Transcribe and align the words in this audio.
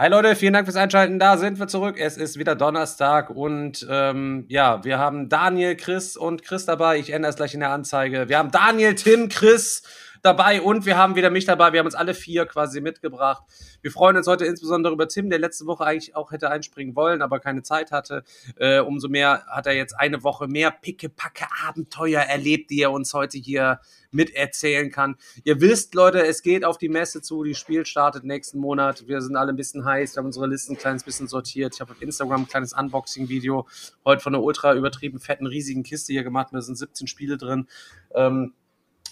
Hi 0.00 0.08
Leute, 0.08 0.34
vielen 0.34 0.54
Dank 0.54 0.66
fürs 0.66 0.78
Einschalten. 0.78 1.18
Da 1.18 1.36
sind 1.36 1.58
wir 1.58 1.68
zurück. 1.68 1.96
Es 1.98 2.16
ist 2.16 2.38
wieder 2.38 2.54
Donnerstag 2.56 3.28
und 3.28 3.86
ähm, 3.90 4.46
ja, 4.48 4.82
wir 4.82 4.98
haben 4.98 5.28
Daniel, 5.28 5.76
Chris 5.76 6.16
und 6.16 6.42
Chris 6.42 6.64
dabei. 6.64 6.98
Ich 6.98 7.10
ändere 7.10 7.28
es 7.28 7.36
gleich 7.36 7.52
in 7.52 7.60
der 7.60 7.68
Anzeige. 7.68 8.30
Wir 8.30 8.38
haben 8.38 8.50
Daniel, 8.50 8.94
Tim, 8.94 9.28
Chris 9.28 9.82
dabei 10.22 10.62
und 10.62 10.86
wir 10.86 10.96
haben 10.96 11.14
wieder 11.14 11.30
mich 11.30 11.44
dabei. 11.44 11.72
Wir 11.72 11.80
haben 11.80 11.86
uns 11.86 11.94
alle 11.94 12.14
vier 12.14 12.46
quasi 12.46 12.80
mitgebracht. 12.80 13.42
Wir 13.82 13.90
freuen 13.90 14.16
uns 14.16 14.26
heute 14.26 14.44
insbesondere 14.44 14.92
über 14.92 15.08
Tim, 15.08 15.30
der 15.30 15.38
letzte 15.38 15.66
Woche 15.66 15.84
eigentlich 15.84 16.16
auch 16.16 16.32
hätte 16.32 16.50
einspringen 16.50 16.96
wollen, 16.96 17.22
aber 17.22 17.40
keine 17.40 17.62
Zeit 17.62 17.92
hatte. 17.92 18.24
Äh, 18.56 18.80
umso 18.80 19.08
mehr 19.08 19.44
hat 19.46 19.66
er 19.66 19.74
jetzt 19.74 19.98
eine 19.98 20.22
Woche 20.22 20.48
mehr 20.48 20.70
pickepacke 20.70 21.46
Abenteuer 21.66 22.20
erlebt, 22.20 22.70
die 22.70 22.82
er 22.82 22.92
uns 22.92 23.14
heute 23.14 23.38
hier 23.38 23.80
miterzählen 24.10 24.90
kann. 24.90 25.16
Ihr 25.44 25.60
wisst, 25.60 25.94
Leute, 25.94 26.26
es 26.26 26.42
geht 26.42 26.64
auf 26.64 26.78
die 26.78 26.88
Messe 26.88 27.22
zu. 27.22 27.44
Die 27.44 27.54
Spiel 27.54 27.86
startet 27.86 28.24
nächsten 28.24 28.58
Monat. 28.58 29.06
Wir 29.06 29.20
sind 29.20 29.36
alle 29.36 29.52
ein 29.52 29.56
bisschen 29.56 29.84
heiß. 29.84 30.14
Wir 30.14 30.18
haben 30.18 30.26
unsere 30.26 30.46
Listen 30.46 30.74
ein 30.74 30.78
kleines 30.78 31.04
bisschen 31.04 31.28
sortiert. 31.28 31.74
Ich 31.74 31.80
habe 31.80 31.92
auf 31.92 32.02
Instagram 32.02 32.42
ein 32.42 32.48
kleines 32.48 32.72
Unboxing-Video 32.72 33.66
heute 34.04 34.20
von 34.20 34.34
einer 34.34 34.42
ultra 34.42 34.74
übertrieben 34.74 35.20
fetten, 35.20 35.46
riesigen 35.46 35.82
Kiste 35.82 36.12
hier 36.12 36.24
gemacht. 36.24 36.48
Da 36.52 36.60
sind 36.60 36.76
17 36.76 37.06
Spiele 37.06 37.36
drin. 37.38 37.68
Ähm, 38.14 38.54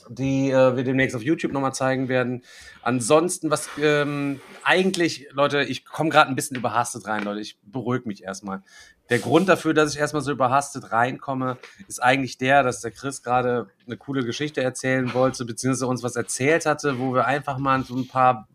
die 0.09 0.51
äh, 0.51 0.77
wir 0.77 0.84
demnächst 0.84 1.17
auf 1.17 1.23
YouTube 1.23 1.53
nochmal 1.53 1.75
zeigen 1.75 2.09
werden. 2.09 2.42
Ansonsten, 2.83 3.51
was 3.51 3.69
ähm, 3.81 4.41
eigentlich, 4.64 5.28
Leute, 5.33 5.62
ich 5.62 5.84
komme 5.84 6.11
gerade 6.11 6.31
ein 6.31 6.37
bisschen 6.37 6.56
überhastet 6.56 7.06
rein, 7.06 7.25
Leute. 7.25 7.41
Ich 7.41 7.59
beruhige 7.62 8.09
mich 8.09 8.25
erstmal. 8.25 8.62
Der 9.11 9.19
Grund 9.19 9.48
dafür, 9.48 9.73
dass 9.73 9.95
ich 9.95 10.01
erstmal 10.01 10.23
so 10.23 10.33
überhastet 10.33 10.92
reinkomme, 10.92 11.59
ist 11.86 12.03
eigentlich 12.03 12.36
der, 12.36 12.62
dass 12.62 12.81
der 12.81 12.91
Chris 12.91 13.23
gerade 13.23 13.69
eine 13.86 13.97
coole 13.97 14.25
Geschichte 14.25 14.62
erzählen 14.62 15.14
wollte, 15.14 15.45
beziehungsweise 15.45 15.86
uns 15.86 16.03
was 16.03 16.17
erzählt 16.17 16.67
hatte, 16.67 16.98
wo 16.98 17.14
wir 17.14 17.27
einfach 17.27 17.59
mal 17.59 17.83
so 17.84 17.97
ein 17.97 18.06
paar 18.06 18.48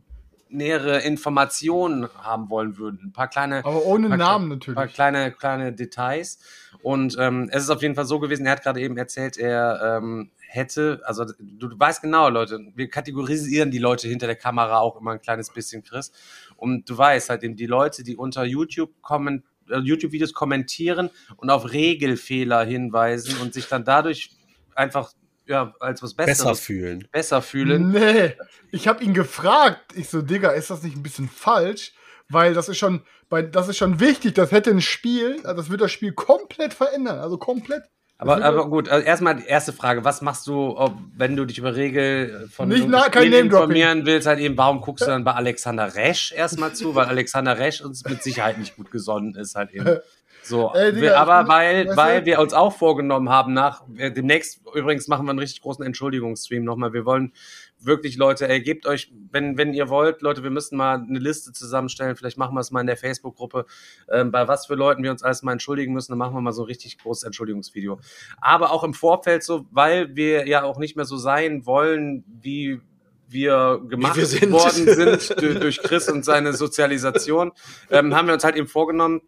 nähere 0.53 1.01
Informationen 1.01 2.07
haben 2.17 2.49
wollen 2.49 2.77
würden. 2.77 2.99
Ein 3.03 3.11
paar 3.11 3.27
kleine. 3.27 3.65
Aber 3.65 3.85
ohne 3.85 4.09
paar, 4.09 4.17
Namen 4.17 4.49
natürlich. 4.49 4.77
Ein 4.77 4.85
paar 4.85 4.87
kleine, 4.87 5.31
kleine 5.31 5.73
Details. 5.73 6.39
Und 6.81 7.17
ähm, 7.19 7.49
es 7.51 7.63
ist 7.63 7.69
auf 7.69 7.81
jeden 7.81 7.95
Fall 7.95 8.05
so 8.05 8.19
gewesen, 8.19 8.45
er 8.45 8.53
hat 8.53 8.63
gerade 8.63 8.81
eben 8.81 8.97
erzählt, 8.97 9.37
er 9.37 9.99
ähm, 10.01 10.31
hätte, 10.47 11.01
also 11.05 11.25
du, 11.39 11.67
du 11.67 11.79
weißt 11.79 12.01
genau, 12.01 12.29
Leute, 12.29 12.59
wir 12.75 12.89
kategorisieren 12.89 13.71
die 13.71 13.79
Leute 13.79 14.07
hinter 14.07 14.27
der 14.27 14.35
Kamera 14.35 14.79
auch 14.79 14.99
immer 14.99 15.11
ein 15.11 15.21
kleines 15.21 15.51
bisschen, 15.51 15.83
Chris. 15.83 16.11
Und 16.55 16.89
du 16.89 16.97
weißt 16.97 17.29
halt 17.29 17.43
eben, 17.43 17.55
die 17.55 17.65
Leute, 17.65 18.03
die 18.03 18.15
unter 18.15 18.43
YouTube 18.43 19.01
kommen, 19.01 19.43
äh, 19.69 19.79
YouTube-Videos 19.79 20.33
kommentieren 20.33 21.09
und 21.37 21.49
auf 21.49 21.71
Regelfehler 21.71 22.63
hinweisen 22.63 23.37
und 23.41 23.53
sich 23.53 23.67
dann 23.67 23.83
dadurch 23.85 24.31
einfach 24.75 25.13
ja, 25.45 25.73
als 25.79 26.01
was 26.01 26.13
Besseres 26.13 26.37
besser 26.37 26.55
fühlen. 26.55 27.07
Besser 27.11 27.41
fühlen. 27.41 27.91
Nee, 27.91 28.35
ich 28.71 28.87
habe 28.87 29.03
ihn 29.03 29.13
gefragt. 29.13 29.93
Ich 29.95 30.09
so, 30.09 30.21
Digga, 30.21 30.51
ist 30.51 30.69
das 30.69 30.83
nicht 30.83 30.95
ein 30.95 31.03
bisschen 31.03 31.29
falsch? 31.29 31.93
Weil 32.29 32.53
das 32.53 32.69
ist 32.69 32.77
schon, 32.77 33.01
weil 33.29 33.49
das 33.49 33.67
ist 33.67 33.77
schon 33.77 33.99
wichtig. 33.99 34.33
Das 34.33 34.51
hätte 34.51 34.71
ein 34.71 34.81
Spiel, 34.81 35.41
also 35.43 35.55
das 35.55 35.69
wird 35.69 35.81
das 35.81 35.91
Spiel 35.91 36.13
komplett 36.13 36.73
verändern. 36.73 37.19
Also 37.19 37.37
komplett. 37.37 37.83
Aber, 38.17 38.43
aber 38.43 38.69
gut, 38.69 38.87
also 38.87 39.05
erstmal 39.05 39.35
die 39.35 39.45
erste 39.45 39.73
Frage, 39.73 40.05
was 40.05 40.21
machst 40.21 40.47
du, 40.47 40.77
ob, 40.77 40.97
wenn 41.17 41.35
du 41.35 41.45
dich 41.45 41.57
über 41.57 41.75
Regel 41.75 42.47
von 42.49 42.69
Nicht 42.69 42.87
na, 42.87 43.09
kein 43.09 43.31
Name 43.31 43.43
informieren 43.43 44.05
willst, 44.05 44.27
halt 44.27 44.39
eben, 44.39 44.55
warum 44.55 44.79
guckst 44.79 45.05
du 45.05 45.09
dann 45.09 45.25
bei 45.25 45.33
Alexander 45.33 45.93
Resch 45.95 46.31
erstmal 46.31 46.73
zu? 46.73 46.95
Weil 46.95 47.05
Alexander 47.07 47.57
Resch 47.57 47.81
uns 47.81 48.05
mit 48.05 48.23
Sicherheit 48.23 48.59
nicht 48.59 48.77
gut 48.77 48.91
gesonnen 48.91 49.35
ist, 49.35 49.55
halt 49.55 49.71
eben. 49.71 49.85
So, 50.43 50.71
Ey, 50.73 50.93
Digga, 50.93 51.15
aber 51.15 51.47
weil, 51.47 51.85
du? 51.85 51.95
weil 51.95 52.25
wir 52.25 52.39
uns 52.39 52.53
auch 52.53 52.75
vorgenommen 52.75 53.29
haben, 53.29 53.53
nach 53.53 53.83
demnächst 53.87 54.61
übrigens 54.73 55.07
machen 55.07 55.25
wir 55.25 55.29
einen 55.29 55.39
richtig 55.39 55.61
großen 55.61 55.85
Entschuldigungsstream 55.85 56.63
nochmal. 56.63 56.93
Wir 56.93 57.05
wollen 57.05 57.31
wirklich, 57.79 58.17
Leute, 58.17 58.47
ey, 58.47 58.61
gebt 58.61 58.85
euch, 58.85 59.11
wenn, 59.31 59.57
wenn 59.57 59.73
ihr 59.73 59.89
wollt, 59.89 60.21
Leute, 60.21 60.43
wir 60.43 60.49
müssen 60.49 60.77
mal 60.77 60.97
eine 60.97 61.19
Liste 61.19 61.53
zusammenstellen. 61.53 62.15
Vielleicht 62.15 62.37
machen 62.37 62.55
wir 62.55 62.59
es 62.59 62.71
mal 62.71 62.81
in 62.81 62.87
der 62.87 62.97
Facebook-Gruppe, 62.97 63.65
ähm, 64.11 64.31
bei 64.31 64.47
was 64.47 64.65
für 64.65 64.75
Leuten 64.75 65.03
wir 65.03 65.11
uns 65.11 65.23
alles 65.23 65.43
mal 65.43 65.53
entschuldigen 65.53 65.93
müssen. 65.93 66.11
Dann 66.11 66.19
machen 66.19 66.33
wir 66.33 66.41
mal 66.41 66.53
so 66.53 66.63
ein 66.63 66.67
richtig 66.67 66.97
großes 66.97 67.23
Entschuldigungsvideo. 67.23 67.99
Aber 68.41 68.71
auch 68.71 68.83
im 68.83 68.93
Vorfeld 68.93 69.43
so, 69.43 69.65
weil 69.71 70.15
wir 70.15 70.47
ja 70.47 70.63
auch 70.63 70.77
nicht 70.77 70.95
mehr 70.95 71.05
so 71.05 71.17
sein 71.17 71.65
wollen, 71.65 72.23
wie 72.41 72.81
wir 73.27 73.81
gemacht 73.87 74.17
wir 74.17 74.25
sind. 74.25 74.51
worden 74.51 74.87
sind 74.87 75.41
durch 75.61 75.79
Chris 75.79 76.09
und 76.09 76.23
seine 76.23 76.53
Sozialisation, 76.53 77.51
ähm, 77.89 78.15
haben 78.15 78.27
wir 78.27 78.33
uns 78.33 78.43
halt 78.43 78.55
eben 78.55 78.67
vorgenommen, 78.67 79.21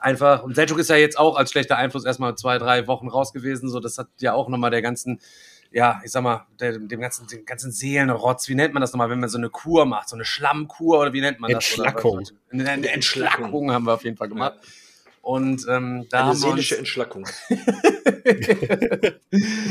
einfach, 0.00 0.42
und 0.42 0.54
Selchuk 0.54 0.78
ist 0.78 0.90
ja 0.90 0.96
jetzt 0.96 1.18
auch 1.18 1.36
als 1.36 1.50
schlechter 1.50 1.76
Einfluss 1.76 2.04
erstmal 2.04 2.34
zwei, 2.36 2.58
drei 2.58 2.86
Wochen 2.86 3.08
raus 3.08 3.32
gewesen, 3.32 3.70
so 3.70 3.80
das 3.80 3.98
hat 3.98 4.08
ja 4.18 4.32
auch 4.32 4.48
nochmal 4.48 4.70
der 4.70 4.82
ganzen 4.82 5.20
ja, 5.72 6.00
ich 6.04 6.10
sag 6.10 6.22
mal, 6.22 6.46
der, 6.58 6.78
dem 6.78 7.00
ganzen, 7.00 7.28
dem 7.28 7.44
ganzen 7.44 7.70
Seelenrotz, 7.70 8.48
wie 8.48 8.54
nennt 8.54 8.74
man 8.74 8.80
das 8.80 8.92
nochmal, 8.92 9.08
wenn 9.10 9.20
man 9.20 9.28
so 9.28 9.38
eine 9.38 9.50
Kur 9.50 9.86
macht, 9.86 10.08
so 10.08 10.16
eine 10.16 10.24
Schlammkur 10.24 10.98
oder 10.98 11.12
wie 11.12 11.20
nennt 11.20 11.38
man 11.38 11.52
das? 11.52 11.64
Entschlackung. 11.64 12.26
Eine, 12.50 12.68
eine 12.68 12.88
Entschlackung 12.88 13.70
haben 13.70 13.84
wir 13.84 13.94
auf 13.94 14.02
jeden 14.04 14.16
Fall 14.16 14.28
gemacht. 14.28 14.54
Und 15.22 15.66
ähm, 15.68 16.06
da 16.10 16.20
eine 16.20 16.28
haben 16.30 16.36
seelische 16.36 16.78
Entschlackung. 16.78 17.24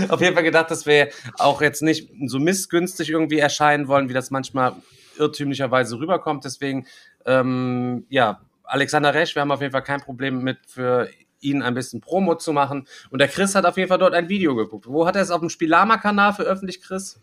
auf 0.09 0.21
jeden 0.21 0.35
Fall 0.35 0.43
gedacht, 0.43 0.71
dass 0.71 0.85
wir 0.85 1.09
auch 1.37 1.61
jetzt 1.61 1.81
nicht 1.81 2.09
so 2.27 2.39
missgünstig 2.39 3.09
irgendwie 3.09 3.39
erscheinen 3.39 3.87
wollen, 3.87 4.09
wie 4.09 4.13
das 4.13 4.29
manchmal 4.31 4.75
irrtümlicherweise 5.17 5.99
rüberkommt. 5.99 6.45
Deswegen, 6.45 6.85
ähm, 7.25 8.05
ja, 8.09 8.41
Alexander 8.69 9.13
Resch, 9.13 9.35
wir 9.35 9.41
haben 9.41 9.51
auf 9.51 9.61
jeden 9.61 9.71
Fall 9.71 9.83
kein 9.83 10.01
Problem 10.01 10.43
mit 10.43 10.59
für 10.67 11.09
ihn 11.41 11.61
ein 11.61 11.73
bisschen 11.73 12.01
Promo 12.01 12.35
zu 12.35 12.53
machen. 12.53 12.87
Und 13.09 13.19
der 13.19 13.27
Chris 13.27 13.55
hat 13.55 13.65
auf 13.65 13.77
jeden 13.77 13.89
Fall 13.89 13.97
dort 13.97 14.13
ein 14.13 14.29
Video 14.29 14.55
geguckt. 14.55 14.87
Wo 14.87 15.05
hat 15.05 15.15
er 15.15 15.21
es 15.21 15.31
auf 15.31 15.39
dem 15.39 15.49
Spielama-Kanal 15.49 16.33
veröffentlicht, 16.33 16.83
Chris? 16.83 17.19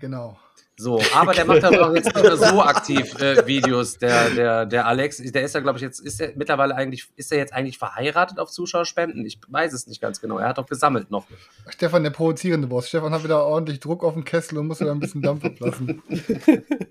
Genau. 0.00 0.38
So, 0.76 1.00
aber 1.14 1.32
der 1.34 1.44
macht 1.44 1.62
aber 1.62 1.88
auch 1.88 1.94
jetzt 1.94 2.06
nicht 2.06 2.20
mehr 2.20 2.36
so 2.36 2.60
aktiv 2.60 3.14
äh, 3.20 3.46
Videos, 3.46 3.96
der, 3.96 4.30
der, 4.30 4.66
der 4.66 4.86
Alex. 4.88 5.18
Der 5.18 5.44
ist 5.44 5.54
ja, 5.54 5.60
glaube 5.60 5.78
ich, 5.78 5.82
jetzt, 5.82 6.00
ist 6.00 6.20
er 6.20 6.32
mittlerweile 6.34 6.74
eigentlich, 6.74 7.06
ist 7.14 7.30
er 7.30 7.38
jetzt 7.38 7.52
eigentlich 7.52 7.78
verheiratet 7.78 8.40
auf 8.40 8.50
Zuschauerspenden? 8.50 9.24
Ich 9.24 9.38
weiß 9.46 9.72
es 9.72 9.86
nicht 9.86 10.00
ganz 10.00 10.20
genau. 10.20 10.38
Er 10.38 10.48
hat 10.48 10.58
doch 10.58 10.66
gesammelt 10.66 11.12
noch. 11.12 11.26
Stefan, 11.68 12.02
der 12.02 12.10
provozierende 12.10 12.66
Boss. 12.66 12.88
Stefan 12.88 13.12
hat 13.12 13.22
wieder 13.22 13.46
ordentlich 13.46 13.78
Druck 13.78 14.02
auf 14.02 14.14
den 14.14 14.24
Kessel 14.24 14.58
und 14.58 14.66
muss 14.66 14.80
wieder 14.80 14.90
ein 14.90 14.98
bisschen 14.98 15.22
Dampf 15.22 15.44
ablassen. 15.44 16.02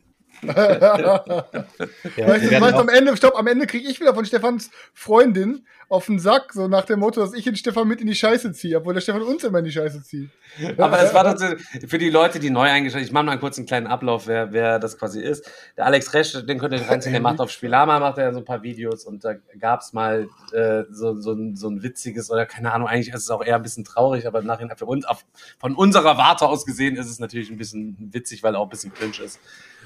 ja, 0.47 1.23
weißt 2.27 2.45
du, 2.45 2.61
weißt, 2.61 2.75
am 2.75 2.89
Ende, 2.89 3.15
stopp, 3.17 3.37
am 3.37 3.47
Ende 3.47 3.67
kriege 3.67 3.87
ich 3.87 3.99
wieder 3.99 4.13
von 4.13 4.25
Stefans 4.25 4.69
Freundin 4.93 5.65
auf 5.89 6.07
den 6.07 6.17
Sack, 6.19 6.53
so 6.53 6.67
nach 6.67 6.85
dem 6.85 6.99
Motto, 6.99 7.21
dass 7.21 7.33
ich 7.33 7.43
den 7.43 7.55
Stefan 7.55 7.87
mit 7.87 8.01
in 8.01 8.07
die 8.07 8.15
Scheiße 8.15 8.51
ziehe, 8.53 8.77
obwohl 8.77 8.93
der 8.93 9.01
Stefan 9.01 9.21
uns 9.21 9.43
immer 9.43 9.59
in 9.59 9.65
die 9.65 9.71
Scheiße 9.71 10.01
zieht. 10.03 10.29
Aber 10.77 10.99
es 10.99 11.13
war 11.13 11.23
doch 11.23 11.57
für 11.87 11.97
die 11.97 12.09
Leute, 12.09 12.39
die 12.39 12.49
neu 12.49 12.69
eingeschaltet 12.69 13.07
ich 13.07 13.13
mache 13.13 13.25
mal 13.25 13.33
einen 13.33 13.41
kurzen 13.41 13.65
kleinen 13.65 13.87
Ablauf, 13.87 14.27
wer, 14.27 14.51
wer 14.51 14.79
das 14.79 14.97
quasi 14.97 15.21
ist. 15.21 15.49
Der 15.77 15.85
Alex 15.85 16.13
Resch, 16.13 16.33
den 16.33 16.59
könnt 16.59 16.73
ihr 16.73 16.79
euch 16.79 16.89
reinziehen, 16.89 17.13
der 17.13 17.21
macht 17.21 17.39
auf 17.39 17.51
Spielama, 17.51 17.99
macht 17.99 18.17
er 18.17 18.33
so 18.33 18.39
ein 18.39 18.45
paar 18.45 18.63
Videos 18.63 19.05
und 19.05 19.23
da 19.23 19.35
gab 19.59 19.81
es 19.81 19.93
mal 19.93 20.27
äh, 20.51 20.83
so, 20.89 21.19
so, 21.19 21.33
ein, 21.33 21.55
so 21.55 21.69
ein 21.69 21.83
witziges 21.83 22.31
oder 22.31 22.45
keine 22.45 22.71
Ahnung, 22.71 22.87
eigentlich 22.87 23.13
ist 23.13 23.23
es 23.23 23.29
auch 23.29 23.43
eher 23.43 23.55
ein 23.55 23.63
bisschen 23.63 23.83
traurig, 23.83 24.25
aber 24.25 24.41
nachher 24.41 24.75
für 24.75 24.85
uns, 24.85 25.05
auf, 25.05 25.25
von 25.59 25.75
unserer 25.75 26.17
Warte 26.17 26.47
aus 26.47 26.65
gesehen, 26.65 26.95
ist 26.95 27.09
es 27.09 27.19
natürlich 27.19 27.49
ein 27.51 27.57
bisschen 27.57 28.09
witzig, 28.11 28.43
weil 28.43 28.55
er 28.55 28.59
auch 28.59 28.67
ein 28.67 28.69
bisschen 28.69 28.93
cringe 28.93 29.21
ist 29.23 29.39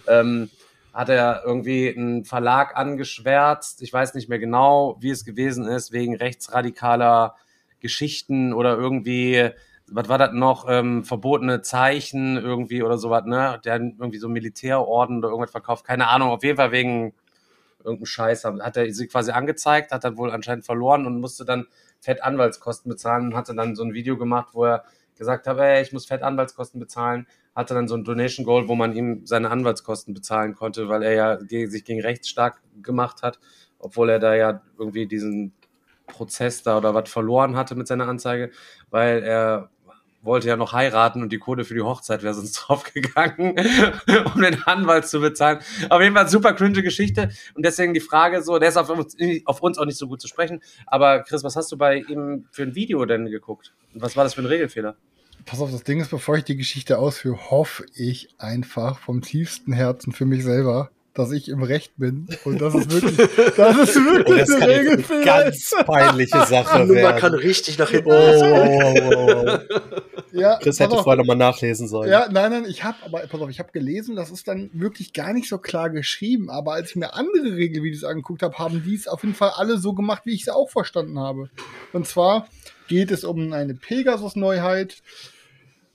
ähm, 0.09 0.50
hat 0.94 1.09
er 1.09 1.44
irgendwie 1.45 1.94
einen 1.95 2.25
Verlag 2.25 2.75
angeschwärzt. 2.75 3.81
Ich 3.83 3.94
weiß 3.94 4.15
nicht 4.15 4.30
mehr 4.30 4.39
genau, 4.39 4.98
wie 5.00 5.12
es 5.12 5.25
gewesen 5.25 5.68
ist, 5.68 5.92
wegen 5.92 6.15
rechtsradikaler 6.15 7.36
Geschichten 7.80 8.51
oder 8.51 8.75
irgendwie, 8.77 9.51
was 9.88 10.09
war 10.09 10.18
das 10.18 10.33
noch, 10.33 10.65
ähm, 10.68 11.06
verbotene 11.06 11.62
Zeichen 11.62 12.38
irgendwie 12.38 12.81
oder 12.81 12.98
sowas, 12.98 13.25
ne? 13.25 13.59
Der 13.63 13.74
hat 13.74 13.81
irgendwie 13.81 14.18
so 14.18 14.27
Militärorden 14.27 15.19
oder 15.19 15.30
irgendwas 15.30 15.51
verkauft, 15.51 15.86
keine 15.86 16.07
Ahnung, 16.07 16.30
auf 16.30 16.44
jeden 16.44 16.57
Fall 16.57 16.71
wegen 16.71 17.13
irgendeinem 17.83 18.06
Scheiß. 18.06 18.45
Hat 18.45 18.77
er 18.77 18.92
sie 18.94 19.07
quasi 19.07 19.31
angezeigt, 19.31 19.92
hat 19.92 20.03
dann 20.03 20.18
wohl 20.18 20.31
anscheinend 20.31 20.65
verloren 20.65 21.06
und 21.06 21.19
musste 21.19 21.45
dann 21.45 21.68
fett 22.00 22.24
Anwaltskosten 22.24 22.89
bezahlen 22.89 23.27
und 23.27 23.36
hatte 23.36 23.56
dann 23.56 23.75
so 23.75 23.83
ein 23.83 23.94
Video 23.94 24.18
gemacht, 24.18 24.50
wo 24.53 24.65
er 24.65 24.83
gesagt 25.15 25.48
habe, 25.48 25.65
ey, 25.65 25.81
ich 25.81 25.94
muss 25.94 26.06
fett 26.06 26.21
Anwaltskosten 26.21 26.80
bezahlen, 26.80 27.27
hatte 27.57 27.74
dann 27.74 27.88
so 27.88 27.95
ein 27.95 28.04
Donation 28.04 28.45
Goal, 28.45 28.68
wo 28.68 28.75
man 28.75 28.95
ihm 28.95 29.25
seine 29.25 29.50
Anwaltskosten 29.50 30.13
bezahlen 30.13 30.54
konnte, 30.54 30.89
weil 30.89 31.01
er 31.01 31.13
ja 31.13 31.39
sich 31.39 31.83
gegen 31.83 32.01
rechts 32.01 32.30
stark 32.30 32.62
gemacht 32.83 33.24
hat, 33.24 33.39
obwohl 33.80 34.12
er 34.12 34.19
da 34.19 34.36
ja 34.36 34.62
irgendwie 34.77 35.07
diesen 35.07 35.54
Prozess 36.06 36.62
da 36.62 36.77
oder 36.77 36.94
was 36.94 37.09
verloren 37.09 37.56
hatte 37.56 37.74
mit 37.74 37.88
seiner 37.88 38.07
Anzeige, 38.07 38.51
weil 38.92 39.24
er 39.24 39.71
wollte 40.21 40.48
ja 40.48 40.56
noch 40.56 40.74
heiraten 40.74 41.24
und 41.24 41.31
die 41.31 41.39
Kohle 41.39 41.65
für 41.65 41.74
die 41.74 41.81
Hochzeit 41.81 42.21
wäre 42.21 42.36
sonst 42.36 42.54
draufgegangen, 42.68 43.56
um 44.36 44.42
den 44.42 44.62
Anwalt 44.65 45.07
zu 45.07 45.19
bezahlen. 45.19 45.57
Auf 45.89 46.00
jeden 46.00 46.15
Fall 46.15 46.30
super 46.30 46.53
cringe 46.53 46.83
Geschichte 46.83 47.31
und 47.56 47.65
deswegen 47.65 47.95
die 47.95 48.01
Frage 48.01 48.44
so, 48.44 48.60
der 48.60 48.69
ist 48.69 48.77
auf 48.77 48.89
uns, 48.89 49.18
auf 49.45 49.63
uns 49.63 49.80
auch 49.80 49.86
nicht 49.86 49.98
so 49.98 50.07
gut 50.07 50.21
zu 50.21 50.27
sprechen, 50.27 50.62
aber 50.86 51.24
Chris, 51.24 51.44
was 51.44 51.56
hast 51.56 51.71
du 51.71 51.77
bei 51.77 51.98
ihm 52.01 52.45
für 52.51 52.62
ein 52.62 52.75
Video 52.75 53.03
denn 53.06 53.25
geguckt? 53.25 53.74
Und 53.95 54.03
was 54.03 54.15
war 54.15 54.24
das 54.24 54.36
für 54.36 54.42
ein 54.42 54.45
Regelfehler? 54.45 54.95
Pass 55.48 55.62
auf, 55.62 55.72
das 55.72 55.84
Ding 55.84 56.00
ist, 56.02 56.12
bevor 56.12 56.38
ich 56.38 56.44
die 56.44 56.58
Geschichte 56.58 57.00
ausführe, 57.00 57.50
hoffe 57.50 57.86
ich 57.96 58.30
einfach 58.38 59.00
vom 59.00 59.22
tiefsten 59.22 59.72
Herzen 59.72 60.12
für 60.12 60.26
mich 60.26 60.44
selber, 60.44 60.90
dass 61.14 61.32
ich 61.32 61.48
im 61.50 61.64
Recht 61.64 61.94
bin. 61.98 62.28
Und 62.44 62.60
das 62.62 62.76
ist 62.76 62.92
wirklich, 62.92 63.16
das 63.56 63.78
ist 63.90 63.98
Oh, 63.98 64.02
wirklich 64.06 64.40
das 64.40 64.50
kann 64.50 64.60
jetzt 64.60 64.62
eine 64.62 64.68
Regelfehler. 64.92 65.24
ganz 65.26 65.74
peinliche 65.86 66.46
Sache 66.46 66.86
Nummer 66.86 67.14
kann 67.14 67.32
werden. 67.32 67.36
richtig 67.48 67.78
nach 67.80 67.90
hinten 67.90 68.10
Oh, 68.12 68.14
losgehen. 68.14 69.04
oh, 69.16 69.58
oh. 69.74 69.80
Ja, 70.34 70.58
Chris 70.60 70.80
hätte 70.82 70.92
auf. 70.92 71.04
vorher 71.04 71.18
nochmal 71.24 71.38
nachlesen 71.38 71.88
sollen. 71.88 72.12
Ja, 72.12 72.28
nein, 72.30 72.52
nein, 72.52 72.66
ich 72.68 72.84
habe, 72.84 72.98
aber 73.06 73.20
pass 73.26 73.40
auf, 73.42 73.50
ich 73.50 73.60
habe 73.60 73.72
gelesen, 73.72 74.16
das 74.18 74.30
ist 74.30 74.48
dann 74.50 74.70
wirklich 74.74 75.14
gar 75.14 75.32
nicht 75.34 75.48
so 75.48 75.58
klar 75.58 75.90
geschrieben. 75.90 76.50
Aber 76.50 76.74
als 76.74 76.90
ich 76.90 76.96
mir 76.98 77.14
andere 77.16 77.56
Regelvideos 77.56 78.04
angeguckt 78.04 78.44
habe, 78.44 78.58
haben 78.60 78.84
die 78.84 78.96
es 78.96 79.08
auf 79.08 79.24
jeden 79.24 79.34
Fall 79.34 79.52
alle 79.56 79.78
so 79.78 79.94
gemacht, 79.94 80.24
wie 80.26 80.34
ich 80.36 80.42
es 80.42 80.50
auch 80.50 80.70
verstanden 80.70 81.18
habe. 81.20 81.50
Und 81.94 82.06
zwar 82.06 82.48
geht 82.90 83.10
es 83.12 83.24
um 83.24 83.54
eine 83.54 83.74
Pegasus-Neuheit. 83.74 85.02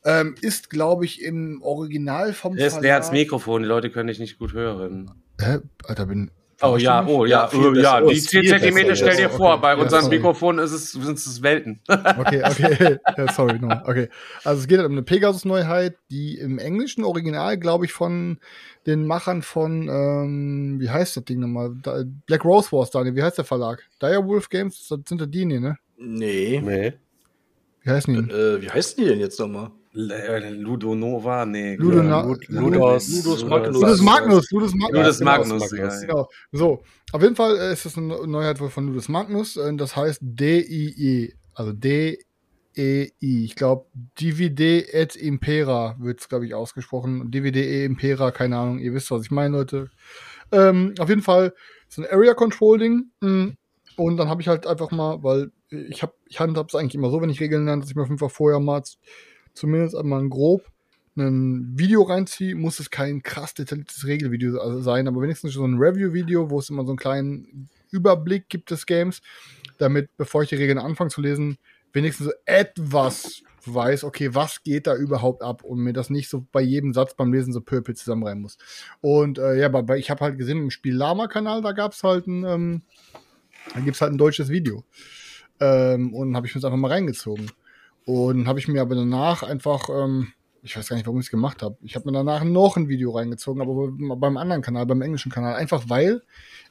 Ähm, 0.05 0.35
ist, 0.41 0.69
glaube 0.71 1.05
ich, 1.05 1.23
im 1.23 1.61
Original 1.63 2.33
vom 2.33 2.57
Der 2.57 2.67
ist 2.67 2.81
näher 2.81 2.95
ans 2.95 3.09
Verlag- 3.09 3.13
Mikrofon, 3.21 3.63
die 3.63 3.69
Leute 3.69 3.91
können 3.91 4.09
dich 4.09 4.19
nicht 4.19 4.39
gut 4.39 4.53
hören. 4.53 5.11
Hä? 5.41 5.59
Alter, 5.85 6.07
bin. 6.07 6.31
Oh 6.65 6.77
ja, 6.77 7.05
oh 7.07 7.25
ja, 7.25 7.49
Ja, 7.53 7.59
oh, 7.59 7.73
ja, 7.75 8.01
die 8.01 8.15
Ist 8.15 8.29
10 8.31 8.41
viel 8.43 8.51
Zentimeter 8.51 8.95
stell 8.95 9.17
dir 9.17 9.31
vor, 9.31 9.55
Okay. 9.55 9.63
bei 9.63 9.75
Ja, 9.75 9.83
unserem 9.83 10.03
sorry. 10.05 10.17
Mikrofon 10.17 10.59
ist 10.61 10.71
es, 10.71 10.93
sind 10.93 11.19
es 11.19 11.43
Welten. 11.43 11.81
Okay, 11.89 12.43
okay. 12.45 12.99
ja, 13.17 13.33
sorry, 13.33 13.59
no. 13.59 13.69
Okay. 13.85 14.09
Also 14.45 14.61
es 14.63 14.69
geht 14.69 14.79
um 14.79 14.93
eine 14.93 15.03
Pegasus-Neuheit, 15.03 15.97
die 16.13 16.39
im 16.39 16.59
englischen 16.61 17.03
Original, 17.05 17.59
glaube 17.59 17.85
ich, 17.87 17.93
von 17.93 18.39
den 18.87 19.07
Machern 19.09 19.43
von, 19.43 19.89
ähm, 19.89 20.77
wie 20.81 20.89
heißt 20.91 21.17
das 21.17 21.25
Ding 21.25 21.41
nochmal? 21.41 21.75
Da- 21.83 22.05
Black 22.27 22.45
Rose 22.45 22.71
Wars, 22.71 22.91
Daniel, 22.91 23.17
wie 23.17 23.23
heißt 23.25 23.39
der 23.39 23.45
Verlag? 23.45 23.83
Direwolf 24.01 24.49
Games, 24.49 24.87
das 24.89 25.01
sind 25.09 25.21
ja 25.21 25.27
die, 25.27 25.45
ne? 25.47 25.77
Nee. 25.99 26.61
Nee. 26.65 26.93
Wie 27.83 27.91
heißen 27.91 28.15
die? 28.15 28.21
denn? 28.21 28.31
Äh, 28.31 28.63
wie 28.63 28.71
heißt 28.71 28.99
die 28.99 29.05
denn 29.05 29.19
jetzt 29.19 29.41
nochmal? 29.41 29.73
Ludo 29.95 30.95
Nova, 30.95 31.45
nee. 31.45 31.77
Ludona- 31.77 32.23
Lud- 32.25 32.49
Ludos- 32.49 33.09
Ludos, 33.25 33.43
Ludus 33.43 33.45
Magnus. 33.45 33.81
Ludus 33.81 34.01
Magnus, 34.01 34.51
Ludus 34.51 34.75
Magnus. 34.75 34.99
Ludus 34.99 35.19
genau. 35.19 35.31
Magnus, 35.31 35.73
ja. 35.73 36.01
Genau. 36.01 36.29
So, 36.51 36.83
auf 37.13 37.23
jeden 37.23 37.37
Fall 37.37 37.57
äh, 37.59 37.73
ist 37.73 37.85
es 37.85 37.99
eine 37.99 38.27
Neuheit 38.27 38.59
von 38.59 38.87
Ludus 38.87 39.09
Magnus. 39.09 39.57
äh, 39.57 39.75
Das 39.77 39.95
heißt 39.95 40.21
D-I-E. 40.23 41.35
Also 41.55 41.73
D-E-I. 41.73 43.45
Ich 43.45 43.55
glaube, 43.55 43.87
Divide 44.19 44.93
et 44.95 45.15
Impera 45.17 45.97
wird 45.99 46.21
es, 46.21 46.29
glaube 46.29 46.47
ich, 46.47 46.55
ausgesprochen. 46.55 47.31
Divide 47.31 47.63
et 47.63 47.85
Impera, 47.85 48.31
keine 48.31 48.57
Ahnung. 48.57 48.79
Ihr 48.79 48.95
wisst, 48.95 49.11
was 49.11 49.23
ich 49.25 49.31
meine, 49.31 49.57
Leute. 49.59 49.91
Ähm, 50.51 50.95
auf 50.99 51.09
jeden 51.09 51.23
Fall 51.23 51.53
so 51.89 52.03
ein 52.03 52.09
Area 52.11 52.35
Control 52.35 52.79
Ding. 52.79 53.11
Mm. 53.21 53.49
Und 53.97 54.17
dann 54.17 54.29
habe 54.31 54.41
ich 54.41 54.49
halt 54.49 54.67
einfach 54.67 54.91
mal, 54.91 55.23
weil 55.23 55.51
ich 55.69 56.03
habe, 56.03 56.15
ich 56.27 56.41
eigentlich 56.41 56.95
immer 56.95 57.11
so, 57.11 57.21
wenn 57.21 57.29
ich 57.29 57.41
Regeln 57.41 57.67
lerne, 57.67 57.83
dass 57.83 57.91
ich 57.91 57.97
mir 57.97 58.03
auf 58.03 58.09
jeden 58.09 58.19
Fall 58.19 58.31
vorher 58.31 58.59
mal 58.59 58.83
zumindest 59.55 59.97
einmal 59.97 60.21
ein 60.21 60.31
grob 60.31 60.73
ein 61.17 61.79
Video 61.79 62.03
reinziehe, 62.03 62.55
muss 62.55 62.81
es 62.81 62.91
kein 62.91 63.23
krass 63.23 63.55
detailliertes 63.55 64.07
Regelvideo 64.07 64.59
also 64.59 64.81
sein, 64.81 65.07
aber 65.07 65.21
wenigstens 65.21 65.53
so 65.53 65.65
ein 65.65 65.77
Review-Video, 65.79 66.51
wo 66.51 66.59
es 66.59 66.71
immer 66.71 66.85
so 66.85 66.93
einen 66.93 66.99
kleinen 66.99 67.69
Überblick 67.91 68.49
gibt 68.49 68.71
des 68.71 68.87
Games, 68.87 69.21
damit, 69.79 70.09
bevor 70.17 70.43
ich 70.43 70.49
die 70.49 70.57
Regeln 70.57 70.79
anfange 70.79 71.11
zu 71.11 71.21
lesen, 71.21 71.59
wenigstens 71.93 72.29
so 72.29 72.33
etwas 72.47 73.43
weiß, 73.65 74.05
okay, 74.05 74.35
was 74.35 74.63
geht 74.63 74.87
da 74.87 74.97
überhaupt 74.97 75.43
ab 75.43 75.63
und 75.63 75.81
mir 75.81 75.93
das 75.93 76.09
nicht 76.09 76.29
so 76.29 76.47
bei 76.51 76.63
jedem 76.63 76.95
Satz 76.95 77.15
beim 77.15 77.33
Lesen 77.33 77.53
so 77.53 77.61
pöpel 77.61 77.95
zusammenreimen 77.95 78.43
muss. 78.43 78.57
Und 79.01 79.39
äh, 79.39 79.57
ja, 79.57 79.67
aber 79.73 79.99
ich 79.99 80.11
habe 80.11 80.25
halt 80.25 80.39
gesehen, 80.39 80.59
im 80.59 80.71
Spiel 80.71 80.95
Lama-Kanal, 80.95 81.61
da 81.63 81.73
gab 81.73 81.93
es 81.93 82.03
halt 82.03 82.27
ein, 82.27 82.45
ähm, 82.45 82.83
da 83.75 83.81
gibt's 83.81 84.01
halt 84.01 84.13
ein 84.13 84.19
deutsches 84.19 84.49
Video. 84.49 84.83
Ähm, 85.61 86.13
und 86.15 86.35
habe 86.35 86.47
ich 86.47 86.55
mir 86.55 86.61
das 86.61 86.65
einfach 86.67 86.79
mal 86.79 86.91
reingezogen. 86.91 87.51
Und 88.05 88.49
habe 88.49 88.59
ich 88.59 88.69
mir 88.69 88.81
aber 88.81 88.95
danach 88.95 89.43
einfach, 89.43 89.89
ähm, 89.89 90.33
ich 90.63 90.77
weiß 90.77 90.89
gar 90.89 90.97
nicht, 90.97 91.07
warum 91.07 91.21
ich 91.21 91.27
es 91.27 91.31
gemacht 91.31 91.63
habe. 91.63 91.77
Ich 91.83 91.95
habe 91.95 92.07
mir 92.07 92.13
danach 92.13 92.45
noch 92.45 92.77
ein 92.77 92.89
Video 92.89 93.13
reingezogen, 93.13 93.63
aber 93.63 94.17
beim 94.17 94.37
anderen 94.37 94.63
Kanal, 94.63 94.87
beim 94.87 95.03
englischen 95.03 95.33
Kanal, 95.33 95.55
einfach 95.55 95.85
weil 95.89 96.23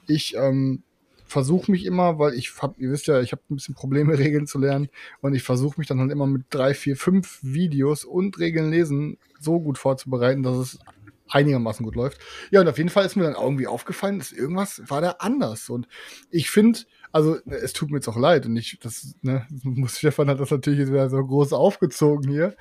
ich 0.07 0.35
ähm, 0.35 0.83
versuche 1.25 1.71
mich 1.71 1.85
immer, 1.85 2.19
weil 2.19 2.33
ich 2.33 2.51
hab, 2.61 2.77
ihr 2.77 2.91
wisst 2.91 3.07
ja, 3.07 3.21
ich 3.21 3.31
habe 3.31 3.41
ein 3.49 3.55
bisschen 3.55 3.75
Probleme, 3.75 4.17
Regeln 4.19 4.47
zu 4.47 4.59
lernen 4.59 4.89
und 5.21 5.33
ich 5.33 5.43
versuche 5.43 5.79
mich 5.79 5.87
dann 5.87 5.99
halt 5.99 6.11
immer 6.11 6.27
mit 6.27 6.43
drei, 6.49 6.73
vier, 6.73 6.97
fünf 6.97 7.39
Videos 7.41 8.03
und 8.03 8.37
Regeln 8.39 8.69
lesen 8.69 9.17
so 9.39 9.59
gut 9.59 9.77
vorzubereiten, 9.77 10.43
dass 10.43 10.57
es 10.57 10.79
einigermaßen 11.29 11.85
gut 11.85 11.95
läuft. 11.95 12.19
Ja, 12.51 12.59
und 12.59 12.67
auf 12.67 12.77
jeden 12.77 12.89
Fall 12.89 13.05
ist 13.05 13.15
mir 13.15 13.23
dann 13.23 13.41
irgendwie 13.41 13.67
aufgefallen, 13.67 14.19
dass 14.19 14.33
irgendwas 14.33 14.81
war 14.87 14.99
da 15.01 15.15
anders. 15.19 15.69
Und 15.69 15.87
ich 16.29 16.49
finde, 16.49 16.79
also 17.11 17.37
es 17.45 17.73
tut 17.73 17.91
mir 17.91 17.97
jetzt 17.97 18.07
auch 18.07 18.17
leid 18.17 18.45
und 18.45 18.55
ich, 18.55 18.79
das, 18.81 19.15
ne, 19.21 19.45
muss 19.63 19.97
Stefan 19.97 20.29
hat 20.29 20.39
das 20.39 20.51
natürlich 20.51 20.79
jetzt 20.79 20.91
wieder 20.91 21.09
so 21.09 21.23
groß 21.23 21.53
aufgezogen 21.53 22.29
hier. 22.31 22.55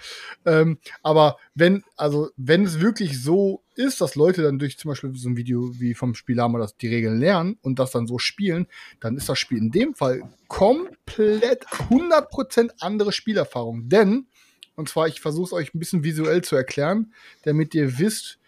Ähm, 0.45 0.79
aber 1.03 1.37
wenn, 1.55 1.85
also 1.97 2.31
wenn 2.37 2.65
es 2.65 2.81
wirklich 2.81 3.23
so 3.23 3.63
ist, 3.77 4.01
dass 4.01 4.17
Leute 4.17 4.43
dann 4.43 4.59
durch 4.59 4.79
zum 4.79 4.91
Beispiel 4.91 5.15
so 5.15 5.29
ein 5.29 5.37
Video 5.37 5.79
wie 5.79 5.95
vom 5.95 6.15
Spielama 6.15 6.59
das 6.59 6.77
die 6.77 6.89
Regeln 6.89 7.19
lernen 7.19 7.59
und 7.63 7.79
das 7.79 7.93
dann 7.93 8.07
so 8.07 8.19
spielen, 8.19 8.67
dann 9.01 9.17
ist 9.17 9.29
das 9.29 9.39
Spiel 9.39 9.59
in 9.59 9.71
dem 9.71 9.95
Fall 9.95 10.23
komplett 10.49 11.67
100% 11.67 12.71
andere 12.81 13.13
Spielerfahrung. 13.13 13.89
Denn, 13.89 14.27
und 14.75 14.89
zwar, 14.89 15.07
ich 15.09 15.21
versuche 15.21 15.47
es 15.47 15.53
euch 15.53 15.75
ein 15.75 15.79
bisschen 15.79 16.05
visuell 16.05 16.43
zu 16.43 16.57
erklären, 16.57 17.15
damit 17.43 17.75
ihr 17.75 17.99
wisst, 17.99 18.39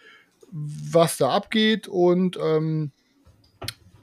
was 0.51 1.17
da 1.17 1.31
abgeht 1.31 1.89
und 1.89 2.39
ähm, 2.43 2.93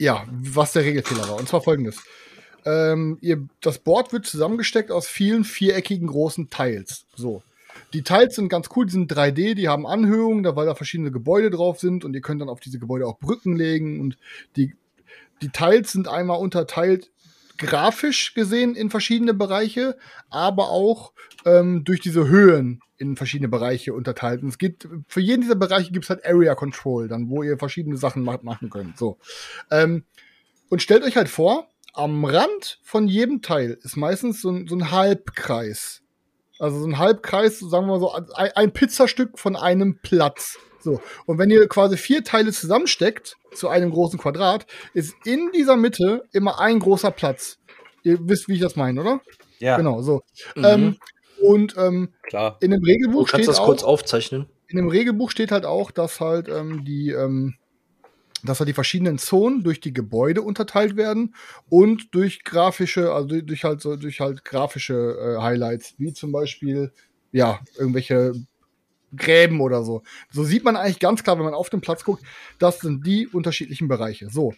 ja, 0.00 0.24
was 0.30 0.72
der 0.72 0.82
Regelfehler 0.82 1.28
war. 1.28 1.36
Und 1.36 1.48
zwar 1.48 1.60
folgendes. 1.60 2.02
Ähm, 2.64 3.18
ihr, 3.20 3.46
das 3.60 3.78
Board 3.78 4.12
wird 4.12 4.26
zusammengesteckt 4.26 4.90
aus 4.90 5.06
vielen 5.06 5.44
viereckigen 5.44 6.08
großen 6.08 6.48
Teils. 6.48 7.04
So. 7.14 7.42
Die 7.92 8.02
Teils 8.02 8.34
sind 8.34 8.48
ganz 8.48 8.68
cool, 8.74 8.86
die 8.86 8.92
sind 8.92 9.12
3D, 9.12 9.54
die 9.54 9.68
haben 9.68 9.86
Anhöhungen, 9.86 10.42
da 10.42 10.56
weil 10.56 10.66
da 10.66 10.74
verschiedene 10.74 11.10
Gebäude 11.10 11.50
drauf 11.50 11.80
sind 11.80 12.04
und 12.04 12.14
ihr 12.14 12.22
könnt 12.22 12.40
dann 12.40 12.48
auf 12.48 12.60
diese 12.60 12.78
Gebäude 12.78 13.06
auch 13.06 13.18
Brücken 13.18 13.56
legen 13.56 14.00
und 14.00 14.16
die, 14.56 14.74
die 15.42 15.50
Teils 15.50 15.92
sind 15.92 16.08
einmal 16.08 16.38
unterteilt 16.38 17.10
grafisch 17.60 18.34
gesehen 18.34 18.74
in 18.74 18.90
verschiedene 18.90 19.34
Bereiche, 19.34 19.96
aber 20.30 20.70
auch 20.70 21.12
ähm, 21.44 21.84
durch 21.84 22.00
diese 22.00 22.26
Höhen 22.26 22.80
in 22.96 23.16
verschiedene 23.16 23.48
Bereiche 23.48 23.94
unterteilt. 23.94 24.42
Und 24.42 24.48
es 24.48 24.58
gibt, 24.58 24.88
für 25.06 25.20
jeden 25.20 25.42
dieser 25.42 25.54
Bereiche 25.54 25.92
gibt 25.92 26.04
es 26.04 26.10
halt 26.10 26.26
Area 26.26 26.54
Control, 26.54 27.08
dann, 27.08 27.30
wo 27.30 27.42
ihr 27.42 27.58
verschiedene 27.58 27.96
Sachen 27.96 28.24
macht, 28.24 28.42
machen 28.42 28.70
könnt. 28.70 28.98
So. 28.98 29.18
Ähm, 29.70 30.04
und 30.68 30.82
stellt 30.82 31.04
euch 31.04 31.16
halt 31.16 31.28
vor, 31.28 31.68
am 31.92 32.24
Rand 32.24 32.78
von 32.82 33.08
jedem 33.08 33.42
Teil 33.42 33.78
ist 33.82 33.96
meistens 33.96 34.42
so 34.42 34.50
ein, 34.50 34.66
so 34.66 34.76
ein 34.76 34.90
Halbkreis. 34.90 36.02
Also 36.58 36.80
so 36.80 36.86
ein 36.86 36.98
Halbkreis, 36.98 37.58
sagen 37.58 37.86
wir 37.86 37.98
mal 37.98 38.00
so, 38.00 38.12
ein, 38.12 38.50
ein 38.54 38.72
Pizzastück 38.72 39.38
von 39.38 39.56
einem 39.56 39.98
Platz. 40.02 40.58
So. 40.80 41.00
Und 41.26 41.38
wenn 41.38 41.50
ihr 41.50 41.68
quasi 41.68 41.96
vier 41.96 42.24
Teile 42.24 42.52
zusammensteckt 42.52 43.36
zu 43.52 43.68
einem 43.68 43.90
großen 43.90 44.18
Quadrat, 44.18 44.66
ist 44.94 45.14
in 45.24 45.50
dieser 45.52 45.76
Mitte 45.76 46.24
immer 46.32 46.60
ein 46.60 46.78
großer 46.78 47.10
Platz. 47.10 47.58
Ihr 48.02 48.18
wisst, 48.28 48.48
wie 48.48 48.54
ich 48.54 48.60
das 48.60 48.76
meine, 48.76 49.00
oder? 49.00 49.20
Ja. 49.58 49.76
Genau, 49.76 50.02
so. 50.02 50.22
Mhm. 50.56 50.64
Ähm, 50.64 50.96
und 51.40 51.74
ähm, 51.76 52.10
Klar. 52.22 52.56
in 52.60 52.70
dem 52.70 52.80
du 52.82 52.86
Regelbuch 52.86 53.28
kannst 53.28 53.44
steht 53.44 53.48
das 53.48 53.58
auch, 53.58 53.66
kurz 53.66 53.82
aufzeichnen. 53.82 54.46
in 54.68 54.76
dem 54.76 54.88
Regelbuch 54.88 55.30
steht 55.30 55.52
halt 55.52 55.64
auch, 55.64 55.90
dass 55.90 56.20
halt 56.20 56.48
ähm, 56.48 56.84
die, 56.84 57.10
ähm, 57.10 57.54
dass 58.42 58.60
halt 58.60 58.68
die 58.68 58.74
verschiedenen 58.74 59.18
Zonen 59.18 59.62
durch 59.62 59.80
die 59.80 59.92
Gebäude 59.92 60.42
unterteilt 60.42 60.96
werden 60.96 61.34
und 61.68 62.14
durch 62.14 62.44
grafische, 62.44 63.12
also 63.12 63.28
durch, 63.28 63.46
durch 63.46 63.64
halt 63.64 63.80
so 63.80 63.96
durch 63.96 64.20
halt 64.20 64.44
grafische 64.44 64.94
äh, 64.94 65.42
Highlights, 65.42 65.94
wie 65.98 66.12
zum 66.12 66.32
Beispiel 66.32 66.92
ja 67.32 67.60
irgendwelche 67.78 68.32
Gräben 69.16 69.60
oder 69.60 69.82
so. 69.84 70.02
So 70.30 70.44
sieht 70.44 70.64
man 70.64 70.76
eigentlich 70.76 71.00
ganz 71.00 71.22
klar, 71.22 71.36
wenn 71.38 71.44
man 71.44 71.54
auf 71.54 71.70
den 71.70 71.80
Platz 71.80 72.04
guckt, 72.04 72.22
das 72.58 72.80
sind 72.80 73.06
die 73.06 73.26
unterschiedlichen 73.26 73.88
Bereiche. 73.88 74.30
So. 74.30 74.54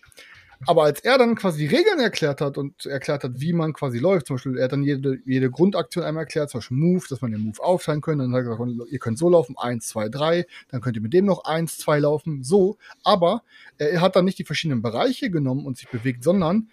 Aber 0.67 0.85
als 0.85 1.01
er 1.01 1.19
dann 1.19 1.35
quasi 1.35 1.67
die 1.67 1.75
Regeln 1.75 1.99
erklärt 1.99 2.41
hat 2.41 2.57
und 2.57 2.87
erklärt 2.87 3.25
hat, 3.25 3.41
wie 3.41 3.53
man 3.53 3.73
quasi 3.73 3.99
läuft, 3.99 4.27
zum 4.27 4.37
Beispiel, 4.37 4.59
er 4.59 4.65
hat 4.65 4.73
dann 4.73 4.85
jede, 4.85 5.19
jede 5.25 5.51
Grundaktion 5.51 6.05
einmal 6.05 6.23
erklärt, 6.23 6.51
zum 6.51 6.59
Beispiel 6.61 6.77
Move, 6.77 7.05
dass 7.09 7.21
man 7.21 7.33
den 7.33 7.41
Move 7.41 7.63
aufteilen 7.63 8.01
kann, 8.01 8.19
dann 8.19 8.33
hat 8.33 8.45
er 8.45 8.57
gesagt, 8.57 8.93
ihr 8.93 8.99
könnt 8.99 9.19
so 9.19 9.29
laufen, 9.29 9.57
eins, 9.59 9.89
zwei, 9.89 10.09
drei, 10.09 10.47
dann 10.69 10.81
könnt 10.81 10.97
ihr 10.97 11.03
mit 11.03 11.13
dem 11.13 11.25
noch 11.25 11.45
eins, 11.45 11.79
zwei 11.79 11.99
laufen, 11.99 12.45
so. 12.45 12.79
Aber 13.03 13.43
er 13.79 14.01
hat 14.01 14.15
dann 14.15 14.25
nicht 14.25 14.39
die 14.39 14.45
verschiedenen 14.45 14.83
Bereiche 14.83 15.31
genommen 15.31 15.67
und 15.67 15.79
sich 15.79 15.89
bewegt, 15.89 16.23
sondern 16.23 16.69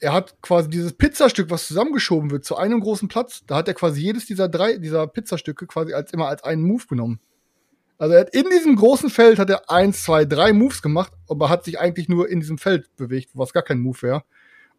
er 0.00 0.12
hat 0.12 0.40
quasi 0.42 0.68
dieses 0.68 0.92
Pizzastück, 0.92 1.50
was 1.50 1.66
zusammengeschoben 1.66 2.30
wird, 2.30 2.44
zu 2.44 2.56
einem 2.56 2.80
großen 2.80 3.08
Platz. 3.08 3.42
Da 3.46 3.56
hat 3.56 3.68
er 3.68 3.74
quasi 3.74 4.00
jedes 4.00 4.26
dieser 4.26 4.48
drei, 4.48 4.78
dieser 4.78 5.06
Pizzastücke 5.06 5.66
quasi 5.66 5.92
als 5.92 6.12
immer 6.12 6.28
als 6.28 6.44
einen 6.44 6.62
Move 6.62 6.84
genommen. 6.88 7.20
Also 7.98 8.14
er 8.14 8.20
hat 8.20 8.34
in 8.34 8.48
diesem 8.48 8.76
großen 8.76 9.10
Feld 9.10 9.38
hat 9.38 9.50
er 9.50 9.70
eins, 9.70 10.04
zwei, 10.04 10.24
drei 10.24 10.52
Moves 10.52 10.82
gemacht, 10.82 11.12
aber 11.28 11.48
hat 11.48 11.64
sich 11.64 11.80
eigentlich 11.80 12.08
nur 12.08 12.28
in 12.28 12.40
diesem 12.40 12.58
Feld 12.58 12.94
bewegt, 12.96 13.30
was 13.34 13.52
gar 13.52 13.64
kein 13.64 13.80
Move 13.80 14.00
wäre. 14.02 14.22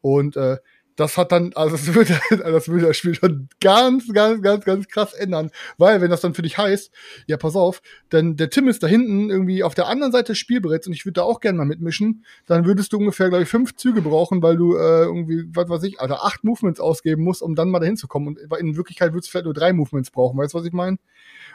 Und 0.01 0.37
äh, 0.37 0.57
das 0.99 1.17
hat 1.17 1.31
dann, 1.31 1.53
also 1.55 1.77
das 1.77 1.93
würde, 1.93 2.19
das 2.29 2.67
würde 2.67 2.87
das 2.87 2.97
Spiel 2.97 3.15
schon 3.15 3.47
ganz, 3.61 4.11
ganz, 4.11 4.41
ganz, 4.41 4.65
ganz 4.65 4.87
krass 4.87 5.13
ändern. 5.13 5.49
Weil, 5.77 6.01
wenn 6.01 6.09
das 6.09 6.21
dann 6.21 6.33
für 6.33 6.41
dich 6.41 6.57
heißt, 6.57 6.91
ja, 7.27 7.37
pass 7.37 7.55
auf, 7.55 7.81
denn 8.11 8.35
der 8.35 8.49
Tim 8.49 8.67
ist 8.67 8.83
da 8.83 8.87
hinten 8.87 9.29
irgendwie 9.29 9.63
auf 9.63 9.75
der 9.75 9.87
anderen 9.87 10.11
Seite 10.11 10.33
des 10.33 10.37
Spielbretts 10.37 10.87
und 10.87 10.93
ich 10.93 11.05
würde 11.05 11.13
da 11.13 11.23
auch 11.23 11.39
gerne 11.39 11.57
mal 11.57 11.65
mitmischen, 11.65 12.25
dann 12.45 12.65
würdest 12.65 12.91
du 12.91 12.97
ungefähr, 12.97 13.29
glaube 13.29 13.43
ich, 13.43 13.49
fünf 13.49 13.75
Züge 13.75 14.01
brauchen, 14.01 14.43
weil 14.43 14.57
du 14.57 14.75
äh, 14.75 15.03
irgendwie, 15.03 15.45
was 15.53 15.69
weiß 15.69 15.83
ich, 15.83 16.01
Alter, 16.01 16.25
acht 16.25 16.43
Movements 16.43 16.81
ausgeben 16.81 17.23
musst, 17.23 17.41
um 17.41 17.55
dann 17.55 17.69
mal 17.69 17.79
dahin 17.79 17.97
zu 17.97 18.07
kommen. 18.07 18.27
Und 18.27 18.59
in 18.59 18.75
Wirklichkeit 18.75 19.13
würdest 19.13 19.29
du 19.29 19.31
vielleicht 19.31 19.45
nur 19.45 19.53
drei 19.53 19.71
Movements 19.71 20.11
brauchen, 20.11 20.37
weißt 20.37 20.53
du, 20.53 20.57
was 20.57 20.65
ich 20.65 20.73
meine? 20.73 20.97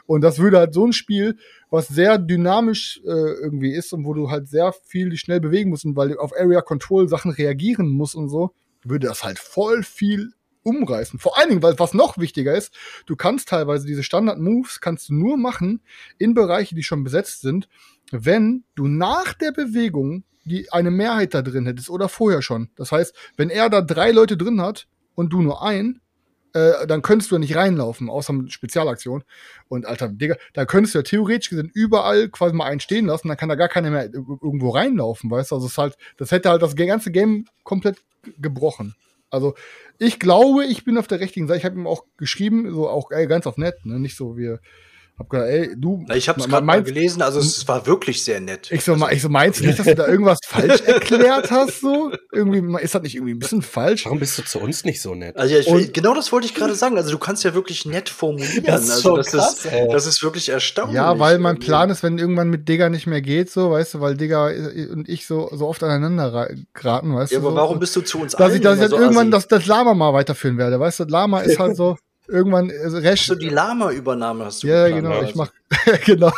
Und 0.07 0.23
das 0.23 0.39
würde 0.39 0.59
halt 0.59 0.75
so 0.75 0.87
ein 0.87 0.93
Spiel, 0.93 1.37
was 1.71 1.89
sehr 1.89 2.19
dynamisch 2.19 3.01
äh, 3.05 3.09
irgendwie 3.09 3.73
ist 3.73 3.93
und 3.93 4.05
wo 4.05 4.15
du 4.15 4.31
halt 4.31 4.49
sehr 4.49 4.73
viel 4.73 5.17
schnell 5.17 5.41
bewegen 5.41 5.71
musst 5.71 5.85
und 5.85 5.97
weil 5.97 6.11
du 6.11 6.19
auf 6.19 6.33
Area 6.39 6.61
Control 6.61 7.09
Sachen 7.09 7.31
reagieren 7.31 7.89
musst 7.89 8.15
und 8.15 8.29
so, 8.29 8.53
würde 8.89 9.09
das 9.09 9.25
halt 9.25 9.39
voll 9.39 9.83
viel 9.83 10.33
umreißen. 10.63 11.19
Vor 11.19 11.39
allen 11.39 11.51
Dingen, 11.51 11.63
weil 11.63 11.79
was 11.79 11.95
noch 11.95 12.19
wichtiger 12.19 12.55
ist, 12.55 12.75
du 13.07 13.17
kannst 13.17 13.49
teilweise 13.49 13.87
diese 13.87 14.03
Standard-Moves 14.03 14.81
kannst 14.81 15.09
du 15.09 15.15
nur 15.15 15.37
machen 15.37 15.83
in 16.19 16.35
Bereiche, 16.35 16.75
die 16.75 16.83
schon 16.83 17.05
besetzt 17.05 17.43
sind, 17.43 17.69
wenn 18.11 18.65
du 18.75 18.87
nach 18.89 19.35
der 19.35 19.53
Bewegung 19.53 20.25
die 20.45 20.71
eine 20.73 20.91
Mehrheit 20.91 21.35
da 21.35 21.43
drin 21.43 21.67
hättest 21.67 21.89
oder 21.89 22.09
vorher 22.09 22.43
schon. 22.43 22.71
Das 22.77 22.93
heißt, 22.93 23.15
wenn 23.37 23.51
er 23.51 23.71
da 23.71 23.81
drei 23.81 24.11
Leute 24.11 24.37
drin 24.37 24.61
hat 24.61 24.89
und 25.15 25.33
du 25.33 25.41
nur 25.41 25.63
ein, 25.63 26.01
äh, 26.55 26.87
dann 26.87 27.03
könntest 27.03 27.31
du 27.31 27.39
nicht 27.39 27.57
reinlaufen, 27.57 28.09
außer 28.09 28.33
mit 28.33 28.53
Spezialaktion. 28.53 29.25
Und 29.69 29.87
alter 29.87 30.09
Digga, 30.09 30.37
da 30.55 30.65
könntest 30.65 30.95
du 30.95 31.01
ja 31.01 31.03
theoretisch 31.03 31.51
gesehen 31.51 31.71
überall 31.75 32.29
quasi 32.29 32.55
mal 32.55 32.67
einen 32.67 32.81
stehen 32.81 33.07
lassen, 33.07 33.29
dann 33.29 33.37
kann 33.37 33.49
da 33.49 33.57
gar 33.57 33.69
keiner 33.69 33.91
mehr 33.91 34.05
irgendwo 34.13 34.71
reinlaufen, 34.71 35.31
weißt 35.31 35.51
du? 35.51 35.57
Also 35.57 35.67
es 35.67 35.77
halt, 35.77 35.97
das 36.17 36.31
hätte 36.31 36.51
halt 36.51 36.63
das 36.63 36.77
ganze 36.77 37.11
Game 37.11 37.47
komplett 37.65 37.99
gebrochen. 38.39 38.95
Also 39.31 39.55
ich 39.99 40.21
glaube, 40.21 40.65
ich 40.65 40.85
bin 40.85 40.97
auf 40.97 41.09
der 41.09 41.21
richtigen 41.21 41.49
Seite. 41.49 41.59
Ich 41.59 41.65
habe 41.65 41.77
ihm 41.77 41.87
auch 41.87 42.05
geschrieben, 42.17 42.73
so 42.73 42.89
auch 42.89 43.11
ey, 43.11 43.27
ganz 43.27 43.47
auf 43.47 43.57
nett, 43.57 43.85
ne? 43.85 43.99
Nicht 43.99 44.17
so 44.17 44.37
wie 44.37 44.57
hab 45.19 45.31
gesagt, 45.31 45.49
ey, 45.49 45.71
du. 45.77 46.05
Na, 46.09 46.17
ich 46.17 46.29
habe 46.29 46.41
es 46.41 46.49
gerade 46.49 46.67
mal 46.67 46.83
gelesen, 46.83 47.23
also 47.23 47.39
es 47.39 47.67
war 47.69 47.87
wirklich 47.87 48.25
sehr 48.25 48.41
nett. 48.41 48.71
Ich 48.73 48.85
so, 48.85 48.97
ich 49.11 49.23
so 49.23 49.29
meinst 49.29 49.61
du 49.61 49.67
nicht, 49.67 49.79
dass 49.79 49.87
du 49.87 49.95
da 49.95 50.07
irgendwas 50.09 50.39
falsch 50.47 50.81
erklärt 50.81 51.51
hast? 51.51 51.81
So 51.81 52.13
irgendwie 52.33 52.83
ist 52.83 52.95
das 52.95 53.03
nicht 53.03 53.15
irgendwie 53.15 53.35
ein 53.35 53.39
bisschen 53.39 53.63
falsch? 53.63 54.05
Warum 54.05 54.19
bist 54.19 54.37
du 54.39 54.43
zu 54.43 54.59
uns 54.61 54.85
nicht 54.85 55.01
so 55.01 55.15
nett? 55.15 55.37
Also 55.37 55.55
ja, 55.55 55.61
ich, 55.79 55.93
genau 55.93 56.15
das 56.15 56.33
wollte 56.33 56.47
ich 56.47 56.55
gerade 56.55 56.75
sagen. 56.75 56.97
Also 56.97 57.11
du 57.11 57.19
kannst 57.19 57.45
ja 57.45 57.55
wirklich 57.55 57.87
nett 57.87 58.09
formulieren. 58.09 58.65
Das 58.67 58.83
ist 58.85 58.91
also 58.91 59.11
so 59.11 59.17
das, 59.17 59.27
krass, 59.29 59.65
ist, 59.65 59.73
das 59.93 60.07
ist 60.07 60.23
wirklich 60.23 60.49
erstaunlich. 60.49 60.97
Ja, 60.97 61.19
weil 61.19 61.39
mein. 61.39 61.59
Plan 61.65 61.89
ist, 61.91 62.03
wenn 62.03 62.19
irgendwann 62.19 62.51
mit 62.51 62.69
Digger 62.69 62.91
nicht 62.91 63.07
mehr 63.07 63.23
geht, 63.23 63.51
so, 63.51 63.71
weißt 63.71 63.95
du, 63.95 64.01
weil 64.01 64.17
Digger 64.17 64.53
und 64.91 65.09
ich 65.09 65.27
so, 65.27 65.49
so 65.53 65.69
oft 65.69 65.83
aneinander 65.83 66.35
ra- 66.35 66.49
geraten, 66.75 67.15
weißt 67.15 67.33
Ja, 67.33 67.39
du. 67.39 67.47
aber 67.47 67.55
so, 67.55 67.57
warum 67.57 67.79
bist 67.79 67.95
du 67.97 68.01
zu 68.03 68.19
uns 68.21 68.33
dass 68.33 68.53
ich, 68.55 68.61
dass 68.61 68.75
ich 68.75 68.81
dann 68.81 68.91
so 68.91 68.97
irgendwann 68.97 69.29
assi? 69.33 69.49
das, 69.49 69.61
das 69.61 69.67
Lama 69.67 69.95
mal 69.95 70.13
weiterführen 70.13 70.59
werde, 70.59 70.79
weißt 70.81 71.01
du, 71.01 71.05
Lama 71.05 71.41
ist 71.41 71.59
halt 71.59 71.77
so, 71.77 71.97
irgendwann 72.29 72.71
also. 72.83 73.03
Hast 73.03 73.29
du 73.29 73.35
die 73.35 73.49
Lama-Übernahme 73.49 74.47
hast 74.47 74.63
du 74.63 74.69
Ja, 74.69 74.89
geplant, 74.89 75.05
genau, 75.05 75.23
ich 75.23 75.37
was? 75.37 75.53
genau, 76.05 76.31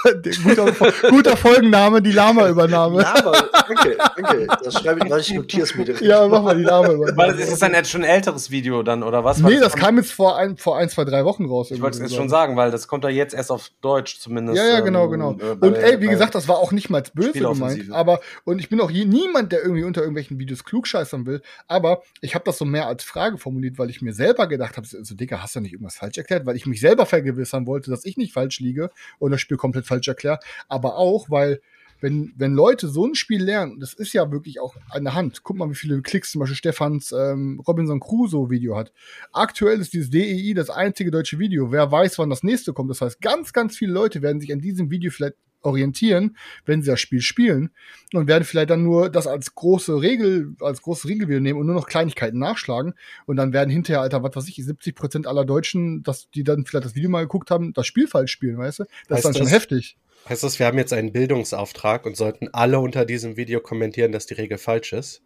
guter, 0.43 0.93
guter 1.11 1.37
Folgenname, 1.37 2.02
die 2.02 2.12
Lama-Übernahme. 2.12 3.02
Lama, 3.02 3.33
danke, 3.66 3.97
danke. 4.16 4.47
Das 4.64 4.75
schreibe 4.75 5.07
ich, 5.07 5.28
ich 5.31 5.35
notiere 5.35 5.62
es 5.64 5.75
mir 5.75 5.85
direkt. 5.85 6.05
Ja, 6.05 6.26
mach 6.28 6.43
mal 6.43 6.57
die 6.57 6.64
Weil 6.64 6.71
Lama-Übernahme. 6.71 7.33
ist 7.40 7.52
es 7.52 7.59
dann 7.59 7.73
jetzt 7.75 7.90
schon 7.90 8.02
ein 8.05 8.11
älteres 8.11 8.50
Video 8.50 8.83
dann, 8.83 9.02
oder 9.02 9.25
was? 9.25 9.38
Nee, 9.38 9.59
das 9.59 9.75
kam 9.75 9.97
jetzt 9.97 10.12
vor 10.12 10.37
ein, 10.37 10.57
vor 10.57 10.76
ein, 10.78 10.88
zwei, 10.88 11.05
drei 11.05 11.25
Wochen 11.25 11.45
raus. 11.47 11.71
Ich 11.71 11.81
wollte 11.81 11.97
es 11.99 12.02
jetzt 12.02 12.14
schon 12.16 12.28
sagen, 12.28 12.57
weil 12.57 12.71
das 12.71 12.88
kommt 12.88 13.05
ja 13.05 13.11
jetzt 13.11 13.35
erst 13.35 13.50
auf 13.50 13.71
Deutsch 13.81 14.19
zumindest. 14.19 14.59
Ja, 14.59 14.66
ja, 14.66 14.81
genau, 14.81 15.05
ähm, 15.07 15.11
genau. 15.11 15.33
äh, 15.33 15.55
bei- 15.57 15.69
Und 15.69 15.75
ey, 15.76 16.00
wie 16.00 16.09
gesagt, 16.09 16.35
das 16.35 16.49
war 16.49 16.59
auch 16.59 16.73
nicht 16.73 16.90
mal 16.90 17.02
böse 17.14 17.33
gemeint, 17.33 17.90
aber 17.93 18.21
und 18.45 18.59
ich 18.59 18.69
bin 18.69 18.81
auch 18.81 18.90
je, 18.90 19.05
niemand, 19.05 19.52
der 19.52 19.62
irgendwie 19.62 19.85
unter 19.85 20.00
irgendwelchen 20.00 20.38
Videos 20.38 20.64
klugscheißern 20.64 21.26
will, 21.26 21.43
aber 21.69 22.02
ich 22.21 22.35
habe 22.35 22.45
das 22.45 22.59
so 22.59 22.64
mehr 22.64 22.87
als 22.87 23.05
Frage 23.05 23.38
formuliert, 23.38 23.78
weil 23.78 23.90
ich 23.90 24.02
mir 24.02 24.12
selber 24.12 24.47
gedacht 24.47 24.76
habe, 24.76 24.87
so 24.87 25.14
Dicker, 25.14 25.43
hast 25.43 25.55
du 25.57 25.61
nicht 25.61 25.73
irgendwas 25.73 25.97
falsch 25.97 26.19
erklärt, 26.19 26.47
weil 26.47 26.57
ich 26.57 26.66
mich 26.66 26.81
selber 26.81 27.07
vergewissern 27.07 27.66
wollte, 27.66 27.90
dass 27.90 28.05
ich 28.05 28.16
nicht 28.16 28.33
falsch 28.33 28.61
liege 28.61 28.90
und 29.19 29.25
das 29.33 29.40
Spiel 29.40 29.56
komplett 29.56 29.87
falsch 29.87 30.09
erkläre, 30.09 30.38
aber 30.68 30.97
auch, 30.97 31.30
weil 31.30 31.61
wenn, 32.00 32.33
wenn 32.37 32.54
Leute 32.54 32.88
so 32.88 33.06
ein 33.06 33.14
Spiel 33.14 33.42
lernen, 33.42 33.80
das 33.80 33.95
ist 33.95 34.12
ja 34.12 34.30
wirklich 34.30 34.61
auch 34.61 34.76
an 34.90 35.04
der 35.04 35.14
Hand. 35.14 35.42
Guck 35.42 35.56
mal, 35.56 35.71
wie 35.71 35.75
viele 35.75 36.02
Klicks 36.02 36.33
zum 36.33 36.40
Beispiel 36.40 36.56
Stefans 36.56 37.12
ähm, 37.12 37.62
Robinson 37.66 38.00
Crusoe 38.00 38.50
Video 38.50 38.76
hat. 38.76 38.92
Aktuell 39.33 39.80
ist 39.80 39.92
dieses 39.92 40.11
DEI 40.11 40.52
das 40.54 40.68
einzige 40.68 41.11
deutsche 41.11 41.38
Video. 41.38 41.73
Wer 41.73 41.90
weiß, 41.90 42.18
wann 42.18 42.30
das 42.30 42.42
nächste 42.42 42.73
kommt. 42.73 42.90
Das 42.90 43.00
heißt, 43.00 43.21
ganz, 43.21 43.52
ganz 43.52 43.76
viele 43.76 43.92
Leute 43.92 44.23
werden 44.23 44.40
sich 44.40 44.52
an 44.52 44.61
diesem 44.61 44.90
Video 44.90 45.11
vielleicht 45.11 45.37
orientieren, 45.66 46.37
wenn 46.64 46.80
sie 46.82 46.90
das 46.90 47.00
Spiel 47.00 47.20
spielen 47.20 47.70
und 48.14 48.28
werden 48.28 48.44
vielleicht 48.44 48.70
dann 48.70 48.82
nur 48.82 49.11
das 49.11 49.26
als 49.26 49.54
große 49.54 50.00
Regel, 50.00 50.54
als 50.61 50.80
großes 50.82 51.08
Regelvideo 51.08 51.40
nehmen 51.40 51.61
und 51.61 51.66
nur 51.66 51.75
noch 51.75 51.87
Kleinigkeiten 51.87 52.38
nachschlagen 52.38 52.94
und 53.26 53.37
dann 53.37 53.52
werden 53.52 53.70
hinterher, 53.70 54.00
Alter, 54.00 54.23
was 54.23 54.35
weiß 54.37 54.49
ich, 54.49 54.56
70 54.56 54.94
Prozent 54.94 55.26
aller 55.26 55.44
Deutschen, 55.44 56.02
dass 56.02 56.30
die 56.30 56.44
dann 56.44 56.64
vielleicht 56.64 56.87
das 56.87 56.94
Video 56.94 57.11
mal 57.11 57.23
geguckt 57.23 57.50
haben, 57.50 57.73
das 57.73 57.87
Spiel 57.87 58.06
falsch 58.08 58.32
spielen, 58.32 58.58
weißt 58.58 58.78
du? 58.80 58.85
Das 59.08 59.18
Heißt 59.18 59.18
ist 59.18 59.25
dann 59.25 59.35
schon 59.35 59.44
das- 59.44 59.52
heftig. 59.52 59.96
Heißt 60.28 60.42
das, 60.42 60.58
wir 60.58 60.66
haben 60.66 60.78
jetzt 60.78 60.92
einen 60.92 61.12
Bildungsauftrag 61.12 62.04
und 62.06 62.16
sollten 62.16 62.49
alle 62.52 62.80
unter 62.80 63.04
diesem 63.04 63.37
Video 63.37 63.61
kommentieren, 63.61 64.11
dass 64.11 64.26
die 64.26 64.35
Regel 64.35 64.58
falsch 64.58 64.92
ist? 64.92 65.23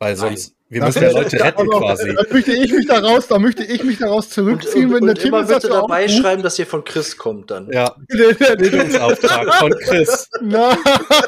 Weil 0.00 0.14
sonst, 0.14 0.54
wir 0.68 0.80
Das 0.80 0.94
müssen 0.94 1.06
ja 1.06 1.10
Leute 1.18 1.40
retten 1.42 1.60
Also, 1.60 1.70
quasi. 1.70 2.14
Da 2.14 2.22
möchte 2.30 2.52
ich 2.52 2.72
mich 2.72 2.86
daraus, 2.86 3.26
da 3.26 3.38
möchte 3.38 3.64
ich 3.64 3.82
mich 3.82 3.98
daraus 3.98 4.30
zurückziehen, 4.30 4.88
und, 4.88 4.94
wenn 4.94 5.06
der 5.06 5.14
und 5.14 5.18
Tim 5.18 5.28
immer 5.28 5.42
bitte 5.44 5.68
dabei 5.68 6.04
aufruft. 6.04 6.20
schreiben, 6.22 6.42
dass 6.42 6.58
ihr 6.58 6.66
von 6.66 6.84
Chris 6.84 7.16
kommt 7.16 7.50
dann. 7.50 7.68
Ja, 7.72 7.96
Bildungsauftrag 8.06 9.54
von 9.54 9.72
Chris. 9.80 10.28
Na, 10.42 10.76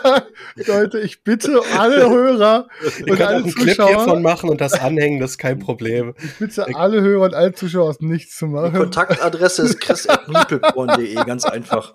Leute, 0.66 1.00
ich 1.00 1.24
bitte 1.24 1.60
alle 1.76 2.10
Hörer 2.10 2.68
Wir 2.80 3.12
und 3.12 3.18
können 3.18 3.22
auch 3.22 3.26
alle 3.26 3.36
einen 3.36 3.54
Clip 3.54 3.68
Zuschauer, 3.70 3.88
hiervon 3.88 4.22
machen 4.22 4.50
und 4.50 4.60
das 4.60 4.74
anhängen, 4.74 5.20
das 5.20 5.32
ist 5.32 5.38
kein 5.38 5.58
Problem. 5.58 6.14
ich 6.22 6.34
bitte 6.34 6.66
alle 6.76 7.00
Hörer 7.00 7.24
und 7.24 7.34
alle 7.34 7.52
Zuschauer 7.52 7.90
es 7.90 8.00
nicht 8.00 8.30
zu 8.30 8.46
Die 8.46 8.52
machen. 8.52 8.74
Kontaktadresse 8.74 9.62
ist 9.62 9.80
chris.niepelborn.de, 9.80 11.14
ganz 11.24 11.44
einfach. 11.44 11.94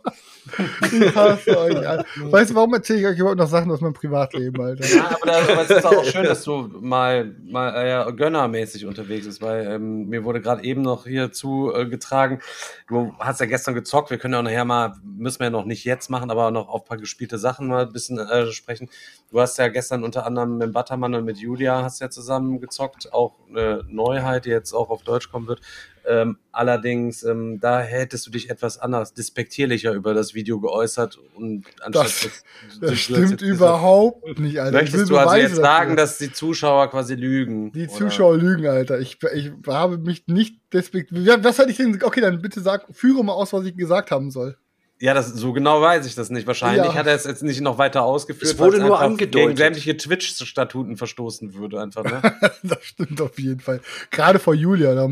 Ich 0.91 1.15
hasse 1.15 1.57
euch 1.57 1.87
alle. 1.87 2.05
Weißt 2.17 2.51
du, 2.51 2.55
warum 2.55 2.73
erzähle 2.73 2.99
ich 2.99 3.05
euch 3.07 3.17
überhaupt 3.17 3.39
noch 3.39 3.47
Sachen 3.47 3.71
aus 3.71 3.81
meinem 3.81 3.93
Privatleben, 3.93 4.61
Alter? 4.61 4.85
Ja, 4.85 5.07
aber, 5.07 5.25
das, 5.25 5.49
aber 5.49 5.61
es 5.61 5.69
ist 5.69 5.85
auch 5.85 6.05
schön, 6.05 6.23
dass 6.23 6.43
du 6.43 6.69
mal, 6.79 7.35
mal 7.45 8.07
äh, 8.07 8.13
gönnermäßig 8.13 8.85
unterwegs 8.85 9.25
bist, 9.25 9.41
weil 9.41 9.65
ähm, 9.67 10.07
mir 10.07 10.23
wurde 10.23 10.41
gerade 10.41 10.63
eben 10.63 10.81
noch 10.81 11.05
hier 11.05 11.31
zugetragen, 11.31 12.41
du 12.87 13.13
hast 13.19 13.39
ja 13.39 13.45
gestern 13.45 13.73
gezockt, 13.73 14.11
wir 14.11 14.17
können 14.17 14.33
ja 14.33 14.39
auch 14.39 14.43
nachher 14.43 14.65
mal, 14.65 14.93
müssen 15.03 15.39
wir 15.39 15.45
ja 15.45 15.51
noch 15.51 15.65
nicht 15.65 15.83
jetzt 15.83 16.09
machen, 16.09 16.29
aber 16.29 16.51
noch 16.51 16.69
auf 16.69 16.83
ein 16.83 16.87
paar 16.87 16.97
gespielte 16.97 17.37
Sachen 17.37 17.67
mal 17.67 17.87
ein 17.87 17.93
bisschen 17.93 18.19
äh, 18.19 18.51
sprechen. 18.51 18.89
Du 19.31 19.39
hast 19.39 19.57
ja 19.57 19.67
gestern 19.67 20.03
unter 20.03 20.25
anderem 20.25 20.57
mit 20.57 20.71
Battermann 20.71 21.15
und 21.15 21.25
mit 21.25 21.37
Julia 21.37 21.83
hast 21.83 22.01
ja 22.01 22.09
zusammen 22.09 22.59
gezockt, 22.59 23.11
auch 23.13 23.33
eine 23.49 23.83
Neuheit, 23.89 24.45
die 24.45 24.49
jetzt 24.49 24.73
auch 24.73 24.89
auf 24.89 25.03
Deutsch 25.03 25.31
kommen 25.31 25.47
wird. 25.47 25.61
Ähm, 26.07 26.37
allerdings, 26.51 27.23
ähm, 27.23 27.59
da 27.59 27.81
hättest 27.81 28.27
du 28.27 28.31
dich 28.31 28.49
etwas 28.49 28.77
anders, 28.77 29.13
despektierlicher 29.13 29.91
über 29.93 30.13
das 30.13 30.33
Video 30.35 30.59
geäußert 30.59 31.17
und 31.35 31.65
anstatt 31.81 32.05
Das- 32.05 32.23
jetzt- 32.23 32.45
Das 32.81 32.99
stimmt 32.99 33.41
überhaupt 33.41 34.39
nicht, 34.39 34.59
Alter. 34.59 34.77
Möchtest 34.79 35.09
du 35.09 35.17
also 35.17 35.29
Beweise 35.31 35.47
jetzt 35.47 35.55
sagen, 35.55 35.89
dafür. 35.91 35.95
dass 35.95 36.17
die 36.19 36.31
Zuschauer 36.31 36.89
quasi 36.91 37.15
lügen? 37.15 37.71
die 37.71 37.87
oder? 37.87 37.97
Zuschauer 37.97 38.37
lügen, 38.37 38.67
Alter. 38.67 38.99
Ich, 38.99 39.17
ich 39.33 39.51
habe 39.67 39.97
mich 39.97 40.27
nicht 40.27 40.59
despektiert. 40.73 41.43
Was 41.43 41.59
hatte 41.59 41.71
ich 41.71 41.77
denn? 41.77 41.99
Okay, 42.03 42.21
dann 42.21 42.41
bitte 42.41 42.61
sag, 42.61 42.85
führe 42.95 43.23
mal 43.23 43.33
aus, 43.33 43.51
was 43.53 43.65
ich 43.65 43.75
gesagt 43.75 44.11
haben 44.11 44.31
soll. 44.31 44.57
Ja, 45.05 45.13
das, 45.13 45.27
so 45.27 45.53
genau 45.53 45.81
weiß 45.81 46.07
ich 46.07 46.15
das 46.15 46.31
nicht. 46.31 46.47
Wahrscheinlich 46.47 46.83
Ja. 46.87 46.95
hat 46.95 47.05
er 47.05 47.13
es 47.13 47.25
jetzt 47.25 47.43
nicht 47.43 47.61
noch 47.61 47.77
weiter 47.77 48.01
ausgeführt. 48.01 48.51
Es 48.51 48.57
wurde 48.57 48.79
nur 48.79 48.99
angedeutet. 48.99 49.49
Gegen 49.49 49.55
sämtliche 49.55 49.95
Twitch-Statuten 49.95 50.97
verstoßen 50.97 51.53
würde 51.53 51.79
einfach, 51.79 52.03
ne? 52.03 52.23
das 52.63 52.83
stimmt 52.83 53.21
auf 53.21 53.37
jeden 53.37 53.59
Fall. 53.59 53.81
Gerade 54.09 54.39
vor 54.39 54.55
Julia, 54.55 54.95
da 54.95 55.07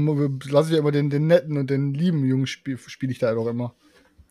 lasse 0.49 0.69
ich 0.69 0.73
ja 0.73 0.79
immer 0.79 0.91
den, 0.91 1.11
den 1.11 1.27
netten 1.27 1.57
und 1.57 1.69
den 1.69 1.93
lieben 1.93 2.25
Jungen 2.25 2.47
spiele 2.47 2.79
spiel 2.79 3.11
ich 3.11 3.19
da 3.19 3.35
doch 3.35 3.45
immer. 3.45 3.75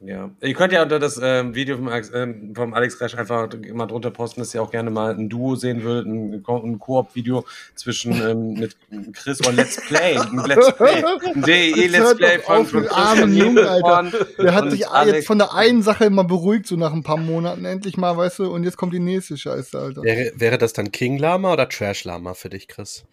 Ja. 0.05 0.31
Ihr 0.41 0.55
könnt 0.55 0.73
ja 0.73 0.83
unter 0.83 0.99
das 0.99 1.21
ähm, 1.23 1.55
Video 1.55 1.77
vom 1.77 1.89
Alex, 1.89 2.11
ähm, 2.15 2.53
vom 2.55 2.75
Alex 2.75 3.01
Resch 3.01 3.15
einfach 3.15 3.49
mal 3.73 3.87
drunter 3.87 4.11
posten, 4.11 4.41
dass 4.41 4.55
ihr 4.55 4.63
auch 4.63 4.71
gerne 4.71 4.91
mal 4.91 5.15
ein 5.15 5.29
Duo 5.29 5.55
sehen 5.55 5.83
würdet, 5.83 6.07
ein, 6.07 6.43
Ko- 6.43 6.63
ein 6.63 6.79
Koop-Video 6.79 7.45
zwischen 7.75 8.13
ähm, 8.21 8.55
mit 8.55 8.77
Chris 9.15 9.41
und 9.47 9.57
Let's 9.57 9.81
Play. 9.87 10.17
Ein 10.19 10.45
Let's 10.47 10.73
Play. 10.77 11.05
Ein 11.35 11.43
DE 11.43 11.71
Jetzt 11.77 11.93
Let's 11.93 12.17
Play 12.17 12.39
von, 12.41 12.67
von 12.67 12.89
armen 12.89 13.37
Jungen, 13.37 13.65
Alter. 13.67 14.11
Der 14.39 14.55
hat 14.55 14.71
sich 14.71 14.89
Alex. 14.89 15.17
jetzt 15.19 15.27
von 15.27 15.39
der 15.39 15.55
einen 15.55 15.83
Sache 15.83 16.05
immer 16.05 16.25
beruhigt, 16.25 16.67
so 16.67 16.77
nach 16.77 16.93
ein 16.93 17.03
paar 17.03 17.17
Monaten 17.17 17.65
endlich 17.65 17.97
mal, 17.97 18.17
weißt 18.17 18.41
du, 18.41 18.53
und 18.53 18.65
jetzt 18.65 18.77
kommt 18.77 18.93
die 18.95 19.01
nächste 19.01 19.37
Scheiße, 19.37 19.79
Alter. 19.79 20.03
Wäre, 20.03 20.33
wäre 20.37 20.59
das 20.59 20.73
dann 20.73 20.91
King 20.93 21.19
Lama 21.19 21.53
oder 21.53 21.69
Trash 21.69 22.05
Lama 22.05 22.35
für 22.35 22.49
dich, 22.51 22.69
Chris? 22.69 23.05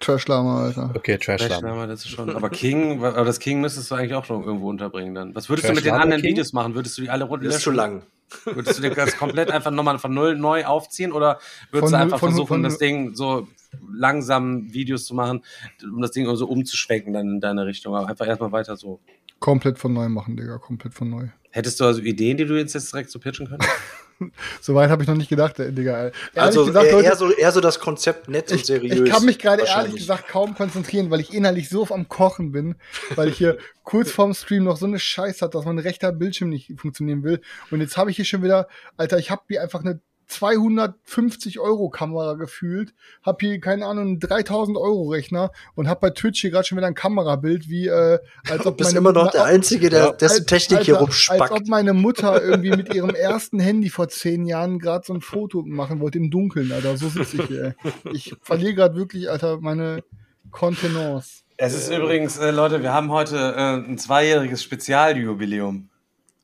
Trash-Lama, 0.00 0.64
Alter. 0.64 0.90
Okay, 0.94 1.16
Trash 1.16 1.40
Trash 1.40 1.50
Lama. 1.62 1.68
Lama, 1.68 1.86
das 1.86 2.00
ist 2.00 2.10
schon. 2.10 2.28
Aber 2.28 2.50
King, 2.50 3.02
aber 3.02 3.24
das 3.24 3.38
King 3.38 3.60
müsstest 3.62 3.90
du 3.90 3.94
eigentlich 3.94 4.12
auch 4.14 4.24
schon 4.24 4.42
irgendwo 4.44 4.68
unterbringen 4.68 5.14
dann. 5.14 5.34
Was 5.34 5.48
würdest 5.48 5.64
du 5.64 5.68
Trash 5.68 5.76
mit 5.76 5.84
den 5.86 5.92
Lama 5.92 6.02
anderen 6.02 6.21
King? 6.22 6.30
Videos 6.32 6.52
machen? 6.52 6.74
Würdest 6.74 6.96
du 6.98 7.02
die 7.02 7.10
alle 7.10 7.24
runter 7.24 7.46
Das 7.46 7.56
ist 7.56 7.62
zu 7.62 7.70
lang. 7.70 8.02
Würdest 8.46 8.78
du 8.78 8.82
dir 8.82 8.94
das 8.94 9.16
komplett 9.18 9.50
einfach 9.50 9.70
nochmal 9.70 9.98
von 9.98 10.14
null 10.14 10.36
neu 10.36 10.64
aufziehen 10.64 11.12
oder 11.12 11.38
würdest 11.70 11.90
Von 11.90 11.92
du 11.92 11.98
einfach 11.98 12.18
von- 12.18 12.30
versuchen, 12.30 12.48
von- 12.48 12.62
das 12.62 12.78
Ding 12.78 13.14
so 13.14 13.46
langsam 13.92 14.72
Videos 14.72 15.04
zu 15.04 15.14
machen, 15.14 15.42
um 15.82 16.00
das 16.00 16.12
Ding 16.12 16.34
so 16.34 16.46
umzuschwenken 16.46 17.12
dann 17.12 17.28
in 17.28 17.40
deine 17.40 17.66
Richtung? 17.66 17.94
Aber 17.94 18.08
einfach 18.08 18.26
erstmal 18.26 18.52
weiter 18.52 18.76
so. 18.76 19.00
Komplett 19.38 19.78
von 19.78 19.92
neu 19.92 20.08
machen, 20.08 20.36
Digga, 20.36 20.56
komplett 20.58 20.94
von 20.94 21.10
neu. 21.10 21.26
Hättest 21.50 21.78
du 21.80 21.84
also 21.84 22.00
Ideen, 22.00 22.36
die 22.38 22.46
du 22.46 22.56
jetzt, 22.56 22.72
jetzt 22.74 22.92
direkt 22.92 23.10
so 23.10 23.18
pitchen 23.18 23.46
könntest? 23.48 23.70
Soweit 24.60 24.90
habe 24.90 25.02
ich 25.02 25.08
noch 25.08 25.16
nicht 25.16 25.28
gedacht, 25.28 25.56
Digga. 25.58 25.98
Ehrlich 25.98 26.14
Also 26.34 26.66
gesagt, 26.66 26.86
eher, 26.86 26.92
Leute, 26.92 27.16
so, 27.16 27.30
eher 27.30 27.52
so 27.52 27.60
das 27.60 27.80
Konzept 27.80 28.28
nett 28.28 28.50
und 28.50 28.58
ich, 28.58 28.66
seriös. 28.66 29.00
ich 29.00 29.10
kann 29.10 29.24
mich 29.24 29.38
gerade 29.38 29.64
ehrlich 29.64 29.96
gesagt 29.96 30.28
kaum 30.28 30.54
konzentrieren, 30.54 31.10
weil 31.10 31.20
ich 31.20 31.34
innerlich 31.34 31.68
so 31.68 31.86
am 31.90 32.08
Kochen 32.08 32.52
bin, 32.52 32.76
weil 33.16 33.28
ich 33.28 33.38
hier 33.38 33.58
kurz 33.84 34.10
vorm 34.10 34.34
Stream 34.34 34.64
noch 34.64 34.76
so 34.76 34.86
eine 34.86 34.98
Scheiß 34.98 35.42
hat, 35.42 35.54
dass 35.54 35.64
mein 35.64 35.78
rechter 35.78 36.12
Bildschirm 36.12 36.50
nicht 36.50 36.72
funktionieren 36.76 37.22
will. 37.22 37.40
Und 37.70 37.80
jetzt 37.80 37.96
habe 37.96 38.10
ich 38.10 38.16
hier 38.16 38.24
schon 38.24 38.42
wieder, 38.42 38.68
Alter, 38.96 39.18
ich 39.18 39.30
habe 39.30 39.42
hier 39.48 39.62
einfach 39.62 39.80
eine 39.80 40.00
250 40.32 41.60
Euro 41.60 41.88
Kamera 41.90 42.34
gefühlt, 42.34 42.94
habe 43.24 43.38
hier 43.46 43.60
keine 43.60 43.86
Ahnung 43.86 44.04
einen 44.06 44.20
3000 44.20 44.76
Euro 44.76 45.08
Rechner 45.10 45.50
und 45.74 45.88
habe 45.88 46.00
bei 46.00 46.10
Twitch 46.10 46.40
hier 46.40 46.50
gerade 46.50 46.66
schon 46.66 46.78
wieder 46.78 46.86
ein 46.86 46.94
Kamerabild, 46.94 47.68
wie 47.68 47.86
äh, 47.88 48.18
als 48.48 48.62
Du 48.62 48.70
ob 48.70 48.76
bist 48.78 48.90
meine 48.90 48.98
immer 48.98 49.12
noch 49.12 49.30
der 49.30 49.42
na- 49.42 49.46
Einzige, 49.46 49.90
der 49.90 50.04
Ja, 50.06 50.12
dessen 50.12 50.38
als- 50.40 50.46
Technik 50.46 50.80
hier 50.80 50.98
Alter, 50.98 51.08
Als 51.10 51.28
ob 51.30 51.40
rumspackt. 51.40 51.68
meine 51.68 51.92
Mutter 51.92 52.42
irgendwie 52.42 52.70
mit 52.70 52.94
ihrem 52.94 53.10
ersten 53.10 53.60
Handy 53.60 53.88
vor 53.90 54.08
zehn 54.08 54.46
Jahren 54.46 54.78
gerade 54.78 55.04
so 55.06 55.14
ein 55.14 55.20
Foto 55.20 55.62
machen 55.62 56.00
wollte 56.00 56.18
im 56.18 56.30
Dunkeln, 56.30 56.72
Alter. 56.72 56.96
So 56.96 57.08
sitze 57.08 57.36
ich 57.42 57.46
hier. 57.48 57.64
ey. 57.64 58.12
Ich 58.12 58.34
verliere 58.42 58.74
gerade 58.74 58.96
wirklich, 58.96 59.30
Alter, 59.30 59.58
meine 59.60 60.02
Kontenance. 60.50 61.42
Es 61.56 61.74
ist 61.74 61.90
übrigens, 61.92 62.38
äh, 62.38 62.50
Leute, 62.50 62.82
wir 62.82 62.92
haben 62.92 63.10
heute 63.12 63.36
äh, 63.36 63.74
ein 63.88 63.98
zweijähriges 63.98 64.62
Spezialjubiläum. 64.62 65.88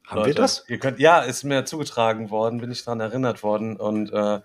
Haben 0.08 0.24
wir 0.24 0.34
das? 0.34 0.64
Ihr 0.68 0.78
könnt, 0.78 0.98
ja, 0.98 1.20
ist 1.20 1.44
mir 1.44 1.64
zugetragen 1.66 2.30
worden, 2.30 2.60
bin 2.60 2.70
ich 2.70 2.82
daran 2.82 3.00
erinnert 3.00 3.42
worden 3.42 3.76
und 3.76 4.10
äh, 4.10 4.40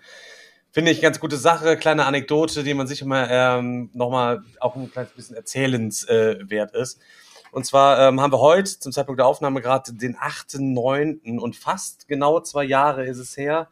finde 0.70 0.90
ich 0.90 1.00
ganz 1.00 1.20
gute 1.20 1.38
Sache, 1.38 1.78
kleine 1.78 2.04
Anekdote, 2.04 2.64
die 2.64 2.74
man 2.74 2.86
sich 2.86 3.00
immer 3.00 3.30
ähm, 3.30 3.88
nochmal 3.94 4.42
auch 4.60 4.76
ein 4.76 4.90
kleines 4.92 5.12
bisschen 5.12 5.36
erzählenswert 5.36 6.74
äh, 6.74 6.80
ist. 6.80 7.00
Und 7.50 7.64
zwar 7.64 7.98
ähm, 8.00 8.20
haben 8.20 8.32
wir 8.32 8.40
heute 8.40 8.78
zum 8.78 8.92
Zeitpunkt 8.92 9.20
der 9.20 9.26
Aufnahme 9.26 9.62
gerade 9.62 9.94
den 9.94 10.16
8.9. 10.16 11.38
und 11.38 11.56
fast 11.56 12.08
genau 12.08 12.40
zwei 12.40 12.64
Jahre 12.64 13.06
ist 13.06 13.18
es 13.18 13.36
her. 13.36 13.68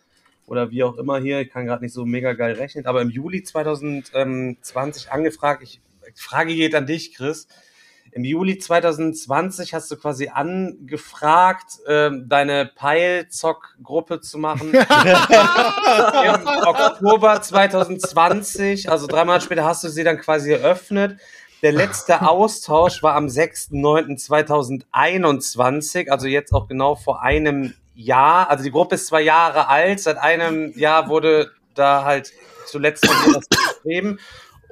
Oder 0.46 0.70
wie 0.70 0.84
auch 0.84 0.96
immer 0.96 1.18
hier, 1.20 1.40
ich 1.40 1.50
kann 1.50 1.66
gerade 1.66 1.84
nicht 1.84 1.92
so 1.92 2.06
mega 2.06 2.32
geil 2.32 2.54
rechnen, 2.54 2.86
aber 2.86 3.02
im 3.02 3.10
Juli 3.10 3.42
2020 3.42 5.12
angefragt, 5.12 5.62
ich 5.62 5.80
Frage 6.14 6.54
geht 6.54 6.74
an 6.74 6.86
dich, 6.86 7.14
Chris. 7.14 7.48
Im 8.14 8.24
Juli 8.24 8.58
2020 8.58 9.72
hast 9.72 9.90
du 9.90 9.96
quasi 9.96 10.28
angefragt, 10.28 11.78
ähm, 11.88 12.26
deine 12.28 12.66
Peilzock-Gruppe 12.66 14.20
zu 14.20 14.36
machen. 14.36 14.74
Im 14.74 16.46
Oktober 16.66 17.40
2020, 17.40 18.90
also 18.90 19.06
drei 19.06 19.24
Monate 19.24 19.46
später, 19.46 19.64
hast 19.64 19.82
du 19.82 19.88
sie 19.88 20.04
dann 20.04 20.18
quasi 20.18 20.52
eröffnet. 20.52 21.18
Der 21.62 21.72
letzte 21.72 22.28
Austausch 22.28 23.02
war 23.02 23.14
am 23.14 23.28
6.9.2021, 23.28 26.10
also 26.10 26.26
jetzt 26.26 26.52
auch 26.52 26.68
genau 26.68 26.96
vor 26.96 27.22
einem 27.22 27.72
Jahr. 27.94 28.50
Also 28.50 28.64
die 28.64 28.72
Gruppe 28.72 28.96
ist 28.96 29.06
zwei 29.06 29.22
Jahre 29.22 29.68
alt. 29.68 30.00
Seit 30.00 30.18
einem 30.18 30.78
Jahr 30.78 31.08
wurde 31.08 31.50
da 31.74 32.04
halt 32.04 32.30
zuletzt 32.66 33.06
von 33.06 33.16
dir 33.24 33.36
was 33.38 33.48
geschrieben. 33.48 34.18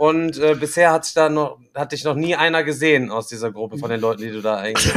Und 0.01 0.39
äh, 0.39 0.55
bisher 0.55 0.93
hat, 0.93 1.05
sich 1.05 1.13
da 1.13 1.29
noch, 1.29 1.59
hat 1.75 1.93
dich 1.93 2.05
noch 2.05 2.15
nie 2.15 2.35
einer 2.35 2.65
gesehen 2.65 3.11
aus 3.11 3.27
dieser 3.27 3.53
Gruppe 3.53 3.77
von 3.77 3.91
den 3.91 4.01
Leuten, 4.01 4.23
die 4.23 4.31
du 4.31 4.41
da 4.41 4.57
eigentlich 4.57 4.95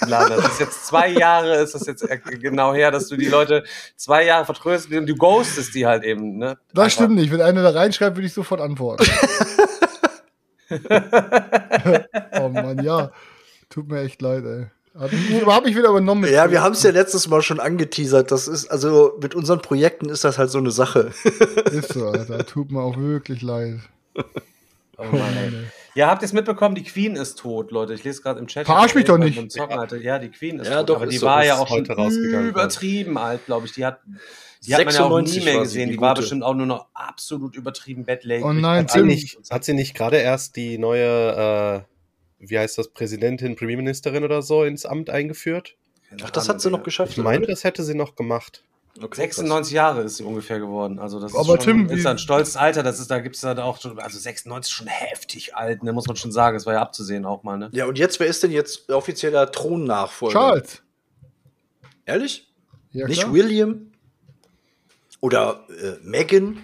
geladen 0.00 0.36
hast. 0.36 0.44
Das 0.44 0.52
ist 0.52 0.60
jetzt 0.60 0.86
zwei 0.88 1.08
Jahre, 1.08 1.54
ist 1.62 1.74
das 1.74 1.86
jetzt 1.86 2.02
äh, 2.02 2.18
genau 2.18 2.74
her, 2.74 2.90
dass 2.90 3.08
du 3.08 3.16
die 3.16 3.28
Leute 3.28 3.64
zwei 3.96 4.26
Jahre 4.26 4.44
vertröstest 4.44 4.92
und 4.92 5.06
du 5.06 5.16
ghostest 5.16 5.74
die 5.74 5.86
halt 5.86 6.04
eben. 6.04 6.36
Ne? 6.36 6.58
Das 6.74 6.84
Einfach. 6.84 6.96
stimmt 6.96 7.14
nicht. 7.14 7.32
Wenn 7.32 7.40
einer 7.40 7.62
da 7.62 7.70
reinschreibt, 7.70 8.14
würde 8.14 8.26
ich 8.26 8.34
sofort 8.34 8.60
antworten. 8.60 9.06
oh 12.38 12.48
Mann, 12.50 12.84
ja. 12.84 13.10
Tut 13.70 13.88
mir 13.88 14.02
echt 14.02 14.20
leid, 14.20 14.44
ey. 14.44 14.66
Hab 15.00 15.14
ich, 15.14 15.46
hab 15.46 15.66
ich 15.66 15.74
wieder 15.74 15.88
übernommen. 15.88 16.30
Ja, 16.30 16.50
wir 16.50 16.60
haben 16.60 16.74
es 16.74 16.82
ja 16.82 16.90
letztes 16.90 17.26
Mal 17.26 17.40
schon 17.40 17.58
angeteasert. 17.58 18.30
Das 18.30 18.48
ist, 18.48 18.70
also 18.70 19.18
mit 19.22 19.34
unseren 19.34 19.62
Projekten 19.62 20.10
ist 20.10 20.24
das 20.24 20.36
halt 20.36 20.50
so 20.50 20.58
eine 20.58 20.72
Sache. 20.72 21.10
Ist 21.72 21.94
so, 21.94 22.08
Alter. 22.08 22.44
Tut 22.44 22.70
mir 22.70 22.82
auch 22.82 22.98
wirklich 22.98 23.40
leid. 23.40 23.78
Oh 25.12 25.16
Mann, 25.16 25.36
ey. 25.36 25.52
Ja, 25.94 26.06
habt 26.08 26.22
ihr 26.22 26.24
es 26.24 26.32
mitbekommen? 26.32 26.74
Die 26.74 26.84
Queen 26.84 27.16
ist 27.16 27.38
tot, 27.38 27.70
Leute. 27.70 27.92
Ich 27.92 28.02
lese 28.02 28.22
gerade 28.22 28.40
im 28.40 28.46
Chat. 28.46 28.64
Verarsch 28.64 28.94
mich 28.94 29.04
doch 29.04 29.18
nicht. 29.18 29.52
Zocken, 29.52 29.78
Alter. 29.78 29.98
Ja, 29.98 30.18
die 30.18 30.30
Queen 30.30 30.58
ist 30.58 30.68
Ja, 30.70 30.78
tot. 30.78 30.88
doch, 30.88 30.96
aber 30.96 31.04
ist 31.04 31.12
die 31.12 31.18
so. 31.18 31.26
war 31.26 31.42
Ist 31.42 31.48
ja 31.48 31.58
auch 31.58 31.68
heute 31.68 31.84
schon 31.92 31.96
rausgegangen. 31.96 32.48
übertrieben 32.48 33.18
alt, 33.18 33.44
glaube 33.44 33.66
ich. 33.66 33.72
Die 33.72 33.84
hat, 33.84 34.00
die 34.66 34.74
hat 34.74 34.86
man 34.86 34.94
ja 34.94 35.02
auch 35.04 35.20
nie 35.20 35.26
96 35.28 35.44
mehr 35.44 35.58
gesehen. 35.60 35.88
die 35.90 35.96
Die 35.96 36.00
war 36.00 36.14
bestimmt 36.14 36.44
auch 36.44 36.54
nur 36.54 36.64
noch 36.64 36.86
absolut 36.94 37.56
übertrieben 37.56 38.06
bettlägerig. 38.06 38.42
Oh 38.50 38.54
nein, 38.54 38.86
Hat 38.88 39.04
nicht, 39.04 39.36
hat 39.50 39.64
sie 39.64 39.74
nicht 39.74 39.94
gerade 39.94 40.16
erst 40.16 40.56
die 40.56 40.78
neue, 40.78 41.84
äh, 42.40 42.46
wie 42.46 42.58
heißt 42.58 42.78
das, 42.78 42.88
Präsidentin, 42.88 43.54
Premierministerin 43.54 44.24
oder 44.24 44.40
so 44.40 44.64
ins 44.64 44.86
Amt 44.86 45.10
eingeführt? 45.10 45.76
Ach, 46.24 46.30
das 46.30 46.48
hat 46.48 46.62
sie 46.62 46.70
noch 46.70 46.84
geschafft. 46.84 47.12
Ich 47.12 47.18
meine, 47.18 47.46
das 47.46 47.64
hätte 47.64 47.82
sie 47.82 47.94
noch 47.94 48.14
gemacht. 48.14 48.64
Okay, 49.00 49.16
96 49.22 49.72
Jahre 49.72 50.02
ist 50.02 50.18
sie 50.18 50.24
ungefähr 50.24 50.58
geworden. 50.58 50.98
Also 50.98 51.18
das 51.18 51.34
Aber 51.34 51.54
ist, 51.54 51.64
schon, 51.64 51.88
Tim, 51.88 51.96
ist 51.96 52.06
ein 52.06 52.18
stolzes 52.18 52.56
Alter. 52.56 52.82
Das 52.82 53.00
ist, 53.00 53.10
da 53.10 53.20
gibt 53.20 53.36
es 53.36 53.42
halt 53.42 53.58
auch 53.58 53.80
schon, 53.80 53.98
also 53.98 54.18
96 54.18 54.70
ist 54.70 54.76
schon 54.76 54.86
heftig 54.86 55.56
alt, 55.56 55.82
ne, 55.82 55.92
muss 55.94 56.06
man 56.06 56.16
schon 56.16 56.30
sagen. 56.30 56.56
Das 56.56 56.66
war 56.66 56.74
ja 56.74 56.82
abzusehen 56.82 57.24
auch 57.24 57.42
mal, 57.42 57.56
ne? 57.56 57.70
Ja, 57.72 57.86
und 57.86 57.98
jetzt, 57.98 58.20
wer 58.20 58.26
ist 58.26 58.42
denn 58.42 58.50
jetzt 58.50 58.90
offizieller 58.90 59.50
Thronnachfolger? 59.50 60.32
Charles. 60.38 60.82
Ehrlich? 62.04 62.52
Ja, 62.90 63.06
Nicht 63.06 63.22
klar. 63.22 63.32
William? 63.32 63.92
Oder 65.20 65.64
äh, 65.70 65.96
Meghan? 66.02 66.58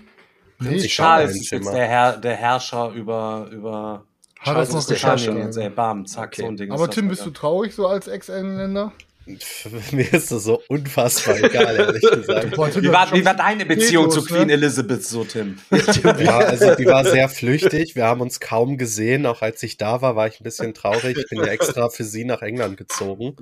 Nee, 0.58 0.80
Charles 0.86 1.30
ist 1.36 1.50
jetzt 1.50 1.72
der, 1.72 1.86
Herr, 1.86 2.16
der 2.18 2.34
Herrscher 2.34 2.90
über, 2.90 3.48
über 3.52 4.04
Hat 4.40 4.44
Charles 4.44 4.68
das 4.68 4.74
noch 4.74 4.80
ist 4.80 4.90
der. 5.02 5.08
Herrscher. 5.10 5.36
Jetzt, 5.38 5.56
ey, 5.56 5.70
bam, 5.70 6.04
zack, 6.04 6.28
Okay. 6.32 6.42
so 6.42 6.48
ein 6.48 6.56
Ding. 6.56 6.72
Aber 6.72 6.90
Tim, 6.90 7.08
bist 7.08 7.22
Alter. 7.22 7.30
du 7.32 7.38
traurig 7.38 7.74
so 7.74 7.86
als 7.86 8.08
Ex-Engländer? 8.08 8.92
Mir 9.92 10.12
ist 10.12 10.32
das 10.32 10.44
so 10.44 10.62
unfassbar 10.68 11.38
egal, 11.42 11.76
ehrlich 11.76 12.02
gesagt. 12.02 12.56
Wie 12.82 12.88
war, 12.90 13.12
wie 13.12 13.24
war 13.24 13.34
deine 13.34 13.66
Beziehung 13.66 14.10
zu 14.10 14.20
spätlos, 14.20 14.38
Queen 14.38 14.46
ne? 14.48 14.52
Elizabeth 14.54 15.04
so, 15.04 15.24
Tim? 15.24 15.58
Ja, 16.18 16.38
also 16.38 16.74
die 16.74 16.86
war 16.86 17.04
sehr 17.04 17.28
flüchtig. 17.28 17.94
Wir 17.94 18.04
haben 18.04 18.20
uns 18.20 18.40
kaum 18.40 18.78
gesehen. 18.78 19.26
Auch 19.26 19.42
als 19.42 19.62
ich 19.62 19.76
da 19.76 20.02
war, 20.02 20.16
war 20.16 20.26
ich 20.26 20.40
ein 20.40 20.44
bisschen 20.44 20.74
traurig. 20.74 21.18
Ich 21.18 21.28
bin 21.28 21.38
ja 21.38 21.46
extra 21.46 21.88
für 21.90 22.04
sie 22.04 22.24
nach 22.24 22.42
England 22.42 22.76
gezogen. 22.76 23.36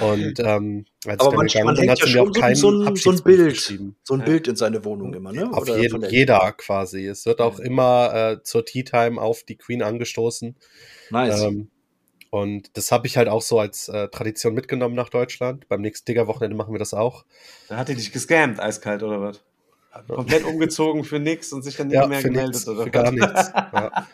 Und 0.00 0.38
ähm, 0.38 0.86
als 1.06 1.20
Aber 1.20 1.44
ich 1.44 1.52
dann 1.52 1.64
man, 1.64 1.74
gegangen 1.74 1.76
bin, 1.76 1.90
hat 1.90 1.98
ja 2.00 2.06
sie 2.06 2.14
mir 2.14 2.22
auch 2.22 2.32
keinen 2.32 2.56
so, 2.56 2.70
ein, 2.70 2.96
so 2.96 3.10
ein 3.10 3.22
Bild, 3.22 3.54
geschrieben. 3.54 3.96
so 4.02 4.14
ein 4.14 4.24
Bild 4.24 4.48
in 4.48 4.56
seine 4.56 4.84
Wohnung 4.84 5.14
immer, 5.14 5.32
ne? 5.32 5.50
Auf 5.52 5.62
Oder 5.62 5.78
jeden, 5.78 6.04
jeder 6.08 6.52
quasi. 6.52 7.06
Es 7.06 7.26
wird 7.26 7.40
auch 7.40 7.58
immer 7.58 8.14
äh, 8.14 8.42
zur 8.42 8.64
Tea 8.64 8.84
Time 8.84 9.20
auf 9.20 9.42
die 9.42 9.56
Queen 9.56 9.82
angestoßen. 9.82 10.56
Nice. 11.10 11.42
Ähm, 11.42 11.70
und 12.30 12.76
das 12.76 12.92
habe 12.92 13.06
ich 13.06 13.16
halt 13.16 13.28
auch 13.28 13.42
so 13.42 13.58
als 13.58 13.88
äh, 13.88 14.08
Tradition 14.08 14.54
mitgenommen 14.54 14.94
nach 14.94 15.08
Deutschland. 15.08 15.68
Beim 15.68 15.80
nächsten 15.80 16.06
Digger-Wochenende 16.06 16.56
machen 16.56 16.72
wir 16.72 16.78
das 16.78 16.94
auch. 16.94 17.24
Da 17.68 17.76
hat 17.76 17.88
die 17.88 17.94
dich 17.94 18.12
gescammt, 18.12 18.60
eiskalt, 18.60 19.02
oder 19.02 19.20
was? 19.20 19.42
Komplett 20.08 20.44
umgezogen 20.44 21.04
für 21.04 21.18
nix 21.18 21.52
und 21.52 21.62
sich 21.62 21.76
dann 21.76 21.88
nie 21.88 21.94
Ja, 21.94 22.06
mehr 22.06 22.22
gemeldet, 22.22 22.52
nichts, 22.52 22.68
oder 22.68 22.84
für 22.84 22.90
gar 22.90 23.10
nichts. 23.10 23.50
Ja. 23.54 24.06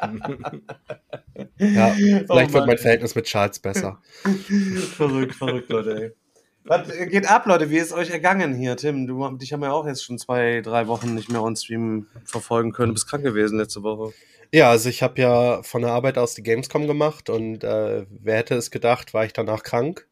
ja, 1.58 1.88
vielleicht 2.26 2.50
Oh 2.50 2.54
wird 2.54 2.66
mein 2.66 2.78
Verhältnis 2.78 3.14
mit 3.14 3.24
Charles 3.24 3.58
besser. 3.58 4.00
verrückt, 4.96 5.34
verrückt, 5.34 5.70
Leute, 5.70 6.02
ey. 6.02 6.12
Was 6.64 6.86
geht 7.08 7.28
ab, 7.28 7.46
Leute? 7.46 7.70
Wie 7.70 7.78
ist 7.78 7.92
euch 7.92 8.10
ergangen 8.10 8.54
hier, 8.54 8.76
Tim? 8.76 9.08
Du, 9.08 9.28
dich 9.36 9.52
haben 9.52 9.62
wir 9.62 9.72
auch 9.72 9.84
jetzt 9.84 10.04
schon 10.04 10.18
zwei, 10.18 10.60
drei 10.60 10.86
Wochen 10.86 11.14
nicht 11.14 11.28
mehr 11.28 11.42
on 11.42 11.56
Stream 11.56 12.06
verfolgen 12.24 12.70
können. 12.70 12.90
Du 12.90 12.94
bist 12.94 13.08
krank 13.08 13.24
gewesen 13.24 13.58
letzte 13.58 13.82
Woche. 13.82 14.12
Ja, 14.52 14.70
also 14.70 14.88
ich 14.88 15.02
habe 15.02 15.20
ja 15.20 15.62
von 15.62 15.82
der 15.82 15.92
Arbeit 15.92 16.18
aus 16.18 16.34
die 16.34 16.42
Gamescom 16.42 16.86
gemacht 16.86 17.30
und 17.30 17.64
äh, 17.64 18.04
wer 18.10 18.36
hätte 18.36 18.54
es 18.54 18.70
gedacht, 18.70 19.14
war 19.14 19.24
ich 19.24 19.32
danach 19.32 19.62
krank. 19.62 20.06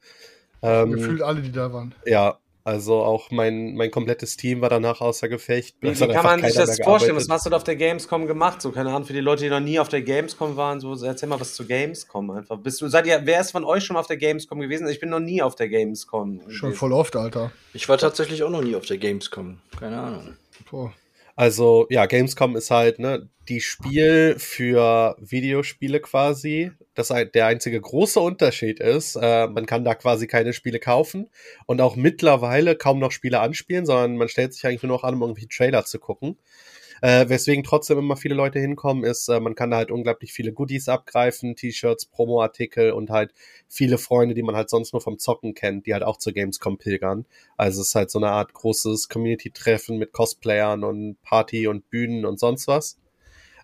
Ähm, 0.62 0.92
Gefühlt 0.92 1.22
alle, 1.22 1.42
die 1.42 1.52
da 1.52 1.72
waren. 1.72 1.94
ja, 2.06 2.38
also 2.64 3.02
auch 3.02 3.30
mein, 3.30 3.74
mein 3.74 3.90
komplettes 3.90 4.36
Team 4.36 4.60
war 4.60 4.68
danach 4.68 5.00
außer 5.00 5.28
Gefecht. 5.28 5.76
Wie, 5.80 5.98
wie 5.98 6.08
kann 6.08 6.24
man 6.24 6.42
sich 6.42 6.54
das 6.54 6.78
vorstellen? 6.80 7.16
Was 7.16 7.28
hast 7.28 7.46
du 7.46 7.50
da 7.50 7.56
auf 7.56 7.64
der 7.64 7.76
Gamescom 7.76 8.26
gemacht? 8.26 8.60
So, 8.60 8.70
keine 8.70 8.90
Ahnung, 8.90 9.06
für 9.06 9.14
die 9.14 9.20
Leute, 9.20 9.44
die 9.44 9.50
noch 9.50 9.60
nie 9.60 9.78
auf 9.78 9.88
der 9.88 10.02
Gamescom 10.02 10.56
waren, 10.56 10.78
so 10.78 10.94
erzähl 11.04 11.28
mal 11.28 11.40
was 11.40 11.54
zu 11.54 11.66
Gamescom 11.66 12.30
einfach. 12.30 12.58
Bist 12.58 12.80
du, 12.82 12.88
seid 12.88 13.06
ihr, 13.06 13.22
wer 13.24 13.40
ist 13.40 13.52
von 13.52 13.64
euch 13.64 13.84
schon 13.84 13.94
mal 13.94 14.00
auf 14.00 14.06
der 14.06 14.18
Gamescom 14.18 14.60
gewesen? 14.60 14.86
Ich 14.88 15.00
bin 15.00 15.08
noch 15.08 15.20
nie 15.20 15.40
auf 15.40 15.54
der 15.54 15.68
Gamescom. 15.68 16.40
Schon 16.48 16.68
gewesen. 16.68 16.78
voll 16.78 16.92
oft, 16.92 17.16
Alter. 17.16 17.50
Ich 17.72 17.88
war 17.88 17.96
tatsächlich 17.96 18.42
auch 18.42 18.50
noch 18.50 18.62
nie 18.62 18.76
auf 18.76 18.84
der 18.84 18.98
Gamescom. 18.98 19.58
Keine 19.78 19.98
Ahnung. 19.98 20.36
Boah. 20.70 20.92
Also 21.40 21.86
ja, 21.88 22.04
Gamescom 22.04 22.54
ist 22.54 22.70
halt 22.70 22.98
ne, 22.98 23.30
die 23.48 23.62
Spiel 23.62 24.34
für 24.38 25.16
Videospiele 25.20 25.98
quasi. 26.00 26.70
Das 26.92 27.08
der 27.08 27.46
einzige 27.46 27.80
große 27.80 28.20
Unterschied 28.20 28.78
ist, 28.78 29.16
äh, 29.16 29.46
man 29.46 29.64
kann 29.64 29.82
da 29.82 29.94
quasi 29.94 30.26
keine 30.26 30.52
Spiele 30.52 30.78
kaufen 30.78 31.30
und 31.64 31.80
auch 31.80 31.96
mittlerweile 31.96 32.76
kaum 32.76 32.98
noch 32.98 33.10
Spiele 33.10 33.40
anspielen, 33.40 33.86
sondern 33.86 34.18
man 34.18 34.28
stellt 34.28 34.52
sich 34.52 34.66
eigentlich 34.66 34.82
nur 34.82 34.92
noch 34.92 35.02
an, 35.02 35.14
um 35.14 35.22
irgendwie 35.22 35.46
Trailer 35.46 35.86
zu 35.86 35.98
gucken. 35.98 36.36
Äh, 37.02 37.28
weswegen 37.28 37.64
trotzdem 37.64 37.98
immer 37.98 38.16
viele 38.16 38.34
Leute 38.34 38.58
hinkommen, 38.58 39.04
ist, 39.04 39.28
äh, 39.28 39.40
man 39.40 39.54
kann 39.54 39.70
da 39.70 39.78
halt 39.78 39.90
unglaublich 39.90 40.32
viele 40.32 40.52
Goodies 40.52 40.88
abgreifen, 40.88 41.56
T-Shirts, 41.56 42.06
Promo-Artikel 42.06 42.92
und 42.92 43.10
halt 43.10 43.32
viele 43.68 43.96
Freunde, 43.96 44.34
die 44.34 44.42
man 44.42 44.54
halt 44.56 44.68
sonst 44.68 44.92
nur 44.92 45.00
vom 45.00 45.18
Zocken 45.18 45.54
kennt, 45.54 45.86
die 45.86 45.94
halt 45.94 46.02
auch 46.02 46.18
zur 46.18 46.34
Gamescom 46.34 46.76
pilgern. 46.78 47.26
Also 47.56 47.80
es 47.80 47.88
ist 47.88 47.94
halt 47.94 48.10
so 48.10 48.18
eine 48.18 48.30
Art 48.30 48.52
großes 48.52 49.08
Community-Treffen 49.08 49.96
mit 49.98 50.12
Cosplayern 50.12 50.84
und 50.84 51.22
Party 51.22 51.66
und 51.68 51.88
Bühnen 51.88 52.26
und 52.26 52.38
sonst 52.38 52.68
was. 52.68 52.98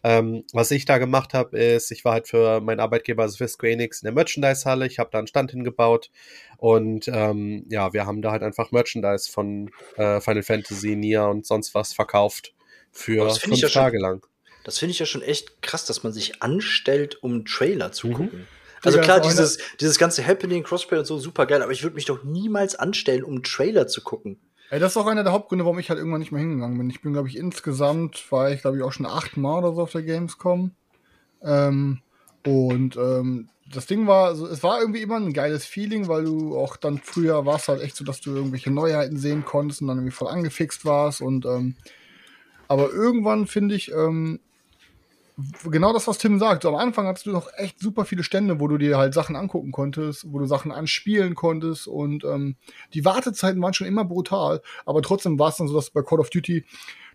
Ähm, 0.05 0.45
was 0.53 0.71
ich 0.71 0.85
da 0.85 0.99
gemacht 0.99 1.35
habe, 1.35 1.59
ist, 1.59 1.91
ich 1.91 2.05
war 2.05 2.13
halt 2.13 2.29
für 2.29 2.61
meinen 2.61 2.81
Arbeitgeber 2.81 3.25
also 3.25 3.39
für 3.39 3.49
Square 3.49 3.73
Enix 3.73 4.03
in 4.03 4.07
der 4.07 4.15
Merchandise-Halle. 4.15 4.87
Ich 4.87 4.99
habe 4.99 5.11
da 5.13 5.19
einen 5.19 5.27
Stand 5.27 5.51
hingebaut 5.51 6.11
und 6.59 7.09
ähm, 7.13 7.67
ja, 7.69 7.93
wir 7.93 8.07
haben 8.07 8.23
da 8.23 8.31
halt 8.31 8.43
einfach 8.43 8.71
Merchandise 8.73 9.31
von 9.31 9.71
äh, 9.97 10.21
Final 10.21 10.43
Fantasy, 10.43 10.97
Nier 10.97 11.25
und 11.25 11.45
sonst 11.47 11.75
was 11.75 11.93
verkauft 11.93 12.56
für 12.97 13.31
fünf 13.35 13.59
ja 13.59 13.69
schon- 13.69 13.83
Tage 13.83 13.99
lang. 13.99 14.27
Das 14.65 14.79
finde 14.79 14.91
ich 14.93 14.99
ja 14.99 15.07
schon 15.07 15.23
echt 15.23 15.63
krass, 15.63 15.85
dass 15.87 16.03
man 16.03 16.13
sich 16.13 16.43
anstellt, 16.43 17.23
um 17.23 17.33
einen 17.33 17.45
Trailer 17.45 17.93
zu 17.93 18.09
Mhm. 18.09 18.13
gucken. 18.15 18.47
Also 18.83 19.01
klar, 19.01 19.21
dieses, 19.21 19.59
dieses 19.81 19.99
ganze 19.99 20.25
Happening, 20.27 20.63
Crossplay 20.63 20.99
und 20.99 21.07
so, 21.07 21.19
super 21.19 21.47
geil, 21.47 21.63
aber 21.63 21.73
ich 21.73 21.83
würde 21.83 21.97
mich 21.97 22.05
doch 22.05 22.23
niemals 22.25 22.75
anstellen, 22.77 23.25
um 23.25 23.35
einen 23.35 23.43
Trailer 23.43 23.87
zu 23.89 24.01
gucken. 24.03 24.39
Ey, 24.71 24.79
das 24.81 24.93
ist 24.93 24.97
auch 24.97 25.07
einer 25.07 25.23
der 25.25 25.33
Hauptgründe, 25.33 25.65
warum 25.65 25.79
ich 25.79 25.89
halt 25.89 25.99
irgendwann 25.99 26.21
nicht 26.21 26.33
mehr 26.33 26.41
hingegangen 26.41 26.77
bin. 26.79 26.91
Ich 26.91 27.01
bin, 27.01 27.13
glaube 27.13 27.29
ich, 27.29 27.37
insgesamt, 27.37 28.31
war 28.31 28.51
ich, 28.51 28.61
glaube 28.61 28.77
ich, 28.77 28.83
auch 28.83 28.93
schon 28.93 29.07
achtmal 29.07 29.65
oder 29.65 29.75
so 29.75 29.83
auf 29.83 29.93
der 29.93 30.03
Gamescom. 30.03 30.73
Ähm, 31.43 32.01
und 32.45 32.97
ähm, 32.97 33.49
das 33.73 33.87
Ding 33.87 34.07
war, 34.07 34.27
also, 34.27 34.47
es 34.47 34.63
war 34.63 34.81
irgendwie 34.81 35.03
immer 35.03 35.17
ein 35.17 35.33
geiles 35.33 35.65
Feeling, 35.65 36.07
weil 36.09 36.25
du 36.25 36.57
auch 36.57 36.77
dann 36.77 36.99
früher 36.99 37.47
warst 37.47 37.69
halt 37.69 37.81
echt 37.83 37.97
so, 37.97 38.05
dass 38.05 38.21
du 38.21 38.35
irgendwelche 38.35 38.71
Neuheiten 38.71 39.17
sehen 39.17 39.45
konntest 39.45 39.81
und 39.83 39.89
dann 39.89 39.99
irgendwie 39.99 40.15
voll 40.15 40.29
angefixt 40.29 40.85
warst. 40.85 41.21
Und 41.21 41.45
ähm, 41.47 41.77
aber 42.69 42.91
irgendwann 42.91 43.47
finde 43.47 43.75
ich, 43.75 43.93
ähm, 43.93 44.41
genau 45.65 45.93
das, 45.93 46.07
was 46.07 46.19
Tim 46.19 46.39
sagt. 46.39 46.63
So, 46.63 46.71
am 46.71 46.77
Anfang 46.77 47.07
hattest 47.07 47.27
du 47.27 47.31
noch 47.31 47.49
echt 47.57 47.79
super 47.79 48.05
viele 48.05 48.23
Stände, 48.23 48.59
wo 48.61 48.69
du 48.69 48.79
dir 48.79 48.97
halt 48.97 49.15
Sachen 49.15 49.37
angucken 49.37 49.71
konntest, 49.73 50.33
wo 50.33 50.39
du 50.39 50.47
Sachen 50.47 50.73
anspielen 50.73 51.35
konntest 51.35 51.87
und 51.87 52.25
ähm, 52.25 52.57
die 52.95 53.05
Wartezeiten 53.05 53.61
waren 53.61 53.75
schon 53.75 53.87
immer 53.87 54.05
brutal, 54.05 54.63
aber 54.87 55.03
trotzdem 55.03 55.39
war 55.39 55.51
es 55.51 55.57
dann 55.57 55.69
so, 55.69 55.75
dass 55.75 55.91
bei 55.91 56.03
Call 56.03 56.21
of 56.21 56.31
Duty 56.31 56.65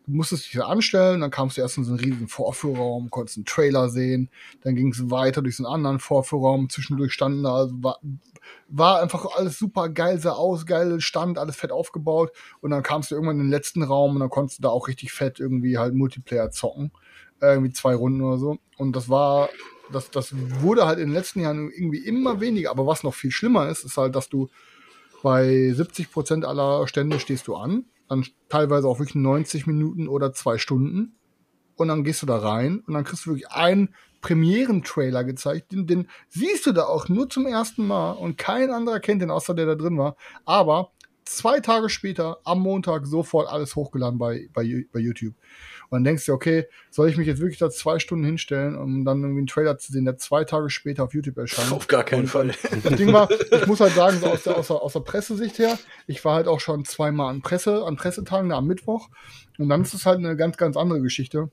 du 0.07 0.13
musstest 0.13 0.45
dich 0.45 0.53
da 0.53 0.67
anstellen, 0.67 1.21
dann 1.21 1.31
kamst 1.31 1.57
du 1.57 1.61
erst 1.61 1.77
in 1.77 1.83
so 1.83 1.91
einen 1.91 1.99
riesigen 1.99 2.27
Vorführraum, 2.27 3.09
konntest 3.09 3.37
einen 3.37 3.45
Trailer 3.45 3.89
sehen, 3.89 4.29
dann 4.63 4.75
ging 4.75 4.91
es 4.91 5.09
weiter 5.09 5.41
durch 5.41 5.57
so 5.57 5.65
einen 5.65 5.73
anderen 5.73 5.99
Vorführraum, 5.99 6.69
zwischendurch 6.69 7.13
standen 7.13 7.43
da, 7.43 7.53
also 7.55 7.75
war, 7.81 7.99
war 8.67 9.01
einfach 9.01 9.25
alles 9.35 9.57
super 9.59 9.89
geil, 9.89 10.19
sah 10.19 10.31
aus, 10.31 10.65
geil 10.65 10.99
stand, 11.01 11.37
alles 11.37 11.55
fett 11.55 11.71
aufgebaut 11.71 12.31
und 12.61 12.71
dann 12.71 12.83
kamst 12.83 13.11
du 13.11 13.15
irgendwann 13.15 13.37
in 13.37 13.45
den 13.45 13.51
letzten 13.51 13.83
Raum 13.83 14.15
und 14.15 14.19
dann 14.19 14.29
konntest 14.29 14.59
du 14.59 14.63
da 14.63 14.69
auch 14.69 14.87
richtig 14.87 15.11
fett 15.11 15.39
irgendwie 15.39 15.77
halt 15.77 15.93
Multiplayer 15.93 16.51
zocken, 16.51 16.91
äh, 17.41 17.53
irgendwie 17.53 17.73
zwei 17.73 17.95
Runden 17.95 18.21
oder 18.21 18.37
so. 18.37 18.57
Und 18.77 18.95
das 18.95 19.09
war 19.09 19.49
das, 19.91 20.09
das 20.11 20.33
wurde 20.61 20.85
halt 20.85 20.99
in 20.99 21.07
den 21.07 21.13
letzten 21.13 21.41
Jahren 21.41 21.69
irgendwie 21.69 21.99
immer 21.99 22.39
weniger, 22.39 22.71
aber 22.71 22.87
was 22.87 23.03
noch 23.03 23.13
viel 23.13 23.31
schlimmer 23.31 23.69
ist, 23.69 23.83
ist 23.83 23.97
halt, 23.97 24.15
dass 24.15 24.29
du 24.29 24.49
bei 25.23 25.71
70 25.71 26.11
Prozent 26.11 26.45
aller 26.45 26.87
Stände 26.87 27.19
stehst 27.19 27.47
du 27.47 27.55
an, 27.55 27.85
dann 28.11 28.25
teilweise 28.49 28.87
auch 28.89 28.99
wirklich 28.99 29.15
90 29.15 29.67
Minuten 29.67 30.09
oder 30.09 30.33
zwei 30.33 30.57
Stunden. 30.57 31.15
Und 31.77 31.87
dann 31.87 32.03
gehst 32.03 32.21
du 32.21 32.25
da 32.25 32.37
rein 32.37 32.83
und 32.85 32.93
dann 32.93 33.05
kriegst 33.05 33.25
du 33.25 33.31
wirklich 33.31 33.49
einen 33.49 33.95
Premieren-Trailer 34.19 35.23
gezeigt. 35.23 35.71
Den, 35.71 35.87
den 35.87 36.07
siehst 36.27 36.65
du 36.65 36.73
da 36.73 36.83
auch 36.83 37.07
nur 37.07 37.29
zum 37.29 37.47
ersten 37.47 37.87
Mal 37.87 38.11
und 38.11 38.37
kein 38.37 38.69
anderer 38.69 38.99
kennt 38.99 39.21
den, 39.21 39.31
außer 39.31 39.53
der 39.53 39.65
da 39.65 39.75
drin 39.75 39.97
war. 39.97 40.17
Aber 40.45 40.91
zwei 41.23 41.61
Tage 41.61 41.87
später, 41.87 42.39
am 42.43 42.59
Montag, 42.59 43.07
sofort 43.07 43.47
alles 43.47 43.77
hochgeladen 43.77 44.19
bei, 44.19 44.49
bei, 44.53 44.85
bei 44.91 44.99
YouTube. 44.99 45.33
Und 45.91 45.97
dann 45.97 46.03
denkst 46.05 46.25
du, 46.25 46.33
okay, 46.33 46.67
soll 46.89 47.09
ich 47.09 47.17
mich 47.17 47.27
jetzt 47.27 47.41
wirklich 47.41 47.59
da 47.59 47.69
zwei 47.69 47.99
Stunden 47.99 48.23
hinstellen, 48.23 48.77
um 48.77 49.03
dann 49.03 49.21
irgendwie 49.21 49.39
einen 49.39 49.47
Trailer 49.47 49.77
zu 49.77 49.91
sehen, 49.91 50.05
der 50.05 50.17
zwei 50.17 50.45
Tage 50.45 50.69
später 50.69 51.03
auf 51.03 51.13
YouTube 51.13 51.37
erscheint? 51.37 51.69
Auf 51.73 51.89
gar 51.89 52.05
keinen 52.05 52.21
Und, 52.21 52.27
Fall. 52.27 52.51
Das 52.81 52.95
Ding 52.95 53.11
war, 53.11 53.29
ich 53.29 53.67
muss 53.67 53.81
halt 53.81 53.93
sagen, 53.93 54.17
so 54.17 54.27
aus 54.27 54.43
der, 54.43 54.57
aus, 54.57 54.67
der, 54.67 54.77
aus 54.77 54.93
der 54.93 55.01
Pressesicht 55.01 55.59
her, 55.59 55.77
ich 56.07 56.23
war 56.23 56.35
halt 56.35 56.47
auch 56.47 56.61
schon 56.61 56.85
zweimal 56.85 57.29
an 57.29 57.41
Presse, 57.41 57.83
an 57.83 57.97
Pressetagen 57.97 58.47
da 58.47 58.57
am 58.57 58.67
Mittwoch. 58.67 59.09
Und 59.57 59.67
dann 59.67 59.81
ist 59.81 59.93
es 59.93 60.05
halt 60.05 60.19
eine 60.19 60.37
ganz, 60.37 60.55
ganz 60.55 60.77
andere 60.77 61.01
Geschichte. 61.01 61.51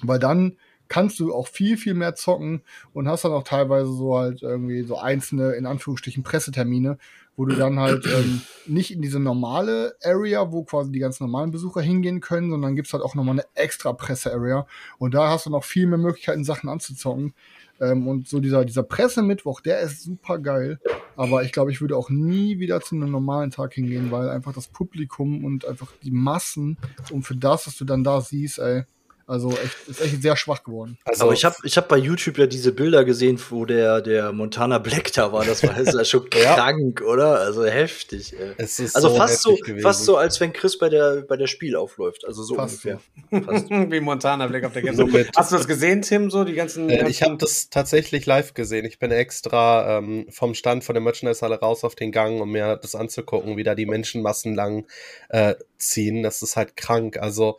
Weil 0.00 0.18
dann 0.18 0.56
kannst 0.88 1.20
du 1.20 1.34
auch 1.34 1.48
viel, 1.48 1.76
viel 1.76 1.94
mehr 1.94 2.14
zocken 2.14 2.62
und 2.94 3.06
hast 3.06 3.26
dann 3.26 3.32
auch 3.32 3.44
teilweise 3.44 3.92
so 3.92 4.16
halt 4.16 4.42
irgendwie 4.42 4.82
so 4.82 4.96
einzelne, 4.96 5.52
in 5.52 5.66
Anführungsstrichen, 5.66 6.22
Pressetermine, 6.22 6.96
wo 7.36 7.44
du 7.44 7.56
dann 7.56 7.80
halt 7.80 8.06
ähm, 8.06 8.40
nicht 8.66 8.92
in 8.92 9.02
diese 9.02 9.18
normale 9.18 9.96
Area, 10.02 10.52
wo 10.52 10.64
quasi 10.64 10.92
die 10.92 10.98
ganz 10.98 11.20
normalen 11.20 11.50
Besucher 11.50 11.80
hingehen 11.80 12.20
können, 12.20 12.50
sondern 12.50 12.76
gibt's 12.76 12.92
halt 12.92 13.02
auch 13.02 13.14
nochmal 13.14 13.34
eine 13.34 13.44
extra 13.54 13.92
Presse-Area. 13.92 14.66
Und 14.98 15.14
da 15.14 15.28
hast 15.30 15.46
du 15.46 15.50
noch 15.50 15.64
viel 15.64 15.86
mehr 15.86 15.98
Möglichkeiten, 15.98 16.44
Sachen 16.44 16.68
anzuzocken. 16.68 17.34
Ähm, 17.80 18.06
und 18.06 18.28
so 18.28 18.40
dieser, 18.40 18.64
dieser 18.64 18.84
Pressemittwoch, 18.84 19.60
der 19.60 19.80
ist 19.80 20.02
super 20.02 20.38
geil. 20.38 20.78
Aber 21.16 21.42
ich 21.42 21.52
glaube, 21.52 21.72
ich 21.72 21.80
würde 21.80 21.96
auch 21.96 22.10
nie 22.10 22.58
wieder 22.58 22.80
zu 22.80 22.94
einem 22.94 23.10
normalen 23.10 23.50
Tag 23.50 23.74
hingehen, 23.74 24.10
weil 24.10 24.28
einfach 24.28 24.52
das 24.52 24.68
Publikum 24.68 25.44
und 25.44 25.66
einfach 25.66 25.92
die 26.02 26.10
Massen 26.10 26.78
und 27.10 27.22
für 27.22 27.36
das, 27.36 27.66
was 27.66 27.76
du 27.76 27.84
dann 27.84 28.04
da 28.04 28.20
siehst, 28.20 28.58
ey, 28.58 28.84
also 29.26 29.50
echt, 29.52 29.88
ist 29.88 30.00
echt 30.02 30.22
sehr 30.22 30.36
schwach 30.36 30.62
geworden. 30.64 30.98
Also 31.04 31.24
Aber 31.24 31.32
ich 31.32 31.44
habe 31.44 31.54
ich 31.64 31.76
hab 31.76 31.88
bei 31.88 31.96
YouTube 31.96 32.38
ja 32.38 32.46
diese 32.46 32.72
Bilder 32.72 33.04
gesehen, 33.04 33.40
wo 33.50 33.64
der, 33.64 34.00
der 34.02 34.32
Montana 34.32 34.78
Black 34.78 35.12
da 35.12 35.32
war. 35.32 35.44
Das 35.44 35.62
war, 35.62 35.80
ja 35.82 36.04
schon 36.04 36.28
krank, 36.28 37.00
oder? 37.00 37.40
Also 37.40 37.64
heftig. 37.64 38.34
Ey. 38.38 38.52
es 38.58 38.78
ist 38.78 38.94
Also 38.96 39.08
so 39.08 39.16
fast 39.16 39.42
so, 39.42 39.54
gewesen. 39.56 39.82
fast 39.82 40.04
so, 40.04 40.16
als 40.16 40.38
wenn 40.40 40.52
Chris 40.52 40.78
bei 40.78 40.88
der, 40.88 41.22
bei 41.22 41.36
der 41.36 41.46
Spiel 41.46 41.74
aufläuft. 41.76 42.24
Also 42.26 42.42
so 42.42 42.54
Fast 42.54 42.84
ungefähr. 42.84 43.00
Fast. 43.44 43.70
Wie 43.70 44.00
Montana 44.00 44.46
Black 44.46 44.64
auf 44.64 44.72
der 44.72 44.82
So 44.82 44.88
Gamescom. 45.06 45.12
mit- 45.12 45.30
Hast 45.36 45.52
du 45.52 45.56
das 45.56 45.66
gesehen, 45.66 46.02
Tim? 46.02 46.30
So 46.30 46.44
die 46.44 46.54
ganzen. 46.54 46.90
Äh, 46.90 47.08
ich 47.08 47.22
habe 47.22 47.36
das 47.38 47.70
tatsächlich 47.70 48.26
live 48.26 48.54
gesehen. 48.54 48.84
Ich 48.84 48.98
bin 48.98 49.10
extra 49.10 49.98
ähm, 49.98 50.26
vom 50.30 50.54
Stand 50.54 50.84
von 50.84 50.94
der 50.94 51.02
Merchandise-Halle 51.02 51.58
raus 51.60 51.84
auf 51.84 51.94
den 51.94 52.12
Gang, 52.12 52.40
um 52.40 52.52
mir 52.52 52.76
das 52.76 52.94
anzugucken, 52.94 53.56
wie 53.56 53.62
da 53.64 53.74
die 53.74 53.86
Menschenmassen 53.86 54.54
lang 54.54 54.86
äh, 55.30 55.54
ziehen. 55.78 56.22
Das 56.22 56.42
ist 56.42 56.56
halt 56.56 56.76
krank. 56.76 57.16
Also 57.18 57.58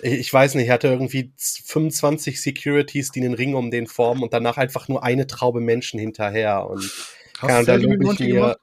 ich 0.00 0.32
weiß 0.32 0.54
nicht, 0.54 0.66
ich 0.66 0.70
hatte 0.70 0.88
irgendwie 0.88 1.32
25 1.38 2.40
Securities, 2.40 3.10
die 3.10 3.20
einen 3.20 3.34
Ring 3.34 3.54
um 3.54 3.70
den 3.70 3.86
formen 3.86 4.22
und 4.22 4.32
danach 4.32 4.56
einfach 4.56 4.88
nur 4.88 5.02
eine 5.02 5.26
Traube 5.26 5.60
Menschen 5.60 5.98
hinterher. 6.00 6.68
Und 6.68 6.90
Hast 7.38 7.66
Selfie 7.66 7.86
mit 7.86 8.02
Monty 8.02 8.24
mir. 8.24 8.34
gemacht? 8.34 8.58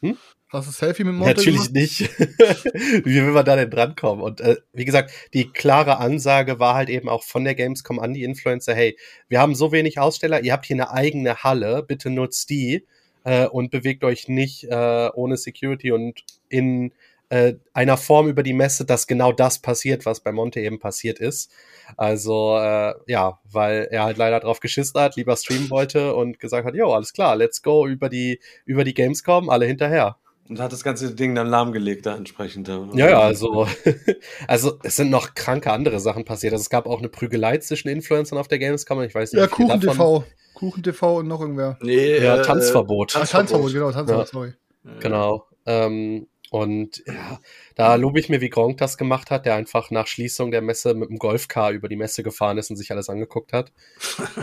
Hm? 0.00 0.16
Hast 0.48 0.68
du 0.68 0.72
Selfie 0.72 1.04
mit 1.04 1.14
Monty 1.14 1.34
Natürlich 1.34 1.72
gemacht? 1.72 1.72
nicht. 1.72 2.00
Wie 3.04 3.14
will 3.16 3.32
man 3.32 3.44
da 3.44 3.56
denn 3.56 3.70
drankommen? 3.70 4.24
Und 4.24 4.40
äh, 4.40 4.56
wie 4.72 4.84
gesagt, 4.84 5.10
die 5.34 5.50
klare 5.50 5.98
Ansage 5.98 6.58
war 6.60 6.74
halt 6.74 6.88
eben 6.88 7.08
auch 7.08 7.24
von 7.24 7.44
der 7.44 7.54
Gamescom 7.54 7.98
an 7.98 8.14
die 8.14 8.22
Influencer, 8.22 8.74
hey, 8.74 8.96
wir 9.28 9.40
haben 9.40 9.54
so 9.54 9.72
wenig 9.72 9.98
Aussteller, 9.98 10.42
ihr 10.44 10.52
habt 10.52 10.66
hier 10.66 10.76
eine 10.76 10.90
eigene 10.92 11.42
Halle, 11.42 11.82
bitte 11.82 12.10
nutzt 12.10 12.48
die 12.50 12.86
äh, 13.24 13.46
und 13.46 13.70
bewegt 13.70 14.04
euch 14.04 14.28
nicht 14.28 14.64
äh, 14.64 15.10
ohne 15.14 15.36
Security 15.36 15.90
und 15.90 16.22
in 16.48 16.92
äh, 17.28 17.54
einer 17.72 17.96
Form 17.96 18.28
über 18.28 18.42
die 18.42 18.52
Messe, 18.52 18.84
dass 18.84 19.06
genau 19.06 19.32
das 19.32 19.58
passiert, 19.60 20.06
was 20.06 20.20
bei 20.20 20.32
Monte 20.32 20.60
eben 20.60 20.78
passiert 20.78 21.18
ist. 21.18 21.50
Also 21.96 22.56
äh, 22.58 22.94
ja, 23.06 23.40
weil 23.50 23.88
er 23.90 24.04
halt 24.04 24.16
leider 24.16 24.40
drauf 24.40 24.60
geschissen 24.60 25.00
hat, 25.00 25.16
lieber 25.16 25.36
streamen 25.36 25.70
wollte 25.70 26.14
und 26.14 26.38
gesagt 26.40 26.66
hat, 26.66 26.74
jo, 26.74 26.92
alles 26.92 27.12
klar, 27.12 27.36
let's 27.36 27.62
go 27.62 27.86
über 27.86 28.08
die 28.08 28.40
über 28.64 28.84
die 28.84 28.94
Gamescom, 28.94 29.50
alle 29.50 29.66
hinterher. 29.66 30.16
Und 30.48 30.60
hat 30.60 30.72
das 30.72 30.84
ganze 30.84 31.12
Ding 31.12 31.34
dann 31.34 31.48
lahmgelegt 31.48 32.06
da 32.06 32.14
entsprechend. 32.16 32.68
Ja, 32.68 33.10
ja, 33.10 33.18
also, 33.20 33.66
also 34.46 34.78
es 34.84 34.94
sind 34.94 35.10
noch 35.10 35.34
kranke 35.34 35.72
andere 35.72 35.98
Sachen 35.98 36.24
passiert. 36.24 36.52
Also 36.52 36.62
es 36.62 36.70
gab 36.70 36.86
auch 36.86 36.98
eine 36.98 37.08
Prügelei 37.08 37.58
zwischen 37.58 37.88
Influencern 37.88 38.38
auf 38.38 38.46
der 38.46 38.60
Gamescom. 38.60 39.02
Ich 39.02 39.12
weiß 39.14 39.32
nicht, 39.32 39.40
Ja, 39.40 39.48
Kuchen 39.48 39.80
TV. 39.80 40.22
Kuchen 40.54 40.82
TV 40.84 41.16
und 41.18 41.26
noch 41.26 41.40
irgendwer. 41.40 41.76
Nee, 41.82 42.18
Ja, 42.18 42.36
äh, 42.36 42.42
Tanzverbot. 42.42 43.16
Ah, 43.16 43.18
Tanzverbot, 43.26 43.30
Tanzverbot. 43.30 43.72
genau, 43.72 43.90
Tanzverbot, 43.90 44.26
Ja. 44.26 44.32
sorry. 44.32 44.52
Genau. 45.00 45.46
Ähm, 45.66 46.28
und 46.50 47.02
ja, 47.06 47.40
da 47.74 47.94
lobe 47.96 48.20
ich 48.20 48.28
mir, 48.28 48.40
wie 48.40 48.48
Gronk 48.50 48.78
das 48.78 48.96
gemacht 48.96 49.30
hat, 49.30 49.46
der 49.46 49.54
einfach 49.54 49.90
nach 49.90 50.06
Schließung 50.06 50.50
der 50.50 50.62
Messe 50.62 50.94
mit 50.94 51.08
dem 51.10 51.18
Golfcar 51.18 51.72
über 51.72 51.88
die 51.88 51.96
Messe 51.96 52.22
gefahren 52.22 52.58
ist 52.58 52.70
und 52.70 52.76
sich 52.76 52.90
alles 52.92 53.08
angeguckt 53.08 53.52
hat. 53.52 53.72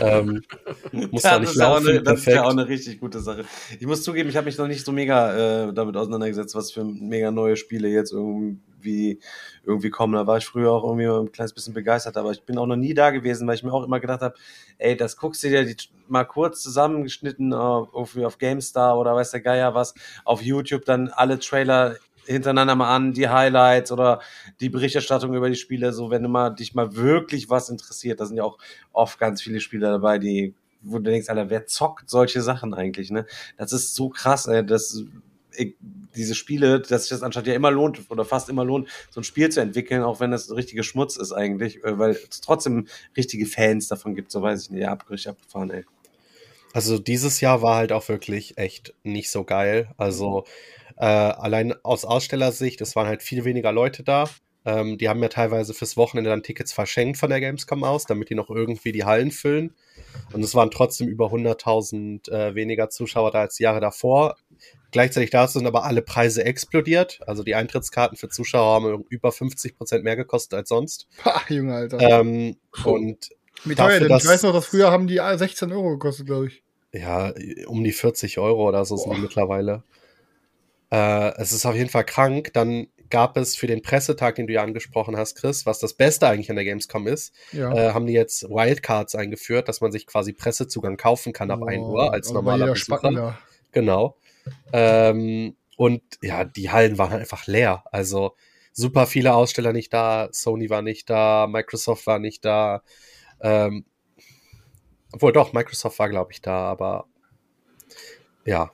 ähm, 0.00 0.42
muss 0.92 1.28
da 1.28 1.38
Ja, 1.38 1.38
nicht 1.38 1.56
das 1.56 1.56
ist 1.56 1.56
laufen, 1.56 1.88
eine, 1.88 2.02
das 2.02 2.20
ist 2.20 2.32
ja 2.32 2.44
auch 2.44 2.50
eine 2.50 2.68
richtig 2.68 3.00
gute 3.00 3.20
Sache. 3.20 3.44
Ich 3.80 3.86
muss 3.86 4.02
zugeben, 4.02 4.28
ich 4.28 4.36
habe 4.36 4.46
mich 4.46 4.58
noch 4.58 4.68
nicht 4.68 4.84
so 4.84 4.92
mega 4.92 5.68
äh, 5.68 5.72
damit 5.74 5.96
auseinandergesetzt, 5.96 6.54
was 6.54 6.72
für 6.72 6.84
mega 6.84 7.30
neue 7.30 7.56
Spiele 7.56 7.88
jetzt 7.88 8.12
irgendwie 8.12 8.58
irgendwie 9.64 9.90
kommen. 9.90 10.14
Da 10.14 10.26
war 10.26 10.38
ich 10.38 10.46
früher 10.46 10.72
auch 10.72 10.84
irgendwie 10.84 11.06
ein 11.06 11.32
kleines 11.32 11.52
bisschen 11.52 11.74
begeistert, 11.74 12.16
aber 12.16 12.30
ich 12.30 12.42
bin 12.44 12.58
auch 12.58 12.66
noch 12.66 12.76
nie 12.76 12.94
da 12.94 13.10
gewesen, 13.10 13.46
weil 13.46 13.54
ich 13.54 13.62
mir 13.62 13.72
auch 13.72 13.84
immer 13.84 14.00
gedacht 14.00 14.20
habe, 14.20 14.34
ey, 14.78 14.96
das 14.96 15.16
guckst 15.16 15.42
du 15.42 15.48
dir 15.48 15.64
die, 15.64 15.76
mal 16.08 16.24
kurz 16.24 16.62
zusammengeschnitten 16.62 17.52
auf, 17.52 17.94
auf, 17.94 18.38
GameStar 18.38 18.98
oder 18.98 19.14
weiß 19.14 19.30
der 19.30 19.40
Geier 19.40 19.74
was, 19.74 19.94
auf 20.24 20.42
YouTube 20.42 20.84
dann 20.84 21.08
alle 21.08 21.38
Trailer 21.38 21.96
hintereinander 22.26 22.74
mal 22.74 22.94
an, 22.94 23.12
die 23.12 23.28
Highlights 23.28 23.92
oder 23.92 24.20
die 24.60 24.70
Berichterstattung 24.70 25.34
über 25.34 25.48
die 25.48 25.56
Spiele, 25.56 25.92
so 25.92 26.10
wenn 26.10 26.22
du 26.22 26.28
mal 26.28 26.50
dich 26.50 26.74
mal 26.74 26.96
wirklich 26.96 27.50
was 27.50 27.68
interessiert, 27.68 28.20
da 28.20 28.26
sind 28.26 28.36
ja 28.36 28.44
auch 28.44 28.58
oft 28.92 29.18
ganz 29.18 29.42
viele 29.42 29.60
Spiele 29.60 29.86
dabei, 29.86 30.18
die 30.18 30.54
wo 30.84 30.98
du 30.98 31.04
denkst, 31.10 31.28
Alter, 31.28 31.50
wer 31.50 31.66
zockt 31.66 32.10
solche 32.10 32.42
Sachen 32.42 32.74
eigentlich, 32.74 33.10
ne? 33.10 33.26
Das 33.56 33.72
ist 33.72 33.94
so 33.94 34.10
krass, 34.10 34.46
ey, 34.46 34.64
das 34.64 35.02
diese 36.14 36.34
Spiele, 36.34 36.80
dass 36.80 37.02
sich 37.02 37.10
das 37.10 37.22
anscheinend 37.22 37.48
ja 37.48 37.54
immer 37.54 37.70
lohnt 37.70 38.10
oder 38.10 38.24
fast 38.24 38.48
immer 38.48 38.64
lohnt, 38.64 38.88
so 39.10 39.20
ein 39.20 39.24
Spiel 39.24 39.50
zu 39.50 39.60
entwickeln, 39.60 40.02
auch 40.02 40.20
wenn 40.20 40.30
das 40.30 40.54
richtige 40.54 40.82
Schmutz 40.82 41.16
ist 41.16 41.32
eigentlich, 41.32 41.82
äh, 41.84 41.98
weil 41.98 42.10
es 42.12 42.40
trotzdem 42.40 42.86
richtige 43.16 43.46
Fans 43.46 43.88
davon 43.88 44.14
gibt, 44.14 44.30
so 44.30 44.42
weiß 44.42 44.62
ich 44.62 44.70
nicht. 44.70 44.82
Ja, 44.82 44.92
ab, 44.92 45.06
richtig 45.10 45.30
abgefahren, 45.30 45.70
ey. 45.70 45.84
Also 46.72 46.98
dieses 46.98 47.40
Jahr 47.40 47.62
war 47.62 47.76
halt 47.76 47.92
auch 47.92 48.08
wirklich 48.08 48.58
echt 48.58 48.94
nicht 49.04 49.30
so 49.30 49.44
geil. 49.44 49.90
Also 49.96 50.44
äh, 50.96 51.04
allein 51.04 51.72
aus 51.84 52.04
Ausstellersicht, 52.04 52.80
es 52.80 52.96
waren 52.96 53.06
halt 53.06 53.22
viel 53.22 53.44
weniger 53.44 53.70
Leute 53.70 54.02
da. 54.02 54.28
Ähm, 54.64 54.96
die 54.98 55.08
haben 55.08 55.22
ja 55.22 55.28
teilweise 55.28 55.74
fürs 55.74 55.96
Wochenende 55.96 56.30
dann 56.30 56.42
Tickets 56.42 56.72
verschenkt 56.72 57.18
von 57.18 57.28
der 57.30 57.40
Gamescom 57.40 57.84
aus, 57.84 58.06
damit 58.06 58.30
die 58.30 58.34
noch 58.34 58.48
irgendwie 58.48 58.92
die 58.92 59.04
Hallen 59.04 59.30
füllen. 59.30 59.74
Und 60.32 60.42
es 60.42 60.54
waren 60.54 60.70
trotzdem 60.70 61.06
über 61.08 61.26
100.000 61.26 62.30
äh, 62.30 62.54
weniger 62.54 62.88
Zuschauer 62.88 63.30
da 63.30 63.40
als 63.42 63.56
die 63.56 63.64
Jahre 63.64 63.80
davor. 63.80 64.36
Gleichzeitig 64.94 65.30
dazu 65.30 65.58
sind 65.58 65.66
aber 65.66 65.82
alle 65.82 66.02
Preise 66.02 66.44
explodiert. 66.44 67.18
Also 67.26 67.42
die 67.42 67.56
Eintrittskarten 67.56 68.16
für 68.16 68.28
Zuschauer 68.28 68.74
haben 68.76 69.04
über 69.08 69.32
50 69.32 69.76
Prozent 69.76 70.04
mehr 70.04 70.14
gekostet 70.14 70.56
als 70.56 70.68
sonst. 70.68 71.08
Pah, 71.20 71.42
Junge, 71.48 71.74
Alter. 71.74 71.98
Ähm, 71.98 72.56
und 72.84 73.30
Wie 73.64 73.74
teuer 73.74 73.98
denn? 73.98 74.16
Ich 74.16 74.24
weiß 74.24 74.44
noch, 74.44 74.52
dass 74.52 74.66
früher 74.66 74.92
haben 74.92 75.08
die 75.08 75.16
16 75.16 75.72
Euro 75.72 75.90
gekostet, 75.90 76.26
glaube 76.26 76.46
ich. 76.46 76.62
ja, 76.92 77.34
um 77.66 77.82
die 77.82 77.90
40 77.90 78.38
Euro 78.38 78.68
oder 78.68 78.84
so 78.84 78.96
sind 78.96 79.16
die 79.16 79.20
mittlerweile. 79.20 79.82
Äh, 80.92 81.32
es 81.40 81.50
ist 81.50 81.66
auf 81.66 81.74
jeden 81.74 81.90
Fall 81.90 82.04
krank. 82.04 82.52
Dann 82.52 82.86
gab 83.10 83.36
es 83.36 83.56
für 83.56 83.66
den 83.66 83.82
Pressetag, 83.82 84.36
den 84.36 84.46
du 84.46 84.52
ja 84.52 84.62
angesprochen 84.62 85.16
hast, 85.16 85.34
Chris, 85.36 85.66
was 85.66 85.80
das 85.80 85.94
Beste 85.94 86.28
eigentlich 86.28 86.50
an 86.50 86.56
der 86.56 86.64
Gamescom 86.64 87.08
ist, 87.08 87.34
Ja. 87.50 87.72
äh, 87.72 87.92
haben 87.92 88.06
die 88.06 88.12
jetzt 88.12 88.44
Wildcards 88.48 89.16
eingeführt, 89.16 89.68
dass 89.68 89.80
man 89.80 89.90
sich 89.90 90.06
quasi 90.06 90.32
Pressezugang 90.32 90.96
kaufen 90.96 91.32
kann 91.32 91.50
ab 91.50 91.64
1 91.64 91.82
Uhr 91.84 92.12
als 92.12 92.28
also 92.28 92.34
normaler 92.34 92.66
Besucher. 92.66 92.76
Spacken 92.98 93.16
da. 93.16 93.38
Genau. 93.72 94.16
Ähm, 94.72 95.56
und 95.76 96.02
ja, 96.22 96.44
die 96.44 96.70
Hallen 96.70 96.98
waren 96.98 97.10
halt 97.10 97.20
einfach 97.20 97.46
leer. 97.46 97.84
Also 97.90 98.36
super 98.72 99.06
viele 99.06 99.34
Aussteller 99.34 99.72
nicht 99.72 99.92
da, 99.92 100.28
Sony 100.32 100.70
war 100.70 100.82
nicht 100.82 101.08
da, 101.10 101.46
Microsoft 101.48 102.06
war 102.06 102.18
nicht 102.18 102.44
da. 102.44 102.82
Ähm, 103.40 103.84
obwohl 105.12 105.32
doch, 105.32 105.52
Microsoft 105.52 105.98
war, 105.98 106.08
glaube 106.08 106.32
ich, 106.32 106.40
da, 106.42 106.64
aber 106.64 107.06
ja, 108.44 108.72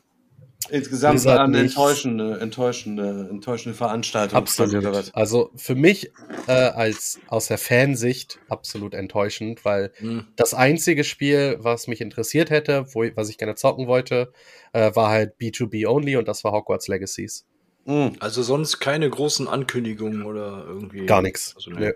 Insgesamt 0.69 1.25
war 1.25 1.41
eine 1.41 1.61
enttäuschende, 1.61 2.39
enttäuschende, 2.39 3.29
enttäuschende 3.31 3.77
Veranstaltung. 3.77 4.37
absolut. 4.37 5.11
Also 5.15 5.51
für 5.57 5.75
mich 5.75 6.13
äh, 6.47 6.53
als 6.53 7.19
aus 7.29 7.47
der 7.47 7.59
Fansicht 7.59 8.39
absolut 8.49 8.95
enttäuschend, 8.95 9.65
weil 9.65 9.93
Hm. 9.97 10.27
das 10.37 10.55
einzige 10.55 11.03
Spiel, 11.03 11.57
was 11.61 11.87
mich 11.87 12.01
interessiert 12.01 12.51
hätte, 12.51 12.87
wo, 12.93 13.05
was 13.15 13.31
ich 13.31 13.39
gerne 13.39 13.55
zocken 13.55 13.87
wollte, 13.87 14.33
äh, 14.73 14.95
war 14.95 15.09
halt 15.11 15.35
B2B 15.41 15.87
only 15.87 16.17
und 16.17 16.29
das 16.29 16.45
war 16.45 16.53
Hogwarts 16.53 16.89
Legacies. 16.89 17.47
Mhm. 17.87 18.17
Also 18.21 18.43
sonst 18.43 18.79
keine 18.79 19.09
großen 19.09 19.49
Ankündigungen 19.49 20.25
oder 20.25 20.65
irgendwie. 20.67 21.07
Gar 21.07 21.23
nichts. 21.23 21.55
Also, 21.57 21.71
nee. 21.71 21.93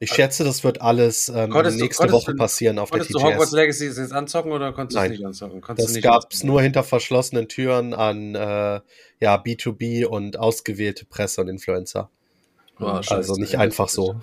Ich 0.00 0.12
schätze, 0.12 0.44
das 0.44 0.64
wird 0.64 0.80
alles 0.80 1.28
ähm, 1.28 1.50
Konntest 1.50 1.78
du- 1.78 1.82
nächste 1.84 2.02
konntest 2.08 2.22
Woche 2.26 2.32
du- 2.32 2.38
passieren 2.38 2.78
auf 2.78 2.90
der 2.90 2.98
Konntest 3.00 3.14
du 3.14 3.22
Hogwarts 3.22 3.50
TGS. 3.50 3.52
Legacy 3.52 3.84
jetzt 3.86 4.12
anzocken 4.12 4.52
oder 4.52 4.72
konntest 4.72 4.98
du 4.98 5.02
es 5.04 5.10
nicht 5.10 5.24
anzocken? 5.24 5.60
Konntest 5.60 5.88
Das 5.88 5.94
du 5.94 6.00
gab's 6.00 6.24
anzocken? 6.36 6.46
nur 6.48 6.62
hinter 6.62 6.82
verschlossenen 6.84 7.48
Türen 7.48 7.94
an 7.94 8.34
äh, 8.34 8.80
ja, 9.20 9.36
B2B 9.36 10.04
und 10.06 10.38
ausgewählte 10.38 11.04
Presse 11.04 11.40
und 11.40 11.48
Influencer. 11.48 12.10
Oh, 12.80 12.94
scheiße, 13.02 13.14
also 13.14 13.34
nicht 13.36 13.54
ey. 13.54 13.60
einfach 13.60 13.88
so. 13.88 14.20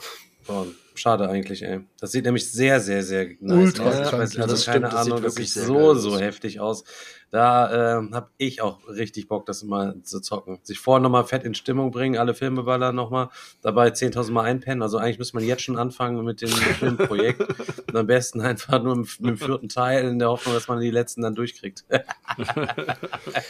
Oh, 0.47 0.65
schade 0.95 1.29
eigentlich, 1.29 1.61
ey. 1.63 1.79
Das 1.99 2.11
sieht 2.11 2.25
nämlich 2.25 2.51
sehr, 2.51 2.79
sehr, 2.79 3.03
sehr 3.03 3.27
nice 3.39 3.65
Ultra 3.79 3.89
aus. 3.89 3.95
Ich 3.99 4.11
weiß, 4.11 4.37
also 4.37 4.47
das 4.55 4.65
keine 4.65 4.87
stimmt, 4.87 4.93
das 4.93 5.03
sieht 5.03 5.11
Ahnung, 5.13 5.23
das 5.23 5.35
wirklich 5.35 5.47
sieht 5.53 5.53
sehr 5.63 5.65
so, 5.65 5.93
so 5.93 6.13
aus. 6.15 6.21
heftig 6.21 6.59
aus. 6.59 6.83
Da 7.31 7.97
ähm, 7.97 8.13
habe 8.13 8.29
ich 8.37 8.61
auch 8.61 8.87
richtig 8.87 9.27
Bock, 9.27 9.45
das 9.45 9.63
mal 9.63 10.01
zu 10.03 10.19
zocken. 10.19 10.59
Sich 10.63 10.79
vorher 10.79 11.01
nochmal 11.01 11.25
fett 11.25 11.43
in 11.43 11.53
Stimmung 11.53 11.91
bringen, 11.91 12.17
alle 12.17 12.33
Filme 12.33 12.63
ballern 12.63 12.95
nochmal, 12.95 13.29
dabei 13.61 13.89
10.000 13.89 14.31
Mal 14.31 14.43
einpennen. 14.43 14.81
Also 14.81 14.97
eigentlich 14.97 15.19
müsste 15.19 15.35
man 15.35 15.45
jetzt 15.45 15.61
schon 15.61 15.77
anfangen 15.77 16.23
mit 16.25 16.41
dem 16.41 16.49
Filmprojekt. 16.49 17.41
Und 17.87 17.95
am 17.95 18.07
besten 18.07 18.41
einfach 18.41 18.81
nur 18.81 18.95
mit 18.97 19.19
dem 19.19 19.37
vierten 19.37 19.69
Teil 19.69 20.07
in 20.07 20.19
der 20.19 20.29
Hoffnung, 20.29 20.55
dass 20.55 20.67
man 20.67 20.79
die 20.79 20.91
letzten 20.91 21.21
dann 21.21 21.35
durchkriegt. 21.35 21.85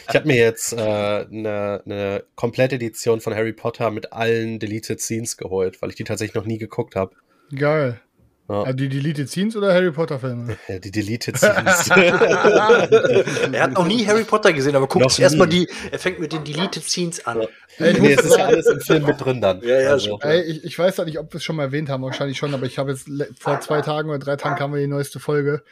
Ich 0.08 0.16
habe 0.16 0.26
mir 0.26 0.36
jetzt 0.36 0.76
eine 0.76 1.20
äh, 1.20 1.26
ne, 1.30 1.82
ne 1.84 2.24
komplette 2.34 2.76
Edition 2.76 3.20
von 3.20 3.34
Harry 3.34 3.52
Potter 3.52 3.90
mit 3.90 4.12
allen 4.12 4.58
Deleted 4.58 5.00
Scenes 5.00 5.36
geholt, 5.36 5.80
weil 5.80 5.90
ich 5.90 5.96
die 5.96 6.04
tatsächlich 6.04 6.34
noch 6.34 6.46
nie 6.46 6.58
geguckt 6.58 6.96
habe. 6.96 7.14
Geil. 7.54 8.00
Ja. 8.50 8.62
Also 8.64 8.76
die 8.78 8.88
Deleted 8.88 9.30
Scenes 9.30 9.54
oder 9.54 9.72
Harry 9.72 9.92
Potter 9.92 10.18
Filme? 10.18 10.56
Ja, 10.68 10.80
die 10.80 10.90
Deleted 10.90 11.36
Scenes. 11.38 11.88
Er 13.52 13.62
hat 13.62 13.72
noch 13.74 13.86
nie 13.86 14.04
Harry 14.06 14.24
Potter 14.24 14.52
gesehen, 14.52 14.74
aber 14.74 14.88
guckt 14.88 15.08
sich 15.10 15.20
erstmal 15.20 15.46
die. 15.46 15.68
Er 15.92 16.00
fängt 16.00 16.18
mit 16.18 16.32
den 16.32 16.42
Deleted 16.42 16.82
Scenes 16.82 17.24
an. 17.26 17.42
Ey, 17.78 18.00
nee, 18.00 18.14
es 18.14 18.24
ist 18.24 18.36
ja 18.36 18.46
alles 18.46 18.66
im 18.66 18.80
Film 18.80 19.06
mit 19.06 19.24
drin 19.24 19.40
dann. 19.40 19.60
Ja, 19.62 19.80
ja, 19.80 19.90
also. 19.90 20.18
Ey, 20.22 20.42
ich, 20.42 20.64
ich 20.64 20.76
weiß 20.76 20.98
nicht, 20.98 21.20
ob 21.20 21.32
wir 21.32 21.38
es 21.38 21.44
schon 21.44 21.54
mal 21.54 21.64
erwähnt 21.64 21.88
haben, 21.88 22.02
wahrscheinlich 22.02 22.38
schon, 22.38 22.52
aber 22.52 22.66
ich 22.66 22.78
habe 22.78 22.90
jetzt 22.90 23.08
vor 23.38 23.60
zwei 23.60 23.82
Tagen 23.82 24.08
oder 24.08 24.18
drei 24.18 24.34
Tagen 24.34 24.56
kam 24.56 24.74
die 24.74 24.88
neueste 24.88 25.20
Folge. 25.20 25.62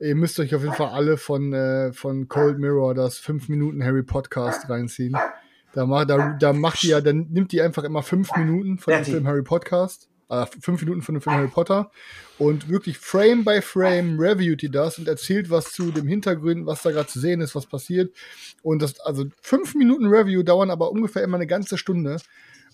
Ihr 0.00 0.16
müsst 0.16 0.40
euch 0.40 0.56
auf 0.56 0.62
jeden 0.62 0.74
Fall 0.74 0.88
alle 0.88 1.16
von, 1.16 1.52
äh, 1.52 1.92
von 1.92 2.26
Cold 2.26 2.58
Mirror 2.58 2.94
das 2.94 3.18
5 3.18 3.48
Minuten 3.48 3.84
Harry 3.84 4.02
Podcast 4.02 4.68
reinziehen. 4.68 5.16
Da, 5.72 5.86
macht 5.86 6.10
da, 6.10 6.36
da 6.38 6.52
macht 6.52 6.82
die 6.82 6.88
ja, 6.88 7.00
dann 7.00 7.28
nimmt 7.30 7.52
die 7.52 7.62
einfach 7.62 7.84
immer 7.84 8.02
fünf 8.02 8.34
Minuten 8.36 8.78
von 8.78 8.92
dem. 8.92 9.04
Film 9.04 9.26
Harry 9.28 9.42
Podcast. 9.42 10.08
Äh, 10.30 10.46
fünf 10.60 10.80
Minuten 10.80 11.02
von 11.02 11.14
dem 11.14 11.20
Film 11.20 11.36
Harry 11.36 11.48
Potter 11.48 11.90
und 12.38 12.68
wirklich 12.68 12.98
Frame 12.98 13.44
by 13.44 13.60
Frame 13.60 14.18
reviewt 14.18 14.62
die 14.62 14.70
das 14.70 14.98
und 14.98 15.06
erzählt 15.06 15.50
was 15.50 15.72
zu 15.72 15.90
dem 15.90 16.06
Hintergrund, 16.06 16.64
was 16.66 16.82
da 16.82 16.92
gerade 16.92 17.08
zu 17.08 17.20
sehen 17.20 17.40
ist, 17.42 17.54
was 17.54 17.66
passiert. 17.66 18.14
Und 18.62 18.80
das, 18.80 19.00
also 19.00 19.26
fünf 19.42 19.74
Minuten 19.74 20.06
Review 20.06 20.42
dauern 20.42 20.70
aber 20.70 20.90
ungefähr 20.90 21.22
immer 21.22 21.36
eine 21.36 21.46
ganze 21.46 21.76
Stunde. 21.76 22.16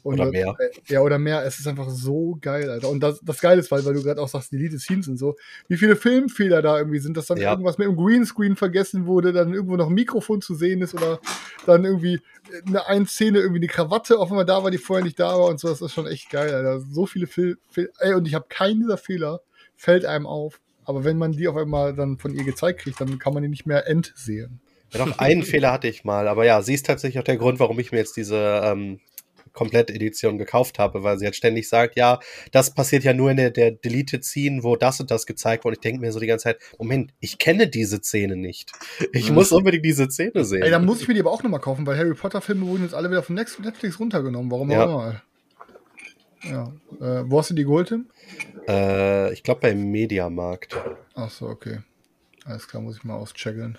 Und 0.03 0.15
Oder 0.15 0.31
mehr. 0.31 0.57
Ja, 0.89 1.01
oder 1.03 1.19
mehr. 1.19 1.45
Es 1.45 1.59
ist 1.59 1.67
einfach 1.69 1.91
so 1.91 2.39
geil, 2.41 2.71
Alter. 2.71 2.89
Und 2.89 3.01
das, 3.01 3.21
das 3.23 3.41
Geile 3.41 3.61
ist, 3.61 3.71
weil, 3.71 3.85
weil 3.85 3.95
du 3.95 4.03
gerade 4.03 4.21
auch 4.21 4.29
sagst, 4.29 4.51
Deleted 4.53 4.81
Scenes 4.81 5.09
und 5.09 5.19
so, 5.19 5.37
wie 5.69 5.77
viele 5.77 5.95
Filmfehler 5.97 6.63
da 6.63 6.79
irgendwie 6.79 7.01
sind, 7.01 7.17
dass 7.17 7.27
dann 7.27 7.39
Ja. 7.39 7.51
irgendwas 7.51 7.77
mit 7.77 7.87
dem 7.87 7.97
Greenscreen 7.97 8.57
vergessen 8.57 9.07
wurde, 9.07 9.33
dann 9.33 9.53
irgendwo 9.53 9.77
noch 9.77 9.89
ein 9.89 9.95
Mikrofon 9.95 10.41
zu 10.41 10.55
sehen 10.55 10.81
ist 10.81 10.95
oder 10.95 11.21
dann 11.67 11.85
irgendwie 11.85 12.21
eine 12.67 12.87
eine 12.87 13.07
Szene, 13.07 13.39
irgendwie 13.41 13.61
eine 13.61 13.67
Krawatte 13.69 14.19
auf 14.19 14.31
einmal 14.31 14.47
da 14.47 14.63
war, 14.63 14.71
die 14.71 14.79
vorher 14.79 15.05
nicht 15.05 15.21
da 15.21 15.39
war 15.39 15.47
und 15.47 15.61
so. 15.61 15.69
Das 15.69 15.83
ist 15.83 15.93
schon 15.93 16.07
echt 16.07 16.31
geil, 16.31 16.53
Alter. 16.55 16.81
So 16.81 17.07
viele 17.07 17.27
Fil 17.27 17.59
Ey, 17.99 18.15
und 18.15 18.27
ich 18.27 18.35
habe 18.35 18.47
keinen 18.49 18.81
dieser 18.81 18.97
Fehler, 18.97 19.41
fällt 19.77 20.05
einem 20.05 20.27
auf. 20.27 20.61
Aber 20.85 21.05
wenn 21.05 21.19
man 21.19 21.33
die 21.33 21.47
auf 21.47 21.57
einmal 21.57 21.95
dann 21.95 22.19
von 22.19 22.35
ihr 22.35 22.45
gezeigt 22.45 22.81
kriegt, 22.81 23.01
dann 23.01 23.19
kann 23.19 23.35
man 23.35 23.43
die 23.43 23.49
nicht 23.49 23.67
mehr 23.67 23.87
entsehen. 23.87 24.61
Ja, 24.93 25.05
doch 25.05 25.19
einen 25.19 25.43
Fehler 25.45 25.71
hatte 25.73 25.87
ich 25.87 26.03
mal, 26.05 26.27
aber 26.27 26.45
ja, 26.45 26.63
sie 26.63 26.75
ist 26.75 26.87
tatsächlich 26.87 27.21
auch 27.21 27.25
der 27.25 27.37
Grund, 27.37 27.61
warum 27.61 27.79
ich 27.79 27.93
mir 27.93 27.99
jetzt 27.99 28.17
diese 28.17 28.61
ähm, 28.65 28.99
Komplett-Edition 29.53 30.39
gekauft 30.39 30.79
habe, 30.79 31.03
weil 31.03 31.19
sie 31.19 31.25
jetzt 31.25 31.37
ständig 31.37 31.69
sagt, 31.69 31.97
ja, 31.97 32.19
das 32.53 32.75
passiert 32.75 33.05
ja 33.05 33.13
nur 33.13 33.31
in 33.31 33.37
der, 33.37 33.51
der 33.51 33.73
Deleted 33.73 34.25
Scene, 34.25 34.63
wo 34.63 34.77
das 34.77 35.01
und 35.01 35.11
das 35.11 35.27
gezeigt 35.27 35.65
wurde. 35.65 35.75
Ich 35.75 35.81
denke 35.81 36.01
mir 36.01 36.13
so 36.13 36.21
die 36.21 36.27
ganze 36.27 36.45
Zeit, 36.45 36.59
Moment, 36.79 37.13
ich 37.21 37.39
kenne 37.39 37.69
diese 37.69 37.99
Szene 37.99 38.37
nicht. 38.37 38.73
Ich 39.13 39.31
muss 39.31 39.53
unbedingt 39.53 39.85
diese 39.85 40.11
Szene 40.11 40.45
sehen. 40.45 40.63
Ey, 40.63 40.71
dann 40.71 40.85
muss 40.85 41.01
ich 41.01 41.09
mir 41.09 41.15
die 41.15 41.21
aber 41.21 41.33
auch 41.33 41.43
nochmal 41.43 41.61
kaufen, 41.61 41.87
weil 41.87 41.99
Harry 41.99 42.15
Potter-Filme 42.15 42.67
wurden 42.67 42.85
jetzt 42.85 42.95
alle 42.95 43.11
wieder 43.11 43.23
von 43.23 43.35
Netflix 43.35 43.99
runtergenommen. 43.99 44.51
Warum 44.51 44.71
Ja. 44.71 44.85
auch 44.87 44.89
immer. 44.89 45.23
Ja. 46.43 46.73
Äh, 47.01 47.25
wo 47.27 47.39
hast 47.39 47.51
du 47.51 47.55
die 47.55 47.65
geholt, 47.65 47.89
Tim? 47.89 48.09
äh, 48.67 49.33
ich 49.33 49.43
glaube 49.43 49.61
beim 49.61 49.91
Mediamarkt. 49.91 50.77
Ach 51.15 51.31
so, 51.31 51.47
okay. 51.47 51.81
Alles 52.47 52.67
klar, 52.67 52.83
muss 52.83 52.97
ich 52.97 53.05
mal 53.05 53.17
auschecken. 53.17 53.77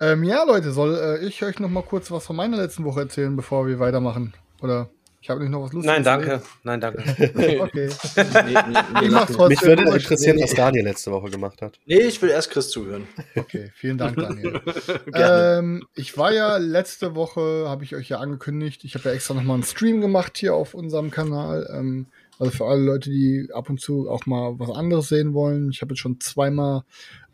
Ähm, 0.00 0.24
ja, 0.24 0.44
Leute, 0.44 0.72
soll 0.72 0.94
äh, 0.94 1.26
ich 1.26 1.42
euch 1.42 1.58
noch 1.58 1.70
mal 1.70 1.82
kurz 1.82 2.10
was 2.10 2.26
von 2.26 2.36
meiner 2.36 2.58
letzten 2.58 2.84
Woche 2.84 3.00
erzählen, 3.00 3.34
bevor 3.34 3.66
wir 3.66 3.78
weitermachen? 3.78 4.34
Oder 4.60 4.90
ich 5.26 5.30
habe 5.30 5.40
nicht 5.40 5.50
noch 5.50 5.62
was 5.62 5.72
Lustiges. 5.72 5.92
Nein, 5.92 6.04
danke. 6.04 6.42
Nein, 6.62 6.80
danke. 6.80 7.02
Okay. 7.66 7.88
Nee, 8.16 8.54
nee, 8.68 9.08
nee. 9.08 9.48
Mich 9.48 9.62
würde 9.62 9.82
interessieren, 9.82 10.36
nee. 10.36 10.44
was 10.44 10.54
Daniel 10.54 10.84
letzte 10.84 11.10
Woche 11.10 11.30
gemacht 11.30 11.62
hat. 11.62 11.80
nee, 11.84 11.98
ich 11.98 12.22
will 12.22 12.30
erst 12.30 12.52
Chris 12.52 12.70
zuhören. 12.70 13.08
Okay, 13.34 13.72
vielen 13.74 13.98
Dank, 13.98 14.16
Daniel. 14.16 14.60
Gerne. 15.12 15.58
ähm, 15.58 15.86
ich 15.96 16.16
war 16.16 16.32
ja 16.32 16.58
letzte 16.58 17.16
Woche, 17.16 17.64
habe 17.68 17.82
ich 17.82 17.96
euch 17.96 18.08
ja 18.08 18.20
angekündigt, 18.20 18.84
ich 18.84 18.94
habe 18.94 19.08
ja 19.08 19.16
extra 19.16 19.34
noch 19.34 19.42
mal 19.42 19.54
einen 19.54 19.64
Stream 19.64 20.00
gemacht 20.00 20.38
hier 20.38 20.54
auf 20.54 20.74
unserem 20.74 21.10
Kanal. 21.10 21.68
Ähm, 21.74 22.06
also 22.38 22.52
für 22.52 22.66
alle 22.66 22.82
Leute, 22.82 23.10
die 23.10 23.48
ab 23.52 23.68
und 23.68 23.80
zu 23.80 24.08
auch 24.08 24.26
mal 24.26 24.60
was 24.60 24.70
anderes 24.70 25.08
sehen 25.08 25.34
wollen. 25.34 25.70
Ich 25.70 25.82
habe 25.82 25.94
jetzt 25.94 26.00
schon 26.00 26.20
zweimal 26.20 26.84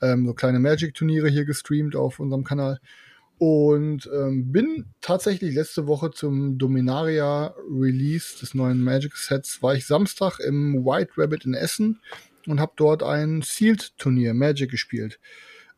ähm, 0.00 0.26
so 0.26 0.32
kleine 0.32 0.60
Magic-Turniere 0.60 1.28
hier 1.28 1.44
gestreamt 1.44 1.94
auf 1.94 2.20
unserem 2.20 2.44
Kanal. 2.44 2.80
Und 3.38 4.08
ähm, 4.14 4.52
bin 4.52 4.86
tatsächlich 5.00 5.54
letzte 5.54 5.88
Woche 5.88 6.12
zum 6.12 6.58
Dominaria 6.58 7.54
Release 7.68 8.38
des 8.38 8.54
neuen 8.54 8.82
Magic 8.82 9.16
Sets, 9.16 9.62
war 9.62 9.74
ich 9.74 9.86
Samstag 9.86 10.38
im 10.38 10.84
White 10.84 11.12
Rabbit 11.16 11.44
in 11.44 11.54
Essen 11.54 12.00
und 12.46 12.60
habe 12.60 12.72
dort 12.76 13.02
ein 13.02 13.42
Sealed-Turnier 13.42 14.34
Magic 14.34 14.70
gespielt. 14.70 15.18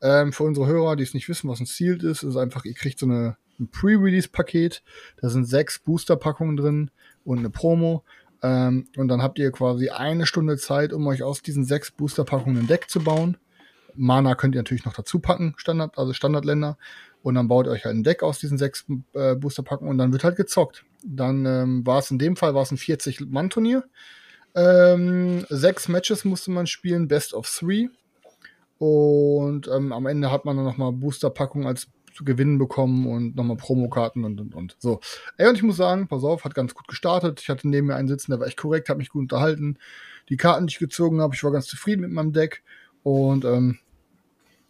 Ähm, 0.03 0.33
für 0.33 0.43
unsere 0.43 0.67
Hörer, 0.67 0.97
die 0.97 1.05
es 1.05 1.15
nicht 1.15 1.29
wissen, 1.29 1.49
was 1.49 1.61
ein 1.61 1.67
Sealed 1.67 2.03
ist, 2.03 2.23
ist 2.23 2.37
einfach, 2.37 2.67
ihr 2.67 2.75
kriegt 2.75 2.99
so 2.99 3.07
eine, 3.07 3.39
ein 3.59 3.69
Pre-Release-Paket. 3.69 4.83
Da 5.23 5.31
sind 5.31 5.47
sechs 5.47 5.79
Booster-Packungen 5.79 6.59
drin 6.59 6.91
und 7.25 7.39
eine 7.39 7.51
Promo. 7.51 8.05
Ähm, 8.43 8.89
und 8.99 9.09
dann 9.09 9.23
habt 9.23 9.39
ihr 9.39 9.51
quasi 9.51 9.89
eine 9.89 10.27
Stunde 10.27 10.59
Zeit, 10.59 10.93
um 10.93 11.07
euch 11.07 11.23
aus 11.23 11.41
diesen 11.41 11.65
sechs 11.65 11.91
Booster-Packungen 11.91 12.59
ein 12.59 12.67
Deck 12.67 12.91
zu 12.91 13.01
bauen. 13.01 13.39
Mana 13.95 14.35
könnt 14.35 14.55
ihr 14.55 14.59
natürlich 14.59 14.85
noch 14.85 14.93
dazu 14.93 15.21
packen, 15.21 15.55
Standard, 15.57 15.97
also 15.97 16.13
Standardländer. 16.13 16.77
Und 17.25 17.37
dann 17.37 17.49
baut 17.49 17.69
euch 17.69 17.87
halt 17.87 17.97
ein 17.97 18.05
Deck 18.05 18.23
aus 18.23 18.39
diesen 18.39 18.59
sechs 18.59 18.85
äh, 19.15 19.35
Boosterpacken 19.35 19.89
und 19.89 19.97
dann 19.97 20.13
wird 20.13 20.25
halt 20.25 20.37
gezockt. 20.37 20.85
Dann 21.03 21.47
ähm, 21.47 21.87
war 21.87 22.01
es 22.01 22.11
in 22.11 22.19
dem 22.19 22.37
Fall 22.37 22.55
war 22.55 22.63
ein 22.71 22.77
40-Mann-Turnier. 22.77 23.83
Ähm, 24.55 25.47
sechs 25.49 25.89
Matches 25.89 26.27
musste 26.27 26.51
man 26.51 26.67
spielen, 26.67 27.09
Best 27.09 27.33
of 27.33 27.49
Three. 27.49 27.89
Und 28.77 29.69
ähm, 29.69 29.91
am 29.93 30.05
Ende 30.05 30.31
hat 30.31 30.45
man 30.45 30.57
dann 30.57 30.67
nochmal 30.67 30.93
Boosterpackungen 30.93 31.67
als 31.67 31.89
zu 32.13 32.25
gewinnen 32.25 32.59
bekommen 32.59 33.07
und 33.07 33.35
nochmal 33.37 33.57
Promokarten 33.57 34.23
und 34.25 34.39
und 34.39 34.55
und. 34.55 34.77
So. 34.79 35.01
Ey, 35.39 35.49
und 35.49 35.57
ich 35.57 35.63
muss 35.63 35.79
sagen, 35.79 36.07
pass 36.09 36.25
auf, 36.25 36.45
hat 36.45 36.55
ganz 36.55 36.75
gut 36.75 36.87
gestartet. 36.89 37.41
Ich 37.41 37.49
hatte 37.49 37.67
neben 37.67 37.87
mir 37.87 37.97
einen 37.97 38.07
sitzen, 38.07 38.33
der 38.33 38.41
war 38.41 38.47
echt 38.47 38.59
korrekt, 38.59 38.91
hat 38.91 38.99
mich 38.99 39.09
gut 39.09 39.23
unterhalten. 39.23 39.79
Die 40.29 40.37
Karten, 40.37 40.67
die 40.67 40.73
ich 40.73 40.79
gezogen 40.79 41.23
habe, 41.23 41.35
ich 41.35 41.43
war 41.43 41.53
ganz 41.53 41.67
zufrieden 41.67 42.03
mit 42.03 42.11
meinem 42.11 42.35
Deck. 42.35 42.63
Und 43.03 43.47
ähm, 43.47 43.79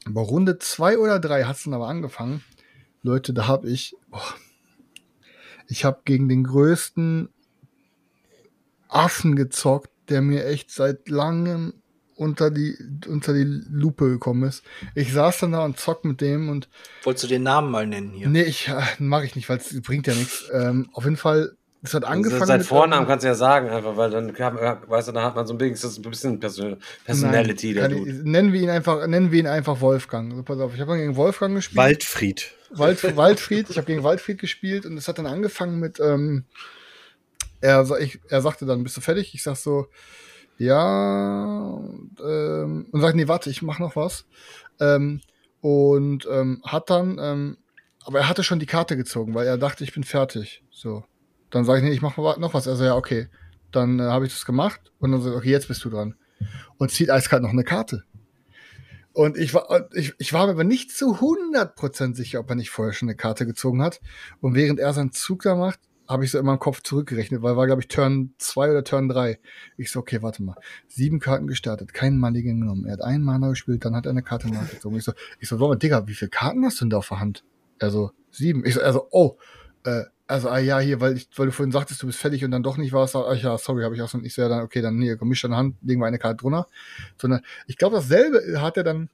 bei 0.09 0.21
Runde 0.21 0.59
zwei 0.59 0.99
oder 0.99 1.19
drei 1.19 1.45
hat 1.45 1.57
es 1.57 1.65
dann 1.65 1.75
aber 1.75 1.89
angefangen. 1.89 2.43
Leute, 3.03 3.33
da 3.33 3.47
habe 3.47 3.69
ich, 3.69 3.97
boah, 4.09 4.23
ich 5.69 5.85
habe 5.85 6.01
gegen 6.05 6.29
den 6.29 6.45
größten 6.45 7.29
Affen 8.89 9.37
gezockt, 9.37 9.91
der 10.09 10.23
mir 10.23 10.47
echt 10.47 10.71
seit 10.71 11.09
langem 11.09 11.75
unter 12.17 12.51
die, 12.51 12.77
unter 13.09 13.33
die 13.33 13.45
Lupe 13.45 14.09
gekommen 14.09 14.45
ist. 14.45 14.63
Ich 14.95 15.13
saß 15.13 15.41
dann 15.41 15.53
da 15.53 15.65
und 15.65 15.79
zock 15.79 16.05
mit 16.05 16.21
dem 16.21 16.49
und. 16.49 16.69
Wolltest 17.03 17.25
du 17.25 17.29
den 17.29 17.43
Namen 17.43 17.71
mal 17.71 17.87
nennen 17.87 18.13
hier? 18.13 18.29
Nee, 18.29 18.43
ich 18.43 18.69
äh, 18.69 18.83
mache 18.99 19.25
ich 19.25 19.35
nicht, 19.35 19.49
weil 19.49 19.59
es 19.59 19.81
bringt 19.83 20.07
ja 20.07 20.15
nichts. 20.15 20.49
Ähm, 20.53 20.89
auf 20.93 21.05
jeden 21.05 21.17
Fall, 21.17 21.57
es 21.85 21.93
hat 21.95 22.05
angefangen. 22.05 22.41
Also 22.41 22.47
Seit 22.53 22.59
mit- 22.61 22.67
Vornamen 22.67 23.07
kannst 23.07 23.25
du 23.25 23.29
ja 23.29 23.35
sagen, 23.35 23.69
einfach, 23.69 23.97
weil 23.97 24.11
dann, 24.11 24.33
weißt 24.37 25.09
du, 25.09 25.13
dann 25.13 25.23
hat 25.25 25.37
man 25.37 25.47
so 25.47 25.55
ein 25.55 25.59
bisschen, 25.59 25.91
ein 26.03 26.11
bisschen 26.11 26.41
Person 26.41 26.77
Personality, 27.05 27.67
Nein, 27.69 27.75
der 27.75 27.83
kann 27.89 27.99
Dude. 27.99 28.11
ich, 28.11 28.25
nennen 28.25 28.53
wir 28.53 28.61
ihn 28.63 28.71
einfach, 28.71 29.07
nennen 29.07 29.31
wir 29.31 29.39
ihn 29.39 29.47
einfach 29.47 29.81
Wolfgang. 29.81 30.33
So, 30.35 30.43
pass 30.43 30.59
auf, 30.61 30.75
ich 30.75 30.81
habe 30.81 30.97
gegen 30.97 31.15
Wolfgang 31.17 31.55
gespielt. 31.55 31.77
Waldfried. 31.77 32.53
Wald, 32.71 33.17
Waldfried, 33.17 33.71
ich 33.71 33.77
habe 33.77 33.87
gegen 33.87 34.03
Waldfried 34.03 34.39
gespielt 34.39 34.85
und 34.87 34.97
es 34.97 35.07
hat 35.07 35.19
dann 35.19 35.27
angefangen 35.27 35.79
mit, 35.79 36.01
ähm, 36.01 36.45
er, 37.61 37.87
ich, 38.01 38.19
er 38.29 38.41
sagte 38.43 38.67
dann, 38.67 38.83
bist 38.83 38.97
du 38.97 39.01
fertig? 39.01 39.33
Ich 39.35 39.43
sag 39.43 39.57
so, 39.57 39.87
ja, 40.59 41.67
und, 41.77 42.17
ähm, 42.25 42.87
und 42.91 43.01
sagt, 43.01 43.15
nee, 43.17 43.29
warte, 43.29 43.51
ich 43.51 43.63
mach 43.63 43.79
noch 43.79 43.95
was. 43.97 44.25
Ähm, 44.81 45.21
und 45.61 46.27
ähm, 46.31 46.63
hat 46.65 46.91
dann, 46.91 47.19
ähm, 47.21 47.59
aber 48.05 48.19
er 48.21 48.29
hatte 48.29 48.43
schon 48.45 48.59
die 48.59 48.67
Karte 48.67 48.97
gezogen, 48.97 49.35
weil 49.35 49.47
er 49.47 49.57
dachte, 49.59 49.85
ich 49.85 49.93
bin 49.95 50.05
fertig. 50.05 50.63
So. 50.71 51.05
Dann 51.55 51.65
sage 51.65 51.79
ich, 51.79 51.85
nee, 51.85 51.93
ich 51.93 52.03
mach 52.03 52.17
noch 52.17 52.53
was. 52.53 52.67
Also 52.67 52.83
ja, 52.83 52.97
okay. 52.97 53.29
Dann 53.71 54.01
äh, 54.01 54.03
habe 54.03 54.27
ich 54.27 54.33
das 54.33 54.45
gemacht 54.45 54.93
und 54.99 55.13
dann 55.13 55.21
so, 55.21 55.37
okay, 55.37 55.51
jetzt 55.51 55.69
bist 55.69 55.85
du 55.85 55.89
dran. 55.89 56.17
Und 56.79 56.91
zieht 56.91 57.11
eiskalt 57.11 57.45
noch 57.45 57.51
eine 57.51 57.63
Karte. 57.63 58.03
Und 59.13 59.39
ich 59.39 59.55
war, 59.55 59.89
ich, 59.93 60.15
ich 60.19 60.33
war 60.33 60.47
mir 60.47 60.53
aber 60.53 60.65
nicht 60.65 60.91
zu 60.91 61.15
100% 61.15 62.17
sicher, 62.17 62.41
ob 62.41 62.51
er 62.51 62.57
nicht 62.57 62.71
vorher 62.71 62.93
schon 62.93 63.09
eine 63.09 63.15
Karte 63.15 63.47
gezogen 63.47 63.83
hat. 63.83 64.01
Und 64.41 64.57
während 64.57 64.81
er 64.81 64.93
seinen 64.93 65.13
Zug 65.13 65.43
da 65.43 65.55
macht, 65.55 65.79
habe 66.09 66.25
ich 66.25 66.33
so 66.33 66.41
in 66.41 66.45
meinem 66.45 66.59
Kopf 66.59 66.83
zurückgerechnet, 66.83 67.41
weil 67.43 67.57
war, 67.57 67.67
glaube 67.67 67.83
ich, 67.83 67.87
Turn 67.87 68.35
2 68.39 68.71
oder 68.71 68.83
Turn 68.83 69.09
3. 69.09 69.39
Ich 69.77 69.93
so, 69.93 70.01
okay, 70.01 70.23
warte 70.23 70.43
mal. 70.43 70.57
Sieben 70.89 71.21
Karten 71.21 71.47
gestartet, 71.47 71.95
keinen 71.95 72.19
Mulligan 72.19 72.63
genommen. 72.63 72.87
Er 72.87 72.95
hat 72.95 73.03
einen 73.03 73.23
Mana 73.23 73.51
gespielt, 73.51 73.85
dann 73.85 73.95
hat 73.95 74.07
er 74.07 74.11
eine 74.11 74.25
Karte 74.25 74.49
nachgezogen. 74.49 74.99
Ich 74.99 75.05
so, 75.05 75.13
ich 75.39 75.49
so, 75.49 75.61
warte 75.61 75.69
mal, 75.71 75.77
Digga, 75.77 76.09
wie 76.09 76.15
viele 76.15 76.31
Karten 76.31 76.65
hast 76.65 76.81
du 76.81 76.87
denn 76.87 76.91
da 76.91 76.97
auf 76.97 77.09
der 77.11 77.21
Hand? 77.21 77.45
Er 77.79 77.93
so, 77.93 78.11
sieben. 78.33 78.65
Ich 78.67 78.75
so, 78.75 78.81
also, 78.81 79.07
oh, 79.13 79.39
äh, 79.85 80.03
also, 80.35 80.49
ah 80.49 80.59
ja, 80.59 80.81
hier, 80.81 81.01
weil, 81.01 81.17
ich, 81.17 81.29
weil 81.37 81.47
du 81.47 81.53
vorhin 81.53 81.71
sagtest, 81.71 82.03
du 82.03 82.09
bist 82.09 82.19
fertig 82.19 82.45
und 82.45 82.51
dann 82.51 82.65
doch 82.65 82.77
nicht 82.77 82.93
warst, 82.93 83.15
ah, 83.15 83.33
ja, 83.35 83.57
sorry, 83.57 83.85
habe 83.85 83.95
ich 83.95 84.03
auch 84.03 84.09
so, 84.09 84.19
ich 84.19 84.35
so, 84.35 84.49
dann, 84.49 84.63
okay, 84.63 84.83
dann, 84.83 85.01
hier, 85.01 85.17
komm, 85.17 85.29
misch 85.29 85.43
deine 85.43 85.57
Hand, 85.57 85.77
legen 85.81 86.01
wir 86.01 86.07
eine 86.07 86.19
Karte 86.19 86.39
drunter. 86.39 86.67
Sondern, 87.17 87.43
ich 87.69 87.79
glaube, 87.79 87.97
dasselbe 87.97 88.61
hat 88.61 88.77
er 88.77 88.83
dann, 88.83 89.11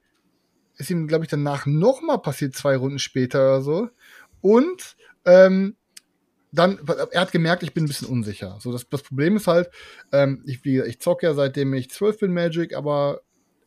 ist 0.77 0.89
ihm, 0.89 1.07
glaube 1.07 1.23
ich, 1.23 1.29
danach 1.29 1.67
nochmal 1.67 2.17
passiert, 2.17 2.55
zwei 2.55 2.75
Runden 2.75 2.97
später 2.97 3.39
oder 3.39 3.61
so. 3.61 3.89
Und, 4.41 4.95
ähm, 5.25 5.75
dann, 6.51 6.79
er 7.11 7.21
hat 7.21 7.31
gemerkt, 7.31 7.61
ich 7.61 7.75
bin 7.75 7.83
ein 7.83 7.87
bisschen 7.87 8.07
unsicher. 8.07 8.57
So, 8.59 8.71
das, 8.71 8.89
das 8.89 9.03
Problem 9.03 9.35
ist 9.35 9.45
halt, 9.45 9.69
ähm, 10.11 10.41
ich, 10.47 10.65
wie, 10.65 10.73
gesagt, 10.73 10.89
ich 10.89 10.99
zocke 10.99 11.27
ja 11.27 11.35
seitdem 11.35 11.71
ich 11.75 11.91
zwölf 11.91 12.17
bin 12.17 12.33
Magic, 12.33 12.75
aber 12.75 13.21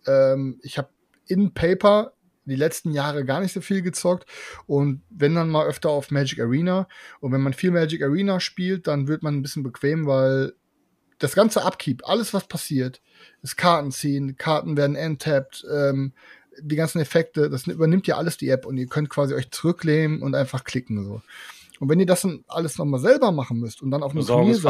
ähm, 0.09 0.59
ich 0.61 0.77
habe 0.77 0.89
in 1.29 1.55
Paper 1.55 2.15
die 2.45 2.57
letzten 2.57 2.93
Jahre 2.93 3.25
gar 3.25 3.41
nicht 3.41 3.53
so 3.53 3.61
viel 3.61 3.83
gezockt 3.83 4.27
und 4.67 5.03
wenn 5.11 5.35
dann 5.35 5.51
mal 5.51 5.67
öfter 5.67 5.91
auf 5.91 6.11
Magic 6.11 6.41
Arena 6.41 6.89
und 7.21 7.33
wenn 7.33 7.41
man 7.41 7.53
viel 7.53 7.71
Magic 7.71 8.03
Arena 8.03 8.41
spielt, 8.41 8.87
dann 8.87 9.09
wird 9.09 9.23
man 9.23 9.35
ein 9.35 9.43
bisschen 9.43 9.63
bequem, 9.63 10.07
weil 10.07 10.55
das 11.19 11.35
ganze 11.35 11.65
Upkeep, 11.65 12.03
alles 12.09 12.35
was 12.35 12.49
passiert, 12.49 13.01
ist 13.43 13.57
Karten 13.57 13.93
ziehen, 13.93 14.37
Karten 14.37 14.77
werden 14.77 14.97
enttapped, 14.97 15.65
ähm, 15.73 16.13
die 16.61 16.77
ganzen 16.77 17.01
Effekte, 17.01 17.51
das 17.51 17.67
übernimmt 17.67 18.07
ja 18.07 18.17
alles 18.17 18.37
die 18.37 18.49
App 18.49 18.67
und 18.67 18.77
ihr 18.77 18.87
könnt 18.87 19.11
quasi 19.11 19.35
euch 19.35 19.51
zurücklehnen 19.51 20.23
und 20.23 20.35
einfach 20.35 20.65
klicken 20.65 21.05
so. 21.05 21.23
Und 21.81 21.89
wenn 21.89 21.99
ihr 21.99 22.07
das 22.07 22.23
dann 22.23 22.45
alles 22.47 22.79
nochmal 22.79 23.01
selber 23.01 23.33
machen 23.33 23.59
müsst 23.59 23.83
und 23.83 23.91
dann 23.91 24.03
auf 24.03 24.13
einem 24.13 24.21
Turnier 24.37 24.55
seid, 24.55 24.63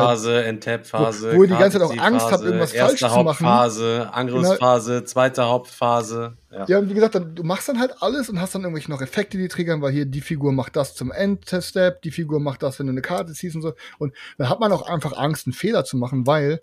Enttap-Phase, 0.46 1.32
Wo- 1.32 1.36
wo 1.36 1.42
ihr 1.42 1.48
die 1.48 1.54
ganze 1.60 1.78
Zeit 1.78 1.86
auch 1.86 1.90
Angst 1.98 2.26
habt, 2.32 2.42
irgendwas 2.44 2.72
falsch 2.88 3.00
zu 3.00 3.04
machen. 3.24 3.46
Hauptphase, 3.46 4.10
Angriffsphase, 4.12 5.04
zweite 5.04 5.44
Hauptphase. 5.44 6.36
Ja. 6.50 6.64
Ja, 6.66 6.78
und 6.78 6.88
wie 6.88 6.94
gesagt, 6.94 7.14
dann, 7.16 7.34
du 7.34 7.42
machst 7.42 7.68
dann 7.68 7.78
halt 7.78 7.94
alles 8.00 8.28
und 8.30 8.40
hast 8.40 8.54
dann 8.54 8.62
irgendwelche 8.62 8.90
noch 8.90 9.02
Effekte, 9.02 9.36
die 9.36 9.48
triggern, 9.48 9.82
weil 9.82 9.92
hier 9.92 10.06
die 10.06 10.20
Figur 10.22 10.52
macht 10.52 10.76
das 10.76 10.94
zum 10.94 11.12
End-Step, 11.12 12.00
die 12.02 12.10
Figur 12.10 12.40
macht 12.40 12.62
das, 12.62 12.78
wenn 12.78 12.86
du 12.86 12.92
eine 12.92 13.02
Karte 13.02 13.32
ziehst 13.32 13.54
und 13.56 13.62
so. 13.62 13.74
Und 13.98 14.14
dann 14.38 14.48
hat 14.48 14.60
man 14.60 14.72
auch 14.72 14.88
einfach 14.88 15.16
Angst, 15.16 15.46
einen 15.46 15.52
Fehler 15.52 15.84
zu 15.84 15.96
machen, 15.96 16.26
weil 16.26 16.62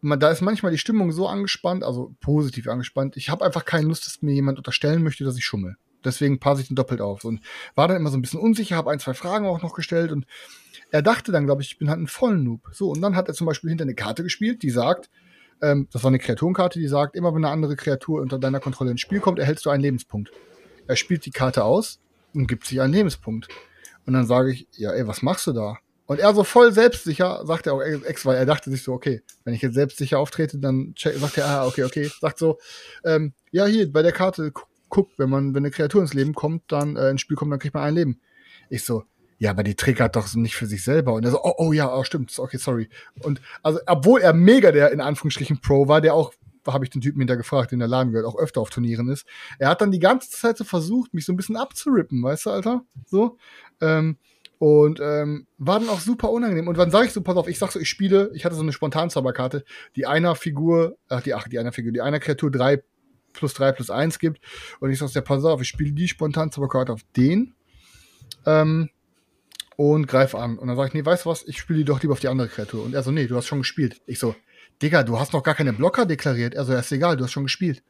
man, 0.00 0.18
da 0.18 0.30
ist 0.30 0.40
manchmal 0.42 0.72
die 0.72 0.78
Stimmung 0.78 1.12
so 1.12 1.28
angespannt, 1.28 1.84
also 1.84 2.14
positiv 2.20 2.66
angespannt. 2.68 3.16
Ich 3.16 3.30
habe 3.30 3.44
einfach 3.44 3.64
keine 3.64 3.86
Lust, 3.86 4.04
dass 4.06 4.20
mir 4.20 4.32
jemand 4.34 4.58
unterstellen 4.58 5.02
möchte, 5.02 5.22
dass 5.24 5.36
ich 5.38 5.44
schummel. 5.44 5.76
Deswegen 6.04 6.40
passe 6.40 6.62
ich 6.62 6.68
den 6.68 6.76
doppelt 6.76 7.00
auf. 7.00 7.24
Und 7.24 7.40
war 7.74 7.88
dann 7.88 7.96
immer 7.96 8.10
so 8.10 8.16
ein 8.16 8.22
bisschen 8.22 8.40
unsicher, 8.40 8.76
habe 8.76 8.90
ein, 8.90 8.98
zwei 8.98 9.14
Fragen 9.14 9.46
auch 9.46 9.62
noch 9.62 9.74
gestellt 9.74 10.12
und 10.12 10.26
er 10.90 11.02
dachte 11.02 11.32
dann, 11.32 11.46
glaube 11.46 11.62
ich, 11.62 11.72
ich 11.72 11.78
bin 11.78 11.88
halt 11.88 12.00
ein 12.00 12.06
Vollnoob. 12.06 12.68
So, 12.72 12.90
und 12.90 13.00
dann 13.00 13.16
hat 13.16 13.28
er 13.28 13.34
zum 13.34 13.46
Beispiel 13.46 13.70
hinter 13.70 13.84
eine 13.84 13.94
Karte 13.94 14.22
gespielt, 14.22 14.62
die 14.62 14.70
sagt, 14.70 15.10
ähm, 15.62 15.88
das 15.90 16.02
war 16.02 16.08
eine 16.08 16.18
Kreaturenkarte, 16.18 16.78
die 16.78 16.88
sagt, 16.88 17.16
immer 17.16 17.34
wenn 17.34 17.44
eine 17.44 17.52
andere 17.52 17.76
Kreatur 17.76 18.20
unter 18.20 18.38
deiner 18.38 18.60
Kontrolle 18.60 18.90
ins 18.90 19.00
Spiel 19.00 19.20
kommt, 19.20 19.38
erhältst 19.38 19.64
du 19.64 19.70
einen 19.70 19.82
Lebenspunkt. 19.82 20.30
Er 20.86 20.96
spielt 20.96 21.24
die 21.24 21.30
Karte 21.30 21.64
aus 21.64 22.00
und 22.34 22.46
gibt 22.46 22.66
sich 22.66 22.80
einen 22.80 22.92
Lebenspunkt. 22.92 23.48
Und 24.04 24.14
dann 24.14 24.26
sage 24.26 24.52
ich, 24.52 24.66
ja, 24.72 24.92
ey, 24.92 25.06
was 25.06 25.22
machst 25.22 25.46
du 25.46 25.52
da? 25.52 25.78
Und 26.06 26.18
er 26.18 26.34
so 26.34 26.44
voll 26.44 26.72
selbstsicher, 26.72 27.46
sagt 27.46 27.66
er 27.68 27.74
auch 27.74 27.80
ex, 27.80 28.26
weil 28.26 28.36
er 28.36 28.44
dachte 28.44 28.68
sich 28.70 28.82
so, 28.82 28.92
okay, 28.92 29.22
wenn 29.44 29.54
ich 29.54 29.62
jetzt 29.62 29.74
selbstsicher 29.74 30.18
auftrete, 30.18 30.58
dann 30.58 30.94
sagt 30.98 31.38
er, 31.38 31.46
ah, 31.46 31.66
okay, 31.66 31.84
okay, 31.84 32.10
sagt 32.20 32.38
so, 32.38 32.58
ähm, 33.04 33.32
ja, 33.52 33.64
hier, 33.64 33.90
bei 33.90 34.02
der 34.02 34.12
Karte, 34.12 34.50
gu- 34.50 34.64
guck, 34.92 35.10
wenn 35.16 35.30
man, 35.30 35.54
wenn 35.54 35.64
eine 35.64 35.70
Kreatur 35.70 36.02
ins 36.02 36.14
Leben 36.14 36.34
kommt, 36.34 36.70
dann 36.70 36.96
äh, 36.96 37.10
ins 37.10 37.22
Spiel 37.22 37.36
kommt, 37.36 37.50
dann 37.50 37.58
kriegt 37.58 37.74
man 37.74 37.82
ein 37.82 37.94
Leben. 37.94 38.20
Ich 38.68 38.84
so, 38.84 39.04
ja, 39.38 39.50
aber 39.50 39.64
die 39.64 39.74
triggert 39.74 40.14
doch 40.14 40.32
nicht 40.34 40.54
für 40.54 40.66
sich 40.66 40.84
selber. 40.84 41.14
Und 41.14 41.24
er 41.24 41.32
so, 41.32 41.40
oh, 41.42 41.54
oh 41.56 41.72
ja, 41.72 41.92
oh, 41.92 42.04
stimmt, 42.04 42.38
okay, 42.38 42.58
sorry. 42.58 42.88
Und 43.22 43.40
also, 43.62 43.80
obwohl 43.86 44.20
er 44.20 44.34
mega 44.34 44.70
der 44.70 44.92
in 44.92 45.00
Anführungsstrichen 45.00 45.60
Pro 45.60 45.88
war, 45.88 46.00
der 46.00 46.14
auch, 46.14 46.32
habe 46.66 46.84
ich 46.84 46.90
den 46.90 47.00
Typen 47.00 47.20
hinter 47.20 47.36
gefragt, 47.36 47.72
den 47.72 47.80
der 47.80 47.88
Laden 47.88 48.12
gehört, 48.12 48.26
auch 48.26 48.38
öfter 48.38 48.60
auf 48.60 48.70
Turnieren 48.70 49.08
ist, 49.08 49.26
er 49.58 49.70
hat 49.70 49.80
dann 49.80 49.90
die 49.90 49.98
ganze 49.98 50.30
Zeit 50.30 50.58
so 50.58 50.64
versucht, 50.64 51.14
mich 51.14 51.24
so 51.24 51.32
ein 51.32 51.36
bisschen 51.36 51.56
abzurippen, 51.56 52.22
weißt 52.22 52.46
du, 52.46 52.50
Alter? 52.50 52.84
So. 53.06 53.38
Ähm, 53.80 54.18
und 54.58 55.00
ähm, 55.00 55.48
war 55.58 55.80
dann 55.80 55.88
auch 55.88 55.98
super 55.98 56.30
unangenehm. 56.30 56.68
Und 56.68 56.78
dann 56.78 56.92
sage 56.92 57.06
ich 57.06 57.12
so, 57.12 57.22
pass 57.22 57.36
auf, 57.36 57.48
ich 57.48 57.58
sag 57.58 57.72
so, 57.72 57.80
ich 57.80 57.88
spiele, 57.88 58.30
ich 58.34 58.44
hatte 58.44 58.54
so 58.54 58.62
eine 58.62 58.72
Spontanzauberkarte, 58.72 59.64
die 59.96 60.06
einer 60.06 60.36
Figur, 60.36 60.98
ach, 61.08 61.22
die, 61.22 61.34
ach, 61.34 61.48
die 61.48 61.58
einer 61.58 61.72
Figur, 61.72 61.90
die 61.90 62.00
einer 62.00 62.20
Kreatur 62.20 62.50
drei 62.50 62.80
plus 63.32 63.54
drei 63.54 63.72
plus 63.72 63.90
eins 63.90 64.18
gibt. 64.18 64.40
Und 64.80 64.90
ich 64.90 64.98
sag 64.98 65.08
so, 65.08 65.18
ja, 65.18 65.24
pass 65.24 65.44
auf, 65.44 65.60
ich 65.60 65.68
spiele 65.68 65.92
die 65.92 66.08
Spontanzauberkarte 66.08 66.92
auf 66.92 67.02
den. 67.16 67.54
Ähm, 68.46 68.90
und 69.76 70.06
greife 70.06 70.38
an. 70.38 70.58
Und 70.58 70.68
dann 70.68 70.76
sage 70.76 70.88
ich, 70.88 70.94
nee, 70.94 71.04
weißt 71.04 71.24
du 71.24 71.30
was, 71.30 71.44
ich 71.46 71.58
spiele 71.58 71.80
die 71.80 71.84
doch 71.84 72.00
lieber 72.02 72.12
auf 72.12 72.20
die 72.20 72.28
andere 72.28 72.48
Kreatur. 72.48 72.84
Und 72.84 72.94
er 72.94 73.02
so, 73.02 73.10
nee, 73.10 73.26
du 73.26 73.36
hast 73.36 73.46
schon 73.46 73.60
gespielt. 73.60 74.00
Ich 74.06 74.18
so, 74.18 74.34
Digga, 74.80 75.02
du 75.02 75.18
hast 75.18 75.32
noch 75.32 75.42
gar 75.42 75.54
keine 75.54 75.72
Blocker 75.72 76.06
deklariert. 76.06 76.54
Er 76.54 76.64
so, 76.64 76.72
ja, 76.72 76.80
ist 76.80 76.92
egal, 76.92 77.16
du 77.16 77.24
hast 77.24 77.32
schon 77.32 77.44
gespielt. 77.44 77.82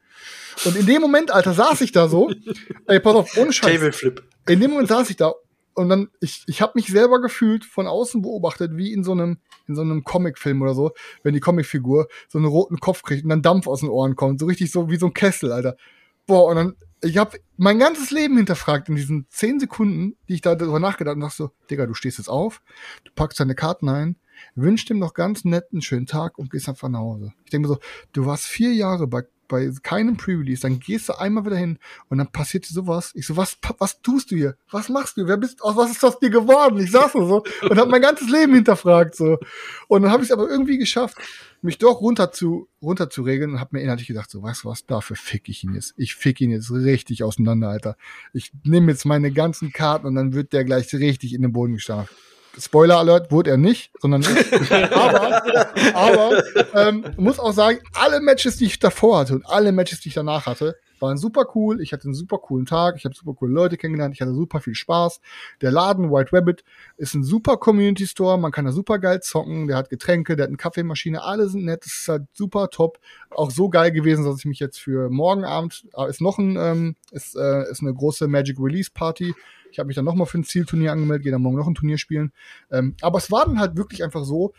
Und 0.65 0.75
in 0.75 0.85
dem 0.85 1.01
Moment, 1.01 1.31
Alter, 1.31 1.53
saß 1.53 1.81
ich 1.81 1.91
da 1.91 2.07
so, 2.07 2.31
ey, 2.87 2.99
pass 2.99 3.15
auf, 3.15 3.37
ohne 3.37 3.51
Scheiß. 3.51 3.73
Tableflip. 3.73 4.23
In 4.47 4.59
dem 4.59 4.71
Moment 4.71 4.89
saß 4.89 5.09
ich 5.09 5.17
da 5.17 5.33
und 5.75 5.89
dann, 5.89 6.09
ich, 6.19 6.43
ich 6.47 6.61
habe 6.61 6.73
mich 6.75 6.87
selber 6.87 7.21
gefühlt, 7.21 7.65
von 7.65 7.87
außen 7.87 8.21
beobachtet, 8.21 8.75
wie 8.75 8.91
in 8.93 9.03
so 9.03 9.11
einem, 9.11 9.39
in 9.67 9.75
so 9.75 9.81
einem 9.81 10.03
Comicfilm 10.03 10.61
oder 10.61 10.73
so, 10.73 10.91
wenn 11.23 11.33
die 11.33 11.39
Comicfigur 11.39 12.07
so 12.29 12.37
einen 12.37 12.47
roten 12.47 12.79
Kopf 12.79 13.03
kriegt 13.03 13.23
und 13.23 13.29
dann 13.29 13.41
Dampf 13.41 13.67
aus 13.67 13.81
den 13.81 13.89
Ohren 13.89 14.15
kommt, 14.15 14.39
so 14.39 14.45
richtig 14.45 14.71
so 14.71 14.89
wie 14.89 14.97
so 14.97 15.07
ein 15.07 15.13
Kessel, 15.13 15.51
Alter. 15.51 15.75
Boah, 16.25 16.49
und 16.49 16.55
dann, 16.55 16.75
ich 17.01 17.17
habe 17.17 17.39
mein 17.57 17.79
ganzes 17.79 18.11
Leben 18.11 18.37
hinterfragt 18.37 18.89
in 18.89 18.95
diesen 18.95 19.25
zehn 19.29 19.59
Sekunden, 19.59 20.15
die 20.29 20.35
ich 20.35 20.41
da 20.41 20.55
darüber 20.55 20.79
nachgedacht 20.79 21.15
und 21.15 21.21
dachte 21.21 21.35
so, 21.35 21.51
Digga, 21.69 21.85
du 21.85 21.93
stehst 21.93 22.17
jetzt 22.17 22.29
auf, 22.29 22.61
du 23.03 23.11
packst 23.13 23.39
deine 23.39 23.55
Karten 23.55 23.89
ein, 23.89 24.15
wünschst 24.55 24.89
ihm 24.89 24.99
noch 24.99 25.13
ganz 25.13 25.43
nett 25.45 25.65
einen 25.71 25.81
schönen 25.81 26.05
Tag 26.05 26.37
und 26.37 26.51
gehst 26.51 26.69
einfach 26.69 26.89
nach 26.89 26.99
Hause. 26.99 27.33
Ich 27.45 27.51
denke 27.51 27.67
mir 27.67 27.75
so, 27.75 27.79
du 28.13 28.25
warst 28.25 28.45
vier 28.45 28.73
Jahre 28.73 29.07
bei, 29.07 29.23
bei 29.53 29.71
keinem 29.83 30.17
Pre-Release, 30.17 30.61
dann 30.61 30.79
gehst 30.79 31.09
du 31.09 31.13
einmal 31.13 31.45
wieder 31.45 31.57
hin 31.57 31.77
und 32.09 32.17
dann 32.17 32.31
passiert 32.31 32.65
sowas. 32.65 33.11
Ich 33.13 33.27
so, 33.27 33.37
was, 33.37 33.55
was 33.77 34.01
tust 34.01 34.31
du 34.31 34.35
hier? 34.35 34.57
Was 34.71 34.89
machst 34.89 35.15
du? 35.15 35.27
Wer 35.27 35.37
bist, 35.37 35.61
aus 35.61 35.75
was 35.75 35.91
ist 35.91 36.01
das 36.01 36.17
dir 36.17 36.31
geworden? 36.31 36.79
Ich 36.79 36.91
saß 36.91 37.13
so, 37.13 37.43
und 37.61 37.77
habe 37.77 37.91
mein 37.91 38.01
ganzes 38.01 38.29
Leben 38.29 38.55
hinterfragt 38.55 39.15
so. 39.15 39.37
Und 39.87 40.01
dann 40.01 40.11
habe 40.11 40.23
ich 40.23 40.29
es 40.29 40.33
aber 40.33 40.49
irgendwie 40.49 40.79
geschafft, 40.79 41.17
mich 41.61 41.77
doch 41.77 42.01
runter 42.01 42.31
zu, 42.31 42.67
runter 42.81 43.11
zu 43.11 43.21
regeln 43.21 43.51
und 43.51 43.59
habe 43.59 43.77
mir 43.77 43.83
inhaltlich 43.83 44.07
gedacht, 44.07 44.31
so, 44.31 44.41
weißt 44.41 44.63
du 44.63 44.69
was, 44.69 44.87
dafür 44.87 45.15
fick 45.15 45.47
ich 45.47 45.63
ihn 45.63 45.75
jetzt. 45.75 45.93
Ich 45.97 46.15
fick 46.15 46.41
ihn 46.41 46.49
jetzt 46.49 46.71
richtig 46.71 47.23
auseinander, 47.23 47.69
Alter. 47.69 47.95
Ich 48.33 48.51
nehme 48.63 48.91
jetzt 48.91 49.05
meine 49.05 49.31
ganzen 49.31 49.71
Karten 49.71 50.07
und 50.07 50.15
dann 50.15 50.33
wird 50.33 50.51
der 50.51 50.65
gleich 50.65 50.91
richtig 50.93 51.33
in 51.33 51.43
den 51.43 51.53
Boden 51.53 51.75
gestampft. 51.75 52.13
Spoiler 52.57 52.99
Alert, 52.99 53.31
wurde 53.31 53.51
er 53.51 53.57
nicht, 53.57 53.91
sondern 53.99 54.21
ich. 54.21 54.71
aber, 54.71 55.43
aber 55.95 56.43
ähm, 56.75 57.05
muss 57.17 57.39
auch 57.39 57.53
sagen, 57.53 57.79
alle 57.93 58.19
Matches, 58.21 58.57
die 58.57 58.65
ich 58.65 58.79
davor 58.79 59.19
hatte 59.19 59.35
und 59.35 59.45
alle 59.47 59.71
Matches, 59.71 60.01
die 60.01 60.09
ich 60.09 60.15
danach 60.15 60.45
hatte, 60.45 60.75
waren 61.03 61.17
super 61.17 61.45
cool. 61.53 61.81
Ich 61.81 61.93
hatte 61.93 62.05
einen 62.05 62.15
super 62.15 62.39
coolen 62.39 62.65
Tag. 62.65 62.95
Ich 62.97 63.05
habe 63.05 63.13
super 63.13 63.33
coole 63.33 63.53
Leute 63.53 63.77
kennengelernt. 63.77 64.15
Ich 64.15 64.21
hatte 64.21 64.33
super 64.33 64.61
viel 64.61 64.73
Spaß. 64.73 65.19
Der 65.61 65.71
Laden 65.71 66.11
White 66.11 66.31
Rabbit 66.31 66.63
ist 66.97 67.13
ein 67.13 67.23
super 67.23 67.57
Community 67.57 68.07
Store. 68.07 68.39
Man 68.39 68.51
kann 68.51 68.65
da 68.65 68.71
super 68.71 68.97
geil 68.99 69.21
zocken. 69.21 69.67
Der 69.67 69.77
hat 69.77 69.89
Getränke, 69.89 70.35
der 70.35 70.45
hat 70.45 70.49
eine 70.49 70.57
Kaffeemaschine. 70.57 71.21
Alle 71.21 71.49
sind 71.49 71.65
nett. 71.65 71.85
Das 71.85 71.93
ist 71.93 72.07
halt 72.07 72.23
super 72.33 72.69
top. 72.69 72.99
Auch 73.29 73.51
so 73.51 73.69
geil 73.69 73.91
gewesen, 73.91 74.23
dass 74.25 74.39
ich 74.39 74.45
mich 74.45 74.59
jetzt 74.59 74.79
für 74.79 75.09
morgen 75.09 75.43
Abend 75.43 75.85
äh, 75.95 76.09
ist 76.09 76.21
noch 76.21 76.37
ein 76.37 76.55
ähm, 76.57 76.95
ist, 77.11 77.35
äh, 77.35 77.69
ist 77.69 77.81
eine 77.81 77.93
große 77.93 78.27
Magic 78.27 78.57
Release 78.59 78.89
Party. 78.91 79.35
Ich 79.73 79.79
habe 79.79 79.87
mich 79.87 79.95
dann 79.95 80.05
nochmal 80.05 80.27
für 80.27 80.37
ein 80.37 80.43
Zielturnier 80.43 80.91
angemeldet, 80.91 81.23
gehe 81.23 81.31
dann 81.31 81.41
morgen 81.41 81.57
noch 81.57 81.67
ein 81.67 81.75
Turnier 81.75 81.97
spielen. 81.97 82.31
Ähm, 82.71 82.95
aber 83.01 83.17
es 83.17 83.31
war 83.31 83.45
dann 83.45 83.59
halt 83.59 83.75
wirklich 83.75 84.03
einfach 84.03 84.23
so, 84.23 84.53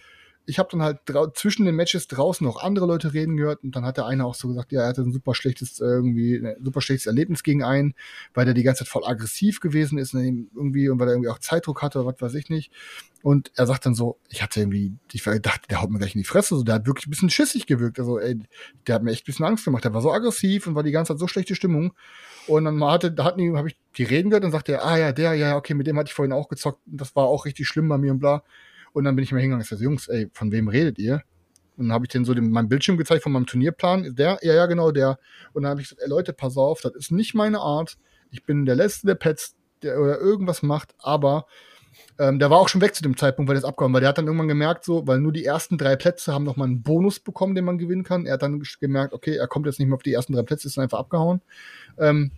ich 0.46 0.58
habe 0.58 0.68
dann 0.70 0.82
halt 0.82 1.00
zwischen 1.34 1.64
den 1.64 1.74
Matches 1.74 2.06
draußen 2.06 2.46
noch 2.46 2.62
andere 2.62 2.86
Leute 2.86 3.14
reden 3.14 3.36
gehört 3.36 3.62
und 3.62 3.74
dann 3.76 3.84
hat 3.84 3.96
der 3.96 4.06
eine 4.06 4.26
auch 4.26 4.34
so 4.34 4.48
gesagt, 4.48 4.72
ja, 4.72 4.82
er 4.82 4.88
hatte 4.88 5.02
ein 5.02 5.12
super 5.12 5.34
schlechtes 5.34 5.80
irgendwie 5.80 6.36
ein 6.36 6.56
super 6.62 6.80
schlechtes 6.80 7.06
Erlebnis 7.06 7.42
gegen 7.42 7.62
einen, 7.62 7.94
weil 8.34 8.44
der 8.44 8.54
die 8.54 8.62
ganze 8.62 8.84
Zeit 8.84 8.88
voll 8.88 9.06
aggressiv 9.06 9.60
gewesen 9.60 9.98
ist 9.98 10.14
und 10.14 10.50
irgendwie 10.54 10.88
und 10.88 10.98
weil 10.98 11.08
er 11.08 11.14
irgendwie 11.14 11.30
auch 11.30 11.38
Zeitdruck 11.38 11.82
hatte 11.82 12.00
oder 12.00 12.12
was 12.12 12.20
weiß 12.20 12.34
ich 12.34 12.50
nicht. 12.50 12.70
Und 13.22 13.52
er 13.54 13.66
sagt 13.66 13.86
dann 13.86 13.94
so, 13.94 14.18
ich 14.28 14.42
hatte 14.42 14.60
irgendwie, 14.60 14.92
ich 15.12 15.22
dachte, 15.22 15.68
der 15.70 15.80
haut 15.80 15.90
mir 15.90 15.98
gleich 15.98 16.14
in 16.14 16.20
die 16.20 16.26
Fresse, 16.26 16.56
so 16.56 16.62
der 16.62 16.74
hat 16.74 16.86
wirklich 16.86 17.06
ein 17.06 17.10
bisschen 17.10 17.30
schissig 17.30 17.66
gewirkt, 17.66 17.98
also 17.98 18.18
ey, 18.18 18.38
der 18.86 18.96
hat 18.96 19.02
mir 19.02 19.12
echt 19.12 19.22
ein 19.22 19.26
bisschen 19.26 19.46
Angst 19.46 19.64
gemacht, 19.64 19.84
der 19.84 19.94
war 19.94 20.02
so 20.02 20.12
aggressiv 20.12 20.66
und 20.66 20.74
war 20.74 20.82
die 20.82 20.92
ganze 20.92 21.12
Zeit 21.12 21.20
so 21.20 21.26
schlechte 21.26 21.54
Stimmung 21.54 21.94
und 22.46 22.64
dann 22.64 22.82
hatte, 22.84 23.12
da 23.12 23.24
hatten 23.24 23.56
habe 23.56 23.68
ich 23.68 23.76
die 23.96 24.04
reden 24.04 24.30
gehört 24.30 24.44
und 24.44 24.50
sagte 24.50 24.72
er, 24.72 24.84
ah 24.84 24.98
ja, 24.98 25.12
der, 25.12 25.34
ja, 25.34 25.56
okay, 25.56 25.74
mit 25.74 25.86
dem 25.86 25.98
hatte 25.98 26.08
ich 26.08 26.14
vorhin 26.14 26.32
auch 26.32 26.48
gezockt 26.48 26.80
das 26.86 27.14
war 27.16 27.24
auch 27.24 27.44
richtig 27.44 27.66
schlimm 27.68 27.88
bei 27.88 27.98
mir 27.98 28.12
und 28.12 28.18
bla. 28.18 28.42
Und 28.92 29.04
dann 29.04 29.16
bin 29.16 29.24
ich 29.24 29.32
mal 29.32 29.38
hingegangen 29.38 29.62
und 29.62 29.68
gesagt, 29.68 29.82
Jungs, 29.82 30.08
ey, 30.08 30.28
von 30.32 30.52
wem 30.52 30.68
redet 30.68 30.98
ihr? 30.98 31.22
Und 31.76 31.88
dann 31.88 31.92
habe 31.92 32.04
ich 32.04 32.10
den 32.10 32.24
so 32.24 32.34
den, 32.34 32.50
meinen 32.50 32.68
Bildschirm 32.68 32.96
gezeigt 32.96 33.22
von 33.22 33.32
meinem 33.32 33.46
Turnierplan. 33.46 34.14
Der, 34.14 34.38
ja, 34.42 34.54
ja, 34.54 34.66
genau, 34.66 34.92
der. 34.92 35.18
Und 35.52 35.62
dann 35.62 35.70
habe 35.70 35.80
ich 35.80 35.88
gesagt, 35.88 36.02
ey 36.02 36.08
Leute, 36.08 36.32
pass 36.32 36.56
auf, 36.56 36.80
das 36.80 36.94
ist 36.94 37.10
nicht 37.10 37.34
meine 37.34 37.60
Art. 37.60 37.98
Ich 38.30 38.44
bin 38.44 38.64
der 38.64 38.76
Letzte, 38.76 39.08
der 39.08 39.16
Pets, 39.16 39.56
der 39.82 40.00
oder 40.00 40.18
irgendwas 40.18 40.62
macht, 40.62 40.94
aber 40.98 41.46
ähm, 42.18 42.38
der 42.38 42.50
war 42.50 42.58
auch 42.58 42.68
schon 42.68 42.80
weg 42.80 42.94
zu 42.94 43.02
dem 43.02 43.16
Zeitpunkt, 43.16 43.48
weil 43.48 43.54
der 43.54 43.62
ist 43.62 43.68
abgehauen, 43.68 43.92
weil 43.92 44.00
der 44.00 44.08
hat 44.10 44.18
dann 44.18 44.26
irgendwann 44.26 44.48
gemerkt, 44.48 44.84
so, 44.84 45.06
weil 45.06 45.20
nur 45.20 45.32
die 45.32 45.44
ersten 45.44 45.78
drei 45.78 45.96
Plätze 45.96 46.32
haben 46.32 46.44
nochmal 46.44 46.68
einen 46.68 46.82
Bonus 46.82 47.20
bekommen, 47.20 47.54
den 47.54 47.64
man 47.64 47.78
gewinnen 47.78 48.04
kann. 48.04 48.26
Er 48.26 48.34
hat 48.34 48.42
dann 48.42 48.62
gemerkt, 48.80 49.12
okay, 49.12 49.36
er 49.36 49.48
kommt 49.48 49.66
jetzt 49.66 49.78
nicht 49.78 49.88
mehr 49.88 49.96
auf 49.96 50.02
die 50.02 50.12
ersten 50.12 50.32
drei 50.32 50.42
Plätze, 50.42 50.68
ist 50.68 50.76
dann 50.76 50.84
einfach 50.84 50.98
abgehauen. 50.98 51.40
Ähm, 51.98 52.30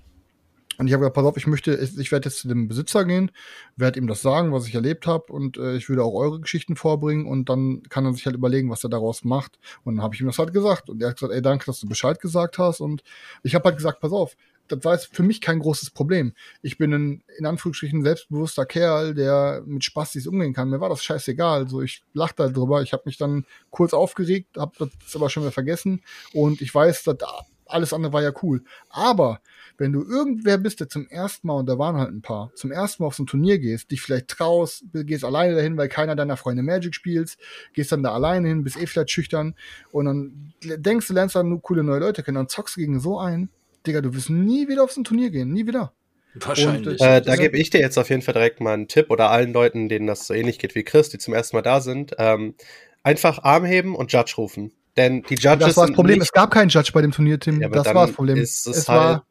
und 0.79 0.89
ich 0.89 0.93
habe 0.93 1.01
gesagt, 1.01 1.15
pass 1.15 1.25
auf, 1.25 1.37
ich 1.37 1.47
möchte, 1.47 1.75
ich 1.75 2.13
werde 2.13 2.29
jetzt 2.29 2.41
zu 2.41 2.49
dem 2.49 2.69
Besitzer 2.69 3.05
gehen, 3.05 3.31
werde 3.77 3.99
ihm 3.99 4.07
das 4.07 4.21
sagen, 4.21 4.53
was 4.53 4.67
ich 4.67 4.75
erlebt 4.75 5.07
habe 5.07 5.33
und 5.33 5.57
äh, 5.57 5.77
ich 5.77 5.89
würde 5.89 6.05
auch 6.05 6.15
eure 6.15 6.41
Geschichten 6.41 6.77
vorbringen 6.77 7.27
und 7.27 7.49
dann 7.49 7.83
kann 7.89 8.05
er 8.05 8.13
sich 8.13 8.27
halt 8.27 8.37
überlegen, 8.37 8.71
was 8.71 8.85
er 8.85 8.91
daraus 8.91 9.25
macht. 9.25 9.59
Und 9.85 9.97
dann 9.97 10.03
habe 10.03 10.15
ich 10.15 10.21
ihm 10.21 10.27
das 10.27 10.39
halt 10.39 10.53
gesagt 10.53 10.91
und 10.91 11.01
er 11.03 11.11
hat 11.11 11.17
gesagt, 11.17 11.33
ey, 11.33 11.41
danke, 11.41 11.65
dass 11.65 11.81
du 11.81 11.89
Bescheid 11.89 12.21
gesagt 12.21 12.59
hast 12.59 12.81
und 12.81 13.03
ich 13.43 13.55
habe 13.55 13.65
halt 13.65 13.77
gesagt, 13.77 14.01
pass 14.01 14.13
auf, 14.13 14.37
das 14.69 14.85
war 14.85 14.95
jetzt 14.95 15.14
für 15.14 15.23
mich 15.23 15.41
kein 15.41 15.59
großes 15.59 15.91
Problem. 15.91 16.33
Ich 16.62 16.79
bin 16.79 16.93
ein, 16.93 17.23
in 17.39 17.47
Anführungsstrichen, 17.47 18.03
selbstbewusster 18.03 18.67
Kerl, 18.67 19.14
der 19.14 19.62
mit 19.67 19.85
Spastis 19.85 20.27
umgehen 20.27 20.53
kann. 20.53 20.71
Mir 20.71 20.81
war 20.81 20.89
das 20.89 21.03
scheißegal. 21.05 21.69
So, 21.69 21.83
ich 21.83 22.03
lachte 22.12 22.45
halt 22.45 22.57
drüber. 22.57 22.83
Ich 22.83 22.93
habe 22.93 23.05
mich 23.07 23.19
dann 23.19 23.47
kurz 23.71 23.95
aufgeregt, 23.95 24.57
habe 24.57 24.73
das 24.79 25.17
aber 25.17 25.31
schon 25.31 25.43
wieder 25.43 25.53
vergessen. 25.53 26.03
Und 26.33 26.61
ich 26.61 26.75
weiß, 26.75 27.05
dass 27.05 27.19
alles 27.67 27.93
andere 27.93 28.12
war 28.12 28.23
ja 28.23 28.33
cool. 28.43 28.62
Aber 28.91 29.41
wenn 29.79 29.93
du 29.93 30.03
irgendwer 30.03 30.59
bist, 30.59 30.81
der 30.81 30.89
zum 30.89 31.07
ersten 31.09 31.47
Mal, 31.47 31.55
und 31.55 31.67
da 31.69 31.79
waren 31.79 31.97
halt 31.97 32.11
ein 32.11 32.23
paar, 32.23 32.51
zum 32.55 32.73
ersten 32.73 33.03
Mal 33.03 33.09
auf 33.09 33.14
so 33.14 33.25
ein 33.25 33.27
Turnier 33.27 33.59
gehst, 33.59 33.91
dich 33.91 34.01
vielleicht 34.01 34.29
traust, 34.29 34.85
gehst 34.93 35.25
alleine 35.25 35.55
dahin, 35.55 35.77
weil 35.77 35.89
keiner 35.89 36.17
deiner 36.17 36.37
Freunde 36.37 36.62
Magic 36.62 36.95
spielt, 36.95 37.37
gehst 37.75 37.93
dann 37.93 38.03
da 38.03 38.12
alleine 38.12 38.49
hin, 38.49 38.64
bist 38.64 38.77
eh 38.77 38.87
vielleicht 38.87 39.11
schüchtern 39.11 39.55
und 39.93 40.07
dann 40.07 40.53
denkst 40.62 41.09
du, 41.09 41.14
lernst 41.14 41.37
dann 41.37 41.49
nur 41.49 41.61
coole 41.61 41.83
neue 41.83 42.01
Leute 42.01 42.23
kennen, 42.23 42.37
dann 42.37 42.49
zockst 42.49 42.77
du 42.77 42.81
gegen 42.81 43.01
so 43.01 43.19
einen, 43.19 43.51
Digga, 43.87 44.01
du 44.01 44.14
wirst 44.14 44.30
nie 44.30 44.68
wieder 44.68 44.82
auf 44.84 44.93
so 44.93 45.01
ein 45.01 45.05
Turnier 45.05 45.30
gehen, 45.30 45.53
nie 45.53 45.66
wieder. 45.66 45.93
Wahrscheinlich. 46.34 47.01
Und, 47.01 47.07
äh, 47.07 47.22
da 47.22 47.37
gebe 47.37 47.57
ich 47.57 47.70
dir 47.70 47.80
jetzt 47.80 47.99
auf 47.99 48.11
jeden 48.11 48.22
Fall 48.22 48.34
direkt 48.34 48.61
mal 48.61 48.74
einen 48.74 48.89
Tipp 48.89 49.11
oder 49.11 49.30
allen 49.30 49.53
Leuten, 49.53 49.89
denen 49.89 50.07
das 50.07 50.26
so 50.26 50.34
ähnlich 50.34 50.59
geht 50.59 50.74
wie 50.74 50.82
Chris, 50.82 51.09
die 51.09 51.18
zum 51.18 51.34
ersten 51.34 51.57
Mal 51.57 51.62
da 51.62 51.80
sind. 51.80 52.14
Ähm, 52.18 52.55
einfach 53.03 53.43
Arm 53.43 53.64
heben 53.64 53.95
und 53.95 54.12
Judge 54.12 54.34
rufen. 54.37 54.72
Denn 54.97 55.22
die 55.22 55.34
Judges. 55.34 55.59
Das 55.59 55.76
war 55.76 55.87
das 55.87 55.95
Problem, 55.95 56.20
es 56.20 56.32
gab 56.32 56.51
keinen 56.51 56.68
Judge 56.68 56.91
bei 56.93 57.03
dem 57.03 57.12
Turnier, 57.12 57.39
Tim. 57.39 57.61
Ja, 57.61 57.68
das 57.68 57.87
war 57.87 58.07
das 58.07 58.14
Problem. 58.14 58.39
Ist 58.39 58.66
es, 58.66 58.78
es 58.78 58.89
halt 58.89 58.99
war, 58.99 59.26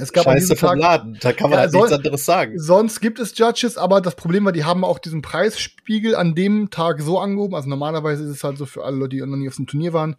es 0.00 0.12
gab 0.12 0.24
Scheiße 0.24 0.54
vom 0.54 0.68
Tag, 0.70 0.78
Laden, 0.78 1.18
da 1.20 1.32
kann 1.32 1.50
man 1.50 1.58
ja, 1.58 1.64
halt 1.64 1.72
nichts 1.72 1.92
anderes 1.92 2.24
sagen. 2.24 2.58
Sonst 2.58 3.00
gibt 3.00 3.18
es 3.18 3.36
Judges, 3.36 3.76
aber 3.76 4.00
das 4.00 4.14
Problem 4.14 4.44
war, 4.44 4.52
die 4.52 4.64
haben 4.64 4.84
auch 4.84 4.98
diesen 4.98 5.22
Preisspiegel 5.22 6.14
an 6.14 6.34
dem 6.34 6.70
Tag 6.70 7.00
so 7.00 7.18
angehoben. 7.18 7.54
Also 7.54 7.68
normalerweise 7.68 8.24
ist 8.24 8.30
es 8.30 8.44
halt 8.44 8.58
so 8.58 8.66
für 8.66 8.84
alle 8.84 8.96
Leute, 8.96 9.16
die 9.16 9.20
noch 9.20 9.36
nie 9.36 9.48
auf 9.48 9.56
dem 9.56 9.66
Turnier 9.66 9.92
waren. 9.92 10.16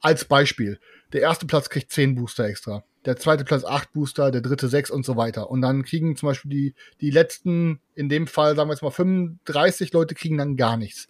Als 0.00 0.24
Beispiel. 0.24 0.80
Der 1.12 1.20
erste 1.20 1.46
Platz 1.46 1.68
kriegt 1.68 1.92
10 1.92 2.16
Booster 2.16 2.44
extra. 2.44 2.84
Der 3.04 3.16
zweite 3.16 3.44
Platz 3.44 3.64
8 3.64 3.92
Booster, 3.92 4.30
der 4.30 4.42
dritte 4.42 4.68
6 4.68 4.90
und 4.90 5.04
so 5.04 5.16
weiter. 5.16 5.50
Und 5.50 5.60
dann 5.60 5.82
kriegen 5.84 6.16
zum 6.16 6.28
Beispiel 6.28 6.50
die, 6.50 6.74
die 7.00 7.10
letzten, 7.10 7.80
in 7.94 8.08
dem 8.08 8.26
Fall, 8.26 8.54
sagen 8.54 8.68
wir 8.68 8.74
jetzt 8.74 8.82
mal 8.82 8.90
35 8.90 9.92
Leute 9.92 10.14
kriegen 10.14 10.38
dann 10.38 10.56
gar 10.56 10.76
nichts. 10.76 11.08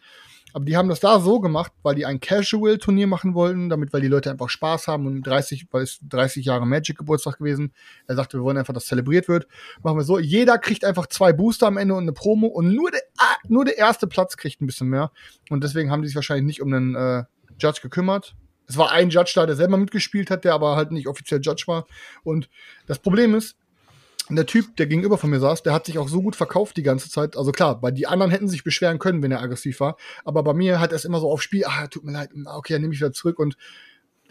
Aber 0.53 0.65
die 0.65 0.77
haben 0.77 0.89
das 0.89 1.01
da 1.01 1.19
so 1.21 1.41
gemacht, 1.41 1.73
weil 1.83 1.95
die 1.95 2.05
ein 2.05 2.21
Casual-Turnier 2.21 3.07
machen 3.07 3.35
wollten, 3.35 3.69
damit, 3.69 3.93
weil 3.93 4.01
die 4.01 4.09
Leute 4.09 4.31
einfach 4.31 4.51
Spaß 4.51 4.87
haben 4.87 5.07
und 5.07 5.23
30, 5.23 5.69
weil 5.71 5.83
es 5.83 5.99
30 6.09 6.45
Jahre 6.45 6.67
Magic-Geburtstag 6.67 7.39
gewesen. 7.39 7.73
Er 8.07 8.17
sagte, 8.17 8.39
wir 8.39 8.45
wollen 8.45 8.59
einfach, 8.59 8.75
dass 8.75 8.87
zelebriert 8.87 9.29
wird. 9.29 9.47
Machen 9.83 9.99
wir 9.99 10.05
so. 10.05 10.19
Jeder 10.19 10.59
kriegt 10.59 10.85
einfach 10.85 11.07
zwei 11.07 11.33
Booster 11.33 11.67
am 11.67 11.77
Ende 11.77 11.95
und 11.95 12.03
eine 12.03 12.13
Promo 12.13 12.49
und 12.49 12.75
nur 12.75 12.91
der, 12.91 13.01
ah, 13.19 13.37
nur 13.49 13.65
der 13.65 13.79
erste 13.79 14.07
Platz 14.07 14.37
kriegt 14.37 14.61
ein 14.61 14.67
bisschen 14.67 14.89
mehr. 14.89 15.11
Und 15.49 15.65
deswegen 15.65 15.91
haben 15.91 16.03
die 16.03 16.09
sich 16.09 16.17
wahrscheinlich 16.17 16.47
nicht 16.47 16.63
um 16.63 16.71
den 16.71 16.95
äh, 16.95 17.25
Judge 17.59 17.81
gekümmert. 17.83 18.35
Es 18.73 18.79
war 18.79 18.91
ein 18.91 19.11
Judge 19.11 19.33
da, 19.35 19.45
der 19.45 19.55
selber 19.55 19.77
mitgespielt 19.77 20.31
hat, 20.31 20.45
der 20.45 20.55
aber 20.55 20.77
halt 20.77 20.93
nicht 20.93 21.07
offiziell 21.07 21.41
Judge 21.43 21.65
war. 21.67 21.87
Und 22.25 22.49
das 22.87 22.99
Problem 22.99 23.35
ist, 23.35 23.57
der 24.31 24.47
Typ, 24.47 24.77
der 24.77 24.87
gegenüber 24.87 25.19
von 25.19 25.29
mir 25.29 25.41
saß, 25.41 25.63
der 25.63 25.75
hat 25.75 25.85
sich 25.85 25.99
auch 25.99 26.09
so 26.09 26.23
gut 26.23 26.37
verkauft 26.37 26.77
die 26.79 26.83
ganze 26.83 27.11
Zeit. 27.11 27.37
Also 27.37 27.53
klar, 27.53 27.81
bei 27.81 27.91
die 27.91 28.07
anderen 28.07 28.31
hätten 28.31 28.49
sich 28.49 28.65
beschweren 28.65 28.99
können, 28.99 29.23
wenn 29.23 29.31
er 29.31 29.43
aggressiv 29.43 29.81
war. 29.81 29.97
Aber 30.25 30.43
bei 30.43 30.55
mir 30.55 30.81
hat 30.81 30.93
er 30.93 30.97
es 30.97 31.05
immer 31.05 31.21
so 31.21 31.31
auf 31.31 31.43
Spiel, 31.43 31.65
ah, 31.67 31.87
tut 31.89 32.05
mir 32.05 32.13
leid, 32.13 32.31
okay, 32.47 32.75
dann 32.75 32.83
nehme 32.83 32.95
ich 32.95 33.01
wieder 33.01 33.13
zurück. 33.13 33.39
Und 33.39 33.57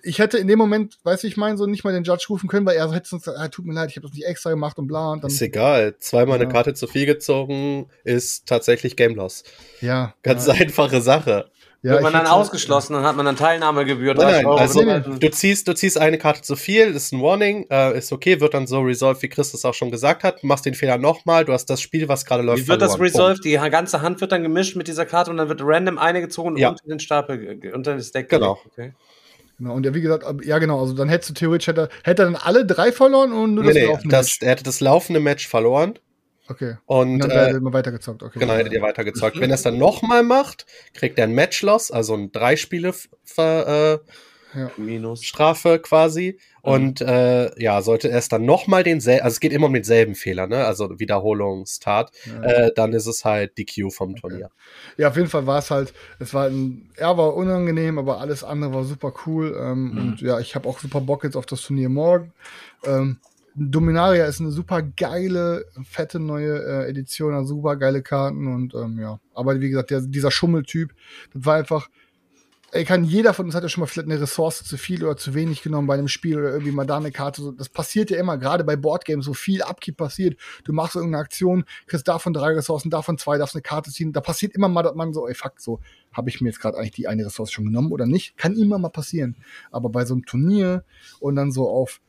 ich 0.04 0.20
hätte 0.20 0.38
in 0.38 0.48
dem 0.48 0.58
Moment, 0.58 0.98
weiß 1.04 1.24
ich 1.26 1.38
mein, 1.38 1.58
so 1.58 1.68
nicht 1.68 1.84
mal 1.84 1.94
den 1.94 2.04
Judge 2.04 2.26
rufen 2.30 2.50
können, 2.50 2.66
weil 2.66 2.78
er 2.78 2.92
hätte 2.92 3.10
sonst, 3.10 3.28
ah, 3.28 3.48
tut 3.50 3.66
mir 3.66 3.74
leid, 3.74 3.92
ich 3.92 3.98
habe 3.98 4.08
das 4.08 4.16
nicht 4.16 4.26
extra 4.26 4.50
gemacht 4.50 4.80
und 4.80 4.88
bla. 4.88 5.12
Und 5.12 5.24
dann, 5.24 5.30
ist 5.30 5.42
egal. 5.42 5.96
Zweimal 6.00 6.39
ja. 6.39 6.46
eine 6.46 6.52
Karte 6.52 6.74
zu 6.74 6.88
viel 6.88 7.06
gezogen 7.06 7.88
ist 8.04 8.48
tatsächlich 8.48 8.96
Game 8.96 9.16
Loss. 9.16 9.44
Ja. 9.82 10.16
Ganz 10.24 10.48
ja. 10.48 10.54
einfache 10.54 11.02
Sache. 11.02 11.52
Ja, 11.84 11.94
Wird 11.94 12.04
man 12.04 12.14
dann 12.14 12.28
ausgeschlossen, 12.28 12.94
dann 12.94 13.04
hat 13.04 13.16
man 13.16 13.26
dann 13.26 13.36
Teilnahmegebühr. 13.36 14.14
Nein, 14.14 14.44
nein, 14.44 14.46
also 14.46 14.84
du 14.84 15.32
ziehst, 15.32 15.68
du 15.68 15.74
ziehst 15.74 15.98
eine 15.98 16.20
Karte 16.20 16.44
zu 16.44 16.56
viel, 16.56 16.94
ist 16.94 17.12
ein 17.12 17.24
Warning, 17.24 17.66
äh, 17.72 17.98
ist 17.98 18.12
okay, 18.12 18.40
wird 18.40 18.54
dann 18.54 18.68
so 18.68 18.82
resolved, 18.82 19.24
wie 19.24 19.30
Chris 19.30 19.52
das 19.52 19.66
auch 19.66 19.74
schon 19.74 19.90
gesagt 19.90 20.24
hat. 20.24 20.44
Machst 20.44 20.68
den 20.68 20.76
Fehler 20.76 21.00
nochmal, 21.00 21.44
du 21.44 21.54
hast 21.54 21.72
das 21.72 21.82
Spiel, 21.82 22.08
was 22.08 22.24
gerade 22.24 22.44
läuft. 22.44 22.64
Wie 22.64 22.68
wird 22.68 22.82
verloren. 22.82 23.00
das 23.00 23.16
resolved? 23.16 23.44
Die 23.44 23.54
ganze 23.54 24.04
Hand 24.04 24.22
wird 24.22 24.32
dann 24.32 24.44
gemischt 24.44 24.76
mit 24.76 24.88
dieser 24.88 25.08
Karte 25.08 25.32
und 25.32 25.38
dann 25.38 25.50
wird 25.50 25.62
random 25.64 25.98
eine 25.98 26.22
gezogen 26.22 26.56
ja. 26.56 26.70
unter 26.70 26.86
den 26.86 27.00
Stapel, 27.00 27.60
unter 27.74 27.96
das 27.96 28.12
Deck. 28.12 28.30
Genau. 28.30 28.60
Okay. 28.68 28.94
Genau, 29.58 29.74
und 29.74 29.84
ja, 29.84 29.96
wie 29.96 30.02
gesagt, 30.02 30.26
ja 30.44 30.60
genau, 30.60 30.82
also 30.82 30.94
dann 30.94 31.10
hättest 31.10 31.32
du 31.32 31.34
theoretisch, 31.34 31.68
hätte, 31.68 31.90
hätte 32.04 32.24
er 32.24 32.26
dann 32.26 32.36
alle 32.36 32.66
drei 32.66 32.92
verloren 32.92 33.32
und 33.32 33.56
nur 33.56 33.64
nee, 33.64 33.70
das 33.70 33.78
nee, 33.78 33.86
laufende 33.86 34.16
das, 34.16 34.26
Match. 34.28 34.38
Er 34.42 34.50
hätte 34.50 34.64
das 34.64 34.80
laufende 34.82 35.20
Match 35.20 35.48
verloren 35.48 35.94
Okay. 36.52 36.76
Und, 36.86 37.24
und 37.24 37.30
dann 37.30 37.54
äh, 37.54 37.58
immer 37.58 37.72
weitergezockt. 37.72 38.24
Okay. 38.24 38.39
Genau, 38.39 38.54
hättet 38.54 38.74
ihr 38.74 38.82
weitergezockt. 38.82 39.39
Wenn 39.39 39.49
er 39.49 39.56
es 39.56 39.62
dann 39.62 39.78
nochmal 39.78 40.24
macht, 40.24 40.66
kriegt 40.93 41.18
er 41.18 41.26
ein 41.26 41.34
Match-Loss, 41.34 41.91
also 41.91 42.14
ein 42.14 42.32
drei 42.32 42.58
Spiele 42.58 42.93
äh, 43.38 43.97
ja. 44.54 44.70
Minus. 44.76 45.24
Strafe 45.24 45.80
quasi. 45.80 46.38
Mhm. 46.64 46.72
Und 46.72 47.02
äh, 47.02 47.58
ja, 47.62 47.82
sollte 47.82 48.10
er 48.10 48.18
es 48.18 48.28
dann 48.28 48.43
nochmal 48.43 48.84
denselben, 48.84 49.24
also 49.24 49.36
es 49.36 49.39
geht 49.39 49.54
immer 49.54 49.68
um 49.68 49.74
denselben 49.74 50.14
Fehler, 50.14 50.45
ne? 50.45 50.66
Also 50.66 50.99
Wiederholungstat, 50.99 52.12
ja. 52.26 52.43
äh, 52.43 52.72
dann 52.76 52.91
ist 52.91 53.08
es 53.08 53.24
halt 53.24 53.58
die 53.58 53.66
Q 53.66 53.89
vom 53.91 54.18
Turnier. 54.18 54.52
Ja, 54.97 55.08
auf 55.08 55.16
jeden 55.16 55.30
Fall 55.30 55.47
war 55.47 55.60
es 55.60 55.72
halt, 55.72 55.93
es 56.20 56.34
war 56.34 56.47
ein, 56.47 56.91
er 56.97 57.18
war 57.18 57.34
unangenehm, 57.34 57.97
aber 57.97 58.20
alles 58.20 58.43
andere 58.43 58.74
war 58.74 58.84
super 58.84 59.14
cool. 59.26 59.58
Ähm, 59.58 59.91
mhm. 59.91 59.97
Und 59.97 60.22
ja, 60.22 60.39
ich 60.39 60.54
habe 60.56 60.68
auch 60.68 60.80
super 60.80 60.99
Bock 60.99 61.24
jetzt 61.24 61.38
auf 61.38 61.45
das 61.45 61.62
Turnier 61.62 61.88
morgen. 61.88 62.34
Ähm, 62.84 63.20
Dominaria 63.56 64.26
ist 64.26 64.39
eine 64.39 64.52
super 64.52 64.82
geile, 64.82 65.66
fette 65.84 66.20
neue 66.20 66.64
äh, 66.64 66.89
Edition, 66.89 67.34
also 67.34 67.56
super 67.56 67.76
geile 67.76 68.02
Karten 68.02 68.47
und 68.47 68.74
ähm, 68.74 68.99
ja. 68.99 69.20
Aber 69.34 69.60
wie 69.60 69.70
gesagt, 69.70 69.91
der, 69.91 70.02
dieser 70.02 70.32
Schummeltyp, 70.32 70.93
das 71.34 71.45
war 71.45 71.56
einfach. 71.56 71.89
ey, 72.72 72.86
kann 72.86 73.04
jeder 73.04 73.34
von 73.34 73.45
uns 73.45 73.56
hat 73.56 73.64
ja 73.64 73.70
schon 73.70 73.82
mal 73.82 73.88
vielleicht 73.88 74.10
eine 74.10 74.22
Ressource 74.22 74.64
zu 74.64 74.78
viel 74.78 75.04
oder 75.04 75.18
zu 75.18 75.34
wenig 75.34 75.62
genommen 75.62 75.88
bei 75.88 75.95
einem 75.95 76.08
Spiel 76.08 76.39
oder 76.39 76.52
irgendwie 76.52 76.72
mal 76.72 76.86
da 76.86 76.97
eine 76.97 77.12
Karte. 77.12 77.41
So, 77.41 77.52
das 77.52 77.68
passiert 77.68 78.10
ja 78.10 78.18
immer, 78.18 78.38
gerade 78.38 78.64
bei 78.64 78.78
Boardgames, 78.78 79.26
so 79.26 79.34
viel 79.34 79.62
Abkeep 79.62 79.97
passiert. 79.97 80.39
Du 80.64 80.72
machst 80.72 80.95
irgendeine 80.95 81.22
Aktion, 81.22 81.66
kriegst 81.88 82.08
davon 82.08 82.34
drei 82.34 82.54
Ressourcen, 82.54 82.89
davon 82.89 83.18
zwei, 83.18 83.38
darfst 83.38 83.56
eine 83.56 83.62
Karte 83.62 83.91
ziehen. 83.91 84.14
Da 84.14 84.22
passiert 84.22 84.56
immer 84.56 84.70
mal, 84.70 84.84
dass 84.84 84.95
man 84.95 85.14
so, 85.14 85.28
ey, 85.28 85.36
fuck, 85.36 85.60
so, 85.60 85.82
habe 86.14 86.30
ich 86.30 86.39
mir 86.39 86.47
jetzt 86.47 86.62
gerade 86.62 86.78
eigentlich 86.78 86.91
die 86.91 87.08
eine 87.10 87.26
Ressource 87.26 87.52
schon 87.52 87.66
genommen 87.66 87.91
oder 87.91 88.06
nicht? 88.06 88.38
Kann 88.38 88.56
immer 88.56 88.78
mal 88.78 88.89
passieren. 88.89 89.36
Aber 89.72 89.89
bei 89.89 90.06
so 90.06 90.14
einem 90.14 90.26
Turnier 90.26 90.86
und 91.20 91.36
dann 91.36 91.52
so 91.52 91.70
auf 91.70 91.99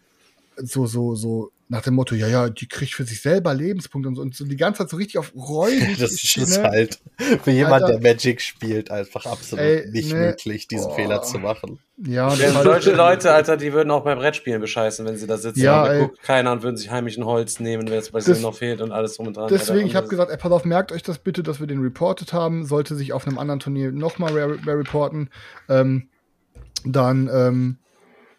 so, 0.57 0.87
so, 0.87 1.15
so 1.15 1.53
nach 1.73 1.81
dem 1.81 1.95
Motto, 1.95 2.15
ja, 2.15 2.29
ja, 2.29 2.51
die 2.51 2.69
kriegt 2.69 2.93
für 2.93 3.05
sich 3.05 3.23
selber 3.23 3.55
Lebenspunkte 3.55 4.07
und 4.07 4.17
so, 4.17 4.21
und 4.21 4.35
so 4.35 4.45
die 4.45 4.59
ganze 4.59 4.81
Zeit 4.81 4.91
so 4.91 4.99
richtig 4.99 5.17
auf 5.17 5.33
räudig. 5.35 5.97
Das 5.99 6.13
ist 6.13 6.63
halt 6.63 6.99
für 7.43 7.51
jemand, 7.51 7.89
der 7.89 7.99
Magic 7.99 8.43
spielt, 8.43 8.91
einfach 8.91 9.25
absolut 9.25 9.65
Ey, 9.65 9.91
nicht 9.91 10.13
ne, 10.13 10.19
möglich, 10.19 10.69
diesen 10.69 10.91
oh. 10.91 10.95
Fehler 10.95 11.23
zu 11.23 11.39
machen. 11.39 11.79
Ja, 11.97 12.29
das 12.37 12.63
solche 12.63 12.93
Leute, 12.93 13.33
Alter, 13.33 13.57
die 13.57 13.73
würden 13.73 13.91
auch 13.91 14.05
bei 14.05 14.15
Brettspielen 14.15 14.61
bescheißen, 14.61 15.07
wenn 15.07 15.17
sie 15.17 15.27
da 15.27 15.39
sitzen. 15.39 15.61
Ja, 15.61 15.85
und 15.85 15.99
guckt 16.01 16.23
keiner 16.23 16.53
und 16.53 16.63
würden 16.63 16.77
sich 16.77 16.91
heimlich 16.91 17.17
ein 17.17 17.25
Holz 17.25 17.59
nehmen, 17.59 17.87
wenn 17.87 17.95
jetzt 17.95 18.13
bei 18.13 18.21
denen 18.21 18.43
noch 18.43 18.55
fehlt 18.55 18.83
und 18.83 18.93
alles 18.93 19.17
drum 19.17 19.29
und 19.29 19.39
dran. 19.39 19.49
Deswegen, 19.49 19.87
ich 19.87 19.95
Alter. 19.95 19.97
habe 19.97 20.09
gesagt, 20.09 20.31
ey, 20.31 20.37
pass 20.37 20.53
auf, 20.53 20.67
merkt 20.67 20.93
euch 20.93 21.03
das 21.03 21.21
bitte, 21.21 21.43
dass 21.43 21.59
wir 21.59 21.67
den 21.67 21.81
reported 21.81 22.35
haben. 22.35 22.67
Sollte 22.67 22.97
sich 22.97 23.15
auf 23.15 23.27
einem 23.27 23.39
anderen 23.39 23.61
Turnier 23.61 23.93
nochmal 23.93 24.35
re 24.35 24.59
re 24.67 24.79
reporten, 24.79 25.31
ähm, 25.71 26.11
dann, 26.85 27.31
ähm, 27.33 27.79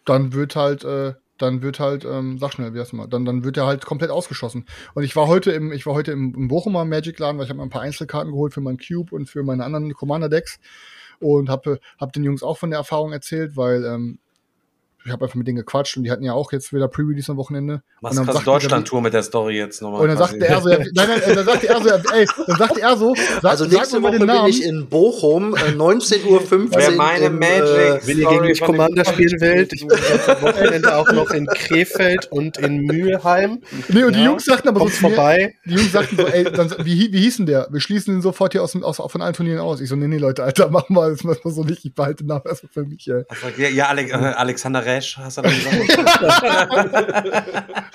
dann 0.04 0.34
wird 0.34 0.54
halt, 0.54 0.84
äh, 0.84 1.14
dann 1.38 1.62
wird 1.62 1.80
halt, 1.80 2.04
ähm, 2.04 2.38
sag 2.38 2.52
schnell, 2.52 2.74
wie 2.74 2.80
heißt 2.80 2.92
mal, 2.92 3.06
dann, 3.06 3.24
dann 3.24 3.44
wird 3.44 3.56
er 3.56 3.66
halt 3.66 3.84
komplett 3.84 4.10
ausgeschossen. 4.10 4.66
Und 4.94 5.02
ich 5.02 5.16
war 5.16 5.26
heute 5.26 5.50
im, 5.52 5.72
ich 5.72 5.86
war 5.86 5.94
heute 5.94 6.12
im, 6.12 6.34
im 6.34 6.48
Bochumer 6.48 6.84
Magic 6.84 7.18
Laden, 7.18 7.38
weil 7.38 7.44
ich 7.44 7.50
habe 7.50 7.58
mir 7.58 7.64
ein 7.64 7.70
paar 7.70 7.82
Einzelkarten 7.82 8.32
geholt 8.32 8.54
für 8.54 8.60
meinen 8.60 8.78
Cube 8.78 9.14
und 9.14 9.28
für 9.28 9.42
meine 9.42 9.64
anderen 9.64 9.92
Commander 9.94 10.28
Decks 10.28 10.58
und 11.20 11.48
habe 11.48 11.80
hab 11.98 12.12
den 12.12 12.24
Jungs 12.24 12.42
auch 12.42 12.58
von 12.58 12.70
der 12.70 12.78
Erfahrung 12.78 13.12
erzählt, 13.12 13.56
weil 13.56 13.84
ähm, 13.84 14.18
ich 15.04 15.12
habe 15.12 15.24
einfach 15.24 15.34
mit 15.36 15.46
denen 15.46 15.56
gequatscht 15.58 15.96
und 15.96 16.02
die 16.04 16.10
hatten 16.10 16.24
ja 16.24 16.32
auch 16.32 16.50
jetzt 16.52 16.72
wieder 16.72 16.88
Pre-Release 16.88 17.30
am 17.30 17.36
Wochenende. 17.36 17.82
Machst 18.00 18.18
und 18.18 18.26
dann 18.26 18.34
krass 18.34 18.42
die- 18.42 18.50
Deutschland-Tour 18.50 19.02
mit 19.02 19.12
der 19.12 19.22
Story 19.22 19.56
jetzt 19.58 19.82
nochmal. 19.82 20.00
Und 20.02 20.08
dann 20.08 20.16
sagte 20.18 20.46
er 20.46 20.60
so, 20.60 20.68
ja, 20.70 20.78
nein, 20.94 21.08
nein, 21.08 21.20
dann 21.34 21.44
sagte 21.44 21.68
er 21.68 21.80
so, 21.82 21.88
ja, 21.88 21.96
ey, 22.14 22.26
dann 22.46 22.56
sagte 22.58 22.80
er 22.80 22.96
so, 22.96 23.14
sag, 23.14 23.44
Also 23.50 23.64
sag 23.64 23.72
nächste 23.72 23.96
mir 23.96 24.00
mal 24.00 24.08
Woche 24.08 24.18
den 24.18 24.26
bin 24.26 24.36
Namen. 24.36 24.48
ich 24.48 24.64
in 24.64 24.88
Bochum, 24.88 25.54
äh, 25.56 25.58
19.15 25.72 26.26
Uhr. 26.26 26.42
Wer 26.74 26.90
meine 26.92 27.24
im, 27.26 27.38
Magic- 27.38 27.52
Äh, 27.64 28.00
Wenn 28.06 28.18
ihr 28.18 28.28
gegen 28.28 28.40
mich 28.46 28.60
Commander 28.60 29.04
spielen 29.04 29.40
wollt, 29.40 29.72
ich 29.72 29.86
bin 29.86 29.98
am 30.26 30.42
Wochenende 30.42 30.96
auch 30.96 31.12
noch 31.12 31.30
in 31.32 31.46
Krefeld 31.46 32.30
und 32.32 32.56
in 32.58 32.78
Mühlheim. 32.82 33.60
nee, 33.88 34.04
und 34.04 34.14
die 34.14 34.20
Ja, 34.20 34.26
Jungs 34.26 34.44
sagten 34.44 34.68
aber 34.68 34.80
so 34.80 34.86
zu 34.88 35.02
mir, 35.02 35.14
vorbei. 35.14 35.54
die 35.66 35.74
Jungs 35.74 35.92
sagten 35.92 36.16
so, 36.16 36.26
ey, 36.26 36.44
dann, 36.44 36.70
wie, 36.84 37.12
wie 37.12 37.20
hieß 37.20 37.36
denn 37.38 37.46
der? 37.46 37.68
Wir 37.70 37.80
schließen 37.80 38.14
den 38.14 38.22
sofort 38.22 38.52
hier 38.52 38.62
aus, 38.62 38.72
dem- 38.72 38.82
aus, 38.84 38.96
von 38.96 39.20
allen 39.22 39.34
Turnieren 39.34 39.60
aus. 39.60 39.80
Ich 39.80 39.88
so, 39.88 39.96
nee, 39.96 40.08
nee, 40.08 40.18
Leute, 40.18 40.42
Alter, 40.44 40.70
mach 40.70 40.88
mal, 40.88 41.10
das 41.10 41.24
machen 41.24 41.40
wir 41.44 41.50
so 41.50 41.62
nicht, 41.64 41.84
ich 41.84 41.94
behalte 41.94 42.24
den 42.24 42.28
Namen 42.28 42.44
erstmal 42.46 42.72
für 42.72 42.84
mich, 42.84 43.06
ey. 43.08 43.24
Ja, 43.58 43.68
ja 43.68 43.86
Ale 43.88 44.02
äh, 44.02 44.14
Resch, 44.94 45.18
hast 45.18 45.38
du 45.38 45.42
da 45.42 45.50
gesagt? 45.50 45.74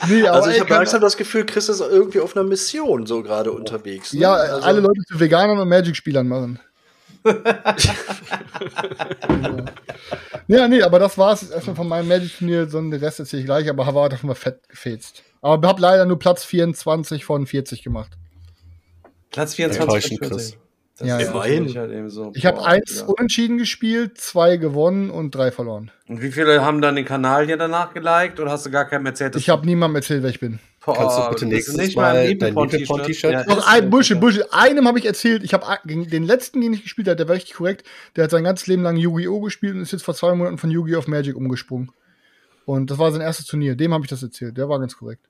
Nee, 0.08 0.28
aber 0.28 0.38
also 0.38 0.50
ich 0.50 0.60
habe 0.60 0.74
langsam 0.74 1.02
das 1.02 1.18
Gefühl, 1.18 1.46
Chris 1.46 1.70
ist 1.70 1.82
irgendwie 1.82 2.20
auf 2.20 2.36
einer 2.36 2.46
Mission 2.46 3.06
so 3.06 3.22
gerade 3.22 3.52
unterwegs. 3.52 4.12
ne? 4.14 4.22
ja, 4.22 4.34
also, 4.34 4.66
alle 4.66 4.80
Leute 4.80 5.02
zu 5.08 5.20
Veganern 5.20 5.60
und 5.60 5.70
Magic-Spielern 5.70 6.28
machen. 6.28 6.60
ja, 10.48 10.68
nee, 10.68 10.82
aber 10.82 10.98
das 11.00 11.18
war's 11.18 11.42
jetzt 11.42 11.52
erstmal 11.52 11.76
von 11.76 11.88
meinem 11.88 12.08
Magic-Turnier, 12.08 12.70
so 12.70 12.80
den 12.80 12.94
Rest 12.94 13.20
erzähle 13.20 13.42
ich 13.42 13.46
gleich, 13.46 13.70
aber 13.70 13.94
war 13.94 14.10
davon 14.10 14.30
mal 14.30 14.36
fett 14.36 14.68
gefetzt. 14.70 15.24
Aber 15.42 15.68
hab 15.68 15.80
leider 15.80 16.06
nur 16.06 16.18
Platz 16.18 16.46
24 16.46 17.26
von 17.26 17.46
40 17.46 17.84
gemacht. 17.84 18.12
Platz 19.32 19.56
24. 19.56 19.82
Enttäuschend, 19.82 20.20
von 20.20 20.30
Chris. 20.30 20.52
40. 20.52 20.69
Das 21.00 21.08
Ja, 21.08 21.18
ist 21.18 21.34
ja. 21.34 21.34
Halt 21.34 21.92
eben 21.92 22.10
so. 22.10 22.32
Ich 22.36 22.46
habe 22.46 22.64
eins 22.66 23.00
Digga. 23.00 23.08
unentschieden 23.08 23.58
gespielt, 23.58 24.18
zwei 24.20 24.58
gewonnen 24.58 25.10
und 25.10 25.34
drei 25.34 25.52
verloren. 25.52 25.92
Und 26.08 26.22
wie 26.22 26.32
viele 26.32 26.62
haben 26.64 26.82
dann 26.82 26.96
den 26.96 27.06
Kanal 27.06 27.46
hier 27.46 27.58
danach 27.58 27.94
geliked 27.94 28.40
oder 28.40 28.52
hast 28.52 28.66
du 28.66 28.70
gar 28.70 28.86
keinem 28.86 29.06
erzählt? 29.06 29.36
Ich 29.38 29.50
habe 29.50 29.66
niemandem 29.66 29.96
erzählt, 29.98 30.24
wer 30.24 30.30
ich 30.30 30.40
bin. 30.40 30.60
Boah, 30.86 30.96
Kannst 30.96 31.18
du 31.18 31.30
bitte 31.30 31.46
nächstes 31.46 31.78
nicht 31.78 31.96
Mal 31.96 32.14
dein? 32.16 32.28
Liebepon-T-Shirt? 32.30 33.32
Ja, 33.32 33.46
ein. 33.68 33.90
Bullshit, 33.90 34.20
Bullshit. 34.20 34.46
Einem 34.52 34.88
habe 34.88 34.98
ich 35.00 35.06
erzählt, 35.06 35.44
ich 35.44 35.54
habe 35.54 35.66
gegen 35.86 36.10
den 36.10 36.24
letzten, 36.24 36.62
den 36.62 36.74
ich 36.74 36.84
gespielt 36.84 37.08
habe, 37.08 37.16
der 37.16 37.28
war 37.28 37.36
richtig 37.36 37.54
korrekt. 37.56 37.86
Der 38.16 38.24
hat 38.24 38.32
sein 38.32 38.44
ganzes 38.44 38.68
Leben 38.68 38.82
lang 38.84 38.98
Yu-Gi-Oh! 38.98 39.40
gespielt 39.42 39.76
und 39.76 39.82
ist 39.82 39.92
jetzt 39.92 40.04
vor 40.04 40.16
zwei 40.16 40.34
Monaten 40.34 40.58
von 40.58 40.72
Yu-Gi-Oh! 40.72 40.98
auf 41.00 41.08
Magic 41.08 41.36
umgesprungen. 41.36 41.92
Und 42.66 42.92
das 42.92 42.98
war 42.98 43.12
sein 43.12 43.22
erstes 43.22 43.46
Turnier. 43.46 43.76
Dem 43.76 43.94
habe 43.94 44.04
ich 44.04 44.10
das 44.10 44.24
erzählt. 44.24 44.58
Der 44.58 44.68
war 44.68 44.80
ganz 44.80 44.98
korrekt. 44.98 45.22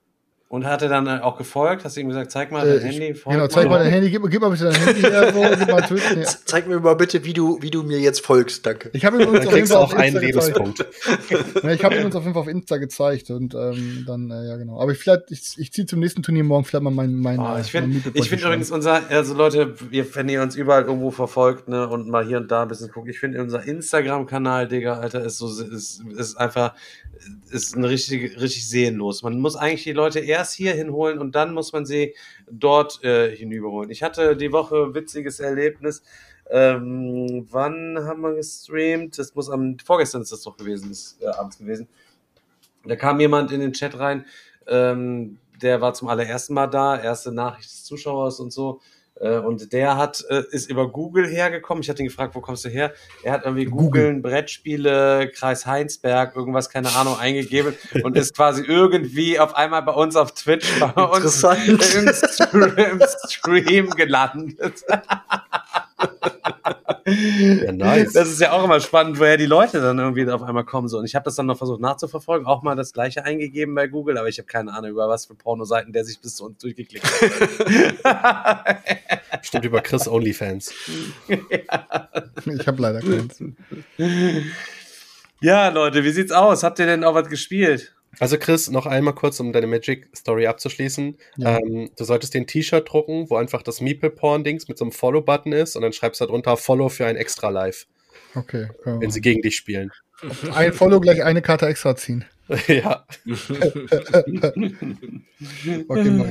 Und 0.52 0.66
hat 0.66 0.82
er 0.82 0.90
dann 0.90 1.06
äh, 1.06 1.20
auch 1.22 1.38
gefolgt? 1.38 1.86
Hast 1.86 1.96
du 1.96 2.02
ihm 2.02 2.08
gesagt, 2.10 2.32
zeig 2.32 2.52
mal 2.52 2.68
Äh, 2.68 2.80
dein 2.80 2.90
ich- 2.90 3.00
Handy? 3.00 3.22
Genau, 3.24 3.48
zeig 3.48 3.70
mal 3.70 3.84
dein 3.84 3.92
Handy, 3.92 4.10
gib, 4.10 4.28
gib 4.32 4.42
mal 4.42 4.50
bitte 4.50 4.64
dein 4.72 4.82
Handy 4.82 5.02
her. 5.04 5.32
So, 5.32 5.42
gib 5.60 5.68
mal 5.72 5.82
Twitch. 5.84 6.16
Nee. 6.16 6.26
Zeig 6.46 6.68
mir 6.68 6.80
mal 6.80 6.96
bitte, 6.96 7.24
wie 7.24 7.34
du, 7.34 7.62
wie 7.62 7.70
du 7.70 7.84
mir 7.84 8.00
jetzt 8.00 8.26
folgst. 8.26 8.66
Danke. 8.66 8.90
Ich 8.94 9.06
habe 9.06 9.22
ihn 9.22 9.30
uns 9.30 9.46
auf 9.46 9.54
jeden 9.56 9.68
Fall 9.68 9.78
auch 9.78 9.94
auf 9.94 9.94
einen 9.94 10.16
Insta 10.16 10.40
gezeigt. 10.48 10.58
Lebenspunkt. 10.58 10.86
Ja, 11.64 11.72
ich 11.72 11.84
habe 11.84 11.96
ihn 11.98 12.06
uns 12.06 12.16
auf 12.16 12.24
jeden 12.24 12.34
Fall 12.34 12.42
auf 12.42 12.48
Insta 12.48 12.78
gezeigt 12.78 13.30
und 13.30 13.54
ähm, 13.54 14.06
dann, 14.08 14.32
äh, 14.32 14.48
ja 14.48 14.58
genau. 14.58 14.82
Aber 14.82 14.92
ich, 14.92 14.98
vielleicht, 14.98 15.30
ich, 15.30 15.54
ich 15.58 15.72
ziehe 15.72 15.86
zum 15.86 16.00
nächsten 16.00 16.24
Turnier 16.24 16.44
morgen 16.44 16.66
vielleicht 16.66 16.84
mal 16.84 16.90
mein, 16.90 17.14
mein, 17.14 17.38
Oh, 17.40 17.56
äh, 17.56 17.62
ich 17.62 17.68
finde 17.72 17.88
mein 18.04 18.12
ich 18.16 18.30
find 18.30 18.42
übrigens 18.42 18.72
unser, 18.72 19.02
also 19.10 19.36
Leute, 19.36 19.76
ihr, 19.92 20.16
wenn 20.16 20.30
ihr 20.30 20.42
uns 20.42 20.56
überall 20.56 20.84
irgendwo 20.84 21.12
verfolgt, 21.12 21.68
ne, 21.68 21.88
und 21.88 22.08
mal 22.10 22.26
hier 22.26 22.38
und 22.38 22.50
da 22.50 22.64
ein 22.64 22.68
bisschen 22.70 22.90
guckt, 22.90 23.08
ich 23.08 23.20
finde 23.20 23.40
unser 23.42 23.64
Instagram-Kanal, 23.64 24.68
Digga, 24.68 24.94
Alter, 25.00 25.24
ist 25.24 25.38
so, 25.38 25.48
ist, 25.62 26.02
ist 26.18 26.38
einfach, 26.38 26.74
ist 27.52 27.76
ein 27.76 27.84
richtig, 27.84 28.40
richtig 28.40 28.68
seelenlos. 28.68 29.22
Man 29.24 29.40
muss 29.40 29.56
eigentlich 29.56 29.84
die 29.84 29.92
Leute 29.94 30.20
erst 30.40 30.56
hier 30.56 30.74
hinholen 30.74 31.20
und 31.20 31.36
dann 31.36 31.54
muss 31.54 31.74
man 31.74 31.86
sie 31.86 32.16
dort 32.50 33.04
äh, 33.04 33.36
hinüberholen. 33.36 33.92
Ich 33.92 34.04
hatte 34.04 34.36
die 34.36 34.52
Woche 34.52 34.96
witziges 34.96 35.40
Erlebnis. 35.40 36.02
Ähm, 36.50 37.46
wann 37.52 38.00
haben 38.06 38.22
wir 38.22 38.34
gestreamt? 38.34 39.20
Das 39.20 39.36
muss 39.36 39.50
am, 39.50 39.78
vorgestern 39.80 40.22
ist 40.24 40.32
das 40.32 40.42
doch 40.44 40.58
gewesen, 40.58 40.92
ist 40.92 41.22
äh, 41.22 41.28
abends 41.28 41.60
gewesen. 41.60 41.88
Da 42.86 42.96
kam 42.96 43.20
jemand 43.20 43.52
in 43.52 43.60
den 43.60 43.74
Chat 43.74 44.00
rein, 44.00 44.26
ähm, 44.68 45.38
der 45.62 45.82
war 45.82 45.94
zum 45.94 46.08
allerersten 46.08 46.54
Mal 46.54 46.68
da, 46.68 47.00
erste 47.00 47.32
Nachricht 47.32 47.70
des 47.70 47.84
Zuschauers 47.84 48.40
und 48.40 48.52
so. 48.52 48.80
Äh, 49.20 49.38
und 49.38 49.74
der 49.74 49.98
hat, 49.98 50.24
äh, 50.30 50.44
ist 50.52 50.70
über 50.70 50.92
Google 50.92 51.28
hergekommen. 51.28 51.82
Ich 51.84 51.90
hatte 51.90 52.02
ihn 52.02 52.08
gefragt, 52.08 52.36
wo 52.36 52.42
kommst 52.42 52.66
du 52.66 52.70
her? 52.70 52.94
Er 53.24 53.34
hat 53.34 53.44
irgendwie 53.46 53.66
Google, 53.66 54.14
Brettspiele, 54.22 55.32
Kreis 55.34 55.66
Heinsberg, 55.66 56.36
irgendwas, 56.36 56.70
keine 56.70 56.90
Ahnung, 56.96 57.18
eingegeben 57.20 57.76
und 58.04 58.18
ist 58.18 58.36
quasi 58.36 58.64
irgendwie 58.64 59.40
auf 59.40 59.56
einmal 59.56 59.82
bei 59.84 59.94
uns 59.94 60.16
auf 60.16 60.34
Twitch 60.34 60.68
bei 60.80 61.04
uns 61.04 61.44
im 61.44 63.02
Stream 63.30 63.90
gelandet. 63.92 64.84
Ja, 67.10 67.72
nice. 67.72 68.14
Das 68.14 68.30
ist 68.30 68.40
ja 68.42 68.52
auch 68.52 68.64
immer 68.64 68.80
spannend, 68.80 69.20
woher 69.20 69.38
die 69.38 69.46
Leute 69.46 69.82
dann 69.82 70.00
irgendwie 70.00 70.30
auf 70.30 70.44
einmal 70.44 70.64
kommen. 70.66 70.88
So. 70.88 71.00
Und 71.00 71.06
ich 71.06 71.16
habe 71.16 71.26
das 71.26 71.36
dann 71.36 71.46
noch 71.46 71.58
versucht 71.58 71.82
nachzuverfolgen, 71.82 72.48
auch 72.48 72.64
mal 72.64 72.76
das 72.76 72.94
gleiche 72.94 73.26
eingegeben 73.26 73.76
bei 73.76 73.88
Google, 73.88 74.18
aber 74.18 74.28
ich 74.28 74.38
habe 74.38 74.48
keine 74.48 74.74
Ahnung, 74.74 74.92
über 74.92 75.10
was 75.10 75.26
für 75.26 75.36
Pornoseiten 75.36 75.94
der 75.94 76.06
sich 76.06 76.20
bis 76.20 76.36
zu 76.36 76.46
uns 76.46 76.58
durchgeklickt 76.60 77.06
hat. 78.04 78.84
Bestimmt 79.42 79.66
über 79.66 79.82
Chris 79.82 80.08
Onlyfans. 80.08 80.74
Ich 81.28 82.68
habe 82.68 82.82
leider 82.82 83.02
keins. 83.02 83.42
ja, 85.42 85.70
Leute, 85.70 86.04
wie 86.04 86.12
sieht's 86.12 86.32
aus? 86.32 86.64
Habt 86.64 86.80
ihr 86.80 86.86
denn 86.86 87.04
auch 87.04 87.16
was 87.16 87.30
gespielt? 87.30 87.94
Also 88.18 88.38
Chris, 88.38 88.70
noch 88.70 88.86
einmal 88.86 89.14
kurz, 89.14 89.40
um 89.40 89.54
deine 89.54 89.68
Magic-Story 89.68 90.48
abzuschließen. 90.48 91.18
Ja. 91.38 91.60
Ähm, 91.60 91.92
du 91.96 92.04
solltest 92.04 92.34
dir 92.34 92.42
ein 92.42 92.48
T-Shirt 92.48 92.90
drucken, 92.90 93.30
wo 93.30 93.36
einfach 93.36 93.62
das 93.62 93.82
Meeple-Porn-Dings 93.82 94.68
mit 94.68 94.78
so 94.78 94.86
einem 94.86 94.92
Follow-Button 94.92 95.54
ist 95.54 95.76
und 95.76 95.84
dann 95.84 95.94
schreibst 95.94 96.20
du 96.20 96.26
da 96.26 96.32
drunter 96.32 96.58
Follow 96.58 96.90
für 96.90 97.06
ein 97.06 97.16
extra 97.16 97.50
Live, 97.50 97.86
Okay. 98.36 98.68
wir 98.84 99.02
wenn 99.02 99.12
sie 99.12 99.22
gegen 99.22 99.42
dich 99.42 99.56
spielen. 99.56 99.92
Ein 100.54 100.74
Follow 100.74 101.00
gleich 101.00 101.24
eine 101.24 101.42
Karte 101.42 101.68
extra 101.68 101.96
ziehen. 101.96 102.26
ja. 102.68 103.06
Okay, 105.88 106.10
mach. 106.10 106.26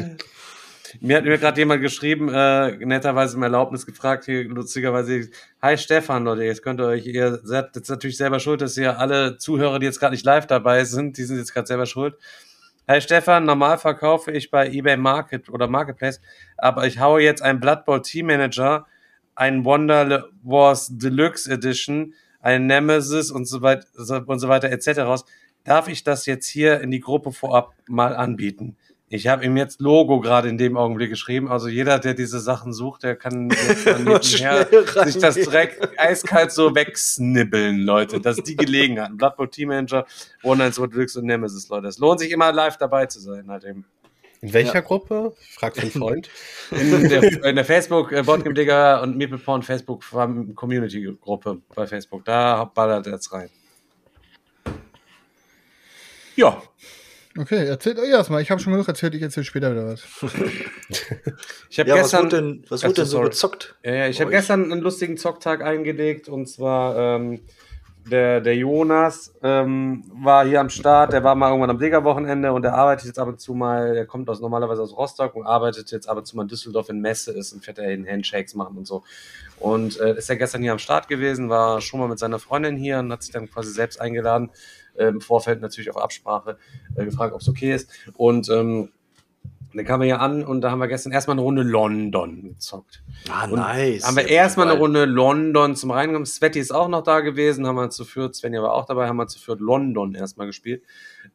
Mir 1.00 1.16
hat 1.16 1.24
mir 1.24 1.38
gerade 1.38 1.60
jemand 1.60 1.82
geschrieben, 1.82 2.28
äh, 2.32 2.76
netterweise 2.84 3.36
um 3.36 3.42
Erlaubnis 3.42 3.86
gefragt, 3.86 4.24
hier 4.24 4.44
lustigerweise, 4.44 5.28
hi 5.60 5.76
Stefan, 5.76 6.24
Leute, 6.24 6.44
jetzt 6.44 6.62
könnt 6.62 6.80
ihr 6.80 6.86
euch, 6.86 7.06
ihr 7.06 7.40
seid 7.42 7.74
jetzt 7.76 7.88
natürlich 7.88 8.16
selber 8.16 8.40
schuld, 8.40 8.60
dass 8.60 8.76
ihr 8.76 8.98
alle 8.98 9.36
Zuhörer, 9.36 9.78
die 9.78 9.86
jetzt 9.86 10.00
gerade 10.00 10.12
nicht 10.12 10.24
live 10.24 10.46
dabei 10.46 10.84
sind, 10.84 11.18
die 11.18 11.24
sind 11.24 11.38
jetzt 11.38 11.52
gerade 11.52 11.66
selber 11.66 11.86
schuld. 11.86 12.16
Hi 12.88 13.00
Stefan, 13.00 13.44
normal 13.44 13.78
verkaufe 13.78 14.30
ich 14.32 14.50
bei 14.50 14.68
eBay 14.68 14.96
Market 14.96 15.48
oder 15.50 15.68
Marketplace, 15.68 16.20
aber 16.56 16.86
ich 16.86 17.00
haue 17.00 17.22
jetzt 17.22 17.42
einen 17.42 17.60
Blood 17.60 17.84
Bowl 17.84 18.00
Team 18.00 18.26
Manager, 18.26 18.86
einen 19.34 19.64
Wonder 19.64 20.28
Wars 20.42 20.88
Deluxe 20.90 21.50
Edition, 21.50 22.14
einen 22.40 22.66
Nemesis 22.66 23.30
und 23.30 23.46
so 23.46 23.62
weiter 23.62 23.86
und 24.26 24.38
so 24.38 24.48
weiter 24.48 24.70
etc. 24.70 25.00
raus. 25.00 25.24
Darf 25.64 25.88
ich 25.88 26.02
das 26.02 26.24
jetzt 26.24 26.46
hier 26.46 26.80
in 26.80 26.90
die 26.90 27.00
Gruppe 27.00 27.32
vorab 27.32 27.74
mal 27.88 28.16
anbieten? 28.16 28.76
Ich 29.10 29.26
habe 29.26 29.44
ihm 29.44 29.56
jetzt 29.56 29.80
Logo 29.80 30.20
gerade 30.20 30.50
in 30.50 30.58
dem 30.58 30.76
Augenblick 30.76 31.08
geschrieben. 31.08 31.48
Also 31.48 31.68
jeder, 31.68 31.98
der 31.98 32.12
diese 32.12 32.40
Sachen 32.40 32.74
sucht, 32.74 33.04
der 33.04 33.16
kann 33.16 33.48
jetzt 33.48 33.86
nebenher 33.98 34.68
sich 35.04 35.18
das 35.18 35.34
direkt 35.34 35.98
eiskalt 35.98 36.52
so 36.52 36.74
wegsnibbeln, 36.74 37.78
Leute. 37.78 38.20
Das 38.20 38.36
ist 38.36 38.48
die 38.48 38.56
Gelegenheit. 38.56 39.10
Blood 39.16 39.36
Bowl 39.36 39.48
Team 39.48 39.68
Manager, 39.68 40.04
One 40.42 40.58
Night 40.58 40.74
Sword 40.74 40.92
Deluxe 40.92 41.18
und 41.18 41.24
Nemesis, 41.24 41.68
Leute. 41.70 41.86
Es 41.88 41.98
lohnt 41.98 42.20
sich 42.20 42.30
immer 42.30 42.52
live 42.52 42.76
dabei 42.76 43.06
zu 43.06 43.18
sein, 43.20 43.48
halt 43.48 43.64
eben. 43.64 43.86
In 44.42 44.52
welcher 44.52 44.82
Gruppe? 44.82 45.34
Fragt 45.54 45.80
ein 45.80 45.90
Freund. 45.90 46.28
In 46.70 47.08
der, 47.08 47.44
in 47.44 47.56
der 47.56 47.64
Facebook 47.64 48.12
äh, 48.12 48.22
Boardgame 48.22 48.54
Digger 48.54 49.02
und 49.02 49.16
Meeple 49.16 49.38
Porn 49.38 49.62
Facebook 49.62 50.04
Community 50.54 51.16
Gruppe 51.20 51.60
bei 51.74 51.86
Facebook. 51.88 52.24
Da 52.24 52.64
ballert 52.64 53.06
er 53.06 53.14
jetzt 53.14 53.32
rein. 53.32 53.50
Ja, 56.36 56.62
Okay, 57.36 57.66
erzählt 57.66 57.98
euch 57.98 58.08
erstmal. 58.08 58.42
Ich 58.42 58.50
habe 58.50 58.60
schon 58.60 58.72
genug 58.72 58.88
erzählt, 58.88 59.14
ich 59.14 59.22
erzähle 59.22 59.44
später 59.44 59.70
wieder 59.70 59.86
was. 59.86 60.02
ich 61.68 61.78
habe 61.78 61.88
Ja, 61.88 61.96
was 61.96 62.02
gestern 62.02 62.24
wurde 62.24 62.36
denn, 62.36 62.64
was 62.68 62.82
wurde 62.82 62.94
denn 62.94 63.04
so 63.04 63.10
sorry. 63.18 63.28
gezockt? 63.28 63.76
Ja, 63.84 63.94
ja, 63.94 64.08
ich 64.08 64.20
habe 64.20 64.30
gestern 64.30 64.72
einen 64.72 64.80
lustigen 64.80 65.16
Zocktag 65.16 65.62
eingelegt 65.62 66.28
und 66.28 66.46
zwar 66.46 67.16
ähm, 67.16 67.40
der, 68.10 68.40
der 68.40 68.56
Jonas 68.56 69.34
ähm, 69.42 70.04
war 70.22 70.46
hier 70.46 70.60
am 70.60 70.70
Start, 70.70 71.12
der 71.12 71.22
war 71.22 71.34
mal 71.34 71.48
irgendwann 71.50 71.70
am 71.70 71.78
Digger-Wochenende 71.78 72.52
und 72.52 72.62
der 72.62 72.74
arbeitet 72.74 73.06
jetzt 73.06 73.18
ab 73.18 73.28
und 73.28 73.40
zu 73.40 73.54
mal, 73.54 73.94
der 73.94 74.06
kommt 74.06 74.28
aus, 74.30 74.40
normalerweise 74.40 74.82
aus 74.82 74.96
Rostock 74.96 75.34
und 75.34 75.46
arbeitet 75.46 75.90
jetzt 75.90 76.08
ab 76.08 76.16
und 76.16 76.26
zu 76.26 76.36
mal 76.36 76.42
in 76.42 76.48
Düsseldorf 76.48 76.88
in 76.88 77.00
Messe 77.00 77.32
ist 77.32 77.52
und 77.52 77.64
fährt 77.64 77.78
da 77.78 77.82
hin 77.82 78.06
Handshakes 78.08 78.54
machen 78.54 78.76
und 78.76 78.86
so. 78.86 79.04
Und 79.60 79.98
äh, 80.00 80.16
ist 80.16 80.28
ja 80.28 80.36
gestern 80.36 80.62
hier 80.62 80.72
am 80.72 80.78
Start 80.78 81.08
gewesen, 81.08 81.48
war 81.48 81.80
schon 81.80 82.00
mal 82.00 82.08
mit 82.08 82.18
seiner 82.18 82.38
Freundin 82.38 82.76
hier 82.76 82.98
und 83.00 83.12
hat 83.12 83.22
sich 83.22 83.32
dann 83.32 83.50
quasi 83.50 83.72
selbst 83.72 84.00
eingeladen. 84.00 84.50
Äh, 84.98 85.08
Im 85.08 85.20
Vorfeld 85.20 85.60
natürlich 85.60 85.90
auf 85.90 85.96
Absprache 85.96 86.58
äh, 86.96 87.04
gefragt, 87.04 87.32
ob 87.34 87.40
es 87.40 87.48
okay 87.48 87.74
ist. 87.74 87.90
Und 88.14 88.48
ähm, 88.50 88.90
dann 89.74 89.84
kamen 89.84 90.02
wir 90.02 90.06
hier 90.06 90.20
an 90.20 90.44
und 90.44 90.62
da 90.62 90.70
haben 90.70 90.78
wir 90.78 90.88
gestern 90.88 91.12
erstmal 91.12 91.34
eine 91.34 91.42
Runde 91.42 91.62
London 91.62 92.42
gezockt. 92.54 93.02
Ah, 93.30 93.44
Und 93.44 93.56
nice. 93.56 94.06
Haben 94.06 94.16
wir 94.16 94.22
Ja, 94.24 94.28
erstmal 94.30 94.68
eine. 94.68 94.78
Runde 94.78 95.04
London 95.04 95.76
zum 95.76 95.90
Reinkommen. 95.90 96.24
Sveti 96.24 96.58
ist 96.58 96.72
auch 96.72 96.88
noch 96.88 97.02
da 97.02 97.20
gewesen, 97.20 97.66
haben 97.66 97.76
wir 97.76 97.90
zu 97.90 98.04
viert, 98.04 98.34
Svenja 98.34 98.62
war 98.62 98.72
auch 98.72 98.86
dabei, 98.86 99.08
haben 99.08 99.18
wir 99.18 99.26
zu 99.26 99.38
viert 99.38 99.60
London 99.60 100.14
erstmal 100.14 100.46
gespielt. 100.46 100.82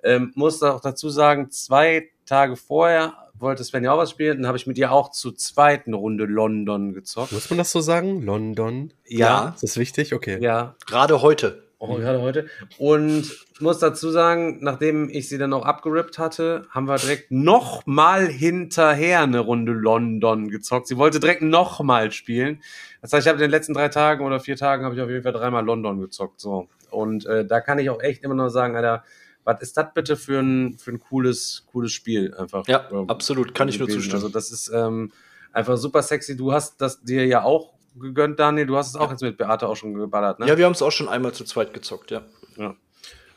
Ähm, 0.04 0.32
musste 0.36 0.74
auch 0.74 0.82
dazu 0.82 1.10
sagen, 1.10 1.52
zwei 1.52 2.10
Tage 2.26 2.56
vorher 2.56 3.14
wollte 3.36 3.64
Svenja 3.64 3.92
auch 3.94 3.98
was 3.98 4.10
spielen, 4.12 4.40
dann 4.40 4.48
habe 4.48 4.58
ich 4.58 4.66
mit 4.68 4.78
ihr 4.78 4.92
auch 4.92 5.12
zur 5.12 5.36
zweiten 5.36 5.94
Runde 5.94 6.26
London 6.26 6.94
gezockt. 6.94 7.34
Muss 7.34 7.50
man 7.50 7.58
das 7.58 7.72
so 7.72 7.82
sagen? 7.82 8.22
London? 8.22 8.94
Ja. 9.06 9.50
Ist 9.50 9.64
das 9.64 9.78
wichtig? 9.78 10.14
Okay. 10.14 10.40
Ja, 10.42 10.76
Gerade 10.88 11.22
heute. 11.22 11.64
Oh, 11.86 11.98
gerade 11.98 12.22
heute. 12.22 12.48
Und 12.78 13.30
muss 13.60 13.80
dazu 13.80 14.10
sagen, 14.10 14.60
nachdem 14.62 15.10
ich 15.10 15.28
sie 15.28 15.38
dann 15.38 15.52
auch 15.52 15.66
abgerippt 15.66 16.18
hatte, 16.18 16.66
haben 16.70 16.88
wir 16.88 16.96
direkt 16.96 17.30
nochmal 17.30 18.28
hinterher 18.28 19.22
eine 19.22 19.40
Runde 19.40 19.74
London 19.74 20.50
gezockt. 20.50 20.88
Sie 20.88 20.96
wollte 20.96 21.20
direkt 21.20 21.42
nochmal 21.42 22.14
spielen. 22.14 22.62
Das 23.02 23.12
heißt, 23.12 23.28
ich 23.28 23.30
habe 23.30 23.38
in 23.38 23.42
den 23.42 23.52
letzten 23.52 23.74
drei 23.74 23.90
Tagen 23.90 24.26
oder 24.26 24.40
vier 24.40 24.56
Tagen 24.56 24.86
habe 24.86 24.96
ich 24.96 25.02
auf 25.02 25.10
jeden 25.10 25.24
Fall 25.24 25.34
dreimal 25.34 25.66
London 25.66 26.00
gezockt. 26.00 26.40
So. 26.40 26.70
Und 26.90 27.26
äh, 27.26 27.46
da 27.46 27.60
kann 27.60 27.80
ich 27.80 27.90
auch 27.90 28.02
echt 28.02 28.24
immer 28.24 28.36
noch 28.36 28.48
sagen, 28.48 28.78
Alter, 28.78 29.04
was 29.44 29.62
ist 29.62 29.76
das 29.76 29.88
bitte 29.94 30.16
für 30.16 30.40
ein, 30.40 30.78
für 30.78 30.92
ein 30.92 31.02
cooles, 31.02 31.66
cooles 31.70 31.92
Spiel 31.92 32.34
einfach? 32.34 32.66
Ja, 32.70 32.88
absolut. 33.08 33.54
Kann 33.54 33.68
ich 33.68 33.78
nur 33.78 33.90
zustimmen. 33.90 34.16
Also 34.16 34.30
das 34.30 34.54
ist 34.54 34.72
ähm, 34.74 35.12
einfach 35.52 35.76
super 35.76 36.02
sexy. 36.02 36.38
Du 36.38 36.54
hast 36.54 36.80
das 36.80 37.02
dir 37.02 37.26
ja 37.26 37.44
auch 37.44 37.74
gegönnt, 38.00 38.40
Daniel. 38.40 38.66
Du 38.66 38.78
hast 38.78 38.90
es 38.90 38.96
auch 38.96 39.12
jetzt 39.12 39.22
mit 39.22 39.38
Beate 39.38 39.68
auch 39.68 39.76
schon 39.76 39.94
geballert, 39.94 40.40
ne? 40.40 40.48
ja, 40.48 40.58
wir 40.58 40.66
haben 40.66 40.74
es 40.74 40.82
auch 40.82 40.92
schon 40.92 41.10
einmal 41.10 41.34
zu 41.34 41.44
zweit 41.44 41.74
gezockt, 41.74 42.12
ja. 42.12 42.22
Ja. 42.58 42.76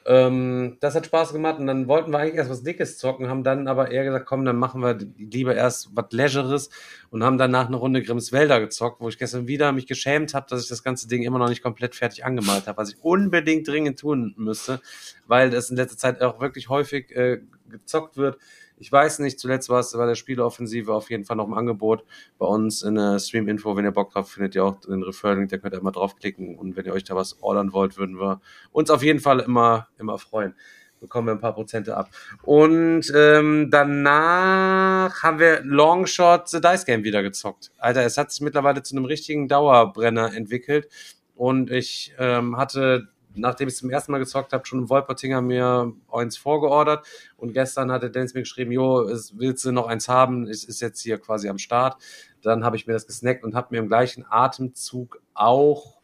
Ähm, 0.08 0.76
das 0.78 0.94
hat 0.94 1.06
Spaß 1.06 1.32
gemacht 1.32 1.58
und 1.58 1.66
dann 1.66 1.88
wollten 1.88 2.12
wir 2.12 2.18
eigentlich 2.18 2.36
erst 2.36 2.48
was 2.48 2.62
Dickes 2.62 2.96
zocken, 2.96 3.28
haben 3.28 3.42
dann 3.42 3.66
aber 3.66 3.90
eher 3.90 4.04
gesagt, 4.04 4.26
komm, 4.26 4.44
dann 4.44 4.56
machen 4.56 4.80
wir 4.80 4.96
lieber 5.18 5.56
erst 5.56 5.90
was 5.96 6.06
Leisureres 6.12 6.70
und 7.10 7.24
haben 7.24 7.38
danach 7.38 7.66
eine 7.66 7.74
Runde 7.74 8.02
Grimmswälder 8.02 8.60
gezockt, 8.60 9.00
wo 9.00 9.08
ich 9.08 9.18
gestern 9.18 9.48
wieder 9.48 9.72
mich 9.72 9.88
geschämt 9.88 10.32
habe, 10.32 10.46
dass 10.48 10.62
ich 10.62 10.68
das 10.68 10.84
ganze 10.84 11.08
Ding 11.08 11.24
immer 11.24 11.40
noch 11.40 11.48
nicht 11.48 11.60
komplett 11.60 11.96
fertig 11.96 12.24
angemalt 12.24 12.68
habe, 12.68 12.78
was 12.78 12.90
ich 12.90 13.02
unbedingt 13.02 13.66
dringend 13.66 13.98
tun 13.98 14.32
müsste, 14.36 14.80
weil 15.26 15.50
das 15.50 15.70
in 15.70 15.76
letzter 15.76 15.98
Zeit 15.98 16.22
auch 16.22 16.40
wirklich 16.40 16.68
häufig 16.68 17.10
äh, 17.10 17.40
gezockt 17.68 18.16
wird. 18.16 18.38
Ich 18.78 18.92
weiß 18.92 19.20
nicht, 19.20 19.40
zuletzt 19.40 19.70
war 19.70 19.80
es 19.80 19.92
bei 19.92 20.04
der 20.04 20.14
Spieleoffensive 20.14 20.92
auf 20.92 21.10
jeden 21.10 21.24
Fall 21.24 21.36
noch 21.36 21.46
im 21.46 21.54
Angebot 21.54 22.04
bei 22.38 22.46
uns 22.46 22.82
in 22.82 22.96
der 22.96 23.18
Stream-Info. 23.18 23.74
Wenn 23.74 23.86
ihr 23.86 23.90
Bock 23.90 24.12
drauf 24.12 24.30
findet 24.30 24.54
ihr 24.54 24.64
auch 24.64 24.80
den 24.80 25.02
Referral-Link, 25.02 25.48
da 25.48 25.56
könnt 25.56 25.74
ihr 25.74 25.80
immer 25.80 25.92
draufklicken. 25.92 26.56
Und 26.56 26.76
wenn 26.76 26.84
ihr 26.84 26.92
euch 26.92 27.04
da 27.04 27.16
was 27.16 27.42
ordern 27.42 27.72
wollt, 27.72 27.96
würden 27.96 28.20
wir 28.20 28.40
uns 28.72 28.90
auf 28.90 29.02
jeden 29.02 29.20
Fall 29.20 29.40
immer, 29.40 29.88
immer 29.98 30.18
freuen. 30.18 30.54
Bekommen 31.00 31.28
wir 31.28 31.32
ein 31.32 31.40
paar 31.40 31.54
Prozente 31.54 31.96
ab. 31.96 32.10
Und 32.42 33.10
ähm, 33.14 33.68
danach 33.70 35.22
haben 35.22 35.38
wir 35.38 35.62
Longshot 35.62 36.48
The 36.48 36.60
Dice 36.60 36.84
Game 36.84 37.04
wieder 37.04 37.22
gezockt. 37.22 37.70
Alter, 37.78 38.04
es 38.04 38.18
hat 38.18 38.30
sich 38.30 38.40
mittlerweile 38.42 38.82
zu 38.82 38.96
einem 38.96 39.06
richtigen 39.06 39.48
Dauerbrenner 39.48 40.34
entwickelt. 40.34 40.88
Und 41.34 41.70
ich 41.70 42.14
ähm, 42.18 42.56
hatte 42.56 43.08
nachdem 43.36 43.68
ich 43.68 43.76
zum 43.76 43.90
ersten 43.90 44.12
Mal 44.12 44.18
gezockt 44.18 44.52
habe, 44.52 44.66
schon 44.66 44.88
Wolpertinger 44.88 45.40
mir 45.40 45.92
eins 46.12 46.36
vorgeordert. 46.36 47.06
Und 47.36 47.52
gestern 47.52 47.92
hatte 47.92 48.10
Dennis 48.10 48.34
mir 48.34 48.40
geschrieben, 48.40 48.72
jo, 48.72 49.02
es, 49.02 49.38
willst 49.38 49.64
du 49.64 49.72
noch 49.72 49.86
eins 49.86 50.08
haben? 50.08 50.48
Es 50.48 50.64
ist 50.64 50.80
jetzt 50.80 51.00
hier 51.00 51.18
quasi 51.18 51.48
am 51.48 51.58
Start. 51.58 52.02
Dann 52.42 52.64
habe 52.64 52.76
ich 52.76 52.86
mir 52.86 52.94
das 52.94 53.06
gesnackt 53.06 53.44
und 53.44 53.54
habe 53.54 53.68
mir 53.70 53.78
im 53.78 53.88
gleichen 53.88 54.24
Atemzug 54.28 55.20
auch 55.34 55.96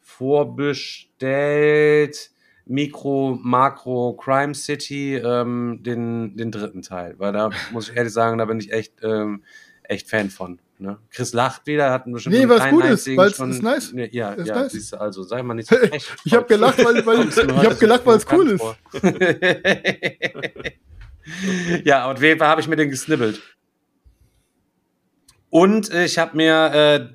vorbestellt 0.00 2.30
Mikro, 2.66 3.38
Makro, 3.42 4.14
Crime 4.14 4.54
City, 4.54 5.16
ähm, 5.16 5.80
den, 5.82 6.36
den 6.36 6.52
dritten 6.52 6.82
Teil. 6.82 7.16
Weil 7.18 7.32
da 7.32 7.50
muss 7.72 7.88
ich 7.88 7.96
ehrlich 7.96 8.12
sagen, 8.12 8.38
da 8.38 8.44
bin 8.44 8.60
ich 8.60 8.72
echt, 8.72 9.02
ähm, 9.02 9.42
echt 9.82 10.08
Fan 10.08 10.30
von. 10.30 10.60
Ne? 10.82 10.96
Chris 11.10 11.34
lacht 11.34 11.66
wieder, 11.66 11.90
hat 11.90 12.04
bestimmt 12.06 12.34
Nee, 12.36 12.48
was 12.48 12.56
kleinen 12.56 12.72
gut 12.74 12.84
ist, 12.86 12.90
einzigen 12.90 13.16
weil's- 13.18 13.36
schon- 13.36 13.50
ist 13.50 13.62
nice. 13.62 13.92
Ja, 13.94 14.06
ja, 14.10 14.32
Ist 14.32 14.48
ja 14.48 14.54
nice. 14.62 14.72
siehst 14.72 14.92
du, 14.94 15.00
also 15.00 15.22
sei 15.22 15.42
mal 15.42 15.52
nicht 15.52 15.68
so 15.68 15.76
frech. 15.88 16.08
Ich 16.24 16.32
habe 16.34 16.46
gelacht, 16.46 16.82
weil, 16.82 17.04
weil, 17.04 17.28
ich 17.28 17.36
habe 17.66 17.74
gelacht, 17.76 18.06
weil 18.06 18.16
es 18.16 18.26
cool 18.32 18.48
ist. 18.52 18.64
ja, 21.84 22.10
jeden 22.22 22.38
Fall 22.38 22.48
habe 22.48 22.60
ich 22.62 22.68
mir 22.68 22.76
den 22.76 22.88
gesnibbelt. 22.90 23.40
Und 25.50 25.92
ich 25.92 26.18
habe 26.18 26.36
mir, 26.36 26.54
äh, 26.72 27.08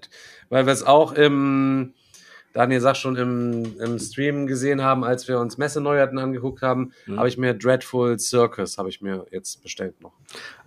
weil 0.50 0.66
wir 0.66 0.74
es 0.74 0.84
auch 0.84 1.14
im, 1.14 1.94
Daniel 2.54 2.82
sagt 2.82 2.98
schon, 2.98 3.16
im, 3.16 3.80
im 3.80 3.98
Stream 4.00 4.46
gesehen 4.46 4.82
haben, 4.84 5.04
als 5.04 5.28
wir 5.28 5.40
uns 5.40 5.58
Messeneuheiten 5.58 6.20
angeguckt 6.20 6.62
haben, 6.62 6.92
Mhm. 7.08 7.18
habe 7.18 7.28
ich 7.30 7.38
mir 7.38 7.54
Dreadful 7.54 8.20
Circus, 8.20 8.78
habe 8.78 8.90
ich 8.90 9.02
mir 9.02 9.26
jetzt 9.32 9.64
bestellt 9.64 10.00
noch. 10.02 10.14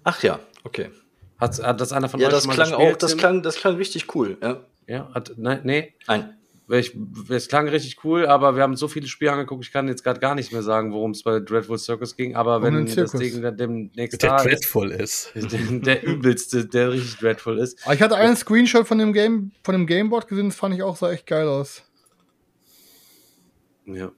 Ach 0.05 0.23
ja, 0.23 0.41
okay. 0.65 0.91
Hat, 1.39 1.63
hat 1.63 1.81
das 1.81 1.93
einer 1.93 2.09
von 2.09 2.21
Ja, 2.21 2.27
euch 2.29 2.33
das 2.35 2.47
mal 2.47 2.55
klang 2.55 2.71
gespielt, 2.71 2.95
auch, 2.95 2.97
das 2.99 3.11
Tim? 3.13 3.19
klang, 3.19 3.43
das 3.43 3.57
klang 3.57 3.77
richtig 3.77 4.15
cool, 4.15 4.37
ja. 4.43 4.65
Ja, 4.87 5.11
hat, 5.15 5.33
nein, 5.37 5.61
nee. 5.65 5.95
Nein. 6.07 6.35
Ich, 6.71 6.95
es 7.31 7.49
klang 7.49 7.67
richtig 7.69 8.05
cool, 8.05 8.27
aber 8.27 8.55
wir 8.55 8.63
haben 8.63 8.77
so 8.77 8.89
viele 8.89 9.07
Spiele 9.07 9.33
angeguckt, 9.33 9.65
ich 9.65 9.73
kann 9.73 9.89
jetzt 9.89 10.05
gerade 10.05 10.21
gar 10.21 10.35
nicht 10.35 10.53
mehr 10.53 10.63
sagen, 10.63 10.93
worum 10.93 11.13
es 11.13 11.23
bei 11.23 11.41
Dreadful 11.41 11.79
Circus 11.79 12.15
ging. 12.15 12.37
Aber 12.37 12.57
Um 12.59 12.63
wenn 12.65 12.87
das. 12.87 13.13
Ding 13.13 13.41
dann 13.41 13.57
demnächst 13.57 14.23
Der 14.23 14.31
da 14.31 14.37
ist, 14.37 14.45
dreadful 14.45 14.91
ist. 14.91 15.33
der, 15.35 15.79
der 15.79 16.03
übelste, 16.05 16.67
der 16.67 16.91
richtig 16.93 17.17
dreadful 17.21 17.59
ist. 17.59 17.83
Aber 17.85 17.95
ich 17.95 18.03
hatte 18.03 18.17
einen 18.17 18.37
Screenshot 18.37 18.87
von 18.87 18.99
dem 18.99 19.15
Game, 19.15 19.53
von 19.65 19.73
dem 19.75 19.87
Gameboard 19.87 20.29
gesehen, 20.29 20.49
das 20.51 20.57
fand 20.57 20.75
ich 20.75 20.83
auch 20.83 20.97
sah 20.97 21.11
echt 21.11 21.27
geil 21.27 21.49
aus. 21.49 21.85
Ja. 23.87 24.13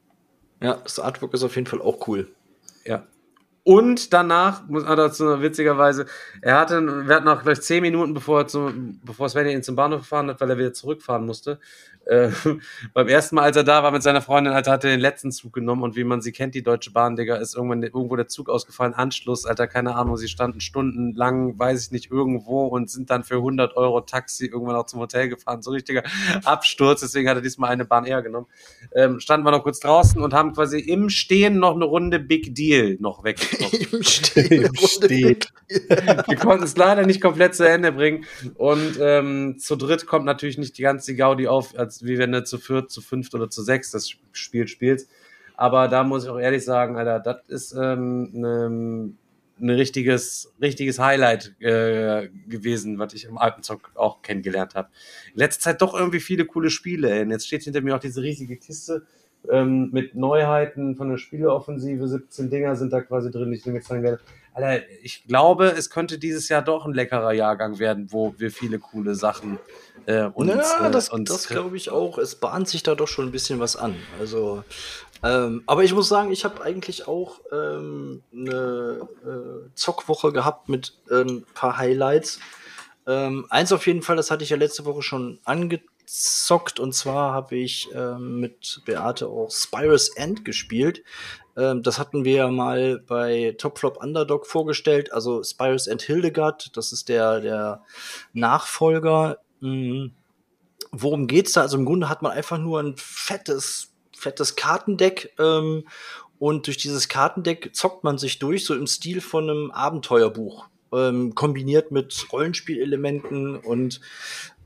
Ja, 0.61 0.75
das 0.83 0.99
Artwork 0.99 1.33
ist 1.35 1.45
auf 1.45 1.55
jeden 1.55 1.67
Fall 1.69 1.81
auch 1.81 2.07
cool. 2.09 2.29
Ja. 2.85 3.07
Und 3.63 4.13
danach, 4.13 4.67
muss 4.69 4.85
man 4.85 4.97
dazu 4.97 5.43
witzigerweise, 5.43 6.07
er 6.41 6.59
hatte, 6.59 6.81
wir 7.07 7.15
hatten 7.15 7.27
noch 7.27 7.43
gleich 7.43 7.61
zehn 7.61 7.83
Minuten, 7.83 8.15
bevor, 8.15 8.41
er 8.41 8.47
zum, 8.47 9.01
bevor 9.05 9.29
Svenja 9.29 9.53
ihn 9.53 9.63
zum 9.63 9.77
Bahnhof 9.77 10.01
gefahren 10.01 10.29
hat, 10.31 10.41
weil 10.41 10.51
er 10.51 10.59
wieder 10.59 10.73
zurückfahren 10.73 11.27
musste. 11.27 11.59
Äh, 12.07 12.31
beim 12.95 13.09
ersten 13.09 13.37
Mal, 13.37 13.43
als 13.43 13.57
er 13.57 13.65
da 13.65 13.83
war 13.83 13.91
mit 13.91 14.03
seiner 14.03 14.23
Freundin, 14.23 14.53
Alter, 14.53 14.73
hat 14.73 14.85
er 14.85 14.91
den 14.91 15.01
letzten 15.01 15.31
Zug 15.31 15.53
genommen 15.53 15.83
und 15.83 15.97
wie 15.97 16.05
man 16.05 16.23
sie 16.23 16.33
kennt, 16.33 16.55
die 16.55 16.63
Deutsche 16.63 16.91
Bahn, 16.91 17.17
Digga, 17.17 17.37
ist 17.37 17.55
irgendwann 17.55 17.83
irgendwo 17.83 18.17
der 18.17 18.29
Zug 18.29 18.49
ausgefallen, 18.49 18.95
Anschluss, 18.95 19.45
Alter, 19.45 19.67
keine 19.67 19.95
Ahnung, 19.95 20.17
sie 20.17 20.29
standen 20.29 20.61
stundenlang, 20.61 21.59
weiß 21.59 21.85
ich 21.85 21.91
nicht, 21.93 22.11
irgendwo 22.11 22.67
und 22.67 22.91
sind 22.91 23.11
dann 23.11 23.23
für 23.23 23.37
100 23.37 23.77
Euro 23.77 24.01
Taxi 24.01 24.47
irgendwann 24.47 24.77
auch 24.77 24.87
zum 24.87 25.01
Hotel 25.01 25.29
gefahren. 25.29 25.63
So 25.63 25.71
richtiger 25.71 26.03
Absturz, 26.45 27.01
deswegen 27.01 27.29
hat 27.29 27.37
er 27.37 27.43
diesmal 27.43 27.71
eine 27.71 27.85
Bahn 27.85 28.05
eher 28.07 28.23
genommen. 28.23 28.47
Ähm, 28.95 29.21
standen 29.21 29.47
wir 29.47 29.51
noch 29.51 29.63
kurz 29.63 29.81
draußen 29.81 30.21
und 30.21 30.33
haben 30.33 30.53
quasi 30.55 30.81
im 30.81 31.11
Stehen 31.11 31.59
noch 31.59 31.75
eine 31.75 31.85
Runde 31.85 32.19
Big 32.19 32.55
Deal 32.55 32.97
noch 32.99 33.25
weggezockt. 33.25 33.60
Im 33.93 34.03
Stehen. 34.03 34.65
Im 34.65 34.75
Stehen. 34.75 35.39
Wir 35.69 36.37
konnten 36.37 36.65
es 36.65 36.77
leider 36.77 37.07
nicht 37.07 37.21
komplett 37.21 37.55
zu 37.55 37.69
Ende 37.69 37.93
bringen. 37.93 38.25
Und 38.55 38.99
ähm, 39.01 39.59
zu 39.59 39.77
dritt 39.77 40.07
kommt 40.07 40.25
natürlich 40.25 40.59
nicht 40.59 40.79
die 40.79 40.83
ganze 40.83 41.15
Gaudi 41.15 41.49
auf, 41.49 41.79
als 41.79 42.05
wie 42.05 42.19
wenn 42.19 42.33
du 42.33 42.45
zu 42.45 42.59
viert, 42.59 42.91
zu 42.91 43.01
fünft 43.01 43.35
oder 43.35 43.51
zu 43.51 43.63
sechs 43.63 43.91
das 43.91 44.11
Spiel 44.33 44.69
spielst. 44.69 45.09
Aber 45.57 45.89
da 45.89 46.05
muss 46.05 46.25
ich 46.25 46.31
auch 46.31 46.39
ehrlich 46.39 46.65
sagen, 46.65 46.97
Alter, 46.97 47.21
das 47.21 47.43
ist 47.49 47.73
ähm, 47.73 48.31
ne, 48.33 49.13
ein 49.61 49.71
richtiges, 49.71 50.53
richtiges 50.61 50.99
Highlight 50.99 51.55
äh, 51.61 52.29
gewesen, 52.49 52.99
was 52.99 53.13
ich 53.15 53.25
im 53.25 53.39
Alpenzock 53.39 53.93
auch 53.95 54.23
kennengelernt 54.23 54.75
habe. 54.75 54.89
In 55.33 55.39
letzter 55.39 55.61
Zeit 55.61 55.83
doch 55.83 55.95
irgendwie 55.95 56.21
viele 56.21 56.47
coole 56.47 56.71
Spiele. 56.71 57.11
Ey. 57.11 57.23
Und 57.23 57.31
jetzt 57.31 57.47
steht 57.47 57.65
hinter 57.65 57.83
mir 57.83 57.95
auch 57.95 58.01
diese 58.01 58.23
riesige 58.23 58.57
Kiste 58.57 59.07
ähm, 59.51 59.91
mit 59.93 60.15
Neuheiten 60.15 60.97
von 60.97 61.11
der 61.11 61.19
Spieleoffensive. 61.19 62.07
17 62.07 62.51
Dinger 62.51 62.77
sind 62.77 62.93
da 62.93 63.01
quasi 63.01 63.31
drin, 63.31 63.51
die 63.51 63.59
ich 63.59 63.67
mir 63.67 63.81
zeigen 63.81 64.03
werde. 64.03 64.21
Alter, 64.53 64.85
ich 65.03 65.25
glaube, 65.27 65.67
es 65.67 65.91
könnte 65.91 66.19
dieses 66.19 66.49
Jahr 66.49 66.63
doch 66.63 66.85
ein 66.85 66.93
leckerer 66.93 67.33
Jahrgang 67.33 67.79
werden, 67.79 68.09
wo 68.11 68.35
wir 68.39 68.51
viele 68.51 68.79
coole 68.79 69.15
Sachen 69.15 69.59
äh, 70.07 70.25
uns, 70.25 70.51
ja, 70.51 70.89
äh, 70.89 70.91
das, 70.91 71.11
das 71.25 71.47
glaube 71.47 71.77
ich 71.77 71.91
auch. 71.91 72.19
Es 72.19 72.35
bahnt 72.35 72.69
sich 72.69 72.83
da 72.83 72.95
doch 72.95 73.07
schon 73.07 73.27
ein 73.27 73.33
bisschen 73.33 73.61
was 73.61 73.77
an. 73.77 73.95
Also, 74.19 74.65
Ähm, 75.23 75.63
aber 75.67 75.85
ich 75.85 75.93
muss 75.93 76.09
sagen, 76.09 76.33
ich 76.33 76.45
habe 76.45 76.63
eigentlich 76.63 77.07
auch 77.07 77.41
ähm, 77.53 78.23
eine 78.33 79.07
äh, 79.25 79.69
Zockwoche 79.75 80.33
gehabt 80.33 80.69
mit 80.69 80.95
ein 81.11 81.29
ähm, 81.29 81.45
paar 81.53 81.77
Highlights. 81.77 82.41
Ähm, 83.07 83.47
eins 83.51 83.73
auf 83.73 83.87
jeden 83.87 84.03
Fall, 84.03 84.17
das 84.17 84.31
hatte 84.31 84.45
ich 84.45 84.51
ja 84.51 84.57
letzte 84.57 84.87
Woche 84.87 85.03
schon 85.03 85.39
angezockt, 86.11 86.81
und 86.81 86.93
zwar 86.93 87.33
habe 87.33 87.57
ich 87.57 87.89
ähm, 87.95 88.41
mit 88.41 88.83
Beate 88.85 89.29
auch 89.29 89.51
Spyrus 89.51 90.09
End 90.17 90.45
gespielt. 90.45 91.05
Ähm, 91.57 91.83
das 91.83 91.99
hatten 91.99 92.25
wir 92.25 92.35
ja 92.35 92.49
mal 92.49 92.99
bei 93.07 93.55
Top 93.59 93.79
Flop 93.79 94.03
Underdog 94.03 94.47
vorgestellt, 94.47 95.13
also 95.13 95.43
Spyrus 95.43 95.87
End 95.87 96.03
Hildegard, 96.03 96.77
das 96.77 96.93
ist 96.93 97.09
der, 97.09 97.41
der 97.41 97.83
Nachfolger. 98.33 99.39
Mhm. 99.61 100.13
Worum 100.93 101.29
geht's 101.29 101.53
da? 101.53 101.63
Also 101.63 101.79
im 101.79 101.85
Grunde 101.85 102.09
hat 102.09 102.23
man 102.23 102.33
einfach 102.33 102.59
nur 102.59 102.81
ein 102.81 102.95
fettes 102.97 103.93
fettes 104.17 104.55
Kartendeck 104.55 105.33
ähm, 105.39 105.85
und 106.39 106.67
durch 106.67 106.77
dieses 106.77 107.09
Kartendeck 107.09 107.75
zockt 107.75 108.05
man 108.05 108.19
sich 108.19 108.39
durch, 108.39 108.67
so 108.67 108.75
im 108.75 108.87
Stil 108.87 109.21
von 109.23 109.49
einem 109.49 109.71
Abenteuerbuch, 109.71 110.67
ähm, 110.93 111.35
kombiniert 111.35 111.91
mit 111.91 112.27
Rollenspielelementen 112.31 113.57
und 113.57 114.01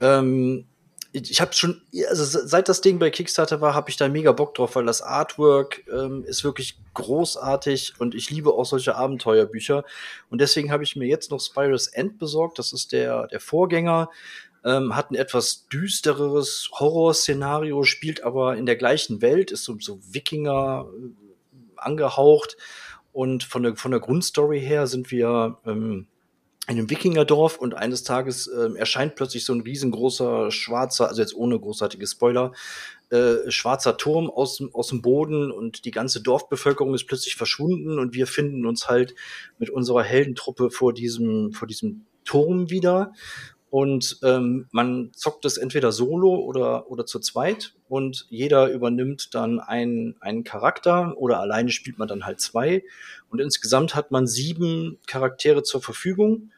ähm, 0.01 0.66
ich 1.14 1.40
habe 1.40 1.52
schon, 1.52 1.80
also 2.08 2.24
seit 2.24 2.68
das 2.68 2.80
Ding 2.80 2.98
bei 2.98 3.08
Kickstarter 3.08 3.60
war, 3.60 3.72
habe 3.72 3.88
ich 3.88 3.96
da 3.96 4.08
mega 4.08 4.32
Bock 4.32 4.54
drauf, 4.54 4.74
weil 4.74 4.84
das 4.84 5.00
Artwork 5.00 5.84
ähm, 5.92 6.24
ist 6.24 6.42
wirklich 6.42 6.76
großartig 6.94 7.94
und 7.98 8.16
ich 8.16 8.30
liebe 8.30 8.52
auch 8.52 8.64
solche 8.64 8.96
Abenteuerbücher. 8.96 9.84
Und 10.28 10.40
deswegen 10.40 10.72
habe 10.72 10.82
ich 10.82 10.96
mir 10.96 11.06
jetzt 11.06 11.30
noch 11.30 11.40
Spyrus 11.40 11.86
End 11.86 12.18
besorgt. 12.18 12.58
Das 12.58 12.72
ist 12.72 12.90
der, 12.90 13.28
der 13.28 13.38
Vorgänger 13.38 14.10
ähm, 14.64 14.96
hat 14.96 15.12
ein 15.12 15.14
etwas 15.14 15.68
düstereres 15.68 16.68
Horrorszenario, 16.72 17.84
spielt 17.84 18.24
aber 18.24 18.56
in 18.56 18.66
der 18.66 18.76
gleichen 18.76 19.22
Welt, 19.22 19.52
ist 19.52 19.62
so, 19.62 19.76
so 19.78 20.00
Wikinger 20.12 20.86
äh, 20.92 21.58
angehaucht. 21.76 22.56
Und 23.12 23.44
von 23.44 23.62
der, 23.62 23.76
von 23.76 23.92
der 23.92 24.00
Grundstory 24.00 24.60
her 24.60 24.88
sind 24.88 25.12
wir 25.12 25.58
ähm, 25.64 26.08
in 26.66 26.78
einem 26.78 26.88
Wikingerdorf 26.88 27.58
und 27.58 27.74
eines 27.74 28.04
Tages 28.04 28.46
äh, 28.46 28.70
erscheint 28.76 29.16
plötzlich 29.16 29.44
so 29.44 29.52
ein 29.52 29.60
riesengroßer 29.60 30.50
schwarzer, 30.50 31.08
also 31.08 31.20
jetzt 31.20 31.34
ohne 31.34 31.58
großartige 31.58 32.06
Spoiler, 32.06 32.52
äh, 33.10 33.50
schwarzer 33.50 33.96
Turm 33.98 34.30
aus, 34.30 34.62
aus 34.72 34.88
dem 34.88 35.02
Boden 35.02 35.50
und 35.50 35.84
die 35.84 35.90
ganze 35.90 36.22
Dorfbevölkerung 36.22 36.94
ist 36.94 37.06
plötzlich 37.06 37.36
verschwunden 37.36 37.98
und 37.98 38.14
wir 38.14 38.26
finden 38.26 38.64
uns 38.64 38.88
halt 38.88 39.14
mit 39.58 39.68
unserer 39.68 40.02
Heldentruppe 40.02 40.70
vor 40.70 40.94
diesem, 40.94 41.52
vor 41.52 41.68
diesem 41.68 42.06
Turm 42.24 42.70
wieder 42.70 43.12
und 43.74 44.18
ähm, 44.22 44.68
man 44.70 45.10
zockt 45.16 45.44
es 45.44 45.56
entweder 45.56 45.90
solo 45.90 46.36
oder, 46.36 46.88
oder 46.92 47.06
zu 47.06 47.18
zweit 47.18 47.74
und 47.88 48.24
jeder 48.30 48.70
übernimmt 48.70 49.34
dann 49.34 49.58
einen, 49.58 50.14
einen 50.20 50.44
Charakter 50.44 51.18
oder 51.18 51.40
alleine 51.40 51.72
spielt 51.72 51.98
man 51.98 52.06
dann 52.06 52.24
halt 52.24 52.40
zwei. 52.40 52.84
Und 53.30 53.40
insgesamt 53.40 53.96
hat 53.96 54.12
man 54.12 54.28
sieben 54.28 55.00
Charaktere 55.08 55.64
zur 55.64 55.82
Verfügung. 55.82 56.52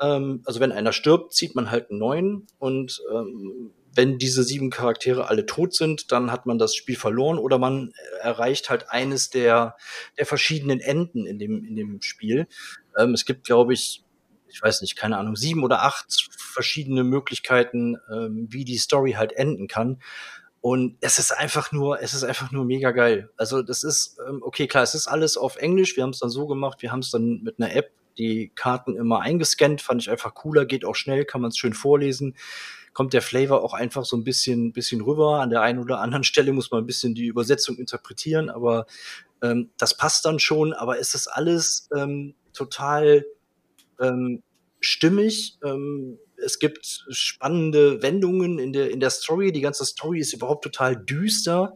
Ähm, 0.00 0.42
also 0.46 0.58
wenn 0.58 0.72
einer 0.72 0.90
stirbt, 0.90 1.32
zieht 1.32 1.54
man 1.54 1.70
halt 1.70 1.90
einen 1.90 2.00
neuen. 2.00 2.48
Und 2.58 3.04
ähm, 3.14 3.70
wenn 3.94 4.18
diese 4.18 4.42
sieben 4.42 4.70
Charaktere 4.70 5.28
alle 5.28 5.46
tot 5.46 5.74
sind, 5.74 6.10
dann 6.10 6.32
hat 6.32 6.44
man 6.44 6.58
das 6.58 6.74
Spiel 6.74 6.96
verloren 6.96 7.38
oder 7.38 7.58
man 7.58 7.92
erreicht 8.20 8.68
halt 8.68 8.90
eines 8.90 9.30
der, 9.30 9.76
der 10.18 10.26
verschiedenen 10.26 10.80
Enden 10.80 11.24
in 11.24 11.38
dem, 11.38 11.64
in 11.64 11.76
dem 11.76 12.02
Spiel. 12.02 12.48
Ähm, 12.98 13.14
es 13.14 13.26
gibt, 13.26 13.44
glaube 13.44 13.74
ich, 13.74 14.02
ich 14.50 14.62
weiß 14.62 14.82
nicht, 14.82 14.96
keine 14.96 15.18
Ahnung, 15.18 15.36
sieben 15.36 15.62
oder 15.64 15.82
acht 15.82 16.28
verschiedene 16.36 17.04
Möglichkeiten, 17.04 17.96
ähm, 18.10 18.46
wie 18.50 18.64
die 18.64 18.78
Story 18.78 19.12
halt 19.12 19.32
enden 19.32 19.68
kann. 19.68 20.00
Und 20.60 20.96
es 21.00 21.18
ist 21.18 21.30
einfach 21.30 21.70
nur, 21.72 22.02
es 22.02 22.14
ist 22.14 22.24
einfach 22.24 22.50
nur 22.50 22.64
mega 22.64 22.90
geil. 22.90 23.30
Also 23.36 23.62
das 23.62 23.84
ist, 23.84 24.18
ähm, 24.28 24.42
okay, 24.42 24.66
klar, 24.66 24.82
es 24.82 24.94
ist 24.94 25.06
alles 25.06 25.36
auf 25.36 25.56
Englisch. 25.56 25.96
Wir 25.96 26.02
haben 26.02 26.10
es 26.10 26.18
dann 26.18 26.30
so 26.30 26.46
gemacht, 26.46 26.82
wir 26.82 26.90
haben 26.90 27.00
es 27.00 27.10
dann 27.10 27.42
mit 27.42 27.60
einer 27.60 27.74
App 27.74 27.92
die 28.18 28.50
Karten 28.54 28.96
immer 28.96 29.20
eingescannt, 29.20 29.80
fand 29.80 30.02
ich 30.02 30.10
einfach 30.10 30.34
cooler, 30.34 30.66
geht 30.66 30.84
auch 30.84 30.96
schnell, 30.96 31.24
kann 31.24 31.40
man 31.40 31.50
es 31.50 31.56
schön 31.56 31.72
vorlesen. 31.72 32.36
Kommt 32.92 33.12
der 33.12 33.22
Flavor 33.22 33.62
auch 33.62 33.74
einfach 33.74 34.04
so 34.04 34.16
ein 34.16 34.24
bisschen, 34.24 34.72
bisschen 34.72 35.00
rüber. 35.00 35.40
An 35.40 35.50
der 35.50 35.62
einen 35.62 35.78
oder 35.78 36.00
anderen 36.00 36.24
Stelle 36.24 36.52
muss 36.52 36.72
man 36.72 36.82
ein 36.82 36.86
bisschen 36.86 37.14
die 37.14 37.26
Übersetzung 37.26 37.76
interpretieren, 37.76 38.50
aber 38.50 38.86
ähm, 39.40 39.70
das 39.78 39.96
passt 39.96 40.24
dann 40.24 40.40
schon. 40.40 40.72
Aber 40.72 40.98
es 40.98 41.14
ist 41.14 41.28
alles 41.28 41.88
ähm, 41.94 42.34
total 42.52 43.24
ähm, 44.00 44.42
stimmig. 44.80 45.58
Ähm, 45.64 46.18
es 46.36 46.58
gibt 46.58 47.04
spannende 47.10 48.02
Wendungen 48.02 48.58
in 48.58 48.72
der, 48.72 48.90
in 48.90 49.00
der 49.00 49.10
Story. 49.10 49.52
Die 49.52 49.60
ganze 49.60 49.84
Story 49.84 50.20
ist 50.20 50.32
überhaupt 50.32 50.64
total 50.64 50.96
düster. 50.96 51.74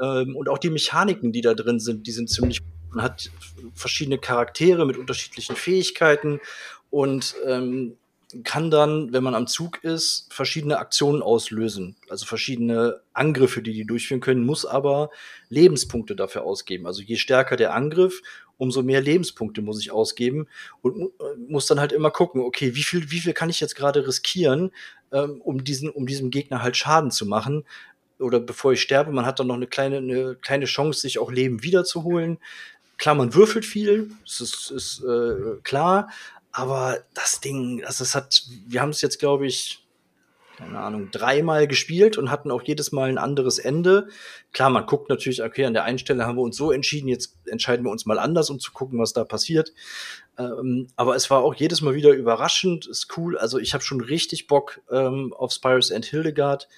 Ähm, 0.00 0.36
und 0.36 0.48
auch 0.48 0.58
die 0.58 0.70
Mechaniken, 0.70 1.32
die 1.32 1.40
da 1.40 1.54
drin 1.54 1.80
sind, 1.80 2.06
die 2.06 2.12
sind 2.12 2.30
ziemlich. 2.30 2.60
Man 2.90 3.04
hat 3.04 3.30
verschiedene 3.74 4.18
Charaktere 4.18 4.86
mit 4.86 4.96
unterschiedlichen 4.96 5.56
Fähigkeiten 5.56 6.40
und 6.88 7.34
ähm, 7.44 7.98
kann 8.44 8.70
dann, 8.70 9.12
wenn 9.12 9.22
man 9.22 9.34
am 9.34 9.46
Zug 9.46 9.82
ist, 9.84 10.26
verschiedene 10.30 10.78
Aktionen 10.78 11.22
auslösen. 11.22 11.96
Also 12.08 12.26
verschiedene 12.26 13.00
Angriffe, 13.14 13.62
die 13.62 13.72
die 13.72 13.86
durchführen 13.86 14.20
können, 14.20 14.44
muss 14.44 14.66
aber 14.66 15.10
Lebenspunkte 15.48 16.14
dafür 16.14 16.44
ausgeben. 16.44 16.86
Also 16.86 17.02
je 17.02 17.16
stärker 17.16 17.56
der 17.56 17.74
Angriff, 17.74 18.20
umso 18.58 18.82
mehr 18.82 19.00
Lebenspunkte 19.00 19.62
muss 19.62 19.80
ich 19.80 19.90
ausgeben 19.90 20.48
und 20.82 21.12
muss 21.48 21.66
dann 21.66 21.80
halt 21.80 21.92
immer 21.92 22.10
gucken, 22.10 22.42
okay, 22.42 22.74
wie 22.74 22.82
viel, 22.82 23.10
wie 23.10 23.20
viel 23.20 23.32
kann 23.32 23.50
ich 23.50 23.60
jetzt 23.60 23.76
gerade 23.76 24.06
riskieren, 24.06 24.72
ähm, 25.12 25.40
um 25.40 25.64
diesen, 25.64 25.88
um 25.88 26.06
diesem 26.06 26.30
Gegner 26.30 26.62
halt 26.62 26.76
Schaden 26.76 27.10
zu 27.10 27.24
machen? 27.24 27.64
Oder 28.18 28.40
bevor 28.40 28.72
ich 28.72 28.82
sterbe, 28.82 29.12
man 29.12 29.24
hat 29.24 29.38
dann 29.38 29.46
noch 29.46 29.54
eine 29.54 29.68
kleine, 29.68 29.98
eine 29.98 30.34
kleine 30.34 30.66
Chance, 30.66 31.00
sich 31.00 31.18
auch 31.18 31.30
Leben 31.30 31.62
wiederzuholen. 31.62 32.38
Klar, 32.98 33.14
man 33.14 33.32
würfelt 33.32 33.64
viel, 33.64 34.10
das 34.24 34.40
ist, 34.40 34.70
ist 34.72 35.04
äh, 35.04 35.60
klar, 35.62 36.10
aber 36.50 37.04
das 37.14 37.40
Ding, 37.40 37.84
also 37.84 38.02
es 38.02 38.16
hat, 38.16 38.42
wir 38.66 38.80
haben 38.80 38.90
es 38.90 39.00
jetzt, 39.00 39.20
glaube 39.20 39.46
ich, 39.46 39.86
keine 40.58 40.80
Ahnung, 40.80 41.10
dreimal 41.12 41.68
gespielt 41.68 42.18
und 42.18 42.32
hatten 42.32 42.50
auch 42.50 42.62
jedes 42.62 42.90
Mal 42.90 43.08
ein 43.08 43.18
anderes 43.18 43.60
Ende. 43.60 44.08
Klar, 44.52 44.70
man 44.70 44.86
guckt 44.86 45.08
natürlich, 45.08 45.40
okay, 45.40 45.64
an 45.64 45.72
der 45.72 45.84
einen 45.84 46.00
Stelle 46.00 46.26
haben 46.26 46.36
wir 46.36 46.42
uns 46.42 46.56
so 46.56 46.72
entschieden, 46.72 47.06
jetzt 47.06 47.36
entscheiden 47.46 47.84
wir 47.86 47.92
uns 47.92 48.06
mal 48.06 48.18
anders, 48.18 48.50
um 48.50 48.58
zu 48.58 48.72
gucken, 48.72 48.98
was 48.98 49.12
da 49.12 49.22
passiert. 49.22 49.72
Ähm, 50.36 50.88
aber 50.96 51.14
es 51.14 51.30
war 51.30 51.44
auch 51.44 51.54
jedes 51.54 51.80
Mal 51.80 51.94
wieder 51.94 52.10
überraschend, 52.10 52.86
ist 52.86 53.16
cool. 53.16 53.38
Also 53.38 53.58
ich 53.58 53.72
habe 53.72 53.84
schon 53.84 54.00
richtig 54.00 54.48
Bock 54.48 54.80
ähm, 54.90 55.32
auf 55.32 55.52
Spirus 55.52 55.92
and 55.92 56.04
Hildegard 56.04 56.68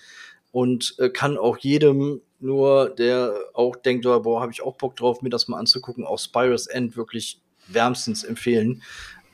und 0.52 0.94
äh, 0.98 1.08
kann 1.08 1.38
auch 1.38 1.56
jedem 1.56 2.20
nur, 2.38 2.90
der 2.90 3.34
auch 3.54 3.76
denkt, 3.76 4.04
oh, 4.04 4.20
boah, 4.20 4.42
habe 4.42 4.52
ich 4.52 4.62
auch 4.62 4.76
Bock 4.76 4.96
drauf, 4.96 5.22
mir 5.22 5.30
das 5.30 5.48
mal 5.48 5.58
anzugucken, 5.58 6.04
auch 6.04 6.18
Spirus 6.18 6.66
End 6.66 6.98
wirklich 6.98 7.40
wärmstens 7.66 8.24
empfehlen. 8.24 8.82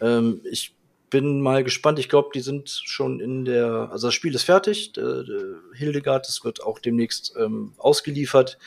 Ähm, 0.00 0.40
ich 0.44 0.75
bin 1.10 1.40
mal 1.40 1.64
gespannt. 1.64 1.98
Ich 1.98 2.08
glaube, 2.08 2.30
die 2.34 2.40
sind 2.40 2.68
schon 2.84 3.20
in 3.20 3.44
der, 3.44 3.88
also 3.90 4.08
das 4.08 4.14
Spiel 4.14 4.34
ist 4.34 4.44
fertig. 4.44 4.92
Der, 4.92 5.22
der 5.22 5.56
Hildegard, 5.74 6.26
das 6.26 6.44
wird 6.44 6.62
auch 6.62 6.78
demnächst 6.78 7.34
ähm, 7.38 7.72
ausgeliefert. 7.78 8.58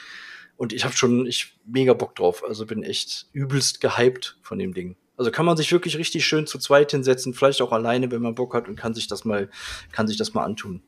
Und 0.58 0.74
ich 0.74 0.84
habe 0.84 0.96
schon 0.96 1.26
ich 1.26 1.58
mega 1.66 1.94
Bock 1.94 2.16
drauf. 2.16 2.44
Also 2.46 2.66
bin 2.66 2.84
echt 2.84 3.28
übelst 3.32 3.82
gehypt 3.82 4.38
von 4.42 4.60
dem 4.60 4.74
Ding. 4.74 4.96
Also 5.18 5.32
kann 5.32 5.46
man 5.46 5.58
sich 5.58 5.72
wirklich 5.72 5.98
richtig 5.98 6.26
schön 6.26 6.48
zu 6.48 6.60
zweit 6.60 6.92
hinsetzen, 6.92 7.34
vielleicht 7.34 7.62
auch 7.62 7.74
alleine, 7.74 8.10
wenn 8.10 8.22
man 8.22 8.36
Bock 8.36 8.54
hat 8.54 8.70
und 8.70 8.78
kann 8.78 8.94
sich 8.94 9.08
das 9.08 9.26
mal, 9.26 9.50
kann 9.92 10.08
sich 10.08 10.16
das 10.16 10.34
mal 10.34 10.46
antun. 10.46 10.82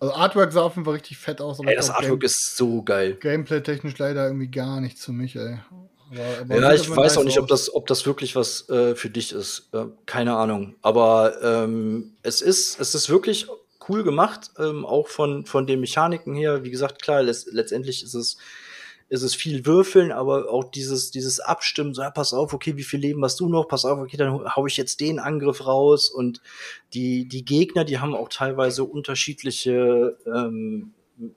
Also 0.00 0.14
Artwork 0.14 0.52
sah 0.52 0.62
auf 0.62 0.74
jeden 0.74 0.84
Fall 0.84 0.94
richtig 0.94 1.16
fett 1.16 1.40
aus. 1.40 1.58
ey, 1.60 1.74
das 1.74 1.90
Artwork 1.90 2.20
Game 2.20 2.26
ist 2.26 2.56
so 2.56 2.82
geil. 2.82 3.14
Gameplay-technisch 3.14 3.96
leider 3.98 4.26
irgendwie 4.26 4.48
gar 4.48 4.80
nichts 4.80 5.04
für 5.04 5.12
mich, 5.12 5.36
ey. 5.36 5.58
Aber, 6.10 6.60
ja, 6.60 6.72
ich 6.72 6.88
weiß 6.88 7.18
auch 7.18 7.24
nicht, 7.24 7.38
ob 7.38 7.48
das, 7.48 7.72
ob 7.72 7.86
das 7.86 8.06
wirklich 8.06 8.34
was 8.36 8.68
äh, 8.68 8.94
für 8.94 9.10
dich 9.10 9.32
ist. 9.32 9.68
Äh, 9.72 9.86
keine 10.06 10.36
Ahnung. 10.36 10.74
Aber 10.82 11.42
ähm, 11.42 12.16
es 12.22 12.40
ist, 12.40 12.80
es 12.80 12.94
ist 12.94 13.08
wirklich 13.10 13.46
cool 13.88 14.04
gemacht, 14.04 14.50
ähm, 14.58 14.84
auch 14.84 15.08
von, 15.08 15.46
von 15.46 15.66
den 15.66 15.80
Mechaniken 15.80 16.34
her. 16.34 16.64
Wie 16.64 16.70
gesagt, 16.70 17.02
klar, 17.02 17.22
letztendlich 17.22 18.02
ist 18.02 18.14
es, 18.14 18.36
ist 19.08 19.22
es 19.22 19.34
viel 19.34 19.64
Würfeln, 19.64 20.12
aber 20.12 20.50
auch 20.50 20.64
dieses, 20.64 21.10
dieses 21.10 21.40
Abstimmen, 21.40 21.94
so, 21.94 22.02
ja, 22.02 22.10
pass 22.10 22.34
auf, 22.34 22.52
okay, 22.52 22.76
wie 22.76 22.82
viel 22.82 23.00
Leben 23.00 23.24
hast 23.24 23.40
du 23.40 23.48
noch? 23.48 23.66
Pass 23.66 23.84
auf, 23.84 23.98
okay, 23.98 24.18
dann 24.18 24.54
hau 24.54 24.66
ich 24.66 24.76
jetzt 24.76 25.00
den 25.00 25.18
Angriff 25.18 25.66
raus. 25.66 26.10
Und 26.10 26.42
die, 26.92 27.26
die 27.26 27.44
Gegner, 27.44 27.84
die 27.84 27.98
haben 27.98 28.14
auch 28.14 28.28
teilweise 28.28 28.84
unterschiedliche 28.84 30.18
ähm, 30.26 30.92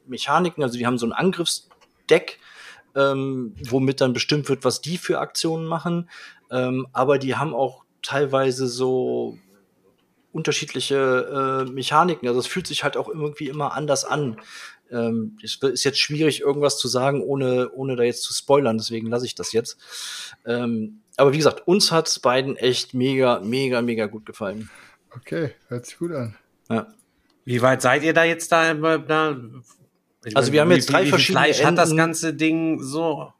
Mechaniken. 0.05 0.63
Also 0.63 0.77
die 0.77 0.85
haben 0.85 0.97
so 0.97 1.05
ein 1.05 1.13
Angriffsdeck, 1.13 2.39
ähm, 2.95 3.55
womit 3.69 4.01
dann 4.01 4.13
bestimmt 4.13 4.49
wird, 4.49 4.63
was 4.63 4.81
die 4.81 4.97
für 4.97 5.19
Aktionen 5.19 5.65
machen. 5.65 6.09
Ähm, 6.49 6.87
aber 6.93 7.17
die 7.17 7.35
haben 7.35 7.53
auch 7.53 7.83
teilweise 8.01 8.67
so 8.67 9.37
unterschiedliche 10.31 11.65
äh, 11.67 11.71
Mechaniken. 11.71 12.27
Also 12.27 12.39
es 12.39 12.47
fühlt 12.47 12.67
sich 12.67 12.83
halt 12.83 12.97
auch 12.97 13.09
irgendwie 13.09 13.47
immer 13.47 13.73
anders 13.73 14.05
an. 14.05 14.37
Ähm, 14.89 15.37
es 15.43 15.55
ist 15.55 15.83
jetzt 15.83 15.99
schwierig, 15.99 16.41
irgendwas 16.41 16.77
zu 16.77 16.87
sagen, 16.87 17.21
ohne, 17.21 17.71
ohne 17.71 17.95
da 17.95 18.03
jetzt 18.03 18.23
zu 18.23 18.33
spoilern, 18.33 18.77
deswegen 18.77 19.07
lasse 19.07 19.25
ich 19.25 19.35
das 19.35 19.53
jetzt. 19.53 19.77
Ähm, 20.45 21.01
aber 21.17 21.33
wie 21.33 21.37
gesagt, 21.37 21.67
uns 21.67 21.91
hat 21.91 22.07
es 22.07 22.19
beiden 22.19 22.57
echt 22.57 22.93
mega, 22.93 23.39
mega, 23.39 23.81
mega 23.81 24.07
gut 24.07 24.25
gefallen. 24.25 24.69
Okay, 25.15 25.53
hört 25.67 25.85
sich 25.85 25.97
gut 25.97 26.11
an. 26.11 26.35
Ja. 26.69 26.87
Wie 27.43 27.61
weit 27.61 27.81
seid 27.81 28.03
ihr 28.03 28.13
da 28.13 28.23
jetzt 28.23 28.51
da? 28.51 28.73
da 28.73 29.37
ich 30.25 30.37
also 30.37 30.51
wir 30.51 30.61
haben 30.61 30.71
jetzt 30.71 30.91
drei 30.91 31.05
wie, 31.05 31.09
verschiedene 31.09 31.43
Fleisch 31.43 31.59
Enden. 31.59 31.67
hat 31.67 31.77
das 31.77 31.95
ganze 31.95 32.33
Ding 32.33 32.81
so? 32.81 33.33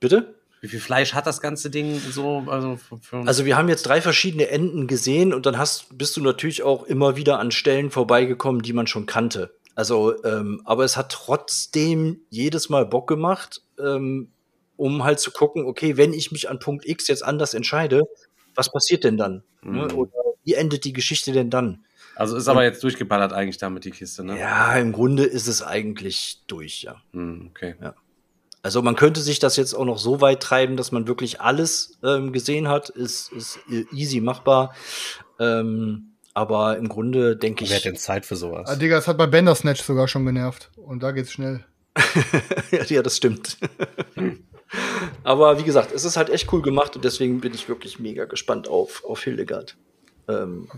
Bitte? 0.00 0.34
Wie 0.60 0.68
viel 0.68 0.80
Fleisch 0.80 1.14
hat 1.14 1.26
das 1.26 1.40
ganze 1.40 1.70
Ding 1.70 1.98
so? 1.98 2.44
Also, 2.46 2.78
Also 3.24 3.46
wir 3.46 3.56
haben 3.56 3.68
jetzt 3.68 3.86
drei 3.86 4.02
verschiedene 4.02 4.48
Enden 4.48 4.86
gesehen 4.86 5.32
und 5.32 5.46
dann 5.46 5.56
hast, 5.56 5.96
bist 5.96 6.16
du 6.16 6.20
natürlich 6.20 6.62
auch 6.62 6.84
immer 6.84 7.16
wieder 7.16 7.38
an 7.38 7.50
Stellen 7.50 7.90
vorbeigekommen, 7.90 8.60
die 8.60 8.74
man 8.74 8.86
schon 8.86 9.06
kannte. 9.06 9.54
Also, 9.74 10.22
ähm, 10.24 10.60
aber 10.64 10.84
es 10.84 10.98
hat 10.98 11.12
trotzdem 11.12 12.20
jedes 12.28 12.68
Mal 12.68 12.84
Bock 12.84 13.08
gemacht, 13.08 13.62
ähm, 13.78 14.32
um 14.76 15.04
halt 15.04 15.20
zu 15.20 15.30
gucken, 15.30 15.64
okay, 15.64 15.96
wenn 15.96 16.12
ich 16.12 16.32
mich 16.32 16.50
an 16.50 16.58
Punkt 16.58 16.86
X 16.86 17.08
jetzt 17.08 17.24
anders 17.24 17.54
entscheide, 17.54 18.02
was 18.54 18.70
passiert 18.70 19.04
denn 19.04 19.16
dann? 19.16 19.42
Mhm. 19.62 19.92
Oder 19.94 20.12
wie 20.44 20.54
endet 20.54 20.84
die 20.84 20.92
Geschichte 20.92 21.32
denn 21.32 21.48
dann? 21.48 21.84
Also 22.20 22.36
ist 22.36 22.48
aber 22.48 22.64
jetzt 22.64 22.84
durchgeballert 22.84 23.32
eigentlich 23.32 23.56
damit 23.56 23.86
die 23.86 23.92
Kiste, 23.92 24.22
ne? 24.22 24.38
Ja, 24.38 24.76
im 24.76 24.92
Grunde 24.92 25.24
ist 25.24 25.46
es 25.46 25.62
eigentlich 25.62 26.42
durch, 26.48 26.82
ja. 26.82 26.96
Hm, 27.14 27.48
okay. 27.48 27.76
Also 28.62 28.82
man 28.82 28.94
könnte 28.94 29.22
sich 29.22 29.38
das 29.38 29.56
jetzt 29.56 29.72
auch 29.72 29.86
noch 29.86 29.96
so 29.96 30.20
weit 30.20 30.40
treiben, 30.42 30.76
dass 30.76 30.92
man 30.92 31.08
wirklich 31.08 31.40
alles 31.40 31.98
ähm, 32.04 32.32
gesehen 32.32 32.68
hat, 32.68 32.90
ist, 32.90 33.32
ist 33.32 33.58
easy 33.90 34.20
machbar. 34.20 34.74
Ähm, 35.38 36.12
aber 36.34 36.76
im 36.76 36.90
Grunde 36.90 37.36
denke 37.36 37.64
Wer 37.64 37.70
hat 37.70 37.76
ich, 37.78 37.82
denn 37.84 37.96
Zeit 37.96 38.26
für 38.26 38.36
sowas? 38.36 38.68
Ah, 38.68 38.76
Digga, 38.76 38.98
es 38.98 39.08
hat 39.08 39.16
bei 39.16 39.26
Bandersnatch 39.26 39.80
sogar 39.82 40.06
schon 40.06 40.26
genervt. 40.26 40.70
Und 40.76 41.02
da 41.02 41.12
geht's 41.12 41.32
schnell. 41.32 41.64
ja, 42.88 43.02
das 43.02 43.16
stimmt. 43.16 43.56
aber 45.24 45.58
wie 45.58 45.64
gesagt, 45.64 45.90
es 45.90 46.04
ist 46.04 46.18
halt 46.18 46.28
echt 46.28 46.52
cool 46.52 46.60
gemacht 46.60 46.96
und 46.96 47.04
deswegen 47.06 47.40
bin 47.40 47.54
ich 47.54 47.66
wirklich 47.70 47.98
mega 47.98 48.26
gespannt 48.26 48.68
auf, 48.68 49.06
auf 49.06 49.22
Hildegard. 49.22 49.78
Ähm, 50.28 50.68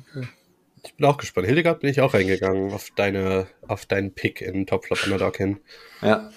Ich 0.85 0.95
bin 0.97 1.07
auch 1.07 1.17
gespannt. 1.17 1.47
Hildegard 1.47 1.81
bin 1.81 1.91
ich 1.91 2.01
auch 2.01 2.13
reingegangen 2.15 2.73
auf 2.73 2.91
deine, 2.97 3.47
auf 3.69 3.87
deinen 3.87 4.13
Pick 4.15 4.41
in 4.41 4.67
Topflop 4.67 5.05
Underdog 5.05 5.37
hin. 5.37 5.59
ja, 6.01 6.31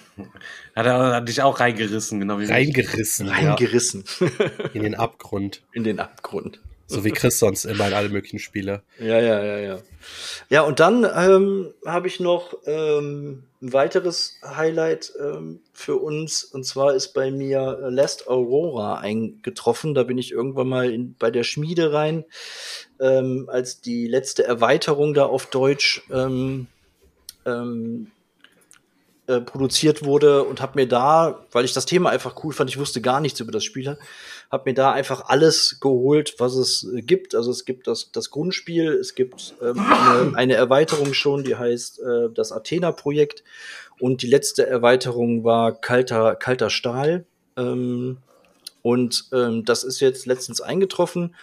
Hat 0.74 0.86
er 0.86 1.14
hat 1.16 1.28
dich 1.28 1.42
auch 1.42 1.58
reingerissen, 1.58 2.20
genau 2.20 2.36
wie 2.38 2.42
mich. 2.42 2.50
Reingerissen. 2.50 3.28
reingerissen 3.28 4.04
Ja, 4.20 4.28
in 4.72 4.82
den 4.82 4.94
Abgrund. 4.94 5.62
in 5.72 5.82
den 5.84 5.98
Abgrund. 5.98 6.60
So 6.88 7.04
wie 7.04 7.10
Chris 7.10 7.38
sonst 7.40 7.64
immer 7.64 7.88
in 7.88 7.94
alle 7.94 8.08
möglichen 8.08 8.38
Spiele. 8.38 8.82
Ja, 9.00 9.20
ja, 9.20 9.44
ja, 9.44 9.58
ja. 9.58 9.78
Ja, 10.48 10.62
und 10.62 10.78
dann 10.78 11.04
ähm, 11.04 11.74
habe 11.84 12.06
ich 12.06 12.20
noch 12.20 12.54
ähm, 12.64 13.42
ein 13.60 13.72
weiteres 13.72 14.38
Highlight 14.44 15.12
ähm, 15.20 15.60
für 15.72 15.96
uns. 15.96 16.44
Und 16.44 16.64
zwar 16.64 16.94
ist 16.94 17.12
bei 17.12 17.32
mir 17.32 17.80
äh, 17.82 17.90
Last 17.90 18.28
Aurora 18.28 18.98
eingetroffen. 18.98 19.94
Da 19.94 20.04
bin 20.04 20.16
ich 20.16 20.30
irgendwann 20.30 20.68
mal 20.68 20.90
in, 20.90 21.16
bei 21.18 21.32
der 21.32 21.42
Schmiede 21.42 21.92
rein, 21.92 22.24
ähm, 23.00 23.48
als 23.50 23.80
die 23.80 24.06
letzte 24.06 24.44
Erweiterung 24.44 25.12
da 25.12 25.26
auf 25.26 25.46
Deutsch 25.46 26.04
ähm, 26.12 26.68
ähm, 27.44 28.12
äh, 29.28 29.40
produziert 29.40 30.04
wurde 30.04 30.44
und 30.44 30.60
habe 30.60 30.78
mir 30.78 30.86
da, 30.86 31.44
weil 31.50 31.64
ich 31.64 31.72
das 31.72 31.84
Thema 31.84 32.10
einfach 32.10 32.44
cool 32.44 32.52
fand, 32.52 32.70
ich 32.70 32.78
wusste 32.78 33.00
gar 33.00 33.20
nichts 33.20 33.40
über 33.40 33.50
das 33.50 33.64
Spiel, 33.64 33.98
habe 34.50 34.70
mir 34.70 34.74
da 34.74 34.92
einfach 34.92 35.28
alles 35.28 35.78
geholt, 35.80 36.34
was 36.38 36.54
es 36.54 36.86
äh, 36.94 37.02
gibt. 37.02 37.34
Also 37.34 37.50
es 37.50 37.64
gibt 37.64 37.86
das, 37.86 38.10
das 38.12 38.30
Grundspiel, 38.30 38.92
es 38.92 39.14
gibt 39.14 39.54
ähm, 39.62 39.78
eine, 39.78 40.36
eine 40.36 40.54
Erweiterung 40.54 41.14
schon, 41.14 41.44
die 41.44 41.56
heißt 41.56 42.00
äh, 42.00 42.28
das 42.34 42.52
Athena-Projekt 42.52 43.42
und 43.98 44.22
die 44.22 44.28
letzte 44.28 44.66
Erweiterung 44.66 45.44
war 45.44 45.72
kalter, 45.72 46.36
kalter 46.36 46.70
Stahl. 46.70 47.24
Ähm, 47.56 48.18
und 48.82 49.24
ähm, 49.32 49.64
das 49.64 49.84
ist 49.84 50.00
jetzt 50.00 50.26
letztens 50.26 50.60
eingetroffen. 50.60 51.34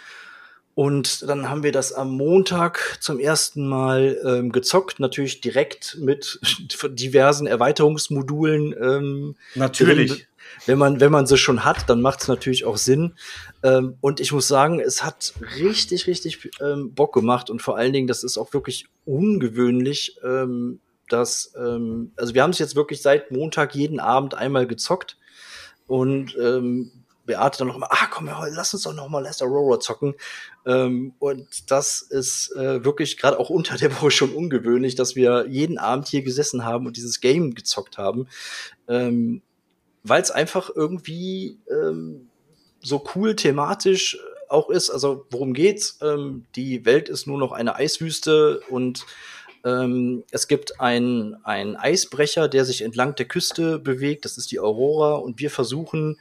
Und 0.76 1.30
dann 1.30 1.50
haben 1.50 1.62
wir 1.62 1.72
das 1.72 1.94
am 1.94 2.12
Montag 2.12 2.98
zum 3.00 3.20
ersten 3.20 3.68
Mal 3.68 4.20
ähm, 4.26 4.52
gezockt, 4.52 5.00
natürlich 5.00 5.40
direkt 5.42 5.98
mit 6.00 6.40
diversen 6.90 7.46
Erweiterungsmodulen. 7.46 8.74
Ähm, 8.82 9.36
Natürlich. 9.56 10.12
drin. 10.12 10.22
Wenn 10.66 10.78
man, 10.78 11.00
wenn 11.00 11.12
man 11.12 11.28
sie 11.28 11.38
schon 11.38 11.66
hat, 11.66 11.90
dann 11.90 12.02
macht 12.02 12.22
es 12.22 12.28
natürlich 12.28 12.66
auch 12.66 12.78
Sinn. 12.78 13.16
Ähm, 13.64 13.98
und 14.02 14.20
ich 14.20 14.32
muss 14.32 14.48
sagen, 14.48 14.80
es 14.80 15.04
hat 15.04 15.34
richtig, 15.58 16.08
richtig 16.08 16.52
ähm, 16.62 16.94
Bock 16.94 17.14
gemacht. 17.14 17.50
Und 17.50 17.62
vor 17.62 17.78
allen 17.78 17.94
Dingen, 17.94 18.08
das 18.08 18.24
ist 18.24 18.38
auch 18.38 18.54
wirklich 18.54 18.88
ungewöhnlich, 19.06 20.18
ähm, 20.24 20.80
dass, 21.10 21.54
ähm, 21.58 22.12
also 22.16 22.34
wir 22.34 22.44
haben 22.44 22.52
es 22.52 22.60
jetzt 22.60 22.76
wirklich 22.76 23.02
seit 23.02 23.32
Montag 23.32 23.76
jeden 23.76 24.00
Abend 24.00 24.36
einmal 24.36 24.68
gezockt. 24.68 25.18
Und 25.88 26.36
ähm, 26.38 27.04
Beate 27.26 27.60
dann 27.60 27.68
noch 27.68 27.78
mal, 27.78 27.88
ah 27.90 28.08
komm, 28.10 28.30
lass 28.52 28.74
uns 28.74 28.84
doch 28.84 28.94
noch 28.94 29.10
mal 29.10 29.24
Lester 29.24 29.46
Aurora 29.46 29.80
zocken. 29.80 30.16
Ähm, 30.66 31.14
und 31.20 31.72
das 31.72 32.02
ist 32.02 32.54
äh, 32.56 32.84
wirklich 32.84 33.18
gerade 33.18 33.40
auch 33.40 33.50
unter 33.50 33.78
der 33.78 33.94
Woche 33.96 34.12
schon 34.12 34.34
ungewöhnlich, 34.34 34.96
dass 34.96 35.16
wir 35.16 35.48
jeden 35.48 35.78
Abend 35.78 36.08
hier 36.08 36.24
gesessen 36.24 36.66
haben 36.66 36.86
und 36.86 36.98
dieses 36.98 37.22
Game 37.22 37.56
gezockt 37.56 37.98
haben. 37.98 38.28
Ähm, 38.88 39.42
Weil 40.04 40.22
es 40.22 40.32
einfach 40.32 40.70
irgendwie 40.74 41.58
ähm, 41.70 42.30
so 42.82 43.04
cool 43.16 43.36
thematisch 43.36 44.18
auch 44.50 44.70
ist. 44.70 44.90
Also 44.90 45.26
worum 45.32 45.54
geht's? 45.54 45.98
Ähm, 46.02 46.46
die 46.56 46.86
Welt 46.86 47.10
ist 47.10 47.28
nur 47.28 47.38
noch 47.38 47.52
eine 47.52 47.76
Eiswüste 47.76 48.62
und 48.70 49.06
ähm, 49.66 50.24
es 50.32 50.48
gibt 50.48 50.80
einen, 50.82 51.38
Eisbrecher, 51.44 52.48
der 52.48 52.66
sich 52.66 52.82
entlang 52.82 53.16
der 53.16 53.28
Küste 53.28 53.80
bewegt. 53.80 54.26
Das 54.26 54.38
ist 54.38 54.52
die 54.52 54.60
Aurora 54.60 55.16
und 55.16 55.40
wir 55.40 55.50
versuchen 55.50 56.20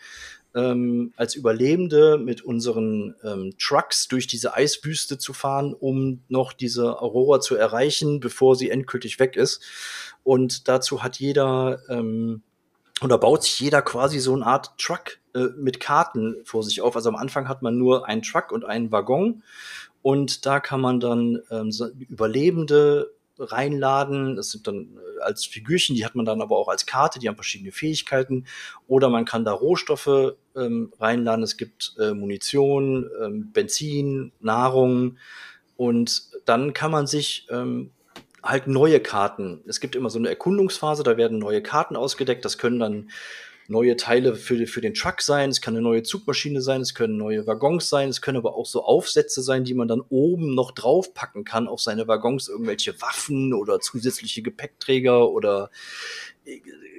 ähm, 0.55 1.13
als 1.17 1.35
Überlebende 1.35 2.19
mit 2.19 2.43
unseren 2.43 3.15
ähm, 3.25 3.55
Trucks 3.59 4.07
durch 4.09 4.27
diese 4.27 4.55
Eiswüste 4.55 5.19
zu 5.19 5.33
fahren, 5.33 5.75
um 5.75 6.23
noch 6.29 6.53
diese 6.53 7.01
Aurora 7.01 7.41
zu 7.41 7.57
erreichen, 7.57 8.21
bevor 8.21 8.55
sie 8.55 8.71
endgültig 8.71 9.19
weg 9.19 9.37
ist. 9.37 9.63
Und 10.25 10.69
dazu 10.69 11.03
hat 11.03 11.19
jeder 11.19 11.81
ähm, 11.89 12.43
oder 13.01 13.19
baut 13.19 13.43
sich 13.43 13.59
jeder 13.61 13.83
quasi 13.83 14.19
so 14.19 14.35
eine 14.35 14.47
Art 14.47 14.79
Truck 14.79 15.19
äh, 15.35 15.47
mit 15.57 15.81
Karten 15.81 16.37
vor 16.45 16.63
sich 16.63 16.83
auf. 16.83 16.95
Also 16.95 17.09
am 17.09 17.17
Anfang 17.17 17.49
hat 17.49 17.63
man 17.63 17.79
nur 17.79 18.07
einen 18.07 18.23
Truck 18.23 18.53
und 18.53 18.65
einen 18.65 18.93
Waggon 18.93 19.43
und 20.03 20.47
da 20.47 20.61
kann 20.61 20.81
man 20.81 21.01
dann 21.01 21.41
ähm, 21.51 21.71
so 21.71 21.89
Überlebende 21.89 23.13
reinladen. 23.39 24.37
Das 24.37 24.51
sind 24.51 24.67
dann 24.67 24.97
äh, 24.97 25.23
als 25.23 25.45
Figürchen, 25.45 25.95
die 25.95 26.05
hat 26.05 26.15
man 26.15 26.27
dann 26.27 26.43
aber 26.43 26.57
auch 26.57 26.69
als 26.69 26.87
Karte, 26.87 27.19
die 27.19 27.29
haben 27.29 27.37
verschiedene 27.37 27.73
Fähigkeiten. 27.73 28.47
Oder 28.87 29.09
man 29.09 29.25
kann 29.25 29.45
da 29.45 29.53
Rohstoffe 29.53 30.35
ähm, 30.57 30.93
reinladen. 30.99 31.45
Es 31.45 31.57
gibt 31.57 31.95
äh, 31.99 32.13
Munition, 32.13 33.09
ähm, 33.23 33.53
Benzin, 33.53 34.33
Nahrung. 34.41 35.19
Und 35.77 36.31
dann 36.45 36.73
kann 36.75 36.91
man 36.91 37.07
sich 37.07 37.47
ähm, 37.51 37.91
halt 38.43 38.67
neue 38.67 39.01
Karten. 39.01 39.63
Es 39.67 39.81
gibt 39.81 39.97
immer 39.97 40.11
so 40.11 40.19
eine 40.19 40.29
Erkundungsphase, 40.29 41.03
da 41.03 41.17
werden 41.17 41.39
neue 41.39 41.63
Karten 41.63 41.97
ausgedeckt. 41.97 42.45
Das 42.45 42.59
können 42.59 42.79
dann 42.79 43.11
neue 43.69 43.97
Teile 43.97 44.35
für, 44.35 44.67
für 44.67 44.81
den 44.81 44.95
Truck 44.95 45.23
sein, 45.23 45.51
es 45.51 45.61
kann 45.61 45.75
eine 45.75 45.83
neue 45.83 46.03
Zugmaschine 46.03 46.61
sein, 46.61 46.81
es 46.81 46.95
können 46.95 47.17
neue 47.17 47.47
Waggons 47.47 47.89
sein, 47.89 48.09
es 48.09 48.21
können 48.21 48.39
aber 48.39 48.55
auch 48.55 48.67
so 48.67 48.85
Aufsätze 48.85 49.43
sein, 49.43 49.65
die 49.65 49.75
man 49.75 49.89
dann 49.89 50.03
oben 50.09 50.55
noch 50.55 50.73
draufpacken 50.73 51.45
kann 51.45 51.69
auf 51.69 51.81
seine 51.81 52.09
Waggons, 52.09 52.49
irgendwelche 52.49 53.01
Waffen 53.01 53.55
oder 53.55 53.81
zusätzliche 53.81 54.43
Gepäckträger 54.43 55.31
oder 55.31 55.71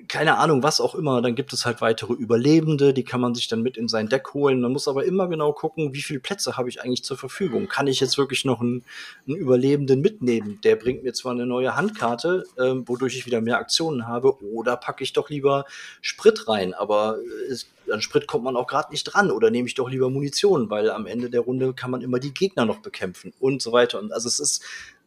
keine 0.07 0.37
Ahnung, 0.37 0.63
was 0.63 0.79
auch 0.79 0.95
immer. 0.95 1.21
Dann 1.21 1.35
gibt 1.35 1.53
es 1.53 1.65
halt 1.65 1.81
weitere 1.81 2.13
Überlebende, 2.13 2.93
die 2.93 3.03
kann 3.03 3.19
man 3.19 3.35
sich 3.35 3.47
dann 3.47 3.61
mit 3.61 3.77
in 3.77 3.87
sein 3.87 4.07
Deck 4.07 4.33
holen. 4.33 4.61
Man 4.61 4.71
muss 4.71 4.87
aber 4.87 5.05
immer 5.05 5.27
genau 5.27 5.53
gucken, 5.53 5.93
wie 5.93 6.01
viele 6.01 6.19
Plätze 6.19 6.55
habe 6.55 6.69
ich 6.69 6.81
eigentlich 6.81 7.03
zur 7.03 7.17
Verfügung. 7.17 7.67
Kann 7.67 7.87
ich 7.87 7.99
jetzt 7.99 8.17
wirklich 8.17 8.45
noch 8.45 8.61
einen, 8.61 8.83
einen 9.27 9.37
Überlebenden 9.37 10.01
mitnehmen? 10.01 10.59
Der 10.63 10.75
bringt 10.75 11.03
mir 11.03 11.13
zwar 11.13 11.33
eine 11.33 11.45
neue 11.45 11.75
Handkarte, 11.75 12.45
ähm, 12.57 12.87
wodurch 12.87 13.17
ich 13.17 13.25
wieder 13.25 13.41
mehr 13.41 13.57
Aktionen 13.57 14.07
habe, 14.07 14.41
oder 14.43 14.77
packe 14.77 15.03
ich 15.03 15.13
doch 15.13 15.29
lieber 15.29 15.65
Sprit 16.01 16.47
rein. 16.47 16.73
Aber 16.73 17.17
es, 17.49 17.67
an 17.91 18.01
Sprit 18.01 18.27
kommt 18.27 18.45
man 18.45 18.55
auch 18.55 18.67
gerade 18.67 18.91
nicht 18.91 19.03
dran. 19.03 19.29
Oder 19.31 19.51
nehme 19.51 19.67
ich 19.67 19.75
doch 19.75 19.89
lieber 19.89 20.09
Munition, 20.09 20.69
weil 20.69 20.89
am 20.89 21.05
Ende 21.05 21.29
der 21.29 21.41
Runde 21.41 21.73
kann 21.73 21.91
man 21.91 22.01
immer 22.01 22.19
die 22.19 22.33
Gegner 22.33 22.65
noch 22.65 22.79
bekämpfen 22.79 23.33
und 23.39 23.61
so 23.61 23.71
weiter. 23.71 23.99
Und 23.99 24.13
also 24.13 24.27
es 24.27 24.39
ist 24.39 24.63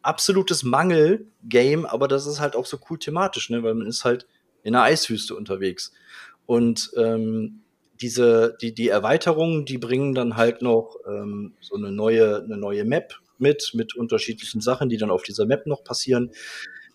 absolutes 0.07 0.63
Mangel-Game, 0.63 1.85
aber 1.85 2.07
das 2.07 2.25
ist 2.25 2.39
halt 2.39 2.55
auch 2.55 2.65
so 2.65 2.79
cool 2.89 2.97
thematisch, 2.97 3.49
ne? 3.49 3.61
weil 3.63 3.75
man 3.75 3.87
ist 3.87 4.05
halt 4.05 4.25
in 4.63 4.75
einer 4.75 4.83
Eiswüste 4.83 5.35
unterwegs. 5.35 5.91
Und 6.45 6.91
ähm, 6.97 7.61
diese, 8.01 8.57
die, 8.61 8.73
die 8.73 8.89
Erweiterungen, 8.89 9.65
die 9.65 9.77
bringen 9.77 10.15
dann 10.15 10.37
halt 10.37 10.61
noch 10.61 10.95
ähm, 11.07 11.53
so 11.61 11.75
eine 11.75 11.91
neue, 11.91 12.43
eine 12.43 12.57
neue 12.57 12.85
Map 12.85 13.15
mit, 13.37 13.71
mit 13.73 13.95
unterschiedlichen 13.95 14.61
Sachen, 14.61 14.89
die 14.89 14.97
dann 14.97 15.11
auf 15.11 15.23
dieser 15.23 15.45
Map 15.45 15.67
noch 15.67 15.83
passieren. 15.83 16.31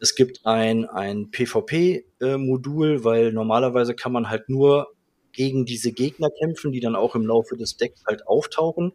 Es 0.00 0.14
gibt 0.14 0.44
ein, 0.44 0.86
ein 0.86 1.30
PvP-Modul, 1.30 3.04
weil 3.04 3.32
normalerweise 3.32 3.94
kann 3.94 4.12
man 4.12 4.30
halt 4.30 4.48
nur 4.48 4.88
gegen 5.32 5.64
diese 5.64 5.92
Gegner 5.92 6.28
kämpfen, 6.40 6.72
die 6.72 6.80
dann 6.80 6.96
auch 6.96 7.14
im 7.14 7.26
Laufe 7.26 7.56
des 7.56 7.76
Decks 7.76 8.02
halt 8.06 8.26
auftauchen. 8.26 8.92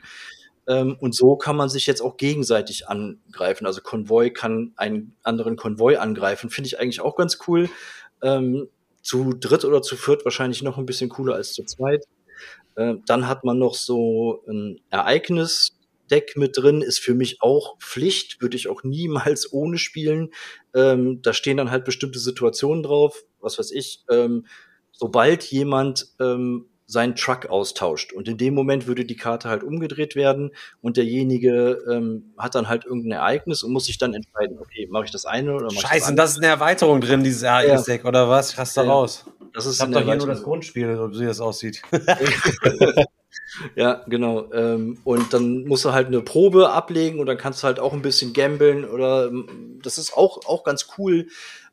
Ähm, 0.68 0.98
und 1.00 1.16
so 1.16 1.36
kann 1.38 1.56
man 1.56 1.70
sich 1.70 1.88
jetzt 1.88 2.02
auch 2.02 2.18
gegenseitig 2.18 2.88
angreifen. 2.88 3.66
Also 3.66 3.82
Konvoi 3.82 4.32
kann 4.32 4.74
einen 4.76 5.16
anderen 5.24 5.56
Konvoi 5.56 5.96
angreifen. 5.98 6.50
Finde 6.50 6.68
ich 6.68 6.80
eigentlich 6.80 7.02
auch 7.02 7.16
ganz 7.16 7.40
cool. 7.48 7.70
Ähm, 8.22 8.68
zu 9.02 9.34
dritt 9.34 9.64
oder 9.64 9.82
zu 9.82 9.96
viert 9.96 10.26
wahrscheinlich 10.26 10.62
noch 10.64 10.78
ein 10.78 10.86
bisschen 10.86 11.10
cooler 11.10 11.36
als 11.36 11.54
zu 11.54 11.64
zweit. 11.64 12.04
Äh, 12.76 12.96
dann 13.06 13.28
hat 13.28 13.46
man 13.46 13.58
noch 13.58 13.74
so 13.74 14.44
ein 14.50 14.82
Ereignisdeck 14.90 16.36
mit 16.36 16.58
drin, 16.58 16.82
ist 16.82 17.00
für 17.00 17.14
mich 17.14 17.42
auch 17.42 17.80
Pflicht, 17.80 18.42
würde 18.42 18.58
ich 18.58 18.68
auch 18.68 18.84
niemals 18.84 19.52
ohne 19.54 19.78
spielen. 19.78 20.32
Ähm, 20.76 21.22
da 21.22 21.32
stehen 21.32 21.58
dann 21.58 21.72
halt 21.72 21.86
bestimmte 21.86 22.20
Situationen 22.20 22.84
drauf, 22.84 23.24
was 23.40 23.58
weiß 23.58 23.72
ich. 23.72 24.04
Ähm, 24.10 24.46
sobald 24.92 25.44
jemand 25.46 26.08
ähm, 26.20 26.66
seinen 26.88 27.16
Truck 27.16 27.48
austauscht. 27.48 28.14
Und 28.14 28.28
in 28.30 28.38
dem 28.38 28.54
Moment 28.54 28.88
würde 28.88 29.04
die 29.06 29.18
Karte 29.18 29.50
halt 29.50 29.62
umgedreht 29.62 30.16
werden 30.16 30.52
und 30.82 30.98
derjenige 30.98 31.84
ähm, 31.92 32.34
hat 32.38 32.56
dann 32.56 32.70
halt 32.70 32.86
irgendein 32.86 33.12
Ereignis 33.12 33.62
und 33.62 33.74
muss 33.74 33.86
sich 33.86 33.98
dann 33.98 34.14
entscheiden, 34.14 34.58
okay, 34.60 34.88
mache 34.90 35.04
ich 35.06 35.12
das 35.12 35.26
eine 35.26 35.54
oder 35.54 35.66
mache 35.66 35.76
ich 35.76 35.82
das 35.82 35.90
Scheiße, 35.92 36.04
und 36.06 36.10
andere. 36.12 36.24
das 36.24 36.32
ist 36.32 36.38
eine 36.38 36.48
Erweiterung 36.48 37.02
drin, 37.02 37.24
dieses 37.24 37.44
Ereignis-Deck, 37.44 38.06
oder 38.06 38.30
was? 38.30 38.52
Ich 38.54 38.58
raste 38.58 38.80
da 38.80 38.86
Ja. 38.88 38.92
raus. 38.94 39.26
Das 39.54 39.66
ist 39.66 39.76
Ich 39.76 39.82
hab 39.82 39.92
doch 39.92 40.02
hier 40.02 40.16
nur 40.16 40.28
das 40.28 40.44
Grundspiel, 40.44 40.98
wie 41.12 41.26
das 41.26 41.42
aussieht. 41.42 41.82
Ja, 43.76 44.04
genau. 44.08 44.52
Ähm, 44.54 45.00
und 45.04 45.34
dann 45.34 45.64
musst 45.66 45.86
du 45.86 45.92
halt 45.92 46.08
eine 46.08 46.22
Probe 46.22 46.70
ablegen 46.72 47.20
und 47.20 47.26
dann 47.28 47.38
kannst 47.38 47.64
du 47.64 47.68
halt 47.68 47.80
auch 47.80 47.94
ein 47.94 48.02
bisschen 48.02 48.34
gambeln 48.34 48.86
oder 48.86 49.28
ähm, 49.28 49.80
das 49.84 49.98
ist 49.98 50.16
auch, 50.16 50.46
auch 50.46 50.64
ganz 50.64 50.88
cool 50.98 51.28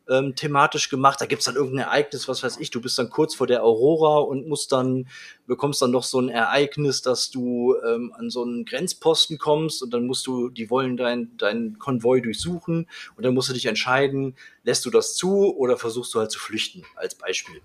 ähm, 0.09 0.35
thematisch 0.35 0.89
gemacht. 0.89 1.21
Da 1.21 1.27
gibt's 1.27 1.47
dann 1.47 1.57
irgendein 1.57 1.87
Ereignis, 1.87 2.29
was 2.29 2.43
weiß 2.43 2.59
ich, 2.59 2.71
du 2.71 2.81
bist 2.81 2.99
dann 2.99 3.11
kurz 3.11 3.35
vor 3.35 3.47
der 3.47 3.63
Aurora 3.65 4.19
und 4.19 4.47
musst 4.49 4.73
dann, 4.73 5.09
bekommst 5.47 5.81
dann 5.83 5.91
noch 5.91 6.03
so 6.03 6.21
ein 6.21 6.29
Ereignis, 6.29 7.03
dass 7.03 7.31
du 7.31 7.75
ähm, 7.87 8.13
an 8.17 8.31
so 8.31 8.43
einen 8.43 8.65
Grenzposten 8.65 9.39
kommst 9.39 9.83
und 9.83 9.93
dann 9.93 10.07
musst 10.07 10.27
du, 10.27 10.51
die 10.51 10.71
wollen 10.71 10.97
dein, 10.97 11.37
dein 11.37 11.79
Konvoi 11.79 12.21
durchsuchen 12.21 12.89
und 13.17 13.25
dann 13.25 13.35
musst 13.35 13.49
du 13.49 13.53
dich 13.53 13.67
entscheiden, 13.67 14.37
lässt 14.63 14.85
du 14.85 14.91
das 14.91 15.15
zu 15.15 15.57
oder 15.57 15.77
versuchst 15.77 16.15
du 16.15 16.19
halt 16.19 16.31
zu 16.31 16.39
flüchten, 16.39 16.85
als 16.97 17.15
Beispiel. 17.15 17.61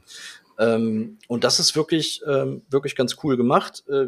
Ähm, 0.57 1.17
und 1.27 1.43
das 1.43 1.59
ist 1.59 1.75
wirklich, 1.75 2.21
ähm, 2.27 2.61
wirklich 2.69 2.95
ganz 2.95 3.17
cool 3.23 3.37
gemacht. 3.37 3.83
Äh, 3.89 4.07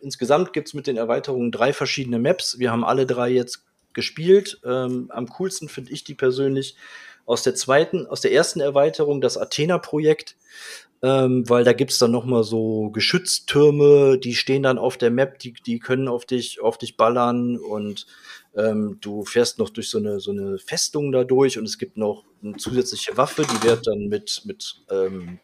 insgesamt 0.00 0.52
gibt's 0.52 0.74
mit 0.74 0.86
den 0.86 0.96
Erweiterungen 0.96 1.50
drei 1.50 1.72
verschiedene 1.72 2.18
Maps. 2.18 2.58
Wir 2.58 2.70
haben 2.70 2.84
alle 2.84 3.06
drei 3.06 3.30
jetzt 3.30 3.64
gespielt. 3.92 4.60
Ähm, 4.64 5.10
am 5.10 5.26
coolsten 5.28 5.68
finde 5.68 5.92
ich 5.92 6.04
die 6.04 6.14
persönlich 6.14 6.76
aus 7.30 7.44
der 7.44 7.54
zweiten, 7.54 8.06
aus 8.08 8.20
der 8.20 8.32
ersten 8.32 8.60
Erweiterung, 8.60 9.20
das 9.20 9.38
Athena-Projekt. 9.38 10.36
Ähm, 11.02 11.48
weil 11.48 11.64
da 11.64 11.72
gibt's 11.72 11.98
dann 11.98 12.10
noch 12.10 12.26
mal 12.26 12.44
so 12.44 12.90
Geschütztürme, 12.90 14.18
die 14.18 14.34
stehen 14.34 14.62
dann 14.62 14.76
auf 14.76 14.98
der 14.98 15.10
Map, 15.10 15.38
die, 15.38 15.54
die 15.54 15.78
können 15.78 16.08
auf 16.08 16.26
dich, 16.26 16.60
auf 16.60 16.76
dich 16.76 16.98
ballern 16.98 17.56
und 17.56 18.06
ähm, 18.54 18.98
du 19.00 19.24
fährst 19.24 19.58
noch 19.58 19.70
durch 19.70 19.88
so 19.88 19.96
eine, 19.96 20.20
so 20.20 20.30
eine 20.30 20.58
Festung 20.58 21.10
da 21.10 21.24
durch 21.24 21.56
und 21.56 21.64
es 21.64 21.78
gibt 21.78 21.96
noch 21.96 22.24
eine 22.42 22.56
zusätzliche 22.56 23.16
Waffe, 23.16 23.46
die 23.46 23.66
wird 23.66 23.86
dann 23.86 24.08
mit, 24.08 24.42
mit 24.44 24.82
ähm, 24.90 25.38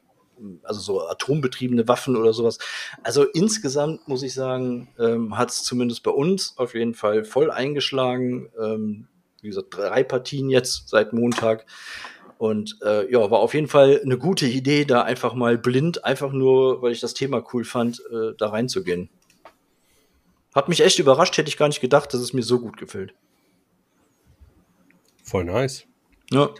also 0.62 0.80
so 0.80 1.08
atombetriebene 1.08 1.88
Waffen 1.88 2.16
oder 2.16 2.34
sowas. 2.34 2.58
Also 3.02 3.24
insgesamt 3.24 4.06
muss 4.08 4.22
ich 4.22 4.34
sagen, 4.34 4.88
ähm, 4.98 5.38
hat 5.38 5.50
es 5.52 5.62
zumindest 5.62 6.02
bei 6.02 6.10
uns 6.10 6.52
auf 6.58 6.74
jeden 6.74 6.92
Fall 6.92 7.24
voll 7.24 7.50
eingeschlagen. 7.50 8.50
Ähm, 8.60 9.08
wie 9.40 9.48
gesagt, 9.48 9.68
drei 9.70 10.02
Partien 10.02 10.50
jetzt 10.50 10.88
seit 10.88 11.12
Montag. 11.12 11.66
Und 12.38 12.78
äh, 12.82 13.10
ja, 13.10 13.30
war 13.30 13.38
auf 13.38 13.54
jeden 13.54 13.68
Fall 13.68 14.00
eine 14.04 14.18
gute 14.18 14.46
Idee, 14.46 14.84
da 14.84 15.02
einfach 15.02 15.34
mal 15.34 15.56
blind, 15.56 16.04
einfach 16.04 16.32
nur, 16.32 16.82
weil 16.82 16.92
ich 16.92 17.00
das 17.00 17.14
Thema 17.14 17.42
cool 17.52 17.64
fand, 17.64 18.02
äh, 18.12 18.34
da 18.36 18.48
reinzugehen. 18.48 19.08
Hat 20.54 20.68
mich 20.68 20.80
echt 20.80 20.98
überrascht, 20.98 21.36
hätte 21.36 21.48
ich 21.48 21.56
gar 21.56 21.68
nicht 21.68 21.80
gedacht, 21.80 22.12
dass 22.12 22.20
es 22.20 22.32
mir 22.32 22.42
so 22.42 22.60
gut 22.60 22.76
gefällt. 22.76 23.14
Voll 25.22 25.44
nice. 25.44 25.84
Ja. 26.30 26.50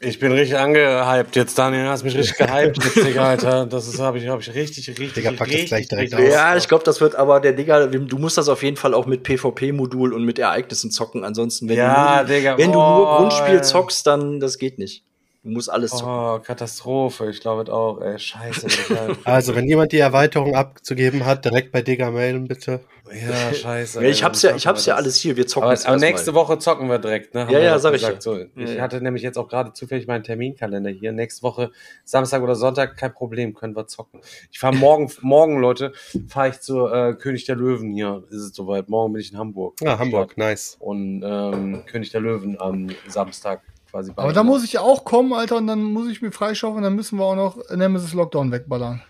Ich 0.00 0.20
bin 0.20 0.30
richtig 0.30 0.56
angehypt 0.56 1.34
jetzt, 1.34 1.58
Daniel. 1.58 1.88
Hast 1.88 2.04
mich 2.04 2.16
richtig 2.16 2.36
gehypt 2.36 2.78
jetzt, 2.84 3.04
Digga, 3.04 3.30
Alter. 3.30 3.66
Das 3.66 3.88
ist, 3.88 3.98
habe 3.98 4.18
ich, 4.18 4.28
hab 4.28 4.38
ich 4.40 4.54
richtig, 4.54 4.88
richtig, 4.90 5.12
Digga, 5.14 5.30
pack 5.30 5.38
das 5.48 5.48
richtig, 5.48 5.68
gleich 5.68 5.88
direkt 5.88 6.12
richtig- 6.12 6.28
aus. 6.28 6.34
Ja, 6.34 6.56
ich 6.56 6.68
glaube, 6.68 6.84
das 6.84 7.00
wird 7.00 7.16
aber 7.16 7.40
der 7.40 7.52
Digga, 7.52 7.86
du 7.86 8.18
musst 8.18 8.38
das 8.38 8.48
auf 8.48 8.62
jeden 8.62 8.76
Fall 8.76 8.94
auch 8.94 9.06
mit 9.06 9.24
PvP-Modul 9.24 10.12
und 10.14 10.24
mit 10.24 10.38
Ereignissen 10.38 10.92
zocken. 10.92 11.24
Ansonsten, 11.24 11.68
wenn 11.68 11.78
Ja, 11.78 12.22
du 12.22 12.28
nur, 12.28 12.36
Digga, 12.38 12.58
wenn 12.58 12.70
du 12.72 12.78
nur 12.78 12.84
boah, 13.06 13.18
Grundspiel 13.18 13.56
ey. 13.56 13.62
zockst, 13.62 14.06
dann 14.06 14.38
das 14.38 14.58
geht 14.58 14.78
nicht. 14.78 15.02
Du 15.48 15.54
musst 15.54 15.70
alles 15.70 15.92
zocken. 15.92 16.08
Oh, 16.12 16.38
Katastrophe. 16.40 17.30
Ich 17.30 17.40
glaube 17.40 17.72
auch, 17.72 18.02
ey. 18.02 18.18
Scheiße. 18.18 18.66
Digga. 18.66 19.16
Also, 19.24 19.56
wenn 19.56 19.66
jemand 19.66 19.92
die 19.92 19.98
Erweiterung 19.98 20.54
abzugeben 20.54 21.24
hat, 21.24 21.46
direkt 21.46 21.72
bei 21.72 21.80
Digga 21.80 22.10
melden, 22.10 22.46
bitte. 22.46 22.80
ja, 23.10 23.54
scheiße. 23.54 24.02
Ja, 24.02 24.08
ich 24.10 24.22
hab's 24.22 24.42
ja, 24.42 24.54
ich 24.54 24.66
hab's 24.66 24.84
ja 24.84 24.96
alles 24.96 25.16
hier. 25.16 25.38
Wir 25.38 25.46
zocken 25.46 25.64
Aber, 25.64 25.72
es 25.72 25.86
aber 25.86 25.94
erstmal. 25.94 26.10
nächste 26.10 26.34
Woche 26.34 26.58
zocken 26.58 26.90
wir 26.90 26.98
direkt, 26.98 27.32
ne? 27.32 27.46
Haben 27.46 27.52
Ja, 27.52 27.60
ja, 27.60 27.78
sag 27.78 27.94
ich 27.94 28.02
ja. 28.02 28.20
So, 28.20 28.36
ich 28.36 28.74
ja. 28.74 28.82
hatte 28.82 29.00
nämlich 29.00 29.22
jetzt 29.22 29.38
auch 29.38 29.48
gerade 29.48 29.72
zufällig 29.72 30.06
meinen 30.06 30.22
Terminkalender 30.22 30.90
hier. 30.90 31.12
Nächste 31.12 31.42
Woche, 31.42 31.70
Samstag 32.04 32.42
oder 32.42 32.54
Sonntag, 32.54 32.98
kein 32.98 33.14
Problem, 33.14 33.54
können 33.54 33.74
wir 33.74 33.86
zocken. 33.86 34.20
Ich 34.52 34.58
fahre 34.58 34.76
morgen, 34.76 35.10
morgen, 35.22 35.60
Leute, 35.60 35.94
fahre 36.28 36.50
ich 36.50 36.60
zu 36.60 36.88
äh, 36.88 37.14
König 37.14 37.46
der 37.46 37.56
Löwen 37.56 37.94
hier. 37.94 38.22
Ist 38.28 38.42
es 38.42 38.54
soweit. 38.54 38.90
Morgen 38.90 39.14
bin 39.14 39.22
ich 39.22 39.32
in 39.32 39.38
Hamburg. 39.38 39.78
Ja, 39.80 39.98
Hamburg, 39.98 40.36
nice. 40.36 40.76
Und 40.78 41.22
ähm, 41.24 41.84
König 41.86 42.10
der 42.10 42.20
Löwen 42.20 42.60
am 42.60 42.88
Samstag 43.06 43.62
quasi. 43.90 44.12
Aber 44.16 44.32
da 44.32 44.42
muss 44.42 44.64
ich 44.64 44.78
auch 44.78 45.04
kommen, 45.04 45.32
Alter, 45.32 45.56
und 45.56 45.66
dann 45.66 45.82
muss 45.82 46.08
ich 46.08 46.22
mir 46.22 46.32
freischaufeln, 46.32 46.82
dann 46.82 46.94
müssen 46.94 47.18
wir 47.18 47.24
auch 47.24 47.36
noch 47.36 47.58
Nemesis 47.74 48.14
Lockdown 48.14 48.52
wegballern. 48.52 49.02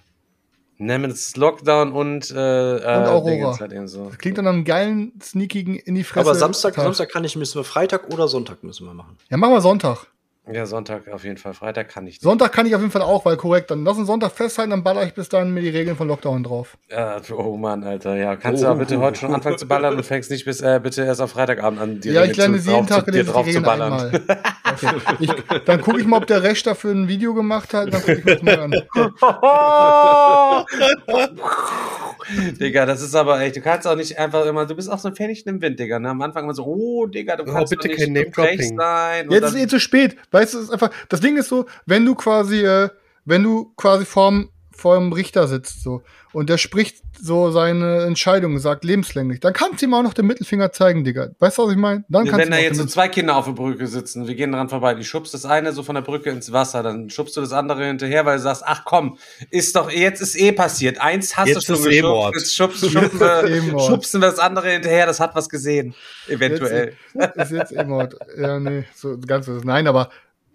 Nemesis 0.79 1.37
Lockdown 1.37 1.93
und, 1.93 2.31
äh, 2.31 2.77
äh, 2.77 2.85
Aurora. 2.85 3.31
Dingens 3.31 3.61
halt 3.61 3.73
eben 3.73 3.89
so. 3.89 4.07
Das 4.07 4.19
klingt 4.19 4.39
dann 4.39 4.47
einem 4.47 4.65
geilen, 4.65 5.13
sneakigen 5.21 5.75
in 5.75 5.97
die 5.97 6.05
Fresse. 6.05 6.29
Aber 6.29 6.39
Samstag, 6.39 6.75
Tag. 6.75 6.85
Samstag 6.85 7.11
kann 7.11 7.25
ich, 7.25 7.35
müssen 7.35 7.57
wir 7.57 7.65
Freitag 7.65 8.13
oder 8.13 8.29
Sonntag 8.29 8.63
müssen 8.63 8.87
wir 8.87 8.95
machen. 8.95 9.17
Ja, 9.29 9.37
machen 9.37 9.55
wir 9.55 9.61
Sonntag. 9.61 10.07
Ja, 10.53 10.67
Sonntag 10.67 11.09
auf 11.09 11.25
jeden 11.25 11.37
Fall. 11.37 11.55
Freitag 11.55 11.89
kann 11.89 12.07
ich 12.07 12.15
nicht. 12.15 12.23
Sonntag 12.23 12.53
kann 12.53 12.67
ich 12.67 12.75
auf 12.75 12.81
jeden 12.81 12.93
Fall 12.93 13.03
auch, 13.03 13.25
weil 13.25 13.37
korrekt. 13.37 13.71
Dann 13.71 13.85
lass 13.85 13.99
uns 13.99 14.07
Sonntag 14.07 14.33
festhalten, 14.33 14.71
dann 14.71 14.83
baller 14.83 15.03
ich 15.05 15.15
bis 15.15 15.29
dahin 15.29 15.53
mir 15.53 15.61
die 15.61 15.69
Regeln 15.69 15.97
von 15.97 16.09
Lockdown 16.09 16.43
drauf. 16.45 16.77
Ja, 16.91 17.17
oh 17.37 17.57
Mann, 17.57 17.85
Alter. 17.85 18.17
Ja, 18.17 18.37
kannst 18.37 18.63
Oh. 18.63 18.67
du 18.67 18.71
aber 18.71 18.81
bitte 18.81 18.99
heute 18.99 19.19
schon 19.19 19.35
anfangen 19.35 19.59
zu 19.59 19.67
ballern 19.69 19.97
und 19.97 20.05
fängst 20.05 20.31
nicht 20.31 20.45
bis 20.45 20.61
äh, 20.61 20.81
bitte 20.83 21.05
erst 21.05 21.21
auf 21.21 21.31
Freitagabend 21.33 21.81
an. 21.81 22.01
die 22.01 22.11
ja, 22.11 22.21
Regeln 22.23 22.31
ich 22.33 22.37
lerne 22.39 22.57
zu- 22.57 22.63
sie 22.63 22.71
jeden 22.73 22.87
Tag 22.87 23.05
zu, 23.05 23.11
dir 23.11 23.25
drauf 23.25 23.47
die 23.47 23.53
zu 23.53 23.59
Regeln 23.59 23.65
ballern. 23.65 23.93
einmal. 23.93 24.23
Okay. 24.71 24.95
Ich, 25.19 25.33
dann 25.65 25.81
gucke 25.81 25.99
ich 25.99 26.07
mal, 26.07 26.19
ob 26.19 26.27
der 26.27 26.43
Recht 26.43 26.67
dafür 26.67 26.93
ein 26.93 27.09
Video 27.09 27.33
gemacht 27.35 27.73
hat. 27.75 27.93
Dann 27.93 28.01
gucke 28.01 28.19
ich 28.19 28.25
mir 28.25 28.35
das 28.37 28.43
mal 28.43 28.61
an. 28.61 28.73
Digga, 32.61 32.87
das 32.87 33.01
ist 33.03 33.15
aber 33.15 33.41
echt, 33.41 33.57
du 33.57 33.61
kannst 33.61 33.87
auch 33.87 33.97
nicht 33.97 34.19
einfach 34.19 34.45
immer, 34.47 34.67
du 34.67 34.75
bist 34.75 34.91
auch 34.91 34.99
so 34.99 35.09
ein 35.09 35.15
Fähnchen 35.15 35.49
im 35.49 35.63
Wind, 35.63 35.79
Digga. 35.79 35.99
Ne? 35.99 36.11
Am 36.11 36.21
Anfang 36.23 36.45
immer 36.45 36.55
so, 36.55 36.65
oh, 36.65 37.07
Digga, 37.07 37.37
du 37.37 37.45
Oh, 37.45 37.53
kannst 37.53 37.71
bitte 37.71 37.89
doch 37.89 37.97
kein 37.97 38.15
frech 38.33 38.59
Name-Dropping. 38.59 38.77
sein. 38.79 39.31
Jetzt 39.31 39.45
ist 39.49 39.57
eh 39.57 39.67
zu 39.67 39.81
spät. 39.81 40.17
Weißt 40.31 40.55
du, 40.55 40.59
es 40.59 40.65
ist 40.65 40.71
einfach, 40.71 40.91
das 41.09 41.21
Ding 41.21 41.37
ist 41.37 41.49
so, 41.49 41.67
wenn 41.87 42.05
du 42.05 42.15
quasi, 42.15 42.65
äh, 42.65 42.89
wenn 43.25 43.43
du 43.43 43.73
quasi 43.77 44.05
vorm, 44.05 44.51
vorm 44.79 45.13
Richter 45.13 45.49
sitzt, 45.49 45.83
so, 45.83 46.03
und 46.33 46.49
der 46.49 46.57
spricht 46.59 46.99
so 47.21 47.51
seine 47.51 48.03
Entscheidung, 48.03 48.59
sagt 48.61 48.85
lebenslänglich, 48.85 49.41
dann 49.41 49.53
kannst 49.53 49.83
du 49.83 49.87
ihm 49.87 49.95
auch 49.95 50.03
noch 50.03 50.15
den 50.15 50.27
Mittelfinger 50.27 50.71
zeigen, 50.71 51.03
Digga. 51.03 51.31
Weißt 51.41 51.59
du, 51.59 51.65
was 51.65 51.73
ich 51.73 51.77
meine? 51.79 52.05
Dann 52.09 52.27
kannst 52.27 52.45
wenn 52.45 52.51
da 52.53 52.59
jetzt 52.59 52.77
so 52.77 52.85
zwei 52.87 53.09
Kinder 53.09 53.35
auf 53.37 53.47
der 53.47 53.53
Brücke 53.53 53.89
sitzen, 53.89 54.29
wir 54.29 54.35
gehen 54.37 54.53
dran 54.53 54.69
vorbei, 54.69 54.95
die 54.95 55.05
schubst 55.05 55.35
das 55.35 55.45
eine 55.45 55.73
so 55.73 55.83
von 55.83 55.97
der 55.97 56.03
Brücke 56.03 56.31
ins 56.31 56.53
Wasser, 56.53 56.83
dann 56.85 57.11
schubst 57.11 57.37
du 57.37 57.41
das 57.41 57.53
andere 57.53 57.87
hinterher, 57.87 58.25
weil 58.25 58.37
du 58.37 58.43
sagst, 58.43 58.63
ach 58.65 58.85
komm, 58.85 59.19
ist 59.51 59.75
doch, 59.75 59.91
jetzt 59.91 60.21
ist 60.21 60.39
eh 60.39 60.53
passiert. 60.53 61.01
Eins 61.01 61.37
hast 61.37 61.49
Jetzt 61.49 61.69
du 61.69 61.73
ist 61.75 61.83
schon 61.83 61.91
eh 61.93 61.97
geschubst, 61.97 62.09
Mord. 62.09 62.35
jetzt 62.37 62.55
schubst, 62.55 62.81
schubsen, 62.91 63.03
Jetzt 63.03 63.15
ist 63.15 63.51
eh 63.51 63.67
wir, 63.67 63.73
Mord. 63.73 63.87
schubsen 63.87 64.21
wir 64.21 64.31
das 64.31 64.39
andere 64.39 64.71
hinterher, 64.71 65.07
das 65.07 65.19
hat 65.19 65.35
was 65.35 65.49
gesehen. 65.49 65.95
Eventuell. 66.29 66.95
Jetzt, 67.15 67.37
ist 67.37 67.51
jetzt 67.51 67.73
immer, 67.73 68.09
ja, 68.39 68.61
nee, 68.61 68.85
so 68.95 69.19
ganz 69.19 69.47
so. 69.47 69.53
Nein, 69.65 69.89
aber 69.89 70.11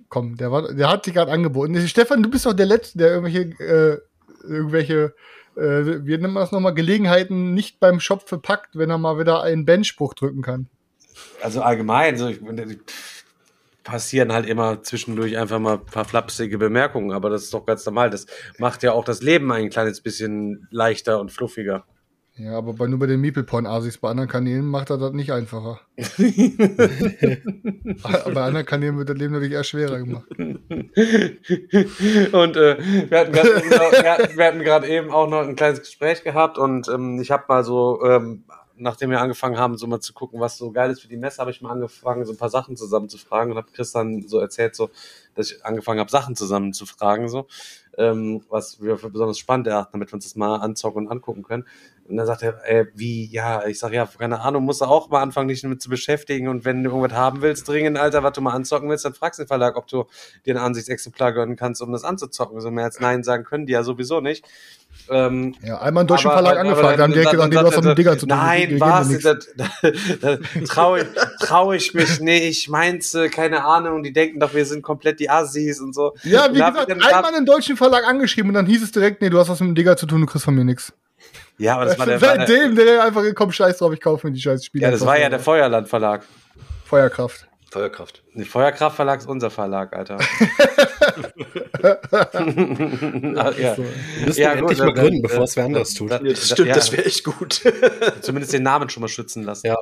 komm, 0.07 0.37
der 0.37 0.51
war, 0.51 0.71
der 0.73 0.89
hat 0.89 1.05
sich 1.05 1.13
gerade 1.13 1.31
angeboten. 1.31 1.87
Stefan, 1.87 2.21
du 2.21 2.29
bist 2.29 2.45
doch 2.45 2.53
der 2.53 2.67
Letzte, 2.67 2.99
der 2.99 3.07
irgendwelche, 3.09 3.41
äh, 3.63 3.97
irgendwelche, 4.43 5.15
äh, 5.55 5.61
wie 6.05 6.17
nennt 6.17 6.33
man 6.33 6.43
das 6.43 6.51
nochmal, 6.51 6.73
Gelegenheiten 6.73 7.53
nicht 7.53 7.79
beim 7.79 7.99
Shop 7.99 8.27
verpackt, 8.27 8.77
wenn 8.77 8.89
er 8.89 8.97
mal 8.97 9.19
wieder 9.19 9.41
einen 9.41 9.65
Bandspruch 9.65 10.13
drücken 10.13 10.41
kann. 10.41 10.67
Also 11.41 11.61
allgemein, 11.61 12.17
so, 12.17 12.27
ich, 12.27 12.39
passieren 13.83 14.31
halt 14.31 14.47
immer 14.47 14.81
zwischendurch 14.81 15.37
einfach 15.37 15.59
mal 15.59 15.73
ein 15.73 15.85
paar 15.85 16.05
flapsige 16.05 16.57
Bemerkungen, 16.57 17.11
aber 17.11 17.29
das 17.29 17.43
ist 17.43 17.53
doch 17.53 17.65
ganz 17.65 17.85
normal. 17.85 18.09
Das 18.09 18.25
macht 18.57 18.81
ja 18.83 18.93
auch 18.93 19.05
das 19.05 19.21
Leben 19.21 19.51
ein 19.51 19.69
kleines 19.69 20.01
bisschen 20.01 20.67
leichter 20.71 21.19
und 21.19 21.31
fluffiger. 21.31 21.85
Ja, 22.35 22.57
aber 22.57 22.73
bei, 22.73 22.87
nur 22.87 22.97
bei 22.97 23.05
den 23.05 23.21
Meeple-Porn-Asis, 23.21 23.99
bei 23.99 24.09
anderen 24.09 24.27
Kanälen 24.27 24.65
macht 24.65 24.89
er 24.89 24.97
das 24.97 25.13
nicht 25.13 25.31
einfacher. 25.31 25.79
bei 25.97 26.07
anderen 28.41 28.65
Kanälen 28.65 28.97
wird 28.97 29.09
das 29.09 29.17
Leben 29.17 29.33
natürlich 29.33 29.53
eher 29.53 29.63
schwerer 29.63 29.99
gemacht. 29.99 30.25
und 30.39 30.57
äh, 32.57 32.79
wir 33.09 33.19
hatten 33.19 33.33
gerade 34.63 34.87
eben, 34.87 35.11
auch 35.11 35.29
noch 35.29 35.41
ein 35.41 35.55
kleines 35.55 35.81
Gespräch 35.81 36.23
gehabt 36.23 36.57
und 36.57 36.87
ähm, 36.87 37.21
ich 37.21 37.29
habe 37.29 37.43
mal 37.47 37.63
so, 37.63 38.03
ähm, 38.03 38.45
nachdem 38.75 39.11
wir 39.11 39.21
angefangen 39.21 39.59
haben, 39.59 39.77
so 39.77 39.85
mal 39.85 39.99
zu 39.99 40.13
gucken, 40.13 40.39
was 40.39 40.57
so 40.57 40.71
geil 40.71 40.89
ist 40.89 41.03
für 41.03 41.07
die 41.07 41.17
Messe, 41.17 41.39
habe 41.39 41.51
ich 41.51 41.61
mal 41.61 41.69
angefangen, 41.69 42.25
so 42.25 42.33
ein 42.33 42.37
paar 42.37 42.49
Sachen 42.49 42.75
zusammen 42.75 43.09
zu 43.09 43.19
fragen 43.19 43.51
und 43.51 43.57
habe 43.57 43.69
Chris 43.71 43.91
dann 43.91 44.27
so 44.27 44.39
erzählt, 44.39 44.75
so, 44.75 44.89
dass 45.35 45.51
ich 45.51 45.63
angefangen 45.63 45.99
habe, 45.99 46.09
Sachen 46.09 46.35
zusammen 46.35 46.73
zu 46.73 46.87
fragen, 46.87 47.29
so, 47.29 47.45
ähm, 47.97 48.43
was 48.49 48.81
wir 48.81 48.97
für 48.97 49.09
besonders 49.09 49.37
spannend 49.37 49.67
erachten, 49.67 49.93
damit 49.93 50.11
wir 50.11 50.15
uns 50.15 50.25
das 50.25 50.35
mal 50.35 50.57
anzocken 50.57 51.05
und 51.05 51.11
angucken 51.11 51.43
können. 51.43 51.65
Und 52.05 52.17
dann 52.17 52.25
sagt 52.25 52.43
er, 52.43 52.59
ey, 52.65 52.87
wie, 52.95 53.25
ja, 53.27 53.65
ich 53.65 53.79
sag, 53.79 53.93
ja, 53.93 54.05
keine 54.05 54.41
Ahnung, 54.41 54.63
musst 54.65 54.81
du 54.81 54.85
auch 54.85 55.09
mal 55.09 55.21
anfangen, 55.21 55.47
dich 55.47 55.61
damit 55.61 55.81
zu 55.81 55.89
beschäftigen. 55.89 56.49
Und 56.49 56.65
wenn 56.65 56.83
du 56.83 56.89
irgendwas 56.89 57.17
haben 57.17 57.41
willst, 57.41 57.67
dringend, 57.67 57.97
Alter, 57.97 58.23
was 58.23 58.33
du 58.33 58.41
mal 58.41 58.51
anzocken 58.51 58.89
willst, 58.89 59.05
dann 59.05 59.13
fragst 59.13 59.39
den 59.39 59.47
Verlag, 59.47 59.77
ob 59.77 59.87
du 59.87 60.05
dir 60.45 60.55
ein 60.55 60.61
Ansichtsexemplar 60.61 61.31
gönnen 61.31 61.55
kannst, 61.55 61.81
um 61.81 61.91
das 61.93 62.03
anzuzocken. 62.03 62.59
So 62.59 62.71
mehr 62.71 62.85
als 62.85 62.99
Nein 62.99 63.23
sagen 63.23 63.45
können 63.45 63.65
die 63.65 63.73
ja 63.73 63.83
sowieso 63.83 64.19
nicht. 64.19 64.45
Ähm, 65.09 65.53
Ja, 65.61 65.79
einmal 65.81 66.01
einen 66.01 66.07
deutschen 66.07 66.31
aber- 66.31 66.41
Verlag 66.43 66.57
angefragt, 66.59 66.93
dann- 66.97 67.01
haben 67.03 67.11
direkt 67.11 67.27
dann- 67.33 67.35
gesagt, 67.35 67.53
nee, 67.53 67.59
du 67.59 67.67
hast 67.67 67.77
doch 67.77 67.83
mit 67.83 67.97
Digger 67.97 68.17
zu 68.17 68.25
tun. 68.25 68.37
Nein, 68.37 68.79
was? 68.79 69.07
dir 69.09 69.13
nix. 69.33 69.47
Da, 69.57 70.37
da 70.37 70.37
trau 70.65 70.95
ich, 70.95 71.05
trau 71.41 71.73
ich 71.73 71.93
mich 71.93 72.19
nicht. 72.21 72.69
Meinst 72.69 73.13
du, 73.13 73.29
keine 73.29 73.65
Ahnung, 73.65 74.01
die 74.03 74.13
denken 74.13 74.39
doch, 74.39 74.53
wir 74.53 74.65
sind 74.65 74.81
komplett 74.81 75.19
die 75.19 75.29
Assis 75.29 75.81
und 75.81 75.93
so. 75.93 76.13
Ja, 76.23 76.47
wie 76.49 76.53
gesagt, 76.53 76.89
einmal 76.89 77.35
einen 77.35 77.45
deutschen 77.45 77.75
Verlag 77.75 78.07
angeschrieben 78.07 78.49
und 78.49 78.55
dann 78.55 78.65
hieß 78.65 78.81
es 78.81 78.91
direkt, 78.91 79.21
nee, 79.21 79.29
du 79.29 79.37
hast 79.39 79.49
was 79.49 79.59
mit 79.59 79.67
dem 79.69 79.75
Digger 79.75 79.97
zu 79.97 80.05
tun, 80.05 80.21
du 80.21 80.27
kriegst 80.27 80.45
von 80.45 80.55
mir 80.55 80.63
nix. 80.63 80.93
Ja, 81.57 81.75
aber 81.75 81.85
das 81.85 81.99
war 81.99 82.05
der, 82.05 82.21
war 82.21 82.37
der, 82.37 82.47
Seitdem, 82.47 82.75
der 82.75 83.03
einfach 83.03 83.21
gekommen, 83.23 83.51
scheiß 83.51 83.77
drauf, 83.77 83.91
ich 83.93 83.99
kaufe 84.01 84.25
mir 84.27 84.33
die 84.33 84.41
scheiß 84.41 84.63
Spiele. 84.65 84.85
ja, 84.85 84.91
das 84.91 85.05
war 85.05 85.19
ja 85.19 85.29
der 85.29 85.39
Feuerland 85.39 85.87
Verlag. 85.89 86.23
Feuerkraft. 86.85 87.47
Feuerkraft. 87.73 88.23
Die 88.35 88.45
Feuerkraftverlag 88.45 89.19
ist 89.19 89.27
unser 89.27 89.49
Verlag, 89.49 89.93
Alter. 89.95 90.17
Ah, 91.83 93.51
ja. 93.57 93.75
Wir 93.77 94.25
müssen 94.25 94.41
Ja, 94.41 94.53
ihn 94.53 94.59
gut, 94.61 94.69
endlich 94.71 94.79
mal 94.79 94.93
dann- 94.93 95.03
gründen, 95.03 95.21
bevor 95.21 95.43
es 95.43 95.55
wer 95.55 95.65
anderes 95.65 95.93
tut. 95.93 96.11
das- 96.11 96.21
Ja, 96.21 96.29
das 96.29 96.49
stimmt, 96.49 96.67
ja. 96.69 96.75
das 96.75 96.91
wäre 96.91 97.05
echt 97.05 97.23
gut. 97.23 97.61
Zumindest 98.21 98.53
den 98.53 98.63
Namen 98.63 98.89
schon 98.89 99.01
mal 99.01 99.07
schützen 99.07 99.43
lassen. 99.43 99.67
Ja. 99.67 99.77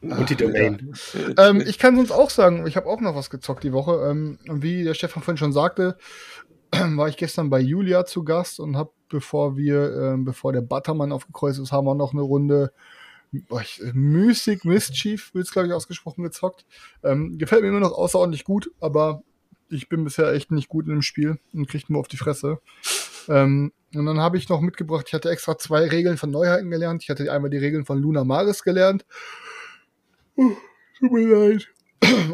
Und 0.00 0.28
die 0.30 0.36
Domain. 0.36 0.92
ähm, 1.38 1.62
ich 1.66 1.78
kann 1.78 1.96
sonst 1.96 2.10
auch 2.10 2.30
sagen, 2.30 2.66
ich 2.66 2.76
habe 2.76 2.86
auch 2.88 3.00
noch 3.00 3.14
was 3.14 3.30
gezockt 3.30 3.64
die 3.64 3.72
Woche. 3.72 4.06
Ähm, 4.10 4.38
und 4.48 4.62
wie 4.62 4.84
der 4.84 4.94
Stefan 4.94 5.22
vorhin 5.22 5.38
schon 5.38 5.52
sagte, 5.52 5.96
war 6.72 7.08
ich 7.08 7.16
gestern 7.16 7.50
bei 7.50 7.60
Julia 7.60 8.04
zu 8.04 8.24
Gast 8.24 8.60
und 8.60 8.76
habe, 8.76 8.90
bevor 9.08 9.56
wir, 9.56 9.94
ähm, 9.96 10.24
bevor 10.24 10.52
der 10.52 10.60
Buttermann 10.62 11.12
aufgekreuzt 11.12 11.58
ist, 11.60 11.72
haben 11.72 11.86
wir 11.86 11.94
noch 11.94 12.12
eine 12.12 12.22
Runde 12.22 12.72
Mystic 13.92 14.64
Mischief, 14.64 15.34
wird 15.34 15.46
es 15.46 15.52
glaube 15.52 15.68
ich 15.68 15.74
ausgesprochen, 15.74 16.22
gezockt. 16.22 16.64
Ähm, 17.02 17.38
gefällt 17.38 17.62
mir 17.62 17.68
immer 17.68 17.80
noch 17.80 17.92
außerordentlich 17.92 18.44
gut, 18.44 18.70
aber 18.80 19.22
ich 19.68 19.88
bin 19.88 20.04
bisher 20.04 20.32
echt 20.32 20.50
nicht 20.50 20.68
gut 20.68 20.86
in 20.86 20.92
dem 20.92 21.02
Spiel 21.02 21.38
und 21.52 21.68
kriegt 21.68 21.90
nur 21.90 22.00
auf 22.00 22.08
die 22.08 22.16
Fresse. 22.16 22.58
Ähm, 23.28 23.72
und 23.94 24.06
dann 24.06 24.20
habe 24.20 24.36
ich 24.36 24.48
noch 24.48 24.60
mitgebracht, 24.60 25.06
ich 25.08 25.14
hatte 25.14 25.30
extra 25.30 25.56
zwei 25.56 25.86
Regeln 25.86 26.16
von 26.16 26.30
Neuheiten 26.30 26.70
gelernt. 26.70 27.02
Ich 27.02 27.10
hatte 27.10 27.30
einmal 27.32 27.50
die 27.50 27.58
Regeln 27.58 27.84
von 27.84 27.98
Luna 27.98 28.24
Maris 28.24 28.62
gelernt. 28.62 29.06
Uh, 30.36 30.56
tut 30.98 31.12
mir 31.12 31.26
leid. 31.28 31.68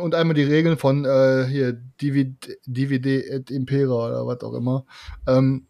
Und 0.01 0.15
einmal 0.15 0.35
die 0.35 0.43
Regeln 0.43 0.79
von 0.79 1.05
äh, 1.05 1.47
hier 1.47 1.73
DVD, 1.73 2.57
DVD 2.67 3.21
et 3.21 3.51
Impera 3.51 4.07
oder 4.07 4.27
was 4.27 4.41
auch 4.41 4.55
immer. 4.55 4.85
Ähm, 5.29 5.67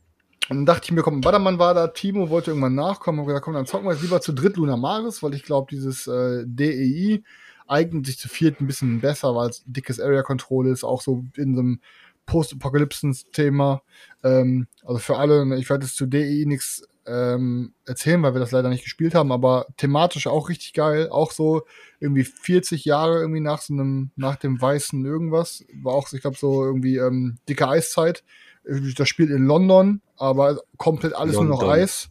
und 0.51 0.57
dann 0.57 0.67
dachte 0.67 0.87
ich 0.87 0.91
mir, 0.91 1.03
komm, 1.03 1.21
Badermann 1.21 1.61
war 1.61 1.75
da, 1.75 1.87
Timo 1.87 2.29
wollte 2.29 2.51
irgendwann 2.51 2.75
nachkommen. 2.75 3.21
Und 3.21 3.27
gesagt, 3.27 3.45
komm, 3.45 3.55
dann 3.55 3.67
zocken 3.67 3.87
wir 3.87 3.93
jetzt 3.93 4.03
lieber 4.03 4.21
zu 4.21 4.33
dritt 4.33 4.57
Luna 4.57 4.77
Maris, 4.77 5.23
weil 5.23 5.33
ich 5.35 5.45
glaube, 5.45 5.69
dieses 5.71 6.09
äh, 6.09 6.43
DEI 6.45 7.23
eignet 7.69 8.05
sich 8.05 8.19
zu 8.19 8.29
viert 8.29 8.61
ein 8.61 8.67
bisschen 8.67 9.01
besser, 9.01 9.37
weil 9.37 9.51
es 9.51 9.63
dickes 9.65 10.01
Area 10.01 10.23
Control 10.23 10.67
ist, 10.67 10.83
auch 10.83 11.03
so 11.03 11.25
in 11.37 11.55
so 11.55 11.61
einem 11.61 11.81
Post-Apokalypsen-Thema. 12.27 13.83
Ähm, 14.25 14.67
also 14.85 14.99
für 14.99 15.19
alle, 15.19 15.47
ne, 15.47 15.57
ich 15.57 15.71
werde 15.71 15.87
jetzt 15.87 15.97
zu 15.97 16.07
DEI 16.07 16.43
nichts 16.47 16.83
ähm, 17.07 17.73
erzählen, 17.87 18.21
weil 18.23 18.35
wir 18.35 18.41
das 18.41 18.51
leider 18.51 18.71
nicht 18.71 18.83
gespielt 18.83 19.15
haben, 19.15 19.31
aber 19.31 19.67
thematisch 19.77 20.27
auch 20.27 20.49
richtig 20.49 20.73
geil. 20.73 21.11
Auch 21.11 21.31
so 21.31 21.63
irgendwie 22.01 22.25
40 22.25 22.85
Jahre 22.85 23.21
irgendwie 23.21 23.41
nach 23.41 23.61
so 23.61 23.73
einem, 23.73 24.11
nach 24.17 24.35
dem 24.35 24.61
weißen 24.61 25.05
irgendwas. 25.05 25.65
War 25.81 25.95
auch, 25.95 26.13
ich 26.13 26.23
glaube, 26.23 26.37
so 26.37 26.65
irgendwie 26.65 26.97
ähm, 26.97 27.39
dicke 27.49 27.69
Eiszeit. 27.69 28.25
Das 28.65 29.09
spielt 29.09 29.31
in 29.31 29.47
London, 29.47 30.01
aber 30.17 30.61
komplett 30.77 31.15
alles 31.15 31.35
nur 31.37 31.45
noch 31.45 31.63
London. 31.63 31.81
Eis. 31.81 32.09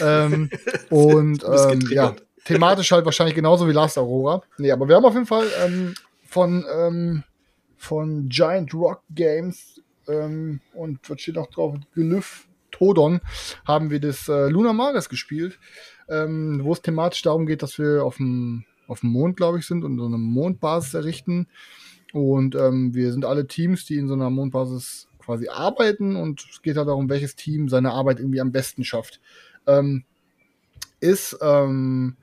Ähm, 0.00 0.50
und 0.90 1.44
ähm, 1.44 1.80
ja, 1.90 2.14
thematisch 2.44 2.92
halt 2.92 3.04
wahrscheinlich 3.04 3.34
genauso 3.34 3.66
wie 3.68 3.72
Last 3.72 3.98
Aurora. 3.98 4.42
Nee, 4.58 4.70
aber 4.70 4.88
wir 4.88 4.96
haben 4.96 5.04
auf 5.04 5.14
jeden 5.14 5.26
Fall 5.26 5.46
ähm, 5.64 5.94
von, 6.26 6.64
ähm, 6.72 7.24
von 7.76 8.28
Giant 8.28 8.74
Rock 8.74 9.02
Games 9.10 9.80
ähm, 10.06 10.60
und 10.74 10.98
was 11.08 11.20
steht 11.20 11.36
noch 11.36 11.50
drauf? 11.50 11.76
Glyph 11.94 12.46
Todon 12.70 13.20
haben 13.66 13.90
wir 13.90 14.00
das 14.00 14.28
äh, 14.28 14.48
Luna 14.48 14.72
Maris 14.72 15.08
gespielt, 15.08 15.58
ähm, 16.08 16.60
wo 16.62 16.72
es 16.72 16.82
thematisch 16.82 17.22
darum 17.22 17.46
geht, 17.46 17.62
dass 17.62 17.78
wir 17.78 18.04
auf 18.04 18.16
dem 18.16 18.64
auf 18.88 19.00
dem 19.00 19.10
Mond, 19.10 19.36
glaube 19.36 19.58
ich, 19.58 19.66
sind 19.66 19.84
und 19.84 19.98
so 19.98 20.06
eine 20.06 20.18
Mondbasis 20.18 20.94
errichten. 20.94 21.46
Und 22.12 22.54
ähm, 22.54 22.94
wir 22.94 23.12
sind 23.12 23.24
alle 23.24 23.46
Teams, 23.46 23.84
die 23.84 23.96
in 23.96 24.08
so 24.08 24.14
einer 24.14 24.30
Mondbasis 24.30 25.07
quasi 25.28 25.48
arbeiten 25.48 26.16
und 26.16 26.42
es 26.50 26.62
geht 26.62 26.78
halt 26.78 26.88
darum, 26.88 27.10
welches 27.10 27.36
Team 27.36 27.68
seine 27.68 27.92
Arbeit 27.92 28.18
irgendwie 28.18 28.40
am 28.40 28.50
besten 28.50 28.82
schafft. 28.82 29.20
Ähm, 29.66 30.04
ist, 31.00 31.36
ähm, 31.42 32.16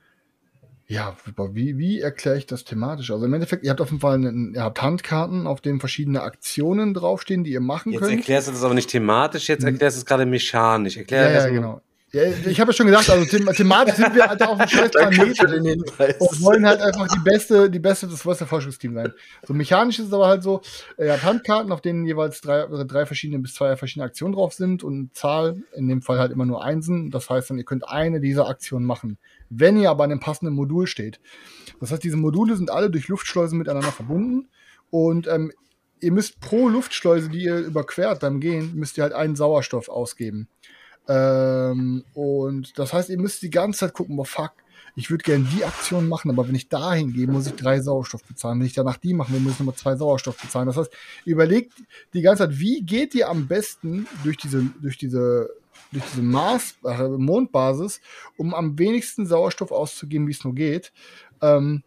ja, 0.87 1.15
wie, 1.51 1.77
wie 1.77 2.01
erkläre 2.01 2.39
ich 2.39 2.47
das 2.47 2.63
thematisch? 2.63 3.11
Also 3.11 3.25
im 3.25 3.33
Endeffekt, 3.35 3.63
ihr 3.63 3.69
habt 3.69 3.79
auf 3.79 3.91
jeden 3.91 4.01
Fall 4.01 4.15
einen, 4.15 4.55
ihr 4.55 4.63
habt 4.63 4.81
Handkarten, 4.81 5.45
auf 5.45 5.61
denen 5.61 5.79
verschiedene 5.79 6.23
Aktionen 6.23 6.95
draufstehen, 6.95 7.43
die 7.43 7.51
ihr 7.51 7.61
machen 7.61 7.91
Jetzt 7.91 8.01
könnt. 8.01 8.17
erklärst 8.17 8.47
du 8.47 8.53
das 8.53 8.63
aber 8.63 8.73
nicht 8.73 8.89
thematisch, 8.89 9.49
jetzt 9.49 9.63
erklärst 9.63 9.97
du 9.97 9.99
es 9.99 10.05
gerade 10.07 10.25
mechanisch. 10.25 10.97
Erklär 10.97 11.29
Ja, 11.29 11.45
ja, 11.45 11.49
genau. 11.49 11.81
Ja, 12.15 12.23
ich 12.23 12.61
habe 12.61 12.71
ja 12.71 12.73
schon 12.73 12.87
gesagt, 12.87 13.09
also 13.09 13.25
them 13.25 13.45
thematisch 13.53 13.95
sind 13.95 14.15
wir 14.15 14.25
halt 14.25 14.41
auf 14.41 14.57
dem 14.57 14.69
scheiß 14.69 14.91
Planeten 14.91 15.81
und 15.81 16.41
wollen 16.41 16.65
halt 16.65 16.79
einfach 16.79 17.09
die 17.09 17.19
beste, 17.19 17.69
die 17.69 17.79
beste, 17.79 18.07
das 18.07 18.21
größte 18.21 18.45
Forschungsteam 18.45 18.93
sein. 18.93 19.11
So 19.45 19.53
mechanisch 19.53 19.99
ist 19.99 20.07
es 20.07 20.13
aber 20.13 20.27
halt 20.27 20.41
so, 20.41 20.61
ihr 20.97 21.11
habt 21.11 21.23
Handkarten, 21.25 21.73
auf 21.73 21.81
denen 21.81 22.05
jeweils 22.05 22.39
drei, 22.39 22.69
oder 22.69 22.85
drei 22.85 23.05
verschiedene 23.05 23.39
bis 23.39 23.53
zwei 23.53 23.75
verschiedene 23.75 24.05
Aktionen 24.05 24.33
drauf 24.33 24.53
sind 24.53 24.81
und 24.81 25.13
Zahl, 25.13 25.61
in 25.75 25.89
dem 25.89 26.01
Fall 26.01 26.17
halt 26.17 26.31
immer 26.31 26.45
nur 26.45 26.63
Einsen. 26.63 27.11
Das 27.11 27.29
heißt 27.29 27.49
dann, 27.49 27.57
ihr 27.57 27.65
könnt 27.65 27.85
eine 27.85 28.21
dieser 28.21 28.47
Aktionen 28.47 28.85
machen. 28.85 29.17
Wenn 29.49 29.75
ihr 29.75 29.89
aber 29.89 30.05
an 30.05 30.11
einem 30.11 30.21
passenden 30.21 30.55
Modul 30.55 30.87
steht. 30.87 31.19
Das 31.81 31.91
heißt, 31.91 32.01
diese 32.01 32.15
Module 32.15 32.55
sind 32.55 32.71
alle 32.71 32.89
durch 32.89 33.09
Luftschleusen 33.09 33.57
miteinander 33.57 33.91
verbunden 33.91 34.47
und 34.89 35.27
ähm, 35.27 35.51
ihr 35.99 36.13
müsst 36.13 36.39
pro 36.39 36.69
Luftschleuse, 36.69 37.27
die 37.27 37.43
ihr 37.43 37.57
überquert 37.57 38.21
beim 38.21 38.39
Gehen, 38.39 38.73
müsst 38.73 38.97
ihr 38.97 39.03
halt 39.03 39.11
einen 39.11 39.35
Sauerstoff 39.35 39.89
ausgeben. 39.89 40.47
Ähm, 41.07 42.03
und 42.13 42.77
das 42.79 42.93
heißt, 42.93 43.09
ihr 43.09 43.19
müsst 43.19 43.41
die 43.41 43.49
ganze 43.49 43.79
Zeit 43.79 43.93
gucken, 43.93 44.15
boah, 44.15 44.25
fuck, 44.25 44.51
ich 44.95 45.09
würde 45.09 45.23
gerne 45.23 45.45
die 45.55 45.65
Aktion 45.65 46.07
machen, 46.07 46.31
aber 46.31 46.47
wenn 46.47 46.55
ich 46.55 46.69
dahin 46.69 47.11
gehe, 47.11 47.27
muss 47.27 47.47
ich 47.47 47.55
drei 47.55 47.81
Sauerstoff 47.81 48.23
bezahlen. 48.23 48.59
Wenn 48.59 48.67
ich 48.67 48.73
danach 48.73 48.97
die 48.97 49.13
machen 49.13 49.33
will, 49.33 49.41
muss 49.41 49.53
ich 49.53 49.59
nochmal 49.59 49.75
zwei 49.75 49.95
Sauerstoff 49.97 50.41
bezahlen. 50.41 50.67
Das 50.67 50.77
heißt, 50.77 50.91
überlegt 51.25 51.73
die 52.13 52.21
ganze 52.21 52.43
Zeit, 52.43 52.59
wie 52.59 52.81
geht 52.81 53.13
ihr 53.13 53.29
am 53.29 53.47
besten 53.47 54.07
durch 54.23 54.37
diese, 54.37 54.65
durch 54.81 54.97
diese, 54.97 55.49
durch 55.91 56.05
diese 56.11 56.23
Mars, 56.23 56.75
äh, 56.85 57.09
Mondbasis, 57.09 57.99
um 58.37 58.53
am 58.53 58.79
wenigsten 58.79 59.25
Sauerstoff 59.25 59.71
auszugeben, 59.71 60.27
wie 60.27 60.31
es 60.31 60.43
nur 60.45 60.55
geht. 60.55 60.93
Ähm, 61.41 61.83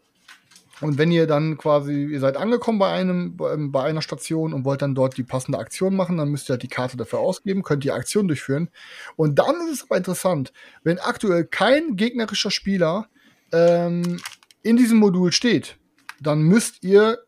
und 0.80 0.98
wenn 0.98 1.10
ihr 1.10 1.26
dann 1.26 1.58
quasi, 1.58 2.04
ihr 2.04 2.20
seid 2.20 2.36
angekommen 2.36 2.78
bei 2.78 2.92
einem, 2.92 3.36
bei, 3.36 3.56
bei 3.58 3.84
einer 3.84 4.02
Station 4.02 4.52
und 4.52 4.64
wollt 4.64 4.82
dann 4.82 4.94
dort 4.94 5.16
die 5.16 5.24
passende 5.24 5.58
Aktion 5.58 5.96
machen, 5.96 6.18
dann 6.18 6.28
müsst 6.28 6.48
ihr 6.48 6.54
halt 6.54 6.62
die 6.62 6.68
Karte 6.68 6.96
dafür 6.96 7.18
ausgeben, 7.18 7.62
könnt 7.62 7.84
die 7.84 7.90
Aktion 7.90 8.28
durchführen. 8.28 8.70
Und 9.16 9.38
dann 9.38 9.56
ist 9.66 9.72
es 9.72 9.82
aber 9.84 9.96
interessant, 9.96 10.52
wenn 10.84 10.98
aktuell 10.98 11.44
kein 11.44 11.96
gegnerischer 11.96 12.50
Spieler 12.50 13.08
ähm, 13.52 14.20
in 14.62 14.76
diesem 14.76 14.98
Modul 14.98 15.32
steht, 15.32 15.78
dann 16.20 16.42
müsst 16.42 16.84
ihr 16.84 17.18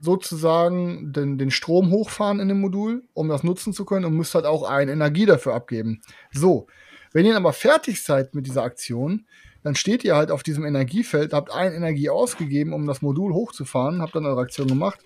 sozusagen 0.00 1.12
den, 1.12 1.38
den 1.38 1.50
Strom 1.50 1.90
hochfahren 1.90 2.40
in 2.40 2.48
dem 2.48 2.60
Modul, 2.60 3.04
um 3.14 3.28
das 3.28 3.44
nutzen 3.44 3.72
zu 3.72 3.84
können 3.84 4.04
und 4.04 4.14
müsst 4.16 4.34
halt 4.34 4.46
auch 4.46 4.68
eine 4.68 4.92
Energie 4.92 5.26
dafür 5.26 5.54
abgeben. 5.54 6.02
So, 6.32 6.66
wenn 7.12 7.26
ihr 7.26 7.36
aber 7.36 7.52
fertig 7.52 8.02
seid 8.02 8.34
mit 8.34 8.46
dieser 8.46 8.62
Aktion, 8.64 9.26
dann 9.62 9.74
steht 9.74 10.04
ihr 10.04 10.16
halt 10.16 10.30
auf 10.30 10.42
diesem 10.42 10.64
Energiefeld, 10.64 11.32
habt 11.32 11.52
eine 11.52 11.74
Energie 11.74 12.10
ausgegeben, 12.10 12.72
um 12.72 12.86
das 12.86 13.02
Modul 13.02 13.32
hochzufahren, 13.32 14.02
habt 14.02 14.14
dann 14.14 14.26
eure 14.26 14.40
Aktion 14.40 14.68
gemacht. 14.68 14.98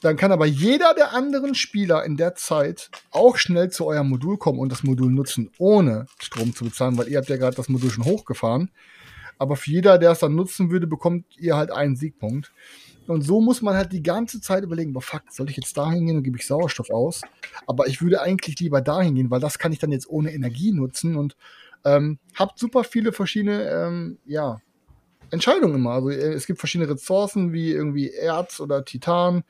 Dann 0.00 0.16
kann 0.16 0.32
aber 0.32 0.46
jeder 0.46 0.94
der 0.94 1.12
anderen 1.12 1.54
Spieler 1.54 2.04
in 2.04 2.16
der 2.16 2.34
Zeit 2.34 2.90
auch 3.10 3.36
schnell 3.36 3.70
zu 3.70 3.86
eurem 3.86 4.08
Modul 4.08 4.38
kommen 4.38 4.58
und 4.58 4.72
das 4.72 4.82
Modul 4.82 5.10
nutzen, 5.10 5.50
ohne 5.58 6.06
Strom 6.18 6.54
zu 6.54 6.64
bezahlen, 6.64 6.96
weil 6.96 7.08
ihr 7.08 7.18
habt 7.18 7.28
ja 7.28 7.36
gerade 7.36 7.56
das 7.56 7.68
Modul 7.68 7.90
schon 7.90 8.04
hochgefahren. 8.04 8.70
Aber 9.38 9.56
für 9.56 9.70
jeder, 9.70 9.98
der 9.98 10.12
es 10.12 10.18
dann 10.18 10.34
nutzen 10.34 10.70
würde, 10.70 10.86
bekommt 10.86 11.24
ihr 11.38 11.56
halt 11.56 11.70
einen 11.70 11.96
Siegpunkt. 11.96 12.52
Und 13.06 13.22
so 13.22 13.40
muss 13.40 13.62
man 13.62 13.74
halt 13.74 13.92
die 13.92 14.02
ganze 14.02 14.40
Zeit 14.40 14.62
überlegen, 14.62 14.92
boah, 14.92 15.02
fuck, 15.02 15.22
soll 15.30 15.50
ich 15.50 15.56
jetzt 15.56 15.76
dahin 15.76 16.06
gehen 16.06 16.16
und 16.16 16.22
gebe 16.22 16.38
ich 16.38 16.46
Sauerstoff 16.46 16.90
aus? 16.90 17.22
Aber 17.66 17.88
ich 17.88 18.00
würde 18.00 18.22
eigentlich 18.22 18.58
lieber 18.60 18.80
dahin 18.80 19.14
gehen, 19.14 19.30
weil 19.30 19.40
das 19.40 19.58
kann 19.58 19.72
ich 19.72 19.78
dann 19.78 19.92
jetzt 19.92 20.08
ohne 20.08 20.32
Energie 20.32 20.72
nutzen 20.72 21.16
und 21.16 21.36
ähm, 21.84 22.18
habt 22.34 22.58
super 22.58 22.84
viele 22.84 23.12
verschiedene, 23.12 23.68
ähm, 23.70 24.18
ja, 24.26 24.60
Entscheidungen 25.30 25.76
immer. 25.76 25.92
Also 25.92 26.10
äh, 26.10 26.32
es 26.32 26.46
gibt 26.46 26.58
verschiedene 26.58 26.90
Ressourcen 26.90 27.52
wie 27.52 27.70
irgendwie 27.70 28.10
Erz 28.10 28.60
oder 28.60 28.84
Titan. 28.84 29.44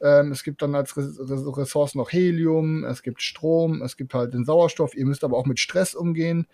Ähm, 0.00 0.32
es 0.32 0.44
gibt 0.44 0.62
dann 0.62 0.74
als 0.74 0.96
Res 0.96 1.18
Res- 1.18 1.56
Ressourcen 1.56 1.98
noch 1.98 2.12
Helium, 2.12 2.84
es 2.84 3.02
gibt 3.02 3.22
Strom, 3.22 3.82
es 3.82 3.96
gibt 3.96 4.14
halt 4.14 4.34
den 4.34 4.44
Sauerstoff. 4.44 4.94
Ihr 4.94 5.06
müsst 5.06 5.24
aber 5.24 5.36
auch 5.36 5.46
mit 5.46 5.58
Stress 5.58 5.94
umgehen. 5.94 6.46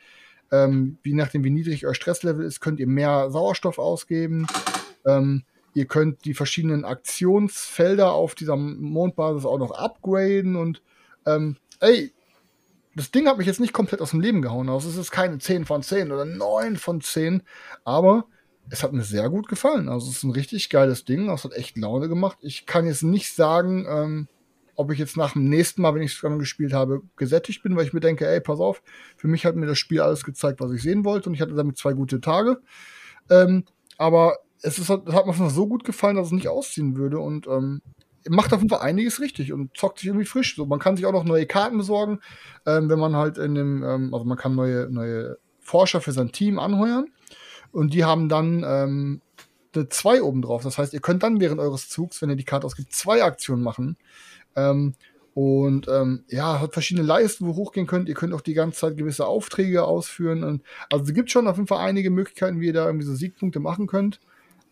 Ähm, 0.52 0.98
je 1.04 1.14
nachdem, 1.14 1.44
wie 1.44 1.50
niedrig 1.50 1.86
euer 1.86 1.94
Stresslevel 1.94 2.44
ist, 2.44 2.60
könnt 2.60 2.80
ihr 2.80 2.86
mehr 2.86 3.30
Sauerstoff 3.30 3.78
ausgeben. 3.78 4.46
Ähm, 5.06 5.44
ihr 5.74 5.86
könnt 5.86 6.24
die 6.24 6.34
verschiedenen 6.34 6.84
Aktionsfelder 6.84 8.12
auf 8.12 8.34
dieser 8.34 8.56
Mondbasis 8.56 9.44
auch 9.44 9.58
noch 9.58 9.70
upgraden 9.70 10.56
und 10.56 10.82
ähm, 11.26 11.56
ey, 11.80 12.12
das 12.94 13.10
Ding 13.10 13.28
hat 13.28 13.38
mich 13.38 13.46
jetzt 13.46 13.60
nicht 13.60 13.72
komplett 13.72 14.00
aus 14.00 14.10
dem 14.10 14.20
Leben 14.20 14.42
gehauen. 14.42 14.68
Also 14.68 14.88
es 14.88 14.96
ist 14.96 15.10
keine 15.10 15.38
10 15.38 15.64
von 15.64 15.82
10 15.82 16.10
oder 16.10 16.24
9 16.24 16.76
von 16.76 17.00
10, 17.00 17.42
aber 17.84 18.24
es 18.68 18.82
hat 18.82 18.92
mir 18.92 19.02
sehr 19.02 19.28
gut 19.30 19.48
gefallen. 19.48 19.88
Also 19.88 20.08
es 20.08 20.18
ist 20.18 20.22
ein 20.24 20.32
richtig 20.32 20.70
geiles 20.70 21.04
Ding. 21.04 21.28
Es 21.28 21.44
hat 21.44 21.54
echt 21.54 21.76
Laune 21.76 22.08
gemacht. 22.08 22.38
Ich 22.40 22.66
kann 22.66 22.86
jetzt 22.86 23.02
nicht 23.02 23.34
sagen, 23.34 23.86
ähm, 23.88 24.28
ob 24.76 24.90
ich 24.90 24.98
jetzt 24.98 25.16
nach 25.16 25.34
dem 25.34 25.48
nächsten 25.48 25.82
Mal, 25.82 25.94
wenn 25.94 26.02
ich 26.02 26.14
es 26.14 26.38
gespielt 26.38 26.72
habe, 26.72 27.02
gesättigt 27.16 27.62
bin, 27.62 27.76
weil 27.76 27.84
ich 27.84 27.92
mir 27.92 28.00
denke, 28.00 28.26
ey, 28.26 28.40
pass 28.40 28.60
auf, 28.60 28.82
für 29.16 29.28
mich 29.28 29.44
hat 29.44 29.54
mir 29.54 29.66
das 29.66 29.78
Spiel 29.78 30.00
alles 30.00 30.24
gezeigt, 30.24 30.60
was 30.60 30.72
ich 30.72 30.82
sehen 30.82 31.04
wollte 31.04 31.28
und 31.28 31.34
ich 31.34 31.42
hatte 31.42 31.54
damit 31.54 31.76
zwei 31.76 31.92
gute 31.92 32.20
Tage. 32.20 32.60
Ähm, 33.28 33.64
aber 33.98 34.38
es, 34.62 34.78
ist, 34.78 34.88
hat 34.88 35.26
mir 35.26 35.50
so 35.50 35.66
gut 35.66 35.84
gefallen, 35.84 36.16
dass 36.16 36.28
es 36.28 36.32
nicht 36.32 36.48
ausziehen 36.48 36.96
würde 36.96 37.18
und 37.18 37.46
ähm, 37.46 37.82
macht 38.30 38.52
auf 38.52 38.60
jeden 38.60 38.70
Fall 38.70 38.80
einiges 38.80 39.20
richtig 39.20 39.52
und 39.52 39.76
zockt 39.76 39.98
sich 39.98 40.08
irgendwie 40.08 40.26
frisch. 40.26 40.56
So, 40.56 40.66
man 40.66 40.78
kann 40.78 40.96
sich 40.96 41.06
auch 41.06 41.12
noch 41.12 41.24
neue 41.24 41.46
Karten 41.46 41.78
besorgen, 41.78 42.20
ähm, 42.66 42.88
wenn 42.88 42.98
man 42.98 43.16
halt 43.16 43.38
in 43.38 43.54
dem, 43.54 43.82
ähm, 43.82 44.14
also 44.14 44.24
man 44.24 44.38
kann 44.38 44.54
neue, 44.54 44.88
neue 44.90 45.38
Forscher 45.58 46.00
für 46.00 46.12
sein 46.12 46.32
Team 46.32 46.58
anheuern 46.58 47.06
und 47.72 47.94
die 47.94 48.04
haben 48.04 48.28
dann 48.28 48.64
ähm, 48.66 49.20
eine 49.74 49.88
2 49.88 50.22
oben 50.22 50.42
drauf. 50.42 50.62
Das 50.62 50.78
heißt, 50.78 50.94
ihr 50.94 51.00
könnt 51.00 51.22
dann 51.22 51.40
während 51.40 51.60
eures 51.60 51.88
Zugs, 51.88 52.20
wenn 52.22 52.30
ihr 52.30 52.36
die 52.36 52.44
Karte 52.44 52.66
ausgibt, 52.66 52.92
zwei 52.92 53.22
Aktionen 53.22 53.62
machen. 53.62 53.96
Ähm, 54.56 54.94
und 55.34 55.86
ähm, 55.88 56.24
ja, 56.28 56.60
hat 56.60 56.72
verschiedene 56.72 57.06
Leisten, 57.06 57.46
wo 57.46 57.50
ihr 57.50 57.56
hochgehen 57.56 57.86
könnt. 57.86 58.08
Ihr 58.08 58.14
könnt 58.14 58.34
auch 58.34 58.40
die 58.40 58.54
ganze 58.54 58.80
Zeit 58.80 58.96
gewisse 58.96 59.26
Aufträge 59.26 59.84
ausführen. 59.84 60.42
Und, 60.42 60.62
also 60.92 61.04
es 61.04 61.14
gibt 61.14 61.30
schon 61.30 61.46
auf 61.46 61.56
jeden 61.56 61.68
Fall 61.68 61.86
einige 61.86 62.10
Möglichkeiten, 62.10 62.60
wie 62.60 62.66
ihr 62.66 62.72
da 62.72 62.86
irgendwie 62.86 63.06
so 63.06 63.14
Siegpunkte 63.14 63.60
machen 63.60 63.86
könnt. 63.86 64.20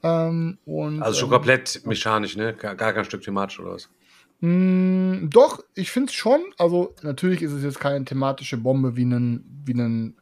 Ähm, 0.02 0.58
und, 0.64 1.02
also 1.02 1.20
schon 1.20 1.28
ähm, 1.28 1.32
komplett 1.32 1.82
mechanisch, 1.84 2.36
ne? 2.36 2.54
Gar, 2.54 2.76
gar 2.76 2.92
kein 2.92 3.04
Stück 3.04 3.22
thematisch 3.22 3.58
oder 3.60 3.72
was? 3.72 3.88
mh, 4.40 5.28
doch, 5.28 5.62
ich 5.74 5.90
finde 5.90 6.10
es 6.10 6.14
schon. 6.14 6.40
Also 6.58 6.94
natürlich 7.02 7.42
ist 7.42 7.52
es 7.52 7.62
jetzt 7.62 7.80
keine 7.80 8.04
thematische 8.04 8.56
Bombe 8.56 8.96
wie 8.96 9.04
ein, 9.04 9.44
wie 9.64 9.74
ein 9.74 10.16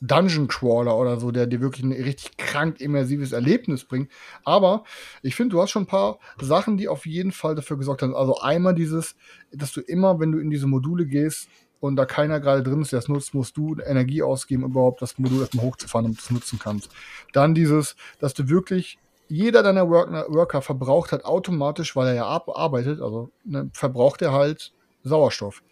Dungeon 0.00 0.48
Crawler 0.48 0.96
oder 0.98 1.18
so, 1.18 1.30
der 1.30 1.46
dir 1.46 1.60
wirklich 1.60 1.84
ein 1.84 1.92
richtig 1.92 2.36
krank 2.36 2.80
immersives 2.80 3.32
Erlebnis 3.32 3.84
bringt. 3.84 4.10
Aber 4.44 4.84
ich 5.22 5.34
finde, 5.34 5.54
du 5.54 5.62
hast 5.62 5.70
schon 5.70 5.84
ein 5.84 5.86
paar 5.86 6.18
Sachen, 6.40 6.76
die 6.76 6.88
auf 6.88 7.06
jeden 7.06 7.32
Fall 7.32 7.54
dafür 7.54 7.78
gesorgt 7.78 8.02
haben. 8.02 8.14
Also 8.14 8.38
einmal 8.40 8.74
dieses, 8.74 9.16
dass 9.50 9.72
du 9.72 9.80
immer, 9.80 10.20
wenn 10.20 10.32
du 10.32 10.38
in 10.38 10.50
diese 10.50 10.66
Module 10.66 11.06
gehst 11.06 11.48
und 11.80 11.96
da 11.96 12.04
keiner 12.04 12.40
gerade 12.40 12.62
drin 12.62 12.82
ist, 12.82 12.92
der 12.92 12.98
es 12.98 13.08
nutzt, 13.08 13.34
musst 13.34 13.56
du 13.56 13.76
Energie 13.84 14.22
ausgeben, 14.22 14.64
überhaupt 14.64 15.00
das 15.00 15.18
Modul 15.18 15.40
erstmal 15.40 15.64
hochzufahren, 15.64 16.04
damit 16.04 16.18
du 16.18 16.22
es 16.22 16.30
nutzen 16.30 16.58
kannst. 16.58 16.90
Dann 17.32 17.54
dieses, 17.54 17.96
dass 18.18 18.34
du 18.34 18.48
wirklich 18.48 18.98
jeder 19.28 19.62
deiner 19.62 19.88
Worker, 19.88 20.26
Worker 20.28 20.62
verbraucht 20.62 21.12
hat 21.12 21.24
automatisch, 21.24 21.96
weil 21.96 22.08
er 22.08 22.14
ja 22.14 22.26
arbeitet, 22.26 23.00
also 23.00 23.30
ne, 23.44 23.70
verbraucht 23.72 24.22
er 24.22 24.32
halt 24.32 24.72
Sauerstoff. 25.02 25.62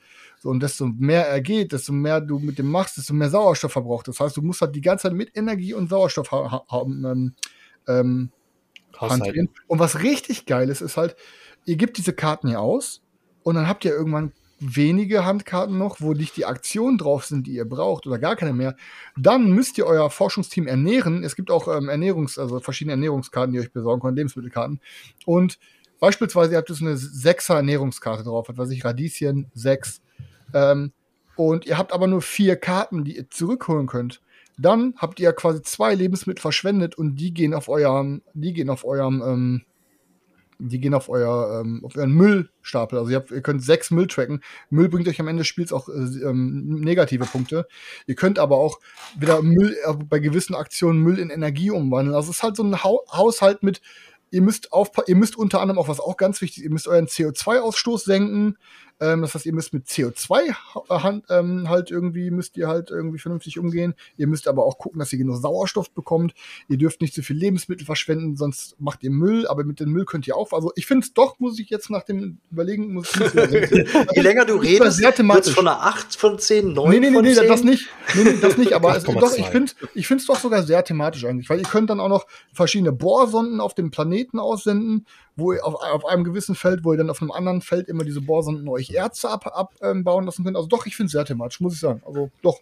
So, 0.40 0.48
und 0.48 0.60
desto 0.60 0.86
mehr 0.86 1.28
er 1.28 1.40
geht, 1.40 1.72
desto 1.72 1.92
mehr 1.92 2.20
du 2.20 2.38
mit 2.38 2.58
dem 2.58 2.70
machst, 2.70 2.96
desto 2.96 3.14
mehr 3.14 3.30
Sauerstoff 3.30 3.72
verbraucht. 3.72 4.08
Das 4.08 4.18
heißt, 4.18 4.36
du 4.36 4.42
musst 4.42 4.60
halt 4.60 4.74
die 4.74 4.80
ganze 4.80 5.02
Zeit 5.02 5.12
mit 5.12 5.36
Energie 5.36 5.74
und 5.74 5.88
Sauerstoff 5.88 6.32
ha 6.32 6.64
haben. 6.68 7.04
Ähm, 7.04 7.34
ähm, 7.86 8.30
hantieren. 8.98 9.48
Und 9.66 9.78
was 9.78 10.02
richtig 10.02 10.46
geil 10.46 10.68
ist, 10.68 10.80
ist 10.80 10.96
halt, 10.96 11.16
ihr 11.64 11.76
gebt 11.76 11.98
diese 11.98 12.12
Karten 12.12 12.48
hier 12.48 12.60
aus 12.60 13.02
und 13.42 13.54
dann 13.54 13.68
habt 13.68 13.84
ihr 13.84 13.92
irgendwann 13.92 14.32
wenige 14.62 15.24
Handkarten 15.24 15.76
noch, 15.76 16.00
wo 16.00 16.12
nicht 16.12 16.36
die 16.36 16.46
Aktionen 16.46 16.98
drauf 16.98 17.24
sind, 17.24 17.46
die 17.46 17.54
ihr 17.54 17.64
braucht 17.64 18.06
oder 18.06 18.18
gar 18.18 18.36
keine 18.36 18.52
mehr. 18.52 18.76
Dann 19.16 19.50
müsst 19.50 19.76
ihr 19.78 19.86
euer 19.86 20.08
Forschungsteam 20.10 20.66
ernähren. 20.66 21.24
Es 21.24 21.36
gibt 21.36 21.50
auch 21.50 21.68
ähm, 21.68 21.88
Ernährungs-, 21.88 22.38
also 22.38 22.60
verschiedene 22.60 22.92
Ernährungskarten, 22.92 23.52
die 23.52 23.58
ihr 23.58 23.62
euch 23.62 23.72
besorgen 23.72 24.00
könnt, 24.00 24.16
Lebensmittelkarten. 24.16 24.80
Und 25.26 25.58
beispielsweise 26.00 26.52
ihr 26.52 26.58
habt 26.58 26.70
jetzt 26.70 26.80
eine 26.80 26.96
sechser 26.96 27.56
Ernährungskarte 27.56 28.22
drauf, 28.22 28.48
was 28.48 28.56
weiß 28.56 28.70
ich, 28.70 28.84
Radieschen, 28.84 29.50
sechs. 29.54 30.00
Ähm, 30.54 30.92
und 31.36 31.66
ihr 31.66 31.78
habt 31.78 31.92
aber 31.92 32.06
nur 32.06 32.22
vier 32.22 32.56
Karten, 32.56 33.04
die 33.04 33.16
ihr 33.16 33.30
zurückholen 33.30 33.86
könnt. 33.86 34.20
Dann 34.58 34.94
habt 34.98 35.18
ihr 35.18 35.32
quasi 35.32 35.62
zwei 35.62 35.94
Lebensmittel 35.94 36.40
verschwendet 36.40 36.94
und 36.96 37.16
die 37.16 37.32
gehen 37.32 37.54
auf 37.54 37.68
eurem, 37.68 38.22
die 38.34 38.52
gehen 38.52 38.70
auf 38.70 38.84
eurem, 38.84 39.22
ähm, 39.22 39.62
die 40.68 40.80
gehen 40.80 40.94
auf 40.94 41.08
euer, 41.08 41.60
ähm, 41.60 41.80
auf 41.84 41.96
euren 41.96 42.12
Müllstapel. 42.12 42.98
Also 42.98 43.10
ihr, 43.10 43.16
habt, 43.16 43.30
ihr 43.30 43.42
könnt 43.42 43.62
sechs 43.62 43.90
Müll 43.90 44.06
tracken. 44.06 44.42
Müll 44.70 44.88
bringt 44.88 45.08
euch 45.08 45.20
am 45.20 45.28
Ende 45.28 45.40
des 45.40 45.48
Spiels 45.48 45.72
auch 45.72 45.88
äh, 45.88 45.92
ähm, 45.92 46.80
negative 46.80 47.24
Punkte. 47.24 47.66
Ihr 48.06 48.14
könnt 48.14 48.38
aber 48.38 48.56
auch 48.56 48.80
wieder 49.18 49.42
Müll, 49.42 49.76
äh, 49.84 49.92
bei 49.94 50.18
gewissen 50.18 50.54
Aktionen 50.54 51.00
Müll 51.00 51.18
in 51.18 51.30
Energie 51.30 51.70
umwandeln. 51.70 52.14
Also 52.14 52.30
es 52.30 52.36
ist 52.36 52.42
halt 52.42 52.56
so 52.56 52.62
ein 52.62 52.82
ha 52.82 52.92
Haushalt 53.12 53.62
mit, 53.62 53.80
ihr 54.30 54.42
müsst 54.42 54.72
aufpassen, 54.72 55.06
ihr 55.08 55.16
müsst 55.16 55.36
unter 55.36 55.60
anderem 55.60 55.78
auch 55.78 55.88
was 55.88 56.00
auch 56.00 56.16
ganz 56.16 56.40
wichtig, 56.40 56.64
ihr 56.64 56.70
müsst 56.70 56.88
euren 56.88 57.06
CO2-Ausstoß 57.06 58.04
senken. 58.04 58.56
Ähm, 59.02 59.22
das 59.22 59.34
heißt, 59.34 59.46
ihr 59.46 59.52
müsst 59.52 59.72
mit 59.72 59.86
CO2 59.86 60.54
Hand, 60.88 61.24
ähm, 61.28 61.68
halt 61.68 61.90
irgendwie, 61.90 62.30
müsst 62.30 62.56
ihr 62.56 62.68
halt 62.68 62.90
irgendwie 62.90 63.18
vernünftig 63.18 63.58
umgehen. 63.58 63.94
Ihr 64.16 64.28
müsst 64.28 64.46
aber 64.46 64.64
auch 64.64 64.78
gucken, 64.78 65.00
dass 65.00 65.12
ihr 65.12 65.18
genug 65.18 65.38
Sauerstoff 65.38 65.90
bekommt. 65.90 66.34
Ihr 66.68 66.78
dürft 66.78 67.00
nicht 67.00 67.12
zu 67.12 67.22
viel 67.22 67.36
Lebensmittel 67.36 67.84
verschwenden, 67.84 68.36
sonst 68.36 68.76
macht 68.80 69.02
ihr 69.02 69.10
Müll, 69.10 69.48
aber 69.48 69.64
mit 69.64 69.80
dem 69.80 69.90
Müll 69.90 70.04
könnt 70.04 70.28
ihr 70.28 70.36
auch. 70.36 70.52
Also 70.52 70.70
ich 70.76 70.86
finde 70.86 71.04
es 71.04 71.14
doch, 71.14 71.40
muss 71.40 71.58
ich 71.58 71.68
jetzt 71.68 71.90
nach 71.90 72.04
dem 72.04 72.38
Überlegen, 72.52 72.94
muss 72.94 73.10
ich 73.12 73.34
Je 74.14 74.20
länger 74.20 74.44
du 74.44 74.54
redest, 74.54 74.98
sehr 74.98 75.08
wird 75.08 75.16
thematisch. 75.16 75.54
von 75.54 75.66
einer 75.66 75.82
8 75.82 76.14
von 76.14 76.38
10, 76.38 76.72
9 76.72 76.90
Nee, 76.90 77.00
nee, 77.00 77.08
nee, 77.08 77.14
von 77.14 77.24
nee, 77.24 77.34
10. 77.34 77.48
das 77.48 77.64
nicht. 77.64 77.88
Nee, 78.14 78.24
nee, 78.24 78.36
das 78.40 78.56
nicht, 78.56 78.72
aber 78.72 78.96
es, 78.96 79.04
8,2. 79.04 79.18
doch, 79.20 79.36
ich 79.36 79.46
finde 79.46 79.72
ich 79.94 80.06
finde 80.06 80.20
es 80.20 80.26
doch 80.28 80.38
sogar 80.38 80.62
sehr 80.62 80.84
thematisch 80.84 81.24
eigentlich, 81.24 81.50
weil 81.50 81.58
ihr 81.58 81.64
könnt 81.64 81.90
dann 81.90 81.98
auch 81.98 82.08
noch 82.08 82.26
verschiedene 82.52 82.92
Bohrsonden 82.92 83.60
auf 83.60 83.74
dem 83.74 83.90
Planeten 83.90 84.38
aussenden, 84.38 85.06
wo 85.36 85.52
ihr 85.52 85.64
auf, 85.64 85.74
auf 85.74 86.04
einem 86.04 86.24
gewissen 86.24 86.54
Feld, 86.54 86.84
wo 86.84 86.92
ihr 86.92 86.98
dann 86.98 87.10
auf 87.10 87.20
einem 87.20 87.30
anderen 87.30 87.60
Feld 87.62 87.88
immer 87.88 88.04
diese 88.04 88.20
Bohrsonden 88.20 88.68
euch 88.68 88.90
Erze 88.90 89.30
abbauen 89.30 89.52
ab, 89.54 89.74
ähm, 89.80 90.04
lassen 90.04 90.44
könnt. 90.44 90.56
Also 90.56 90.68
doch, 90.68 90.86
ich 90.86 90.96
finde 90.96 91.06
es 91.06 91.12
sehr 91.12 91.24
thematisch, 91.24 91.60
muss 91.60 91.74
ich 91.74 91.80
sagen. 91.80 92.02
Also 92.06 92.30
doch, 92.42 92.58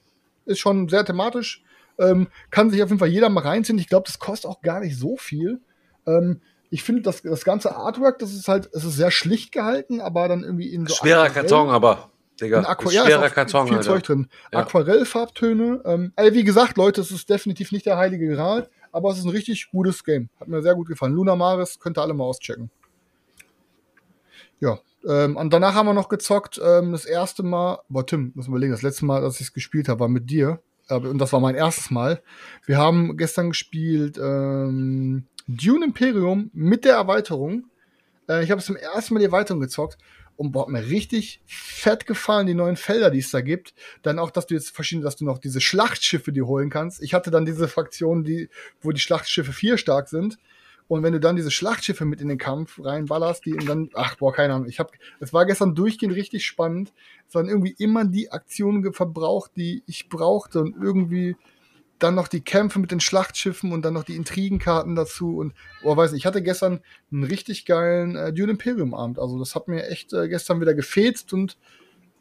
ist 0.46 0.60
schon 0.60 0.88
sehr 0.88 1.04
thematisch. 1.04 1.62
Ähm, 1.98 2.28
kann 2.50 2.70
sich 2.70 2.82
auf 2.82 2.88
jeden 2.88 2.98
Fall 2.98 3.08
jeder 3.08 3.28
mal 3.28 3.42
reinziehen. 3.42 3.78
Ich 3.78 3.88
glaube, 3.88 4.06
das 4.06 4.18
kostet 4.18 4.50
auch 4.50 4.62
gar 4.62 4.80
nicht 4.80 4.96
so 4.96 5.16
viel. 5.16 5.60
Ähm, 6.06 6.40
ich 6.70 6.82
finde, 6.82 7.02
das, 7.02 7.22
das 7.22 7.44
ganze 7.44 7.74
Artwork, 7.74 8.20
das 8.20 8.32
ist 8.32 8.48
halt, 8.48 8.70
es 8.72 8.84
ist 8.84 8.94
sehr 8.94 9.10
schlicht 9.10 9.52
gehalten, 9.52 10.00
aber 10.00 10.28
dann 10.28 10.44
irgendwie 10.44 10.72
in 10.72 10.86
so 10.86 10.94
Schwerer 10.94 11.24
Aquarell- 11.24 11.32
Karton, 11.34 11.68
aber. 11.68 12.10
Digga, 12.40 12.60
Aqu 12.60 12.90
ja, 12.90 13.04
schwerer 13.04 13.28
Karton, 13.28 13.66
viel 13.66 13.76
Alter. 13.76 13.90
Zeug 13.90 14.02
drin. 14.04 14.28
Ja. 14.50 14.60
Aquarellfarbtöne. 14.60 15.82
Ähm, 15.84 16.12
ey, 16.16 16.32
wie 16.32 16.44
gesagt, 16.44 16.78
Leute, 16.78 17.00
es 17.02 17.10
ist 17.10 17.28
definitiv 17.28 17.70
nicht 17.72 17.84
der 17.84 17.98
heilige 17.98 18.28
Gral, 18.34 18.70
aber 18.92 19.10
es 19.10 19.18
ist 19.18 19.24
ein 19.24 19.30
richtig 19.30 19.70
gutes 19.70 20.04
Game. 20.04 20.28
Hat 20.38 20.48
mir 20.48 20.62
sehr 20.62 20.74
gut 20.74 20.88
gefallen. 20.88 21.14
Luna 21.14 21.36
Maris 21.36 21.78
könnt 21.78 21.98
ihr 21.98 22.02
alle 22.02 22.14
mal 22.14 22.24
auschecken. 22.24 22.70
Ja. 24.60 24.78
Ähm, 25.08 25.36
und 25.36 25.52
danach 25.52 25.74
haben 25.74 25.86
wir 25.86 25.94
noch 25.94 26.08
gezockt. 26.08 26.60
Ähm, 26.62 26.92
das 26.92 27.06
erste 27.06 27.42
Mal, 27.42 27.80
boah, 27.88 28.06
Tim, 28.06 28.32
muss 28.34 28.48
überlegen, 28.48 28.72
das 28.72 28.82
letzte 28.82 29.06
Mal, 29.06 29.22
dass 29.22 29.36
ich 29.36 29.48
es 29.48 29.52
gespielt 29.52 29.88
habe, 29.88 30.00
war 30.00 30.08
mit 30.08 30.28
dir. 30.30 30.60
Äh, 30.88 30.96
und 30.96 31.18
das 31.18 31.32
war 31.32 31.40
mein 31.40 31.54
erstes 31.54 31.90
Mal. 31.90 32.22
Wir 32.66 32.76
haben 32.76 33.16
gestern 33.16 33.50
gespielt 33.50 34.18
ähm, 34.18 35.24
Dune 35.46 35.84
Imperium 35.86 36.50
mit 36.52 36.84
der 36.84 36.96
Erweiterung. 36.96 37.64
Äh, 38.28 38.44
ich 38.44 38.50
habe 38.50 38.62
zum 38.62 38.76
ersten 38.76 39.14
Mal 39.14 39.20
die 39.20 39.26
Erweiterung 39.26 39.60
gezockt 39.60 39.96
und 40.40 40.52
boah, 40.52 40.62
hat 40.62 40.68
mir 40.70 40.86
richtig 40.86 41.42
fett 41.44 42.06
gefallen, 42.06 42.46
die 42.46 42.54
neuen 42.54 42.76
Felder, 42.76 43.10
die 43.10 43.18
es 43.18 43.30
da 43.30 43.42
gibt. 43.42 43.74
Dann 44.00 44.18
auch, 44.18 44.30
dass 44.30 44.46
du 44.46 44.54
jetzt 44.54 44.70
verschiedene, 44.70 45.04
dass 45.04 45.16
du 45.16 45.26
noch 45.26 45.36
diese 45.36 45.60
Schlachtschiffe 45.60 46.32
dir 46.32 46.46
holen 46.46 46.70
kannst. 46.70 47.02
Ich 47.02 47.12
hatte 47.12 47.30
dann 47.30 47.44
diese 47.44 47.68
Fraktion, 47.68 48.24
die, 48.24 48.48
wo 48.80 48.90
die 48.90 49.02
Schlachtschiffe 49.02 49.52
vier 49.52 49.76
stark 49.76 50.08
sind. 50.08 50.38
Und 50.88 51.02
wenn 51.02 51.12
du 51.12 51.20
dann 51.20 51.36
diese 51.36 51.50
Schlachtschiffe 51.50 52.06
mit 52.06 52.22
in 52.22 52.28
den 52.28 52.38
Kampf 52.38 52.82
reinballerst, 52.82 53.44
die 53.44 53.52
und 53.52 53.68
dann, 53.68 53.90
ach 53.92 54.16
boah, 54.16 54.32
keine 54.32 54.54
Ahnung. 54.54 54.66
Ich 54.66 54.80
hab, 54.80 54.92
es 55.20 55.34
war 55.34 55.44
gestern 55.44 55.74
durchgehend 55.74 56.16
richtig 56.16 56.46
spannend. 56.46 56.94
Es 57.28 57.34
waren 57.34 57.50
irgendwie 57.50 57.74
immer 57.76 58.06
die 58.06 58.32
Aktionen 58.32 58.94
verbraucht, 58.94 59.50
die 59.56 59.82
ich 59.86 60.08
brauchte 60.08 60.60
und 60.60 60.74
irgendwie 60.74 61.36
dann 62.02 62.14
noch 62.14 62.28
die 62.28 62.40
Kämpfe 62.40 62.78
mit 62.78 62.90
den 62.90 63.00
Schlachtschiffen 63.00 63.72
und 63.72 63.82
dann 63.82 63.94
noch 63.94 64.04
die 64.04 64.16
Intrigenkarten 64.16 64.94
dazu 64.94 65.38
und 65.38 65.54
oh, 65.82 65.96
weiß 65.96 66.12
nicht, 66.12 66.20
ich 66.20 66.26
hatte 66.26 66.42
gestern 66.42 66.80
einen 67.12 67.24
richtig 67.24 67.66
geilen 67.66 68.16
äh, 68.16 68.32
Dune 68.32 68.52
Imperium 68.52 68.94
Abend. 68.94 69.18
Also 69.18 69.38
das 69.38 69.54
hat 69.54 69.68
mir 69.68 69.86
echt 69.88 70.12
äh, 70.12 70.28
gestern 70.28 70.60
wieder 70.60 70.74
gefetzt 70.74 71.32
und 71.32 71.56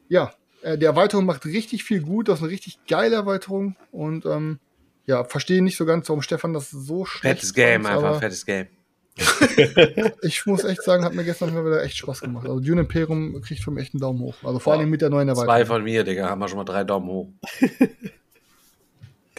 ja, 0.07 0.34
äh, 0.61 0.77
die 0.77 0.85
Erweiterung 0.85 1.26
macht 1.26 1.45
richtig 1.45 1.84
viel 1.84 2.01
gut. 2.01 2.27
Das 2.27 2.39
ist 2.39 2.43
eine 2.43 2.51
richtig 2.51 2.80
geile 2.88 3.15
Erweiterung 3.15 3.76
und 3.91 4.26
ähm, 4.26 4.60
ja, 5.06 5.23
verstehe 5.23 5.64
nicht 5.64 5.77
so 5.77 5.85
ganz, 5.85 6.07
warum 6.10 6.22
Stefan 6.22 6.53
das 6.53 6.69
so 6.69 7.06
schlecht 7.06 7.39
Fettes 7.39 7.53
Game, 7.53 7.84
fand, 7.84 7.97
einfach, 7.97 8.19
fettes 8.19 8.45
Game. 8.45 8.68
Ich 10.22 10.45
muss 10.45 10.64
echt 10.64 10.84
sagen, 10.84 11.03
hat 11.03 11.14
mir 11.14 11.23
gestern 11.23 11.51
wieder 11.51 11.84
echt 11.84 11.97
Spaß 11.97 12.22
gemacht. 12.22 12.47
Also 12.47 12.60
Dune 12.60 12.81
Imperium 12.81 13.41
kriegt 13.41 13.64
von 13.64 13.73
mir 13.73 13.81
echt 13.81 13.93
einen 13.93 14.01
Daumen 14.01 14.19
hoch. 14.19 14.35
Also 14.43 14.60
vor 14.60 14.73
allem 14.73 14.89
mit 14.89 15.01
der 15.01 15.10
neuen 15.10 15.34
Zwei 15.34 15.41
Erweiterung. 15.41 15.68
von 15.68 15.84
mir, 15.84 16.03
Digga, 16.03 16.30
haben 16.30 16.39
wir 16.39 16.47
schon 16.47 16.57
mal 16.57 16.64
drei 16.64 16.84
Daumen 16.84 17.07
hoch. 17.07 17.30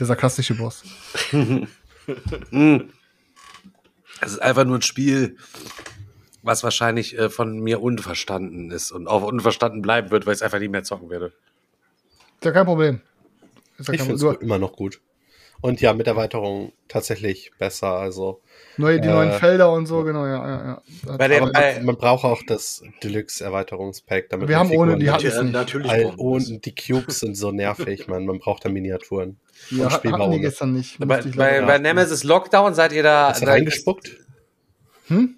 Der 0.00 0.06
sarkastische 0.06 0.54
Boss. 0.54 0.82
Es 4.22 4.32
ist 4.32 4.42
einfach 4.42 4.64
nur 4.64 4.76
ein 4.76 4.82
Spiel, 4.82 5.36
was 6.42 6.62
wahrscheinlich 6.62 7.16
äh, 7.18 7.30
von 7.30 7.60
mir 7.60 7.80
unverstanden 7.80 8.70
ist 8.70 8.90
und 8.92 9.06
auch 9.06 9.22
unverstanden 9.22 9.80
bleiben 9.80 10.10
wird, 10.10 10.26
weil 10.26 10.34
ich 10.34 10.38
es 10.38 10.42
einfach 10.42 10.58
nicht 10.58 10.70
mehr 10.70 10.82
zocken 10.82 11.08
werde. 11.08 11.26
Ist 11.26 12.44
ja 12.44 12.50
kein 12.52 12.66
Problem. 12.66 13.00
Ist 13.78 13.88
ja 13.88 13.94
Ich 13.94 14.02
finde 14.02 14.28
es 14.28 14.36
immer 14.42 14.58
noch 14.58 14.72
gut. 14.72 15.00
Und 15.62 15.80
ja, 15.82 15.92
mit 15.92 16.06
Erweiterung 16.06 16.72
tatsächlich 16.88 17.50
besser. 17.58 17.88
Also 17.88 18.40
Neue, 18.78 18.98
die 19.00 19.08
Äh, 19.08 19.12
neuen 19.12 19.32
Felder 19.32 19.72
und 19.72 19.84
so, 19.86 20.04
genau, 20.04 20.24
ja, 20.24 20.48
ja, 20.48 20.64
ja. 21.06 21.16
Bei 21.18 21.28
der- 21.28 21.42
aber 21.42 21.52
bei- 21.52 21.74
man, 21.76 21.84
man 21.86 21.96
braucht 21.96 22.24
auch 22.24 22.42
das 22.46 22.82
Deluxe-Erweiterungspack, 23.02 24.30
damit 24.30 24.48
Wir 24.48 24.58
haben 24.58 24.70
ohne, 24.70 24.96
die 24.96 25.10
hat. 25.10 25.22
hatten 25.24 25.48
es 25.48 25.52
natürlich. 25.52 25.90
All, 25.90 26.14
und 26.16 26.64
die 26.64 26.74
Cubes 26.74 27.20
sind 27.20 27.36
so 27.36 27.50
nervig, 27.52 28.08
man. 28.08 28.24
Man 28.24 28.38
braucht 28.38 28.64
da 28.64 28.68
Miniaturen. 28.70 29.38
Ja, 29.70 29.84
und 29.84 29.92
spielbar 29.92 30.20
hatten 30.20 30.30
die 30.30 30.36
ohne. 30.38 30.46
gestern 30.46 30.72
nicht. 30.72 30.98
Bei, 30.98 31.20
bei, 31.22 31.60
bei 31.62 31.78
Nemesis 31.78 32.24
Lockdown 32.24 32.74
seid 32.74 32.92
ihr 32.92 33.02
da. 33.02 33.28
Hast 33.28 33.42
du 33.42 33.46
da 33.46 33.52
reingespuckt? 33.52 34.16
Hm? 35.08 35.34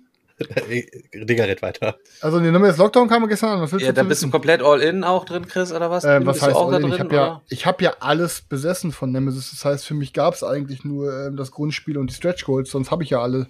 Digga, 1.14 1.44
red 1.44 1.62
weiter. 1.62 1.96
Also, 2.20 2.40
nee, 2.40 2.50
Nemesis 2.50 2.76
Lockdown 2.78 3.08
kam 3.08 3.26
gestern 3.28 3.50
an. 3.50 3.60
Was 3.62 3.72
willst 3.72 3.84
Ja, 3.86 3.92
du 3.92 3.96
da 3.96 4.02
bist 4.04 4.22
du 4.22 4.30
komplett 4.30 4.62
all 4.62 4.80
in 4.80 5.04
auch 5.04 5.24
drin, 5.24 5.46
Chris, 5.46 5.72
oder 5.72 5.90
was? 5.90 6.04
Äh, 6.04 6.16
Bist 6.18 6.26
was 6.26 6.38
du 6.38 6.46
heißt 6.46 6.56
auch 6.56 6.70
da 6.70 6.76
all 6.76 6.82
in? 6.84 6.90
drin? 6.90 6.94
Ich 6.94 7.00
habe 7.00 7.14
ja, 7.14 7.42
ich 7.48 7.66
hab 7.66 7.82
ja 7.82 7.94
alles 8.00 8.42
besessen 8.42 8.92
von 8.92 9.12
Nemesis. 9.12 9.50
Das 9.50 9.64
heißt, 9.64 9.86
für 9.86 9.94
mich 9.94 10.12
gab 10.12 10.34
es 10.34 10.42
eigentlich 10.44 10.84
nur 10.84 11.12
ähm, 11.26 11.36
das 11.36 11.50
Grundspiel 11.50 11.98
und 11.98 12.10
die 12.10 12.14
Stretch 12.14 12.44
Goals. 12.44 12.70
Sonst 12.70 12.90
habe 12.90 13.02
ich 13.02 13.10
ja 13.10 13.20
alle, 13.20 13.46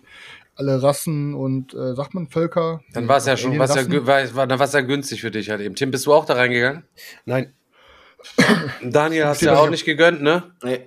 alle 0.57 0.83
Rassen 0.83 1.35
und, 1.35 1.75
äh, 1.75 1.95
sagt 1.95 2.15
man, 2.15 2.29
Völker. 2.29 2.81
Dann 2.93 3.09
war 3.09 3.17
es 3.19 3.27
ja 3.27 3.35
Nee, 3.35 3.41
schon, 3.41 3.59
war's 3.59 3.75
ja, 3.75 4.07
war, 4.07 4.35
war, 4.35 4.47
dann 4.47 4.59
war's 4.59 4.73
ja 4.73 4.81
günstig 4.81 5.21
für 5.21 5.31
dich 5.31 5.51
halt 5.51 5.61
eben. 5.61 5.75
Tim, 5.75 5.91
bist 5.91 6.07
du 6.07 6.13
auch 6.13 6.25
da 6.25 6.35
reingegangen? 6.35 6.85
Nein, 7.25 7.53
Daniel 8.83 9.27
hast 9.27 9.43
du 9.43 9.47
ja 9.47 9.57
auch 9.59 9.71
nicht 9.71 9.85
gegönnt, 9.85 10.23
ne? 10.23 10.53
Nee. 10.63 10.81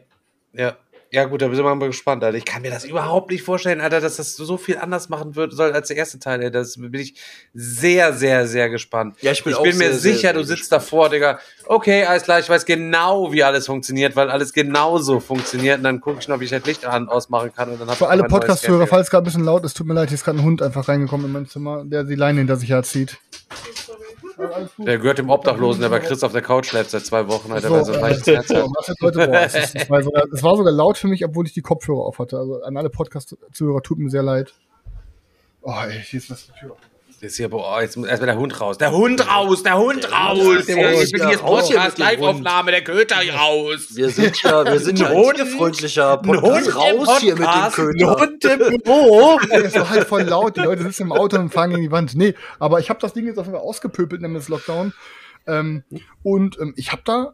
Ja. 0.54 0.78
Ja, 1.16 1.24
gut, 1.24 1.42
da 1.42 1.46
sind 1.46 1.64
wir 1.64 1.76
mal 1.76 1.88
gespannt, 1.88 2.26
Alter. 2.26 2.38
Ich 2.38 2.44
kann 2.44 2.62
mir 2.62 2.72
das 2.72 2.84
überhaupt 2.84 3.32
nicht 3.32 3.42
vorstellen, 3.42 3.80
Alter, 3.80 4.02
dass 4.02 4.18
das 4.18 4.36
so 4.36 4.58
viel 4.58 4.78
anders 4.78 5.08
machen 5.08 5.38
wird 5.38 5.54
soll 5.54 5.72
als 5.72 5.88
der 5.88 5.96
erste 5.96 6.20
Teil, 6.20 6.44
ey. 6.44 6.52
Das 6.52 6.76
bin 6.76 6.94
ich 6.94 7.16
sehr, 7.54 8.12
sehr, 8.12 8.46
sehr 8.48 8.70
gespannt. 8.70 9.16
Ja, 9.22 9.32
ich 9.32 9.42
bin 9.42 9.54
auch 9.54 9.64
mir 9.64 9.74
sehr, 9.74 9.94
sicher, 9.94 10.20
sehr, 10.20 10.34
du 10.34 10.44
sehr 10.44 10.58
sitzt 10.58 10.74
davor, 10.74 11.10
Digga. 11.10 11.40
Okay, 11.68 12.04
alles 12.04 12.24
klar, 12.24 12.40
ich 12.40 12.50
weiß 12.50 12.66
genau, 12.66 13.32
wie 13.32 13.46
alles 13.46 13.66
funktioniert, 13.68 14.18
weil 14.18 14.30
alles 14.30 14.52
genauso 14.52 15.22
funktioniert. 15.22 15.78
Und 15.78 15.86
dann 15.86 16.02
gucke 16.02 16.20
ich 16.20 16.28
noch, 16.28 16.42
wie 16.42 16.44
ich 16.44 16.50
das 16.50 16.66
Licht 16.66 16.84
an 16.84 17.08
ausmachen 17.08 17.54
kann. 17.54 17.70
Und 17.70 17.80
dann 17.80 17.88
Für 17.96 18.04
ich 18.04 18.10
alle 18.10 18.26
Podcast-Hörer, 18.26 18.86
falls 18.86 19.08
es 19.08 19.10
gerade 19.10 19.24
ein 19.24 19.28
bisschen 19.32 19.46
laut 19.46 19.64
ist, 19.64 19.78
tut 19.78 19.88
mir 19.88 19.94
leid, 19.94 20.10
hier 20.10 20.16
ist 20.16 20.26
gerade 20.26 20.40
ein 20.40 20.44
Hund 20.44 20.62
einfach 20.62 20.90
reingekommen 20.90 21.28
in 21.28 21.32
mein 21.32 21.48
Zimmer, 21.48 21.86
der 21.86 22.04
die 22.04 22.16
Leine 22.16 22.40
hinter 22.40 22.58
sich 22.58 22.72
herzieht. 22.72 23.20
Der 24.78 24.98
gehört 24.98 25.18
dem 25.18 25.30
Obdachlosen, 25.30 25.82
der 25.82 25.90
bei 25.90 26.00
Chris 26.00 26.24
auf 26.24 26.32
der 26.32 26.42
Couch 26.42 26.68
schläft 26.68 26.92
seit 26.92 27.06
zwei 27.06 27.28
Wochen, 27.28 27.52
Alter, 27.52 27.68
So, 27.68 27.74
weil 27.76 27.86
so 27.86 27.94
ein 27.94 28.02
weiches 28.02 28.28
Herz 28.28 28.50
hat. 28.50 28.66
was 28.76 29.56
es, 29.56 29.90
war 29.90 30.04
sogar, 30.04 30.24
es 30.32 30.44
war 30.44 30.58
sogar 30.58 30.74
laut 30.74 30.98
für 30.98 31.08
mich, 31.08 31.24
obwohl 31.26 31.46
ich 31.46 31.54
die 31.54 31.62
Kopfhörer 31.62 32.02
auf 32.02 32.20
hatte. 32.20 32.38
Also 32.38 32.62
an 32.62 32.78
alle 32.78 32.90
Podcast-Zuhörer, 32.90 33.82
tut 33.82 33.98
mir 33.98 34.10
sehr 34.10 34.24
leid. 34.24 34.54
Oh, 35.62 35.74
ey, 35.88 36.00
hier 36.02 36.20
ist 36.20 36.30
das 36.30 36.48
die 36.48 36.60
Tür. 36.60 36.76
Jetzt 37.22 37.38
hier, 37.38 37.50
boah, 37.50 37.82
jetzt 37.82 37.96
muss 37.98 38.08
erstmal 38.08 38.28
der 38.28 38.38
Hund 38.38 38.60
raus. 38.60 38.78
Der 38.78 38.92
Hund 38.92 39.28
raus, 39.28 39.64
der 39.64 39.78
Hund 39.78 40.12
raus. 40.12 40.66
der 40.68 40.78
Ja, 40.78 40.92
muss 40.92 41.04
ich 41.06 41.12
bin 41.14 41.22
hier 41.24 41.32
jetzt 41.32 41.44
raus 41.44 41.68
hier 41.68 41.78
Podcast, 41.78 41.98
Live-Aufnahme, 41.98 42.72
der 42.72 42.84
Köter 42.84 43.16
raus. 43.34 43.88
Wir 43.96 44.10
sind 44.10 44.42
ja, 44.44 44.66
wir 44.66 44.80
sind 44.80 45.00
ja 45.00 45.08
ein 45.08 45.16
Hund- 45.16 45.36
tierfreundlicher 45.36 46.20
ein 46.22 46.28
Hund 46.28 46.42
Podcast. 46.42 46.68
im 46.68 46.74
Raus 46.76 47.20
hier 47.22 47.34
mit 47.34 47.40
dem 47.40 47.46
Podcast, 47.46 47.76
Köter. 47.78 48.18
Und 48.22 48.46
im 48.46 48.78
Büro. 48.84 49.40
Es 49.52 49.76
war 49.76 49.90
halt 49.90 50.08
voll 50.08 50.24
laut, 50.24 50.58
die 50.58 50.62
Leute 50.62 50.84
sitzen 50.84 51.04
im 51.04 51.12
Auto 51.14 51.38
und 51.38 51.52
fahren 51.54 51.70
gegen 51.72 51.82
die 51.84 51.92
Wand. 51.92 52.16
Nee, 52.16 52.36
aber 52.60 52.80
ich 52.80 52.90
habe 52.90 53.00
das 53.00 53.14
Ding 53.14 53.26
jetzt 53.26 53.40
auf 53.40 53.46
jeden 53.46 53.58
Fall 53.58 53.66
ausgepöbelt, 53.66 54.22
nämlich 54.22 54.42
das 54.44 54.50
Lockdown. 54.50 54.94
Ähm, 55.48 55.84
und 56.22 56.60
ähm, 56.60 56.74
ich 56.76 56.92
habe 56.92 57.02
da 57.06 57.34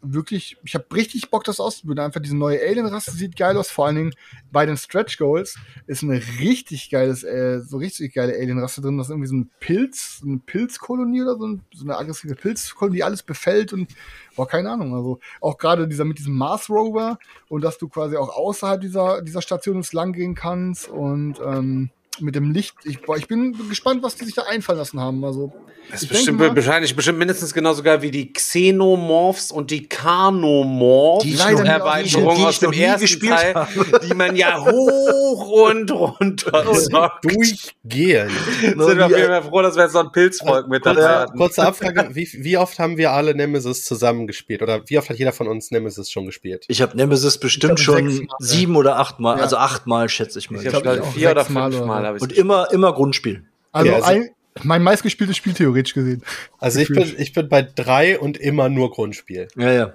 wirklich, 0.00 0.56
ich 0.64 0.74
habe 0.74 0.86
richtig 0.94 1.30
Bock, 1.30 1.44
das 1.44 1.60
auszuprobieren. 1.60 2.06
Einfach 2.06 2.20
diese 2.20 2.36
neue 2.36 2.60
Alien-Rasse 2.60 3.12
sieht 3.12 3.36
geil 3.36 3.56
aus. 3.56 3.70
Vor 3.70 3.86
allen 3.86 3.96
Dingen 3.96 4.14
bei 4.50 4.66
den 4.66 4.76
Stretch 4.76 5.18
Goals 5.18 5.56
ist 5.86 6.02
eine 6.02 6.20
richtig 6.40 6.90
geiles, 6.90 7.24
äh, 7.24 7.60
so 7.60 7.78
richtig 7.78 8.14
geile 8.14 8.34
Alien-Rasse 8.34 8.80
drin. 8.80 8.98
Das 8.98 9.08
ist 9.08 9.10
irgendwie 9.10 9.28
so 9.28 9.36
ein 9.36 9.50
Pilz, 9.60 10.20
eine 10.24 10.38
Pilzkolonie 10.38 11.22
oder 11.22 11.36
so, 11.36 11.46
ein, 11.46 11.62
so 11.74 11.84
eine 11.84 11.96
aggressive 11.96 12.34
Pilzkolonie, 12.34 12.96
die 12.96 13.04
alles 13.04 13.22
befällt 13.22 13.72
und 13.72 13.88
boah, 14.36 14.46
keine 14.46 14.70
Ahnung. 14.70 14.94
Also 14.94 15.20
auch 15.40 15.58
gerade 15.58 15.88
dieser 15.88 16.04
mit 16.04 16.18
diesem 16.18 16.36
Mars 16.36 16.70
Rover 16.70 17.18
und 17.48 17.62
dass 17.62 17.78
du 17.78 17.88
quasi 17.88 18.16
auch 18.16 18.28
außerhalb 18.28 18.80
dieser, 18.80 19.22
dieser 19.22 19.42
Station 19.42 19.84
lang 19.92 20.12
gehen 20.12 20.34
kannst 20.34 20.88
und 20.88 21.40
ähm, 21.44 21.90
mit 22.20 22.34
dem 22.34 22.50
Licht. 22.52 22.74
Ich, 22.84 23.00
boah, 23.02 23.16
ich 23.16 23.26
bin 23.28 23.54
gespannt, 23.68 24.02
was 24.02 24.14
die 24.16 24.24
sich 24.24 24.34
da 24.34 24.42
einfallen 24.42 24.78
lassen 24.78 25.00
haben. 25.00 25.24
Also, 25.24 25.52
Das 25.90 26.02
ist 26.02 26.08
bestimmt, 26.08 26.38
mal- 26.38 26.54
wahrscheinlich 26.54 26.94
bestimmt 26.94 27.18
mindestens 27.18 27.52
genauso 27.54 27.82
geil 27.82 28.02
wie 28.02 28.10
die 28.10 28.32
Xenomorphs 28.32 29.50
und 29.50 29.70
die 29.70 29.88
Carnomorphs. 29.88 31.24
Die 31.24 31.34
Erweiterung 31.38 32.44
aus 32.44 32.58
dem 32.60 32.72
ersten 32.72 33.00
gespielt 33.02 33.32
Teil, 33.32 33.54
habe. 33.54 34.00
die 34.06 34.14
man 34.14 34.36
ja 34.36 34.60
hoch 34.64 35.68
und 35.70 35.90
runter. 35.90 36.64
Durchgehen. 37.22 38.30
Sind 38.60 38.78
wir 38.78 39.06
auf 39.06 39.10
jeden 39.16 39.26
Fall 39.28 39.42
froh, 39.42 39.62
dass 39.62 39.76
wir 39.76 39.84
jetzt 39.84 39.92
so 39.92 40.00
ein 40.00 40.12
Pilzvolk 40.12 40.68
mit 40.68 40.84
dabei 40.84 41.00
Kurze, 41.00 41.08
hatten. 41.18 41.38
kurze 41.38 41.62
Abfrage, 41.66 42.08
wie, 42.14 42.28
wie 42.32 42.56
oft 42.58 42.78
haben 42.78 42.96
wir 42.96 43.12
alle 43.12 43.34
Nemesis 43.34 43.84
zusammen 43.84 44.26
gespielt? 44.26 44.62
Oder 44.62 44.82
wie 44.86 44.98
oft 44.98 45.08
hat 45.10 45.18
jeder 45.18 45.32
von 45.32 45.48
uns 45.48 45.70
Nemesis 45.70 46.10
schon 46.10 46.26
gespielt? 46.26 46.64
Ich 46.68 46.82
habe 46.82 46.96
Nemesis 46.96 47.38
bestimmt 47.38 47.80
schon 47.80 48.28
sieben 48.38 48.76
oder 48.76 48.98
achtmal, 48.98 49.36
Ja. 49.38 49.42
also 49.44 49.56
achtmal 49.56 50.08
schätze 50.08 50.38
ich 50.38 50.50
mal. 50.50 50.64
Ich 50.64 50.72
habe 50.74 50.94
ich 50.94 51.00
auch 51.00 51.12
vier 51.12 51.30
oder 51.30 51.44
fünfmal 51.44 51.68
oder 52.02 52.07
so. 52.07 52.07
Habe 52.08 52.16
ich 52.18 52.22
Und 52.22 52.32
immer, 52.32 52.68
immer 52.72 52.92
Grundspiel. 52.92 53.44
also, 53.72 53.88
Ja, 53.90 53.96
also- 53.96 54.08
ein, 54.08 54.30
mein 54.64 54.82
meistgespieltes 54.82 55.36
Spiel 55.36 55.54
theoretisch 55.54 55.94
gesehen. 55.94 56.22
Also 56.58 56.80
ich 56.80 56.88
bin, 56.88 57.14
ich 57.16 57.32
bin 57.32 57.48
bei 57.48 57.62
drei 57.62 58.18
und 58.18 58.36
immer 58.38 58.68
nur 58.68 58.90
Grundspiel. 58.90 59.46
Ja, 59.56 59.72
ja. 59.72 59.92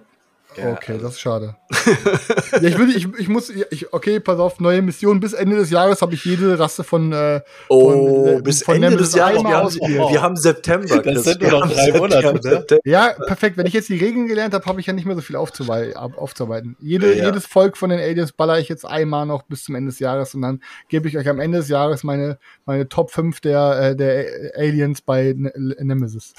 Okay, 0.57 0.99
das 1.01 1.13
ist 1.13 1.19
schade. 1.21 1.55
ja, 2.61 2.63
ich, 2.69 2.77
will, 2.77 2.89
ich, 2.95 3.07
ich 3.17 3.27
muss, 3.29 3.49
ich, 3.49 3.91
okay, 3.93 4.19
pass 4.19 4.39
auf, 4.39 4.59
neue 4.59 4.81
Mission. 4.81 5.19
Bis 5.19 5.33
Ende 5.33 5.55
des 5.57 5.69
Jahres 5.69 6.01
habe 6.01 6.13
ich 6.13 6.23
jede 6.25 6.57
Rasse 6.59 6.83
von. 6.83 7.11
Äh, 7.11 7.41
Oh, 7.69 7.91
von, 7.91 8.37
äh, 8.37 8.41
bis 8.41 8.63
von 8.63 8.75
Ende 8.75 8.89
Nemesis 8.91 9.11
des 9.11 9.19
Jahres. 9.19 9.37
einmal 9.37 9.51
Wir 9.51 9.57
haben, 9.57 9.65
ausprobiert. 9.67 10.11
wir 10.11 10.21
haben 10.21 10.35
September. 10.35 10.87
Das 10.87 11.01
Chris. 11.03 11.23
sind 11.23 11.41
nur 11.41 11.51
Wir 11.51 11.59
noch 11.59 11.61
haben 11.63 11.91
drei 11.91 11.99
Monate, 11.99 12.33
ne? 12.33 12.41
September. 12.41 12.81
Ja, 12.85 13.13
perfekt. 13.25 13.57
Wenn 13.57 13.65
ich 13.65 13.73
jetzt 13.73 13.89
die 13.89 13.97
Regeln 13.97 14.27
gelernt 14.27 14.53
habe, 14.53 14.65
habe 14.65 14.79
ich 14.79 14.85
ja 14.87 14.93
nicht 14.93 15.05
mehr 15.05 15.15
so 15.15 15.21
viel 15.21 15.35
aufzuarbeiten. 15.35 16.75
Jede, 16.79 17.13
Ja. 17.15 17.25
Jedes 17.25 17.45
Volk 17.45 17.77
von 17.77 17.89
den 17.89 17.99
Aliens 17.99 18.31
baller 18.31 18.59
ich 18.59 18.69
jetzt 18.69 18.85
einmal 18.85 19.25
noch 19.25 19.43
bis 19.43 19.63
zum 19.63 19.75
Ende 19.75 19.89
des 19.91 19.99
Jahres 19.99 20.33
und 20.35 20.41
dann 20.41 20.61
gebe 20.89 21.07
ich 21.07 21.17
euch 21.17 21.27
am 21.29 21.39
Ende 21.39 21.59
des 21.59 21.69
Jahres 21.69 22.03
meine, 22.03 22.37
meine 22.65 22.87
Top 22.89 23.11
5 23.11 23.39
der, 23.41 23.79
äh, 23.91 23.95
der 23.95 24.25
Aliens 24.55 25.01
bei 25.01 25.33
Ne- 25.35 25.53
Nemesis. 25.79 26.33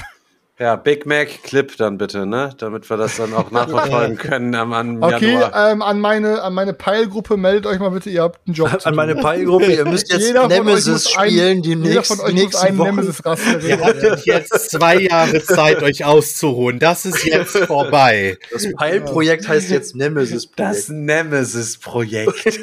Ja, 0.57 0.77
Big 0.77 1.05
Mac 1.05 1.43
Clip 1.43 1.77
dann 1.79 1.99
bitte, 1.99 2.27
ne? 2.27 2.51
Damit 2.59 2.89
wir 2.89 2.97
das 2.97 3.17
dann 3.17 3.35
auch 3.35 3.51
nachverfolgen 3.51 4.17
können 4.17 4.55
am, 4.55 4.73
am 4.73 5.03
Okay, 5.03 5.33
Januar. 5.33 5.73
ähm, 5.73 5.83
an 5.83 5.99
meine, 5.99 6.43
an 6.43 6.55
meine 6.55 6.73
Peilgruppe 6.73 7.37
meldet 7.37 7.67
euch 7.67 7.81
mal 7.81 7.89
bitte, 7.89 8.09
ihr 8.09 8.23
habt 8.23 8.39
einen 8.47 8.55
Job. 8.55 8.69
zu 8.69 8.75
An 8.77 8.81
tun. 8.83 8.95
meine 8.95 9.17
Peilgruppe, 9.17 9.73
ihr 9.73 9.85
müsst 9.85 10.13
jetzt 10.13 10.25
Jeder 10.29 10.43
von 10.43 10.53
euch 10.53 10.59
Nemesis 10.59 11.17
ein- 11.17 11.29
spielen, 11.29 11.63
die 11.63 11.71
Jeder 11.71 11.81
nächsten, 11.81 12.17
von 12.19 12.25
euch 12.27 12.35
die 12.37 12.43
muss 12.45 12.55
einen 12.55 12.77
nächsten 12.77 12.79
Wochen. 12.79 12.89
Nemesis-Rasse 12.95 13.59
Ihr 13.67 13.81
hattet 13.81 14.27
jetzt 14.27 14.71
zwei 14.71 14.97
Jahre 15.01 15.43
Zeit, 15.43 15.83
euch 15.83 16.05
auszuruhen. 16.05 16.79
Das 16.79 17.05
ist 17.05 17.25
jetzt 17.25 17.57
vorbei. 17.67 18.39
Das 18.53 18.65
Peilprojekt 18.77 19.49
heißt 19.49 19.71
jetzt 19.71 19.97
Nemesis. 19.97 20.49
Das 20.55 20.89
Nemesis-Projekt. 20.89 22.61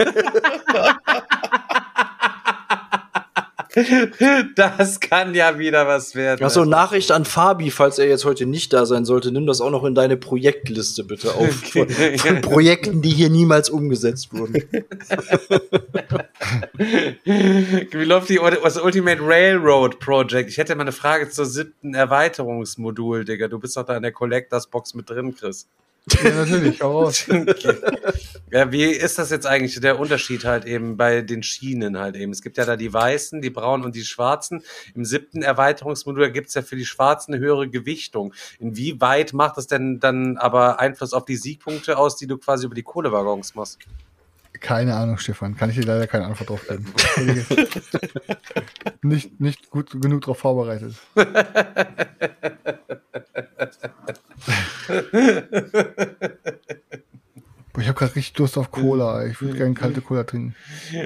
das 4.55 4.99
kann 4.99 5.33
ja 5.33 5.57
wieder 5.57 5.87
was 5.87 6.13
werden. 6.13 6.43
Achso, 6.43 6.65
Nachricht 6.65 7.11
an 7.11 7.23
Fabi, 7.23 7.71
falls 7.71 7.99
er 7.99 8.07
jetzt 8.07 8.25
heute 8.25 8.45
nicht 8.45 8.73
da 8.73 8.85
sein 8.85 9.05
sollte, 9.05 9.31
nimm 9.31 9.47
das 9.47 9.61
auch 9.61 9.69
noch 9.69 9.85
in 9.85 9.95
deine 9.95 10.17
Projektliste 10.17 11.05
bitte 11.05 11.33
auf. 11.33 11.49
Von, 11.71 11.87
von 11.89 12.41
Projekten, 12.41 13.01
die 13.01 13.11
hier 13.11 13.29
niemals 13.29 13.69
umgesetzt 13.69 14.33
wurden. 14.33 14.55
Wie 17.23 18.03
läuft 18.03 18.29
die, 18.29 18.39
das 18.61 18.77
Ultimate 18.77 19.21
Railroad 19.21 19.99
Project? 19.99 20.49
Ich 20.49 20.57
hätte 20.57 20.75
mal 20.75 20.81
eine 20.81 20.91
Frage 20.91 21.29
zur 21.29 21.45
siebten 21.45 21.93
Erweiterungsmodul, 21.93 23.23
Digga. 23.25 23.47
Du 23.47 23.59
bist 23.59 23.77
doch 23.77 23.85
da 23.85 23.95
in 23.95 24.03
der 24.03 24.11
Collectors 24.11 24.67
Box 24.67 24.93
mit 24.93 25.09
drin, 25.09 25.33
Chris. 25.35 25.67
Ja, 26.23 26.31
natürlich, 26.31 26.81
hau 26.81 27.03
raus. 27.03 27.25
Ja, 28.53 28.69
wie 28.69 28.83
ist 28.83 29.17
das 29.17 29.29
jetzt 29.29 29.47
eigentlich 29.47 29.79
der 29.79 29.97
Unterschied 29.97 30.43
halt 30.43 30.65
eben 30.65 30.97
bei 30.97 31.21
den 31.21 31.41
Schienen 31.41 31.97
halt 31.97 32.17
eben? 32.17 32.33
Es 32.33 32.41
gibt 32.41 32.57
ja 32.57 32.65
da 32.65 32.75
die 32.75 32.91
weißen, 32.91 33.41
die 33.41 33.49
braunen 33.49 33.85
und 33.85 33.95
die 33.95 34.03
schwarzen. 34.03 34.61
Im 34.93 35.05
siebten 35.05 35.41
Erweiterungsmodul 35.41 36.29
gibt 36.31 36.49
es 36.49 36.55
ja 36.55 36.61
für 36.61 36.75
die 36.75 36.85
schwarzen 36.85 37.33
eine 37.33 37.41
höhere 37.41 37.69
Gewichtung. 37.69 38.33
Inwieweit 38.59 39.31
macht 39.31 39.55
das 39.55 39.67
denn 39.67 40.01
dann 40.01 40.37
aber 40.37 40.81
Einfluss 40.81 41.13
auf 41.13 41.23
die 41.23 41.37
Siegpunkte 41.37 41.97
aus, 41.97 42.17
die 42.17 42.27
du 42.27 42.37
quasi 42.37 42.65
über 42.65 42.75
die 42.75 42.83
Kohlewaggons 42.83 43.55
machst? 43.55 43.79
Keine 44.59 44.95
Ahnung, 44.95 45.17
Stefan. 45.17 45.55
Kann 45.55 45.69
ich 45.69 45.77
dir 45.77 45.85
leider 45.85 46.07
keine 46.07 46.25
Antwort 46.25 46.49
drauf 46.49 46.67
geben. 46.67 46.93
nicht, 49.01 49.39
nicht 49.39 49.69
gut 49.69 50.01
genug 50.01 50.21
darauf 50.21 50.39
vorbereitet. 50.39 50.93
Boah, 57.73 57.81
ich 57.81 57.87
habe 57.87 57.97
gerade 57.97 58.15
richtig 58.15 58.33
Durst 58.33 58.57
auf 58.57 58.69
Cola. 58.71 59.25
Ich 59.27 59.41
würde 59.41 59.55
gerne 59.57 59.73
kalte 59.73 60.01
Cola 60.01 60.23
trinken. 60.25 60.55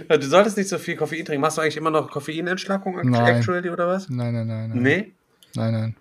Du 0.10 0.22
solltest 0.28 0.58
nicht 0.58 0.68
so 0.70 0.78
viel 0.80 0.96
Koffein 0.96 1.24
trinken. 1.24 1.42
Machst 1.42 1.58
du 1.58 1.62
eigentlich 1.62 1.78
immer 1.78 1.92
noch 1.92 2.10
Koffeinentschlackung 2.10 3.00
Nein. 3.10 3.36
actually 3.38 3.70
oder 3.70 3.88
was? 3.88 4.10
Nein, 4.10 4.34
nein, 4.34 4.48
nein. 4.48 4.70
Nein, 4.70 4.82
Nee? 4.82 5.12
nein. 5.56 5.72
nein. 5.74 5.96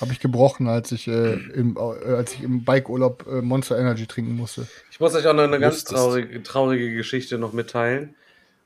Habe 0.00 0.12
ich 0.12 0.20
gebrochen, 0.20 0.68
als 0.68 0.92
ich, 0.92 1.08
äh, 1.08 1.34
im, 1.54 1.76
äh, 1.76 1.80
als 2.12 2.34
ich 2.34 2.42
im 2.42 2.64
Bikeurlaub 2.64 3.26
äh, 3.28 3.42
Monster 3.42 3.78
Energy 3.78 4.06
trinken 4.06 4.36
musste. 4.36 4.66
Ich 4.90 5.00
muss 5.00 5.14
euch 5.14 5.26
auch 5.26 5.34
noch 5.34 5.42
eine 5.44 5.58
ganz 5.58 5.84
traurige, 5.84 6.42
traurige 6.42 6.94
Geschichte 6.94 7.38
noch 7.38 7.52
mitteilen. 7.52 8.14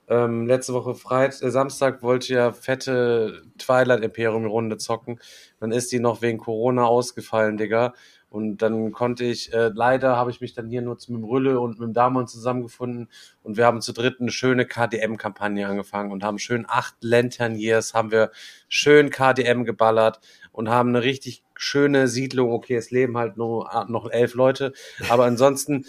ähm, 0.09 0.47
letzte 0.47 0.74
Woche 0.74 0.94
Freit 0.94 1.40
äh, 1.43 1.51
Samstag 1.51 2.03
wollte 2.03 2.35
ja 2.35 2.53
fette 2.53 3.43
Twilight 3.59 4.03
Imperium 4.03 4.44
Runde 4.47 4.77
zocken. 4.78 5.20
Dann 5.61 5.70
ist 5.73 5.93
die 5.93 6.01
noch 6.01 6.20
wegen 6.23 6.39
Corona 6.39 6.85
ausgefallen, 6.85 7.57
Digga. 7.57 7.94
Und 8.33 8.63
dann 8.63 8.93
konnte 8.93 9.25
ich, 9.25 9.53
äh, 9.53 9.71
leider 9.75 10.17
habe 10.17 10.31
ich 10.31 10.41
mich 10.41 10.55
dann 10.55 10.71
hier 10.71 10.81
nur 10.81 10.95
mit 10.95 11.07
dem 11.07 11.23
Rülle 11.23 11.61
und 11.61 11.79
mit 11.79 11.89
dem 11.89 11.93
Damon 11.93 12.27
zusammengefunden 12.27 13.11
und 13.43 13.59
wir 13.59 13.67
haben 13.67 13.83
zu 13.83 13.93
dritt 13.93 14.23
eine 14.23 14.31
schöne 14.31 14.65
KDM-Kampagne 14.65 15.69
angefangen 15.69 16.11
und 16.11 16.25
haben 16.25 16.39
schön 16.39 16.65
acht 16.67 16.95
Lantern 17.03 17.57
Years, 17.57 17.93
haben 17.93 18.11
wir 18.11 18.31
schön 18.71 19.11
KDM 19.11 19.65
geballert 19.65 20.21
und 20.51 20.71
haben 20.71 20.89
eine 20.89 21.03
richtig 21.03 21.45
schöne 21.57 22.09
Siedlung. 22.09 22.53
Okay, 22.53 22.77
es 22.77 22.91
leben 22.91 23.19
halt 23.19 23.37
nur 23.37 23.69
noch 23.89 24.11
elf 24.11 24.33
Leute, 24.33 24.73
aber 25.11 25.27
ansonsten, 25.27 25.85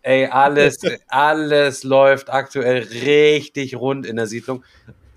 ey, 0.00 0.28
alles, 0.28 0.78
alles 1.08 1.84
läuft 1.84 2.32
aktuell 2.32 2.84
richtig 2.84 3.76
rund 3.76 4.06
in 4.06 4.16
der 4.16 4.26
Siedlung. 4.26 4.64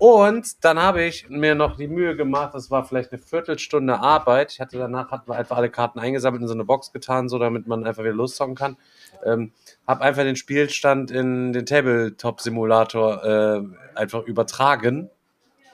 Und 0.00 0.64
dann 0.64 0.78
habe 0.78 1.02
ich 1.02 1.28
mir 1.28 1.54
noch 1.54 1.76
die 1.76 1.86
Mühe 1.86 2.16
gemacht, 2.16 2.54
das 2.54 2.70
war 2.70 2.86
vielleicht 2.86 3.12
eine 3.12 3.20
Viertelstunde 3.20 4.00
Arbeit. 4.00 4.50
Ich 4.52 4.58
hatte 4.58 4.78
danach 4.78 5.10
hatten 5.10 5.30
wir 5.30 5.36
einfach 5.36 5.58
alle 5.58 5.68
Karten 5.68 5.98
eingesammelt 5.98 6.40
in 6.40 6.48
so 6.48 6.54
eine 6.54 6.64
Box 6.64 6.90
getan, 6.90 7.28
so 7.28 7.38
damit 7.38 7.66
man 7.66 7.84
einfach 7.84 8.02
wieder 8.02 8.14
loszocken 8.14 8.54
kann. 8.54 8.78
Ähm, 9.26 9.52
habe 9.86 10.00
einfach 10.00 10.22
den 10.22 10.36
Spielstand 10.36 11.10
in 11.10 11.52
den 11.52 11.66
Tabletop-Simulator 11.66 13.24
äh, 13.24 13.62
einfach 13.94 14.24
übertragen 14.24 15.10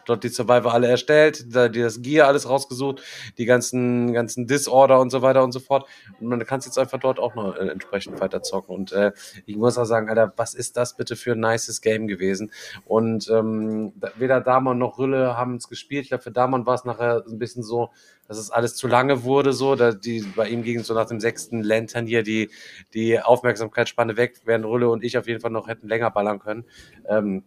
dort 0.06 0.24
die 0.24 0.28
Survivor 0.28 0.72
alle 0.72 0.88
erstellt, 0.88 1.54
da 1.54 1.68
die 1.68 1.82
das 1.82 2.02
Gear 2.02 2.28
alles 2.28 2.48
rausgesucht, 2.48 3.02
die 3.38 3.44
ganzen, 3.44 4.12
ganzen 4.12 4.46
Disorder 4.46 5.00
und 5.00 5.10
so 5.10 5.22
weiter 5.22 5.44
und 5.44 5.52
so 5.52 5.60
fort. 5.60 5.86
Und 6.20 6.28
man 6.28 6.44
kann 6.46 6.60
es 6.60 6.66
jetzt 6.66 6.78
einfach 6.78 6.98
dort 6.98 7.18
auch 7.18 7.34
noch 7.34 7.56
äh, 7.56 7.68
entsprechend 7.68 8.20
weiter 8.20 8.42
zocken. 8.42 8.74
Und 8.74 8.92
äh, 8.92 9.12
ich 9.44 9.56
muss 9.56 9.78
auch 9.78 9.84
sagen, 9.84 10.08
Alter, 10.08 10.32
was 10.36 10.54
ist 10.54 10.76
das 10.76 10.96
bitte 10.96 11.16
für 11.16 11.32
ein 11.32 11.40
nices 11.40 11.80
Game 11.80 12.06
gewesen? 12.06 12.50
Und 12.84 13.28
ähm, 13.28 13.92
weder 14.16 14.40
Damon 14.40 14.78
noch 14.78 14.98
Rülle 14.98 15.36
haben 15.36 15.56
es 15.56 15.68
gespielt. 15.68 16.04
Ich 16.04 16.08
glaube, 16.08 16.22
für 16.22 16.32
Damon 16.32 16.66
war 16.66 16.74
es 16.74 16.84
nachher 16.84 17.24
ein 17.26 17.38
bisschen 17.38 17.62
so, 17.62 17.90
dass 18.28 18.38
es 18.38 18.50
alles 18.50 18.74
zu 18.74 18.88
lange 18.88 19.24
wurde, 19.24 19.52
so, 19.52 19.76
da 19.76 19.92
die, 19.92 20.24
bei 20.34 20.48
ihm 20.48 20.62
ging 20.62 20.82
so 20.82 20.94
nach 20.94 21.06
dem 21.06 21.20
sechsten 21.20 21.62
Lantern 21.62 22.06
hier 22.06 22.22
die, 22.22 22.50
die 22.94 23.20
Aufmerksamkeitsspanne 23.20 24.16
weg, 24.16 24.40
während 24.44 24.64
Rülle 24.64 24.88
und 24.88 25.04
ich 25.04 25.16
auf 25.18 25.26
jeden 25.26 25.40
Fall 25.40 25.50
noch 25.50 25.68
hätten 25.68 25.88
länger 25.88 26.10
ballern 26.10 26.38
können. 26.38 26.64
Ähm, 27.08 27.44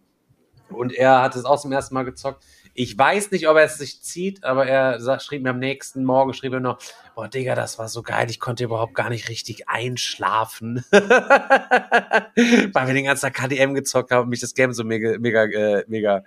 und 0.70 0.92
er 0.92 1.22
hat 1.22 1.36
es 1.36 1.44
auch 1.44 1.60
zum 1.60 1.72
ersten 1.72 1.94
Mal 1.94 2.04
gezockt. 2.04 2.44
Ich 2.74 2.96
weiß 2.96 3.32
nicht, 3.32 3.48
ob 3.48 3.56
er 3.56 3.64
es 3.64 3.78
sich 3.78 4.00
zieht, 4.00 4.44
aber 4.44 4.66
er 4.66 5.20
schrieb 5.20 5.42
mir 5.42 5.50
am 5.50 5.58
nächsten 5.58 6.04
Morgen, 6.04 6.32
schrieb 6.34 6.52
er 6.52 6.60
noch, 6.60 6.78
boah, 7.14 7.28
Digga, 7.28 7.54
das 7.54 7.78
war 7.78 7.88
so 7.88 8.02
geil, 8.02 8.30
ich 8.30 8.38
konnte 8.38 8.64
überhaupt 8.64 8.94
gar 8.94 9.10
nicht 9.10 9.28
richtig 9.28 9.68
einschlafen. 9.68 10.84
Weil 10.90 12.86
wir 12.86 12.94
den 12.94 13.04
ganzen 13.04 13.32
Tag 13.32 13.34
KDM 13.34 13.74
gezockt 13.74 14.12
haben 14.12 14.24
und 14.24 14.28
mich 14.30 14.40
das 14.40 14.54
Game 14.54 14.72
so 14.72 14.84
mega, 14.84 15.18
mega, 15.18 15.44
äh, 15.44 15.84
mega, 15.88 16.22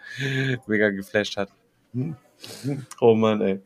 mega 0.67 0.89
geflasht 0.89 1.37
hat. 1.37 1.49
Oh 2.99 3.15
Mann, 3.15 3.41
ey. 3.41 3.61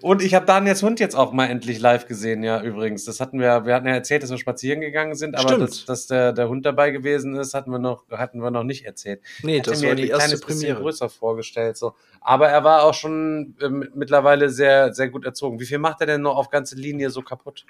Und 0.00 0.22
ich 0.22 0.34
habe 0.34 0.46
Daniels 0.46 0.82
Hund 0.82 1.00
jetzt 1.00 1.14
auch 1.14 1.32
mal 1.32 1.46
endlich 1.46 1.80
live 1.80 2.06
gesehen, 2.06 2.42
ja, 2.42 2.62
übrigens. 2.62 3.04
Das 3.04 3.20
hatten 3.20 3.40
wir, 3.40 3.66
wir 3.66 3.74
hatten 3.74 3.86
ja 3.86 3.94
erzählt, 3.94 4.22
dass 4.22 4.30
wir 4.30 4.38
spazieren 4.38 4.80
gegangen 4.80 5.14
sind, 5.14 5.36
aber 5.36 5.58
dass, 5.58 5.84
dass 5.84 6.06
der, 6.06 6.32
der 6.32 6.48
Hund 6.48 6.64
dabei 6.66 6.90
gewesen 6.90 7.34
ist, 7.36 7.54
hatten 7.54 7.70
wir 7.70 7.78
noch, 7.78 8.08
hatten 8.10 8.40
wir 8.40 8.50
noch 8.50 8.64
nicht 8.64 8.84
erzählt. 8.84 9.20
Nee, 9.42 9.60
das 9.60 9.82
war 9.82 9.94
die 9.94 10.08
erste 10.08 10.38
Premiere. 10.38 10.80
größer 10.80 11.08
vorgestellt, 11.08 11.76
so. 11.76 11.94
Aber 12.20 12.48
er 12.48 12.64
war 12.64 12.84
auch 12.84 12.94
schon 12.94 13.56
ähm, 13.62 13.88
mittlerweile 13.94 14.48
sehr, 14.50 14.92
sehr 14.92 15.08
gut 15.08 15.24
erzogen. 15.24 15.60
Wie 15.60 15.66
viel 15.66 15.78
macht 15.78 16.00
er 16.00 16.06
denn 16.06 16.22
noch 16.22 16.36
auf 16.36 16.50
ganze 16.50 16.76
Linie 16.76 17.10
so 17.10 17.22
kaputt? 17.22 17.64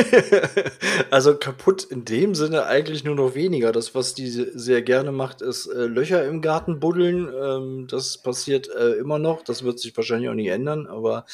also 1.10 1.36
kaputt 1.36 1.84
in 1.84 2.04
dem 2.04 2.34
Sinne 2.34 2.66
eigentlich 2.66 3.04
nur 3.04 3.14
noch 3.14 3.34
weniger. 3.34 3.72
Das, 3.72 3.94
was 3.94 4.14
die 4.14 4.28
sehr 4.28 4.82
gerne 4.82 5.12
macht, 5.12 5.42
ist 5.42 5.66
äh, 5.66 5.86
Löcher 5.86 6.24
im 6.26 6.42
Garten 6.42 6.80
buddeln. 6.80 7.32
Ähm, 7.32 7.86
das 7.88 8.18
passiert 8.18 8.68
äh, 8.68 8.92
immer 8.92 9.18
noch. 9.18 9.42
Das 9.42 9.64
wird 9.64 9.78
sich 9.78 9.96
wahrscheinlich 9.96 10.28
auch 10.28 10.34
nicht 10.34 10.48
ändern. 10.48 10.86
Aber 10.86 11.26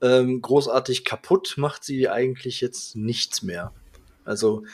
ähm, 0.00 0.42
großartig 0.42 1.04
kaputt 1.04 1.54
macht 1.56 1.84
sie 1.84 2.08
eigentlich 2.08 2.60
jetzt 2.60 2.96
nichts 2.96 3.42
mehr. 3.42 3.72
Also 4.24 4.64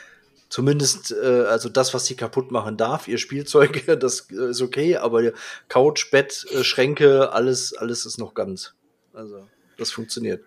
zumindest, 0.49 1.13
äh, 1.13 1.45
also 1.49 1.69
das, 1.69 1.95
was 1.95 2.07
sie 2.07 2.17
kaputt 2.17 2.51
machen 2.51 2.77
darf, 2.77 3.09
ihr 3.09 3.19
Spielzeug, 3.19 3.85
das 4.01 4.31
äh, 4.31 4.51
ist 4.51 4.61
okay. 4.61 4.97
Aber 4.97 5.33
Couch, 5.69 6.11
Bett, 6.11 6.47
äh, 6.53 6.65
Schränke, 6.65 7.33
alles, 7.33 7.75
alles 7.75 8.05
ist 8.05 8.19
noch 8.19 8.35
ganz. 8.35 8.75
Also 9.13 9.47
das 9.77 9.91
funktioniert. 9.91 10.45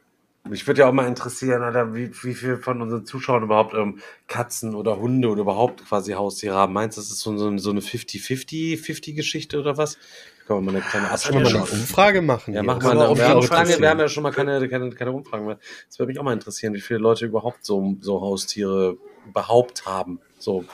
Mich 0.50 0.68
würde 0.68 0.82
ja 0.82 0.90
auch 0.90 0.94
mal 0.94 1.08
interessieren, 1.08 1.64
Alter, 1.64 1.96
wie, 1.96 2.12
wie 2.24 2.34
viel 2.34 2.58
von 2.58 2.82
unseren 2.82 3.06
Zuschauern 3.06 3.44
überhaupt 3.44 3.74
ähm, 3.74 4.00
Katzen 4.28 4.76
oder 4.76 4.98
Hunde 4.98 5.30
oder 5.30 5.42
überhaupt 5.42 5.86
quasi 5.86 6.14
Haustiere 6.14 6.56
haben. 6.56 6.74
Meinst 6.74 6.98
du, 6.98 7.02
das 7.02 7.12
ist 7.12 7.20
so, 7.20 7.38
so, 7.38 7.58
so 7.58 7.70
eine 7.70 7.80
50-50-50-Geschichte 7.80 9.60
oder 9.60 9.78
was? 9.78 9.98
Können 10.46 10.60
wir 10.60 10.72
mal 10.74 10.78
eine 10.78 10.86
kleine 10.86 11.08
Ach, 11.10 11.32
mal 11.32 11.48
eine 11.48 11.64
Umfrage 11.64 12.22
machen. 12.22 12.54
Ja, 12.54 12.64
machen 12.64 12.84
wir 12.84 12.92
eine, 12.92 13.10
Umfrage. 13.10 13.80
Wir 13.80 13.90
haben 13.90 14.00
ja 14.00 14.10
schon 14.10 14.24
mal 14.24 14.32
keine, 14.32 14.68
keine, 14.68 14.90
keine 14.90 15.14
Umfragen 15.14 15.46
mehr. 15.46 15.58
Das 15.88 15.98
würde 15.98 16.10
mich 16.10 16.20
auch 16.20 16.24
mal 16.24 16.34
interessieren, 16.34 16.74
wie 16.74 16.82
viele 16.82 17.00
Leute 17.00 17.26
überhaupt 17.26 17.66
so, 17.66 17.96
so 18.02 18.20
Haustiere 18.20 18.98
überhaupt 19.26 19.86
haben. 19.86 20.20
So. 20.40 20.66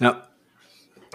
Ja. 0.00 0.25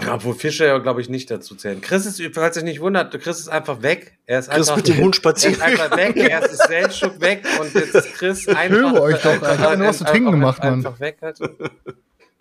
Obwohl 0.09 0.33
Fische 0.33 0.65
ja, 0.65 0.77
glaube 0.79 1.01
ich, 1.01 1.09
nicht 1.09 1.29
dazu 1.29 1.55
zählen. 1.55 1.81
Chris 1.81 2.05
ist, 2.05 2.21
falls 2.33 2.57
ihr 2.57 2.63
nicht 2.63 2.81
wundert, 2.81 3.17
Chris 3.19 3.39
ist 3.39 3.49
einfach 3.49 3.81
weg. 3.81 4.17
Er 4.25 4.39
ist 4.39 4.49
Chris 4.49 4.69
einfach, 4.69 4.77
mit 4.77 4.87
dem 4.87 4.97
Hund 4.97 5.15
spazieren. 5.15 5.59
Er 5.59 5.73
ist 5.73 5.81
einfach 5.81 5.97
weg. 5.97 6.17
Er 6.17 6.45
ist 6.45 6.67
Seltschuk 6.67 7.21
weg 7.21 7.43
und 7.59 7.73
jetzt 7.73 7.95
ist 7.95 8.13
Chris 8.13 8.47
einfach. 8.47 8.63
Ich 8.63 8.71
höre 8.71 9.01
euch 9.01 9.21
doch. 9.21 9.35
Ich 9.35 9.59
habe 9.59 9.77
nur 9.77 9.87
was 9.87 9.97
zu 9.99 10.05
trinken 10.05 10.31
gemacht, 10.31 10.63
Mann. 10.63 10.73
Einfach 10.85 10.99
weg 10.99 11.17
halt. 11.21 11.39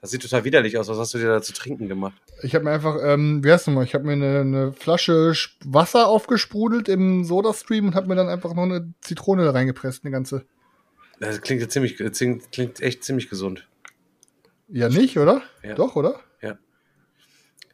Das 0.00 0.10
sieht 0.10 0.22
total 0.22 0.44
widerlich 0.44 0.78
aus. 0.78 0.88
Was 0.88 0.96
hast 0.96 1.12
du 1.12 1.18
dir 1.18 1.28
da 1.28 1.42
zu 1.42 1.52
trinken 1.52 1.86
gemacht? 1.86 2.20
Ich 2.42 2.54
habe 2.54 2.64
mir 2.64 2.70
einfach, 2.70 2.96
ähm, 3.02 3.44
wie 3.44 3.52
heißt 3.52 3.66
das 3.66 3.74
mal, 3.74 3.84
ich 3.84 3.94
habe 3.94 4.04
mir 4.04 4.12
eine, 4.12 4.40
eine, 4.40 4.72
Flasche 4.72 5.34
Wasser 5.64 6.08
aufgesprudelt 6.08 6.88
im 6.88 7.24
Soda-Stream 7.24 7.88
und 7.88 7.94
habe 7.94 8.08
mir 8.08 8.14
dann 8.14 8.28
einfach 8.28 8.54
noch 8.54 8.62
eine 8.62 8.94
Zitrone 9.02 9.44
da 9.44 9.50
reingepresst, 9.50 10.04
eine 10.04 10.12
ganze. 10.12 10.46
Das 11.18 11.42
klingt, 11.42 11.60
ja 11.60 11.68
ziemlich, 11.68 11.96
klingt, 11.96 12.50
klingt 12.50 12.80
echt 12.80 13.04
ziemlich 13.04 13.28
gesund. 13.28 13.68
Ja, 14.68 14.88
nicht, 14.88 15.18
oder? 15.18 15.42
Ja. 15.62 15.74
Doch, 15.74 15.96
oder? 15.96 16.20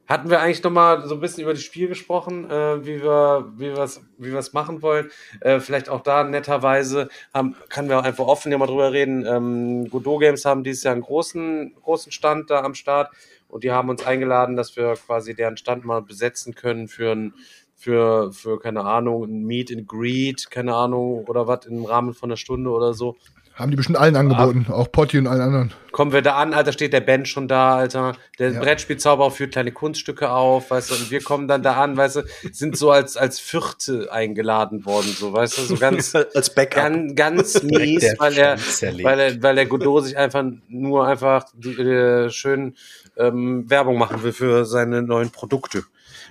Hatten 0.06 0.30
wir 0.30 0.40
eigentlich 0.40 0.62
noch 0.62 0.70
mal 0.70 1.06
so 1.06 1.14
ein 1.14 1.20
bisschen 1.20 1.42
über 1.42 1.52
das 1.52 1.62
Spiel 1.62 1.88
gesprochen, 1.88 2.48
äh, 2.48 2.86
wie 2.86 3.02
wir 3.02 3.52
wie 3.56 3.74
wir 3.74 3.78
es 3.78 4.00
wie 4.18 4.30
wir 4.30 4.38
es 4.38 4.52
machen 4.52 4.80
wollen. 4.82 5.10
Äh, 5.40 5.58
vielleicht 5.60 5.88
auch 5.88 6.00
da 6.00 6.22
netterweise 6.22 7.08
haben, 7.34 7.56
kann 7.68 7.88
wir 7.88 7.98
auch 7.98 8.04
einfach 8.04 8.26
offen 8.26 8.52
ja 8.52 8.58
mal 8.58 8.66
drüber 8.66 8.92
reden. 8.92 9.26
Ähm, 9.26 9.90
Godot 9.90 10.20
Games 10.20 10.44
haben 10.44 10.62
dieses 10.62 10.84
Jahr 10.84 10.92
einen 10.92 11.02
großen 11.02 11.74
großen 11.82 12.12
Stand 12.12 12.50
da 12.50 12.62
am 12.62 12.74
Start 12.74 13.10
und 13.48 13.64
die 13.64 13.72
haben 13.72 13.88
uns 13.88 14.06
eingeladen, 14.06 14.56
dass 14.56 14.76
wir 14.76 14.94
quasi 14.94 15.34
deren 15.34 15.56
Stand 15.56 15.84
mal 15.84 16.02
besetzen 16.02 16.54
können 16.54 16.86
für 16.88 17.12
ein 17.12 17.34
für, 17.76 18.32
für 18.32 18.58
keine 18.58 18.84
Ahnung, 18.84 19.24
ein 19.24 19.44
Meet 19.44 19.70
and 19.70 19.86
Greet, 19.86 20.50
keine 20.50 20.74
Ahnung, 20.74 21.24
oder 21.26 21.46
was 21.46 21.66
im 21.66 21.84
Rahmen 21.84 22.14
von 22.14 22.30
einer 22.30 22.38
Stunde 22.38 22.70
oder 22.70 22.94
so. 22.94 23.16
Haben 23.56 23.70
die 23.70 23.76
bestimmt 23.76 23.98
allen 23.98 24.16
angeboten, 24.16 24.66
Ab 24.68 24.74
auch 24.74 24.92
Potti 24.92 25.18
und 25.18 25.26
allen 25.26 25.40
anderen. 25.40 25.72
Kommen 25.90 26.12
wir 26.12 26.20
da 26.20 26.36
an, 26.36 26.52
Alter, 26.52 26.72
steht 26.72 26.92
der 26.92 27.00
Ben 27.00 27.24
schon 27.24 27.48
da, 27.48 27.76
Alter. 27.76 28.14
Der 28.38 28.50
ja. 28.50 28.60
Brettspielzauber 28.60 29.30
führt 29.30 29.52
kleine 29.52 29.72
Kunststücke 29.72 30.30
auf, 30.30 30.70
weißt 30.70 30.90
du, 30.90 30.94
und 30.94 31.10
wir 31.10 31.22
kommen 31.22 31.48
dann 31.48 31.62
da 31.62 31.82
an, 31.82 31.96
weißt 31.96 32.16
du, 32.16 32.22
sind 32.52 32.76
so 32.76 32.90
als, 32.90 33.16
als 33.16 33.40
Vierte 33.40 34.12
eingeladen 34.12 34.84
worden, 34.84 35.08
so, 35.18 35.32
weißt 35.32 35.56
du, 35.56 35.62
so 35.62 35.76
ganz, 35.76 36.14
als 36.34 36.54
Backup. 36.54 36.74
Ganz, 36.74 37.14
ganz 37.14 37.62
mies, 37.62 38.04
weil 38.18 38.36
er, 38.36 38.58
weil 39.02 39.20
er, 39.20 39.42
weil 39.42 39.54
der 39.54 39.64
Godot 39.64 40.04
sich 40.04 40.18
einfach 40.18 40.44
nur 40.68 41.06
einfach 41.06 41.46
die, 41.54 41.70
äh, 41.70 42.28
schön 42.28 42.74
ähm, 43.16 43.70
Werbung 43.70 43.96
machen 43.96 44.22
will 44.22 44.32
für 44.32 44.66
seine 44.66 45.00
neuen 45.00 45.30
Produkte 45.30 45.82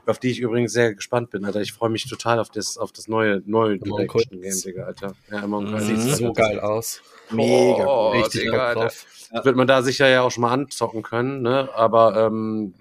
auf 0.08 0.20
die 0.20 0.32
ich 0.32 0.40
übrigens 0.40 0.74
sehr 0.74 0.94
gespannt 0.94 1.30
bin, 1.30 1.46
Alter. 1.46 1.62
Ich 1.62 1.74
freue 1.74 1.90
mich 1.90 2.08
total 2.08 2.40
auf 2.40 2.50
das, 2.50 2.78
auf 2.78 2.92
das 2.92 3.08
neue, 3.08 3.42
neue 3.46 3.78
Direction 3.78 4.42
Game, 4.42 4.62
Digga, 4.64 4.84
Alter. 4.84 5.14
Ja, 5.32 5.44
Among 5.44 5.72
mhm. 5.72 5.80
Sieht 5.80 6.00
so 6.16 6.34
geil 6.34 6.60
aus. 6.60 7.02
Mega. 7.32 7.86
Oh, 7.86 8.12
richtig 8.12 8.44
Digga. 8.44 8.90
Ja. 9.34 9.46
Wird 9.46 9.56
man 9.56 9.68
da 9.68 9.82
sicher 9.82 10.08
ja 10.08 10.22
auch 10.22 10.32
schon 10.32 10.42
mal 10.42 10.52
anzocken 10.52 11.02
können, 11.02 11.42
ne? 11.42 11.70
Aber 11.74 12.28
ähm, 12.28 12.74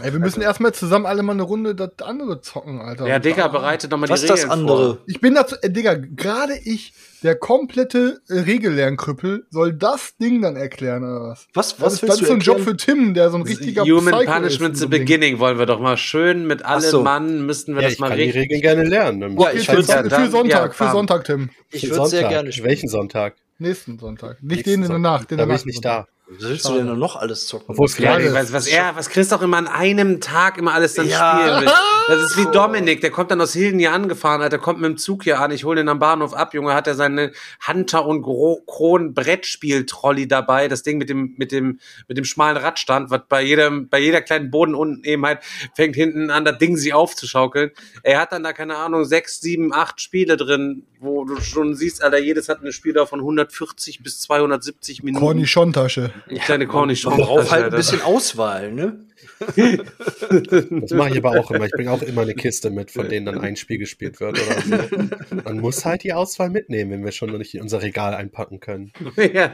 Ey, 0.00 0.12
wir 0.12 0.20
müssen 0.20 0.40
erstmal 0.42 0.72
zusammen 0.72 1.06
alle 1.06 1.22
mal 1.22 1.32
eine 1.32 1.42
Runde 1.42 1.74
das 1.74 1.90
andere 2.02 2.40
zocken, 2.40 2.80
Alter. 2.80 3.06
Ja, 3.06 3.18
Digga, 3.18 3.48
bereitet 3.48 3.92
doch 3.92 3.98
mal 3.98 4.08
Was 4.08 4.20
die 4.20 4.26
Regeln 4.28 4.48
das 4.48 4.50
andere? 4.50 4.94
Vor. 4.94 4.98
Ich 5.06 5.20
bin 5.20 5.34
dazu, 5.34 5.56
äh, 5.60 5.70
Digga, 5.70 5.94
gerade 5.94 6.54
ich, 6.64 6.92
der 7.24 7.34
komplette 7.34 8.20
äh, 8.28 8.40
Regellernkrüppel, 8.40 9.46
soll 9.50 9.72
das 9.72 10.16
Ding 10.16 10.40
dann 10.40 10.54
erklären, 10.54 11.02
oder 11.02 11.30
was? 11.30 11.48
Was, 11.54 11.80
was 11.80 12.00
das 12.00 12.02
ist 12.02 12.08
dann 12.08 12.26
so 12.26 12.32
ein 12.34 12.40
Job 12.40 12.60
für 12.60 12.76
Tim, 12.76 13.14
der 13.14 13.30
so 13.30 13.38
ein 13.38 13.42
richtiger 13.42 13.82
Human 13.82 14.14
Psycho 14.14 14.32
Punishment 14.32 14.76
the 14.78 14.86
Beginning 14.86 15.32
Ding. 15.32 15.38
wollen 15.40 15.58
wir 15.58 15.66
doch 15.66 15.80
mal 15.80 15.96
schön 15.96 16.46
mit 16.46 16.64
allen 16.64 16.82
so. 16.82 17.02
Mann, 17.02 17.44
müssten 17.44 17.74
wir 17.74 17.82
ja, 17.82 17.88
das 17.88 17.98
mal 17.98 18.12
richtig. 18.12 18.28
Ich 18.28 18.34
kann 18.34 18.42
die 18.42 18.54
Regeln 18.54 18.60
gerne 18.60 18.88
lernen. 18.88 19.38
Ja, 19.38 19.52
ich 19.52 19.68
würde 19.68 19.88
ja, 19.88 20.02
für 20.04 20.30
Sonntag, 20.30 20.78
ja, 20.78 20.86
für 20.86 20.92
Sonntag, 20.92 21.24
Tim. 21.24 21.50
Ich 21.70 21.90
würde 21.90 22.06
sehr 22.06 22.28
gerne. 22.28 22.50
Welchen 22.62 22.88
Sonntag? 22.88 23.34
Nächsten 23.58 23.98
Sonntag. 23.98 24.40
Nicht 24.42 24.66
Nächsten 24.66 24.70
den 24.70 24.82
in 24.84 24.88
der 24.88 24.98
Nacht. 24.98 25.32
Da 25.32 25.44
bin 25.44 25.56
ich 25.56 25.66
nicht 25.66 25.84
da. 25.84 26.06
Was 26.30 26.40
willst 26.48 26.68
du 26.68 26.74
denn 26.74 26.98
noch 26.98 27.16
alles 27.16 27.46
zocken? 27.46 27.66
Obwohl 27.68 27.86
Ja, 27.88 27.92
vielleicht, 27.94 28.34
was, 28.34 28.52
was 28.52 28.66
er, 28.66 28.94
was 28.96 29.08
Chris 29.08 29.32
auch 29.32 29.40
immer 29.40 29.56
an 29.56 29.66
einem 29.66 30.20
Tag 30.20 30.58
immer 30.58 30.74
alles 30.74 30.94
dann 30.94 31.08
Ja. 31.08 31.38
spielen 31.40 31.60
will. 31.62 31.72
Das 32.08 32.22
ist 32.22 32.38
wie 32.38 32.50
Dominik, 32.50 33.02
der 33.02 33.10
kommt 33.10 33.30
dann 33.30 33.38
aus 33.42 33.52
Hilden 33.52 33.78
hier 33.78 33.92
angefahren, 33.92 34.40
Alter, 34.40 34.56
kommt 34.56 34.80
mit 34.80 34.88
dem 34.88 34.96
Zug 34.96 35.24
hier 35.24 35.40
an, 35.40 35.50
ich 35.50 35.64
hole 35.64 35.76
den 35.76 35.90
am 35.90 35.98
Bahnhof 35.98 36.32
ab, 36.32 36.54
Junge, 36.54 36.72
hat 36.72 36.86
er 36.86 36.94
seine 36.94 37.32
Hunter 37.66 38.06
und 38.06 38.22
Gro 38.22 38.62
Kron 38.66 39.12
Brettspiel-Trolley 39.12 40.26
dabei, 40.26 40.68
das 40.68 40.82
Ding 40.82 40.96
mit 40.96 41.10
dem, 41.10 41.34
mit 41.36 41.52
dem, 41.52 41.80
mit 42.08 42.16
dem 42.16 42.24
schmalen 42.24 42.56
Radstand, 42.56 43.10
was 43.10 43.20
bei 43.28 43.42
jedem, 43.42 43.90
bei 43.90 43.98
jeder 43.98 44.22
kleinen 44.22 44.50
Boden 44.50 44.74
unten 44.74 45.04
eben 45.04 45.26
halt 45.26 45.40
fängt 45.76 45.96
hinten 45.96 46.30
an, 46.30 46.46
das 46.46 46.56
Ding 46.56 46.78
sich 46.78 46.94
aufzuschaukeln. 46.94 47.72
Er 48.02 48.20
hat 48.20 48.32
dann 48.32 48.42
da, 48.42 48.54
keine 48.54 48.76
Ahnung, 48.76 49.04
sechs, 49.04 49.42
sieben, 49.42 49.74
acht 49.74 50.00
Spiele 50.00 50.38
drin, 50.38 50.84
wo 51.00 51.26
du 51.26 51.38
schon 51.42 51.74
siehst, 51.74 52.02
Alter, 52.02 52.18
jedes 52.18 52.48
hat 52.48 52.62
eine 52.62 52.72
Spieldauer 52.72 53.06
von 53.06 53.20
140 53.20 54.02
bis 54.02 54.20
270 54.20 55.02
Minuten. 55.02 55.22
Cornichon-Tasche. 55.22 56.10
Eine 56.28 56.38
kleine 56.40 56.66
Cornichon. 56.66 57.12
Man 57.16 57.22
braucht 57.26 57.50
halt 57.50 57.64
ein 57.66 57.70
bisschen 57.70 58.02
Auswahl, 58.02 58.72
ne? 58.72 59.04
das 59.40 60.90
mache 60.92 61.10
ich 61.10 61.18
aber 61.18 61.38
auch 61.38 61.50
immer. 61.50 61.66
Ich 61.66 61.72
bringe 61.72 61.90
auch 61.90 62.02
immer 62.02 62.22
eine 62.22 62.34
Kiste 62.34 62.70
mit, 62.70 62.90
von 62.90 63.08
denen 63.08 63.26
dann 63.26 63.40
ein 63.40 63.56
Spiel 63.56 63.78
gespielt 63.78 64.20
wird 64.20 64.38
oder 64.40 64.60
so. 64.62 65.36
Man 65.44 65.60
muss 65.60 65.84
halt 65.84 66.02
die 66.02 66.12
Auswahl 66.12 66.50
mitnehmen, 66.50 66.90
wenn 66.90 67.04
wir 67.04 67.12
schon 67.12 67.30
noch 67.30 67.38
nicht 67.38 67.54
in 67.54 67.62
unser 67.62 67.82
Regal 67.82 68.14
einpacken 68.14 68.60
können. 68.60 68.92
ja. 69.16 69.52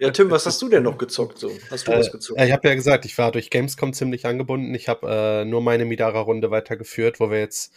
Ja, 0.00 0.10
Tim, 0.10 0.30
was 0.30 0.46
hast 0.46 0.60
du 0.62 0.68
denn 0.68 0.82
noch 0.82 0.98
gezockt 0.98 1.38
so? 1.38 1.50
Hast 1.70 1.86
du 1.88 1.92
was 1.92 2.08
Äh, 2.08 2.10
gezockt? 2.12 2.38
ja, 2.40 2.46
ich 2.46 2.52
habe 2.52 2.68
ja 2.68 2.74
gesagt, 2.74 3.04
ich 3.04 3.16
war 3.18 3.32
durch 3.32 3.50
Gamescom 3.50 3.92
ziemlich 3.92 4.26
angebunden. 4.26 4.74
Ich 4.74 4.88
habe 4.88 5.06
äh, 5.08 5.44
nur 5.44 5.62
meine 5.62 5.84
Midara-Runde 5.84 6.50
weitergeführt, 6.50 7.20
wo 7.20 7.30
wir 7.30 7.38
jetzt, 7.38 7.72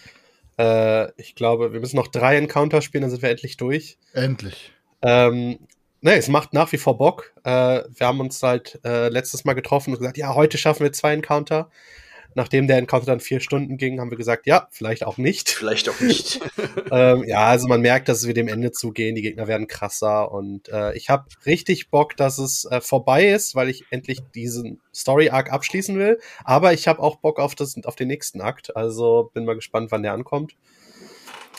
äh, 0.57 1.11
ich 1.19 1.35
glaube, 1.35 1.73
wir 1.73 1.79
müssen 1.79 1.95
noch 1.95 2.07
drei 2.07 2.38
Encounter 2.38 2.81
spielen, 2.81 3.01
dann 3.01 3.11
sind 3.11 3.21
wir 3.21 3.29
endlich 3.29 3.57
durch. 3.57 3.97
Endlich. 4.13 4.71
Ähm, 5.01 5.59
ne, 6.02 6.15
es 6.15 6.28
macht 6.28 6.53
nach 6.53 6.72
wie 6.72 6.78
vor 6.78 6.98
Bock. 6.98 7.34
Äh, 7.44 7.84
wir 7.90 8.07
haben 8.07 8.19
uns 8.19 8.41
halt 8.44 8.80
äh, 8.84 9.10
letztes 9.10 9.45
Mal 9.45 9.53
getroffen 9.53 9.91
und 9.91 9.99
gesagt, 9.99 10.18
ja, 10.18 10.36
heute 10.36 10.57
schaffen 10.57 10.84
wir 10.84 10.94
zwei 10.94 11.14
Encounter. 11.14 11.69
Nachdem 12.34 12.68
der 12.68 12.78
Encounter 12.78 13.07
dann 13.07 13.19
vier 13.19 13.41
Stunden 13.41 13.76
ging, 13.76 13.99
haben 13.99 14.10
wir 14.10 14.18
gesagt, 14.18 14.48
ja, 14.48 14.68
vielleicht 14.72 15.03
auch 15.03 15.18
nicht. 15.18 15.49
Vielleicht 15.49 15.90
auch 15.90 15.99
nicht. 15.99 16.40
ähm, 16.91 17.26
ja, 17.26 17.45
also 17.48 17.68
man 17.68 17.82
merkt, 17.82 18.07
dass 18.07 18.26
wir 18.26 18.34
dem 18.34 18.48
Ende 18.48 18.72
zugehen. 18.72 19.15
Die 19.15 19.22
Gegner 19.22 19.48
werden 19.48 19.68
krasser 19.68 20.32
und 20.32 20.69
äh, 20.69 20.95
ich 20.95 21.10
habe 21.10 21.26
richtig 21.45 21.90
Bock, 21.90 22.15
dass 22.15 22.38
es 22.38 22.65
äh, 22.65 22.80
vorbei 22.80 23.28
ist, 23.28 23.56
weil 23.56 23.69
ich 23.69 23.84
endlich 23.90 24.19
diesen 24.34 24.80
Story 24.94 25.30
Arc 25.30 25.52
abschließen 25.52 25.98
will. 25.98 26.19
Aber 26.45 26.73
ich 26.73 26.88
habe 26.88 27.02
auch 27.02 27.18
Bock 27.18 27.40
auf 27.40 27.56
das, 27.56 27.76
auf 27.84 27.95
den 27.95 28.07
nächsten 28.07 28.40
Akt. 28.40 28.76
Also 28.76 29.30
bin 29.34 29.44
mal 29.44 29.56
gespannt, 29.56 29.91
wann 29.91 30.03
der 30.03 30.14
ankommt. 30.14 30.56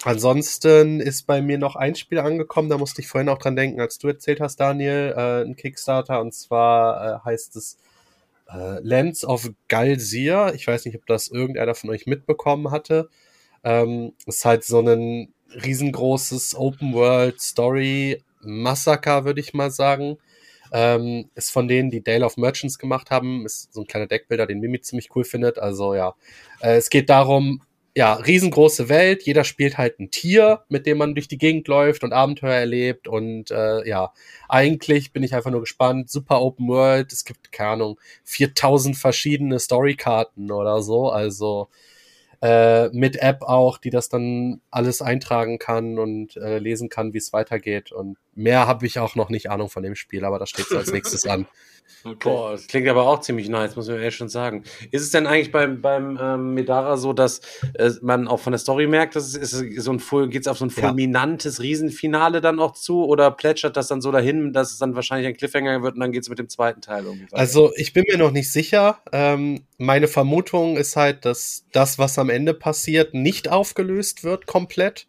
Ansonsten 0.04 1.00
ist 1.00 1.26
bei 1.26 1.40
mir 1.40 1.58
noch 1.58 1.76
ein 1.76 1.94
Spiel 1.94 2.18
angekommen, 2.18 2.68
da 2.68 2.76
musste 2.76 3.00
ich 3.00 3.08
vorhin 3.08 3.28
auch 3.28 3.38
dran 3.38 3.54
denken, 3.54 3.80
als 3.80 3.98
du 3.98 4.08
erzählt 4.08 4.40
hast, 4.40 4.56
Daniel, 4.56 5.14
äh, 5.16 5.42
ein 5.44 5.54
Kickstarter, 5.54 6.20
und 6.20 6.34
zwar 6.34 7.22
äh, 7.22 7.24
heißt 7.24 7.54
es 7.54 7.78
äh, 8.52 8.80
Lands 8.82 9.24
of 9.24 9.50
Galsir. 9.68 10.52
Ich 10.54 10.66
weiß 10.66 10.84
nicht, 10.84 10.96
ob 10.96 11.06
das 11.06 11.28
irgendeiner 11.28 11.74
von 11.74 11.90
euch 11.90 12.06
mitbekommen 12.06 12.70
hatte. 12.70 13.08
Ähm, 13.64 14.12
ist 14.26 14.44
halt 14.44 14.64
so 14.64 14.80
ein 14.80 15.32
riesengroßes 15.54 16.56
Open 16.56 16.94
World 16.94 17.40
Story 17.40 18.22
Massaker, 18.40 19.24
würde 19.24 19.40
ich 19.40 19.54
mal 19.54 19.70
sagen. 19.70 20.18
Ähm, 20.72 21.30
ist 21.34 21.50
von 21.50 21.68
denen, 21.68 21.90
die 21.90 22.02
Dale 22.02 22.24
of 22.24 22.36
Merchants 22.36 22.78
gemacht 22.78 23.10
haben. 23.10 23.44
Ist 23.46 23.72
so 23.72 23.82
ein 23.82 23.86
kleiner 23.86 24.06
Deckbilder, 24.06 24.46
den 24.46 24.60
Mimi 24.60 24.80
ziemlich 24.80 25.14
cool 25.14 25.24
findet. 25.24 25.58
Also 25.58 25.94
ja, 25.94 26.14
äh, 26.60 26.76
es 26.76 26.90
geht 26.90 27.10
darum, 27.10 27.62
ja, 27.94 28.14
riesengroße 28.14 28.88
Welt. 28.88 29.24
Jeder 29.24 29.44
spielt 29.44 29.76
halt 29.76 30.00
ein 30.00 30.10
Tier, 30.10 30.64
mit 30.68 30.86
dem 30.86 30.98
man 30.98 31.14
durch 31.14 31.28
die 31.28 31.36
Gegend 31.36 31.68
läuft 31.68 32.04
und 32.04 32.12
Abenteuer 32.12 32.54
erlebt. 32.54 33.06
Und 33.06 33.50
äh, 33.50 33.86
ja, 33.86 34.12
eigentlich 34.48 35.12
bin 35.12 35.22
ich 35.22 35.34
einfach 35.34 35.50
nur 35.50 35.60
gespannt. 35.60 36.10
Super 36.10 36.40
Open 36.40 36.68
World. 36.68 37.12
Es 37.12 37.24
gibt, 37.24 37.52
keine 37.52 37.70
Ahnung, 37.70 38.00
4000 38.24 38.96
verschiedene 38.96 39.58
Storykarten 39.58 40.50
oder 40.50 40.82
so. 40.82 41.10
Also 41.10 41.68
äh, 42.40 42.88
mit 42.88 43.16
App 43.16 43.42
auch, 43.42 43.76
die 43.76 43.90
das 43.90 44.08
dann 44.08 44.62
alles 44.70 45.02
eintragen 45.02 45.58
kann 45.58 45.98
und 45.98 46.36
äh, 46.36 46.58
lesen 46.58 46.88
kann, 46.88 47.12
wie 47.12 47.18
es 47.18 47.34
weitergeht. 47.34 47.92
Und 47.92 48.16
mehr 48.34 48.66
habe 48.66 48.86
ich 48.86 48.98
auch 48.98 49.16
noch 49.16 49.28
nicht 49.28 49.50
Ahnung 49.50 49.68
von 49.68 49.82
dem 49.82 49.96
Spiel, 49.96 50.24
aber 50.24 50.38
das 50.38 50.48
steht 50.48 50.66
so 50.66 50.78
als 50.78 50.92
nächstes 50.92 51.26
an. 51.26 51.46
Boah, 52.20 52.52
das 52.52 52.66
klingt 52.66 52.88
aber 52.88 53.06
auch 53.06 53.20
ziemlich 53.20 53.48
nice, 53.48 53.76
muss 53.76 53.86
man 53.86 53.98
ehrlich 53.98 54.16
schon 54.16 54.28
sagen. 54.28 54.64
Ist 54.90 55.02
es 55.02 55.10
denn 55.10 55.26
eigentlich 55.26 55.52
beim, 55.52 55.80
beim 55.80 56.18
ähm, 56.20 56.54
Medara 56.54 56.96
so, 56.96 57.12
dass 57.12 57.40
äh, 57.74 57.90
man 58.02 58.26
auch 58.26 58.40
von 58.40 58.52
der 58.52 58.58
Story 58.58 58.86
merkt, 58.88 59.14
dass 59.14 59.36
es 59.36 59.52
ist 59.52 59.82
so 59.82 59.92
ein 59.92 60.00
full, 60.00 60.28
geht's 60.28 60.48
auf 60.48 60.58
so 60.58 60.64
ein 60.64 60.72
Ja. 60.76 60.88
fulminantes 60.88 61.60
Riesenfinale 61.60 62.40
dann 62.40 62.58
auch 62.58 62.72
zu 62.72 63.04
oder 63.04 63.30
plätschert 63.30 63.76
das 63.76 63.88
dann 63.88 64.00
so 64.00 64.10
dahin, 64.10 64.52
dass 64.52 64.72
es 64.72 64.78
dann 64.78 64.96
wahrscheinlich 64.96 65.28
ein 65.28 65.36
Cliffhanger 65.36 65.82
wird 65.82 65.94
und 65.94 66.00
dann 66.00 66.12
geht's 66.12 66.28
mit 66.28 66.38
dem 66.38 66.48
zweiten 66.48 66.80
Teil 66.80 67.04
irgendwie 67.04 67.24
weiter? 67.26 67.36
Also 67.36 67.72
ich 67.76 67.92
bin 67.92 68.04
mir 68.08 68.18
noch 68.18 68.32
nicht 68.32 68.50
sicher. 68.50 68.98
Ähm, 69.12 69.66
meine 69.78 70.08
Vermutung 70.08 70.76
ist 70.76 70.96
halt, 70.96 71.24
dass 71.24 71.66
das, 71.72 71.98
was 71.98 72.18
am 72.18 72.30
Ende 72.30 72.54
passiert, 72.54 73.14
nicht 73.14 73.48
aufgelöst 73.48 74.24
wird 74.24 74.46
komplett. 74.46 75.06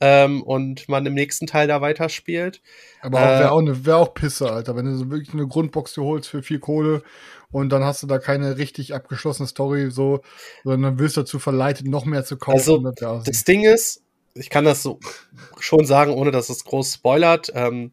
Ähm, 0.00 0.42
und 0.42 0.88
man 0.88 1.04
im 1.04 1.12
nächsten 1.14 1.46
Teil 1.46 1.68
da 1.68 1.80
weiterspielt. 1.82 2.62
Aber 3.02 3.20
Äh, 3.20 3.40
wäre 3.40 3.52
auch, 3.52 3.58
eine- 3.60 3.84
wär 3.84 3.96
auch 3.98 4.14
Pisse, 4.14 4.50
Alter. 4.50 4.74
Wenn 4.76 4.86
du 4.86 4.96
so 4.96 5.10
wirklich 5.10 5.34
eine 5.34 5.46
Grundbox 5.46 5.92
dir 5.94 6.02
holst 6.04 6.28
für 6.30 6.42
viel 6.42 6.58
Kohle 6.58 7.02
und 7.50 7.68
dann 7.70 7.84
hast 7.84 8.02
du 8.02 8.06
da 8.06 8.18
keine 8.18 8.56
richtig 8.56 8.94
abgeschlossene 8.94 9.46
Story, 9.46 9.90
so, 9.90 10.22
sondern 10.64 10.82
dann 10.82 10.98
wirst 10.98 11.16
du 11.16 11.20
dazu 11.20 11.38
verleitet, 11.38 11.86
noch 11.86 12.06
mehr 12.06 12.24
zu 12.24 12.38
kaufen. 12.38 12.58
Also, 12.58 12.78
Das 12.78 13.02
auch- 13.02 13.24
Das 13.24 13.44
Ding 13.44 13.62
ist, 13.64 14.02
ich 14.34 14.48
kann 14.48 14.64
das 14.64 14.82
so 14.82 14.98
schon 15.58 15.84
sagen, 15.84 16.12
ohne 16.12 16.30
dass 16.30 16.48
es 16.48 16.64
groß 16.64 16.94
spoilert. 16.94 17.52
Ähm, 17.54 17.92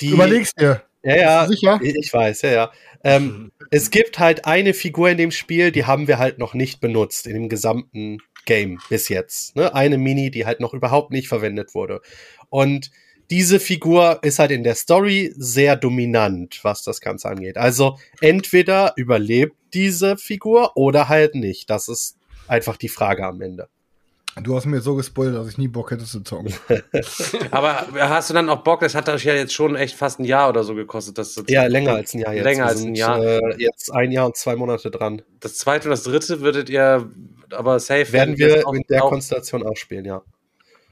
die, 0.00 0.10
Überlegst 0.10 0.58
dir. 0.58 0.82
Ja, 1.02 1.16
ja. 1.16 1.46
Sicher? 1.46 1.78
Ich 1.82 1.94
ich 1.96 2.12
weiß, 2.12 2.42
ja, 2.42 2.50
ja. 2.50 2.72
Ähm, 3.02 3.52
es 3.70 3.90
gibt 3.90 4.18
halt 4.18 4.46
eine 4.46 4.72
Figur 4.72 5.10
in 5.10 5.18
dem 5.18 5.30
Spiel, 5.32 5.70
die 5.70 5.84
haben 5.84 6.08
wir 6.08 6.18
halt 6.18 6.38
noch 6.38 6.54
nicht 6.54 6.80
benutzt 6.80 7.26
in 7.26 7.34
dem 7.34 7.48
gesamten 7.50 8.20
Game 8.44 8.78
bis 8.88 9.08
jetzt. 9.08 9.56
Ne? 9.56 9.74
Eine 9.74 9.98
Mini, 9.98 10.30
die 10.30 10.46
halt 10.46 10.60
noch 10.60 10.74
überhaupt 10.74 11.10
nicht 11.10 11.28
verwendet 11.28 11.74
wurde. 11.74 12.00
Und 12.50 12.90
diese 13.30 13.58
Figur 13.58 14.20
ist 14.22 14.38
halt 14.38 14.50
in 14.50 14.64
der 14.64 14.74
Story 14.74 15.32
sehr 15.36 15.76
dominant, 15.76 16.60
was 16.62 16.82
das 16.82 17.00
Ganze 17.00 17.28
angeht. 17.28 17.56
Also 17.56 17.98
entweder 18.20 18.92
überlebt 18.96 19.56
diese 19.72 20.16
Figur 20.16 20.76
oder 20.76 21.08
halt 21.08 21.34
nicht. 21.34 21.70
Das 21.70 21.88
ist 21.88 22.16
einfach 22.46 22.76
die 22.76 22.88
Frage 22.88 23.24
am 23.24 23.40
Ende. 23.40 23.68
Du 24.42 24.56
hast 24.56 24.66
mir 24.66 24.80
so 24.80 24.96
gespoilert, 24.96 25.36
dass 25.36 25.48
ich 25.48 25.58
nie 25.58 25.68
Bock 25.68 25.90
hätte 25.92 26.04
zu 26.04 26.20
zocken. 26.20 26.52
aber 27.50 27.86
hast 27.98 28.30
du 28.30 28.34
dann 28.34 28.48
auch 28.48 28.62
Bock, 28.64 28.80
das 28.80 28.94
hat 28.94 29.08
euch 29.08 29.24
ja 29.24 29.34
jetzt 29.34 29.54
schon 29.54 29.76
echt 29.76 29.94
fast 29.96 30.18
ein 30.18 30.24
Jahr 30.24 30.48
oder 30.48 30.64
so 30.64 30.74
gekostet. 30.74 31.18
Das, 31.18 31.40
Ja, 31.48 31.66
länger 31.66 31.92
als 31.94 32.14
ein 32.14 32.18
Jahr 32.20 32.34
jetzt. 32.34 32.44
Länger 32.44 32.66
als 32.66 32.76
ein 32.76 32.82
sind, 32.82 32.94
Jahr. 32.96 33.22
Äh, 33.22 33.40
jetzt 33.58 33.92
ein 33.92 34.10
Jahr 34.10 34.26
und 34.26 34.36
zwei 34.36 34.56
Monate 34.56 34.90
dran. 34.90 35.22
Das 35.40 35.56
zweite 35.58 35.84
und 35.88 35.90
das 35.90 36.02
dritte 36.02 36.40
würdet 36.40 36.68
ihr 36.68 37.08
aber 37.50 37.78
safe 37.78 38.12
Werden 38.12 38.36
wir 38.36 38.66
auch- 38.66 38.72
in 38.74 38.82
der 38.88 39.04
auch- 39.04 39.10
Konstellation 39.10 39.64
auch 39.64 39.76
spielen, 39.76 40.04
ja. 40.04 40.22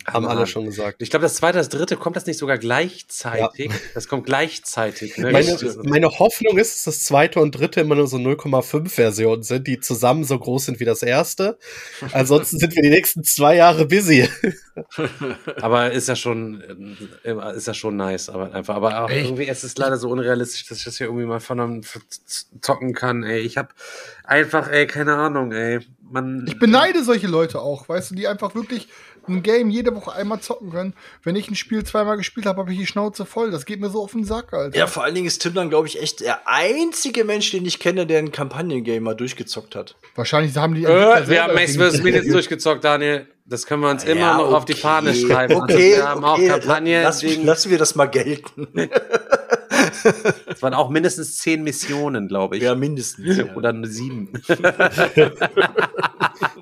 Haben 0.07 0.27
Mann. 0.27 0.37
alle 0.37 0.47
schon 0.47 0.65
gesagt. 0.65 1.01
Ich 1.03 1.11
glaube, 1.11 1.23
das 1.25 1.35
zweite, 1.35 1.59
das 1.59 1.69
dritte 1.69 1.97
kommt 1.97 2.17
das 2.17 2.27
nicht 2.27 2.39
sogar 2.39 2.59
gleichzeitig. 2.59 3.71
Das 3.95 4.09
kommt 4.09 4.27
gleichzeitig. 4.27 5.17
Ne? 5.19 5.31
Meine, 5.31 5.57
Das- 5.57 5.77
meine 5.83 6.11
Hoffnung 6.19 6.59
ist, 6.59 6.75
dass 6.75 6.85
das 6.97 7.05
zweite 7.05 7.41
und 7.41 7.53
dritte 7.53 7.81
immer 7.81 7.95
nur 7.95 8.07
so 8.07 8.17
0,5 8.19 8.89
Versionen 8.95 9.43
sind, 9.43 9.67
die 9.67 9.81
zusammen 9.81 10.25
so 10.25 10.39
groß 10.39 10.67
sind 10.67 10.81
wie 10.81 10.85
das 10.85 11.03
erste. 11.03 11.59
Ansonsten 12.13 12.59
sind 12.59 12.75
wir 12.75 12.83
die 12.83 12.91
nächsten 12.91 13.23
zwei 13.25 13.57
Jahre 13.57 13.87
busy. 13.87 14.29
aber 15.61 15.93
ist 15.93 16.09
ja 16.09 16.17
schon, 16.17 16.63
äh, 17.25 17.57
ist 17.57 17.67
ja 17.67 17.75
schon 17.75 17.97
nice, 17.97 18.29
aber 18.29 18.53
einfach, 18.55 18.75
aber 18.77 19.05
auch 19.05 19.11
Echt? 19.11 19.27
irgendwie, 19.27 19.47
es 19.49 19.65
ist 19.65 19.79
leider 19.79 19.97
so 19.97 20.09
unrealistisch, 20.09 20.67
dass 20.67 20.79
ich 20.79 20.85
das 20.85 20.99
hier 20.99 21.07
irgendwie 21.07 21.27
mal 21.27 21.41
von 21.41 21.61
einem 21.61 21.83
zocken 22.61 22.95
kann, 22.95 23.23
ey. 23.23 23.41
Ich 23.41 23.57
habe 23.57 23.69
einfach, 24.25 24.69
ey, 24.71 24.87
keine 24.87 25.15
Ahnung, 25.15 25.53
ey. 25.53 25.81
Man, 26.11 26.45
Ich 26.47 26.59
beneide 26.59 27.05
solche 27.05 27.27
Leute 27.27 27.61
auch, 27.61 27.89
weißt 27.89 28.11
du, 28.11 28.15
die 28.15 28.29
einfach 28.29 28.55
wirklich 28.55 28.89
ein 29.29 29.43
Game 29.43 29.71
jede 29.71 29.95
Woche 29.95 30.13
einmal 30.13 30.41
zocken 30.41 30.71
können. 30.71 30.95
Wenn 31.23 31.37
ich 31.37 31.51
ein 31.51 31.55
Spiel 31.55 31.85
zweimal 31.85 32.17
gespielt 32.17 32.47
habe, 32.47 32.61
habe 32.61 32.73
ich 32.73 32.79
die 32.79 32.87
Schnauze 32.87 33.25
voll. 33.27 33.51
Das 33.51 33.65
geht 33.67 33.81
mir 33.81 33.91
so 33.91 34.03
auf 34.03 34.13
den 34.13 34.25
Sack, 34.25 34.53
Alter. 34.53 34.77
Ja, 34.77 34.87
vor 34.87 35.05
allen 35.05 35.15
Dingen 35.15 35.27
ist 35.27 35.41
Tim 35.43 35.55
dann, 35.55 35.69
glaube 35.71 35.89
ich, 35.89 36.01
echt 36.01 36.21
der 36.21 36.41
einzige 36.47 37.25
Mensch, 37.25 37.51
den 37.51 37.65
ich 37.67 37.79
kenne, 37.79 38.07
der 38.07 38.19
ein 38.19 38.33
Kampagnengame 38.33 39.01
mal 39.01 39.15
durchgezockt 39.15 39.75
hat. 39.77 39.97
Wahrscheinlich 40.15 40.57
haben 40.57 40.75
die. 40.75 40.85
äh, 40.85 41.29
wir 41.29 41.43
haben 41.43 41.55
Max 41.55 41.77
vs. 41.77 42.03
Minutes 42.03 42.29
durchgezockt, 42.33 42.85
Daniel. 42.85 43.27
Das 43.45 43.67
können 43.67 43.83
wir 43.83 43.91
uns 43.91 44.05
immer 44.05 44.21
Ja, 44.21 44.37
noch 44.39 44.53
auf 44.53 44.65
die 44.65 44.73
okay. 44.73 44.83
Fahne 44.83 45.15
schreiben. 45.15 45.55
Also 45.61 45.65
Okay, 45.75 45.97
wir 45.97 46.09
haben 46.09 46.25
okay, 46.25 46.51
auch 46.51 46.55
Kampagne, 46.61 47.03
lass, 47.03 47.23
lassen 47.23 47.71
wir 47.71 47.79
das 47.79 47.95
mal 47.97 48.07
gelten. 48.07 48.69
es 50.47 50.63
waren 50.63 50.75
auch 50.75 50.91
mindestens 50.91 51.39
zehn 51.39 51.63
Missionen, 51.63 52.29
glaube 52.29 52.57
ich. 52.57 52.63
Ja, 52.63 52.75
mindestens. 52.75 53.37
Ja. 53.37 53.55
Oder 53.55 53.73
nur 53.73 53.89
sieben. 53.89 54.33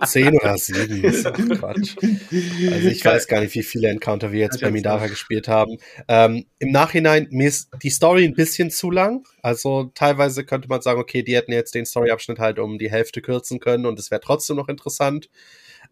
Zehn 0.05 0.35
oder 0.35 0.57
sieben. 0.57 1.05
ist 1.05 1.27
doch 1.27 1.33
Quatsch. 1.33 1.97
Also 2.01 2.89
ich 2.89 3.05
weiß 3.05 3.27
gar 3.29 3.41
nicht, 3.41 3.55
wie 3.55 3.63
viele 3.63 3.89
Encounter 3.89 4.33
wir 4.33 4.41
jetzt 4.41 4.61
bei 4.61 4.71
Midara 4.71 5.07
gespielt 5.07 5.49
haben. 5.49 5.79
Ähm, 6.09 6.47
Im 6.59 6.71
Nachhinein, 6.71 7.29
mir 7.31 7.49
ist 7.49 7.71
die 7.83 7.91
Story 7.91 8.25
ein 8.25 8.35
bisschen 8.35 8.71
zu 8.71 8.91
lang. 8.91 9.27
Also 9.43 9.91
teilweise 9.95 10.45
könnte 10.45 10.69
man 10.69 10.81
sagen, 10.81 11.01
okay, 11.01 11.23
die 11.23 11.37
hätten 11.37 11.53
jetzt 11.53 11.75
den 11.75 11.87
Storyabschnitt 11.87 12.39
halt 12.39 12.59
um 12.59 12.79
die 12.79 12.91
Hälfte 12.91 13.21
kürzen 13.21 13.61
können 13.61 13.87
und 13.87 13.99
es 13.99 14.11
wäre 14.11 14.21
trotzdem 14.21 14.57
noch 14.57 14.69
interessant, 14.69 15.29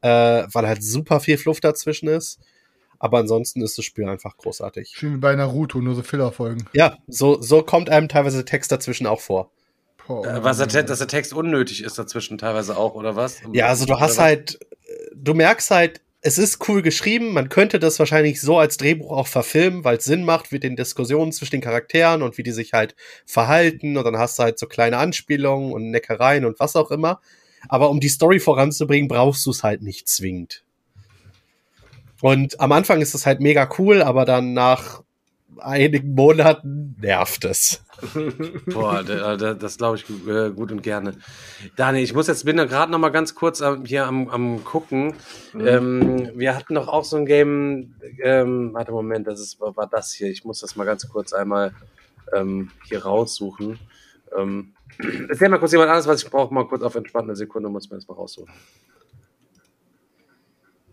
äh, 0.00 0.08
weil 0.52 0.66
halt 0.66 0.82
super 0.82 1.20
viel 1.20 1.38
Fluff 1.38 1.60
dazwischen 1.60 2.08
ist. 2.08 2.38
Aber 2.98 3.18
ansonsten 3.18 3.62
ist 3.62 3.78
das 3.78 3.84
Spiel 3.84 4.08
einfach 4.08 4.36
großartig. 4.36 4.92
Schön 4.94 5.14
wie 5.14 5.18
bei 5.18 5.34
Naruto, 5.34 5.80
nur 5.80 5.94
so 5.94 6.02
Filler-Folgen. 6.02 6.64
Ja, 6.72 6.96
so, 7.06 7.40
so 7.40 7.62
kommt 7.62 7.90
einem 7.90 8.08
teilweise 8.08 8.44
Text 8.44 8.72
dazwischen 8.72 9.06
auch 9.06 9.20
vor. 9.20 9.50
Boah, 10.06 10.26
Äh, 10.26 10.42
Was 10.44 10.58
der, 10.58 10.82
dass 10.82 10.98
der 10.98 11.08
Text 11.08 11.32
unnötig 11.32 11.82
ist 11.84 11.98
dazwischen 11.98 12.38
teilweise 12.38 12.76
auch, 12.76 12.94
oder 12.94 13.14
was? 13.14 13.40
Ja, 13.52 13.66
also 13.66 13.86
du 13.86 14.00
hast 14.00 14.18
halt, 14.18 14.58
du 15.14 15.34
merkst 15.34 15.70
halt, 15.70 16.00
es 16.20 16.38
ist 16.38 16.68
cool 16.68 16.82
geschrieben. 16.82 17.32
Man 17.32 17.48
könnte 17.48 17.78
das 17.78 17.98
wahrscheinlich 17.98 18.40
so 18.40 18.58
als 18.58 18.76
Drehbuch 18.76 19.12
auch 19.12 19.28
verfilmen, 19.28 19.84
weil 19.84 19.98
es 19.98 20.04
Sinn 20.04 20.24
macht 20.24 20.50
mit 20.50 20.64
den 20.64 20.74
Diskussionen 20.74 21.30
zwischen 21.30 21.52
den 21.52 21.60
Charakteren 21.60 22.22
und 22.22 22.36
wie 22.38 22.42
die 22.42 22.50
sich 22.50 22.72
halt 22.72 22.96
verhalten. 23.24 23.96
Und 23.96 24.04
dann 24.04 24.18
hast 24.18 24.38
du 24.38 24.42
halt 24.42 24.58
so 24.58 24.66
kleine 24.66 24.96
Anspielungen 24.98 25.72
und 25.72 25.90
Neckereien 25.90 26.44
und 26.44 26.58
was 26.58 26.74
auch 26.74 26.90
immer. 26.90 27.20
Aber 27.68 27.90
um 27.90 28.00
die 28.00 28.08
Story 28.08 28.40
voranzubringen, 28.40 29.08
brauchst 29.08 29.46
du 29.46 29.50
es 29.50 29.62
halt 29.62 29.82
nicht 29.82 30.08
zwingend. 30.08 30.64
Und 32.20 32.60
am 32.60 32.72
Anfang 32.72 33.00
ist 33.00 33.14
es 33.14 33.26
halt 33.26 33.40
mega 33.40 33.68
cool, 33.78 34.02
aber 34.02 34.24
dann 34.24 34.52
nach 34.52 35.02
einigen 35.60 36.14
Monaten 36.14 36.96
nervt 37.00 37.44
es. 37.44 37.82
Boah, 38.66 39.02
da- 39.02 39.36
da- 39.36 39.54
das 39.54 39.76
glaube 39.76 39.96
ich 39.96 40.04
äh, 40.28 40.50
gut 40.50 40.70
und 40.70 40.82
gerne. 40.82 41.14
Daniel, 41.76 42.04
ich 42.04 42.14
muss 42.14 42.28
jetzt, 42.28 42.44
bin 42.44 42.56
da 42.56 42.64
gerade 42.64 42.92
noch 42.92 42.98
mal 42.98 43.08
ganz 43.08 43.34
kurz 43.34 43.60
am- 43.60 43.84
hier 43.84 44.06
am, 44.06 44.28
am 44.28 44.62
gucken. 44.64 45.14
Ähm, 45.58 46.30
wir 46.34 46.54
hatten 46.54 46.74
doch 46.74 46.86
auch 46.86 47.04
so 47.04 47.16
ein 47.16 47.26
Game, 47.26 47.94
ähm, 48.22 48.72
warte, 48.72 48.92
Moment, 48.92 49.26
das 49.26 49.40
ist, 49.40 49.60
war, 49.60 49.76
war 49.76 49.88
das 49.88 50.12
hier. 50.12 50.28
Ich 50.28 50.44
muss 50.44 50.60
das 50.60 50.76
mal 50.76 50.84
ganz 50.84 51.08
kurz 51.08 51.32
einmal 51.32 51.72
ähm, 52.32 52.70
hier 52.84 53.04
raussuchen. 53.04 53.80
Ähm, 54.36 54.74
erzähl 55.28 55.48
mal 55.48 55.58
kurz 55.58 55.72
jemand 55.72 55.88
anderes, 55.90 56.06
was 56.06 56.22
ich 56.22 56.30
brauche, 56.30 56.54
mal 56.54 56.68
kurz 56.68 56.82
auf 56.82 56.94
entspannte 56.94 57.34
Sekunde, 57.34 57.68
muss 57.68 57.90
mir 57.90 57.96
das 57.96 58.06
mal 58.06 58.14
raussuchen. 58.14 58.52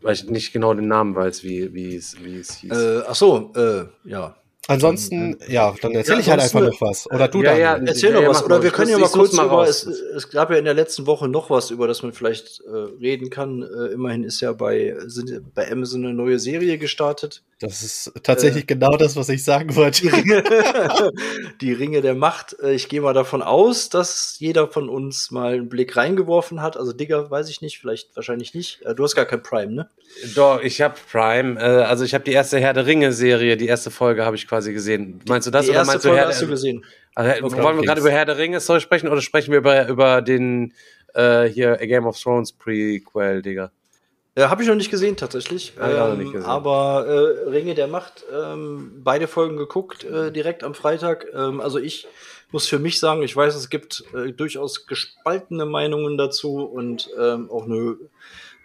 Weil 0.05 0.13
ich 0.13 0.29
nicht 0.29 0.53
genau 0.53 0.71
den 0.75 0.87
Namen 0.87 1.15
weiß, 1.15 1.43
wie, 1.43 1.73
wie, 1.73 1.95
es, 1.95 2.23
wie 2.23 2.37
es 2.37 2.57
hieß. 2.57 2.71
Äh, 2.71 3.01
ach 3.07 3.15
so, 3.15 3.51
äh, 3.55 3.85
ja. 4.07 4.35
Ansonsten, 4.67 5.37
ja, 5.47 5.75
dann 5.81 5.91
erzähl 5.93 6.15
Ja, 6.15 6.19
ich 6.21 6.29
halt 6.29 6.41
einfach 6.41 6.61
noch 6.61 6.81
was. 6.81 7.09
Oder 7.11 7.27
du 7.27 7.43
Ja, 7.43 7.51
dann. 7.51 7.59
ja, 7.59 7.75
Erzähl 7.91 8.13
Ja, 8.13 8.21
doch 8.21 8.29
was. 8.29 8.43
Oder 8.43 8.63
wir 8.63 8.71
können 8.71 8.89
ja 8.89 8.97
mal 8.97 9.09
kurz 9.09 9.33
mal 9.33 9.45
über. 9.45 9.67
Es, 9.67 9.83
es 9.85 10.29
gab 10.29 10.49
ja 10.49 10.57
in 10.57 10.65
der 10.65 10.73
letzten 10.73 11.05
Woche 11.05 11.27
noch 11.27 11.49
was, 11.49 11.69
über 11.69 11.87
das 11.87 12.01
man 12.01 12.13
vielleicht 12.13 12.61
äh, 12.61 12.71
reden 12.99 13.29
kann. 13.29 13.61
Äh, 13.61 13.93
immerhin 13.93 14.23
ist 14.23 14.41
ja 14.41 14.53
bei, 14.53 14.95
sind, 15.05 15.53
bei 15.53 15.71
Amazon 15.71 16.03
eine 16.05 16.13
neue 16.15 16.39
Serie 16.39 16.77
gestartet. 16.77 17.43
Das 17.59 17.83
ist 17.83 18.11
tatsächlich 18.23 18.67
genau 18.67 18.97
das, 18.97 19.15
was 19.15 19.29
ich 19.29 19.43
sagen 19.43 19.69
Die 19.69 19.75
wollte. 19.75 20.11
Ringe, 20.11 20.43
die 21.61 21.71
Ringe 21.73 22.01
der 22.01 22.15
Macht. 22.15 22.55
Äh, 22.61 22.73
Ich 22.73 22.89
gehe 22.89 23.01
mal 23.01 23.13
davon 23.13 23.41
aus, 23.41 23.89
dass 23.89 24.35
jeder 24.39 24.67
von 24.67 24.89
uns 24.89 25.31
mal 25.31 25.53
einen 25.53 25.69
Blick 25.69 25.95
reingeworfen 25.95 26.61
hat. 26.61 26.75
Also 26.77 26.91
Digger, 26.91 27.29
weiß 27.29 27.49
ich 27.49 27.61
nicht, 27.61 27.79
vielleicht 27.79 28.15
wahrscheinlich 28.15 28.53
nicht. 28.53 28.81
Äh, 28.83 28.95
Du 28.95 29.03
hast 29.03 29.15
gar 29.15 29.25
kein 29.25 29.43
Prime, 29.43 29.71
ne? 29.73 29.89
Doch, 30.35 30.61
ich 30.61 30.81
habe 30.81 30.95
Prime. 31.11 31.59
Äh, 31.59 31.83
also 31.83 32.03
ich 32.03 32.13
habe 32.13 32.23
die 32.23 32.31
erste 32.31 32.59
Herr 32.59 32.73
der 32.73 32.85
Ringe-Serie, 32.85 33.57
die 33.57 33.67
erste 33.67 33.91
Folge 33.91 34.25
habe 34.25 34.35
ich 34.35 34.47
quasi 34.47 34.54
gesehen. 34.61 35.21
Meinst 35.27 35.47
du 35.47 35.51
das 35.51 35.65
die 35.65 35.71
oder 35.71 35.85
meinst 35.85 36.05
du 36.05 36.15
Herr 36.15 36.27
hast 36.27 36.41
du 36.41 36.47
gesehen. 36.47 36.85
also. 37.15 37.51
Wollen 37.51 37.77
wir 37.77 37.83
gerade 37.83 38.01
über 38.01 38.11
Herr 38.11 38.25
der 38.25 38.37
Ringe 38.37 38.59
Story 38.59 38.81
sprechen 38.81 39.07
oder 39.07 39.21
sprechen 39.21 39.51
wir 39.51 39.59
über, 39.59 39.87
über 39.87 40.21
den 40.21 40.73
äh, 41.13 41.43
hier 41.45 41.73
A 41.73 41.85
Game 41.85 42.05
of 42.05 42.19
Thrones 42.19 42.51
Prequel, 42.51 43.41
Digga? 43.41 43.71
Ja, 44.37 44.49
habe 44.49 44.63
ich 44.63 44.67
noch 44.67 44.75
nicht 44.75 44.91
gesehen 44.91 45.15
tatsächlich. 45.15 45.73
Noch 45.79 45.87
Ähm, 45.87 46.17
nicht 46.17 46.33
gesehen. 46.33 46.45
Aber 46.45 47.05
äh, 47.07 47.49
Ringe 47.49 47.73
der 47.73 47.87
Macht, 47.87 48.25
ähm, 48.33 49.01
beide 49.01 49.27
Folgen 49.27 49.55
geguckt, 49.55 50.03
äh, 50.03 50.31
direkt 50.31 50.63
am 50.63 50.73
Freitag. 50.73 51.25
Ähm, 51.33 51.61
also 51.61 51.79
ich 51.79 52.05
muss 52.51 52.67
für 52.67 52.79
mich 52.79 52.99
sagen, 52.99 53.23
ich 53.23 53.35
weiß, 53.35 53.55
es 53.55 53.69
gibt 53.69 54.03
äh, 54.13 54.33
durchaus 54.33 54.87
gespaltene 54.87 55.65
Meinungen 55.65 56.17
dazu 56.17 56.65
und 56.65 57.09
ähm, 57.17 57.49
auch 57.49 57.63
eine, 57.63 57.75
äh, 57.77 57.95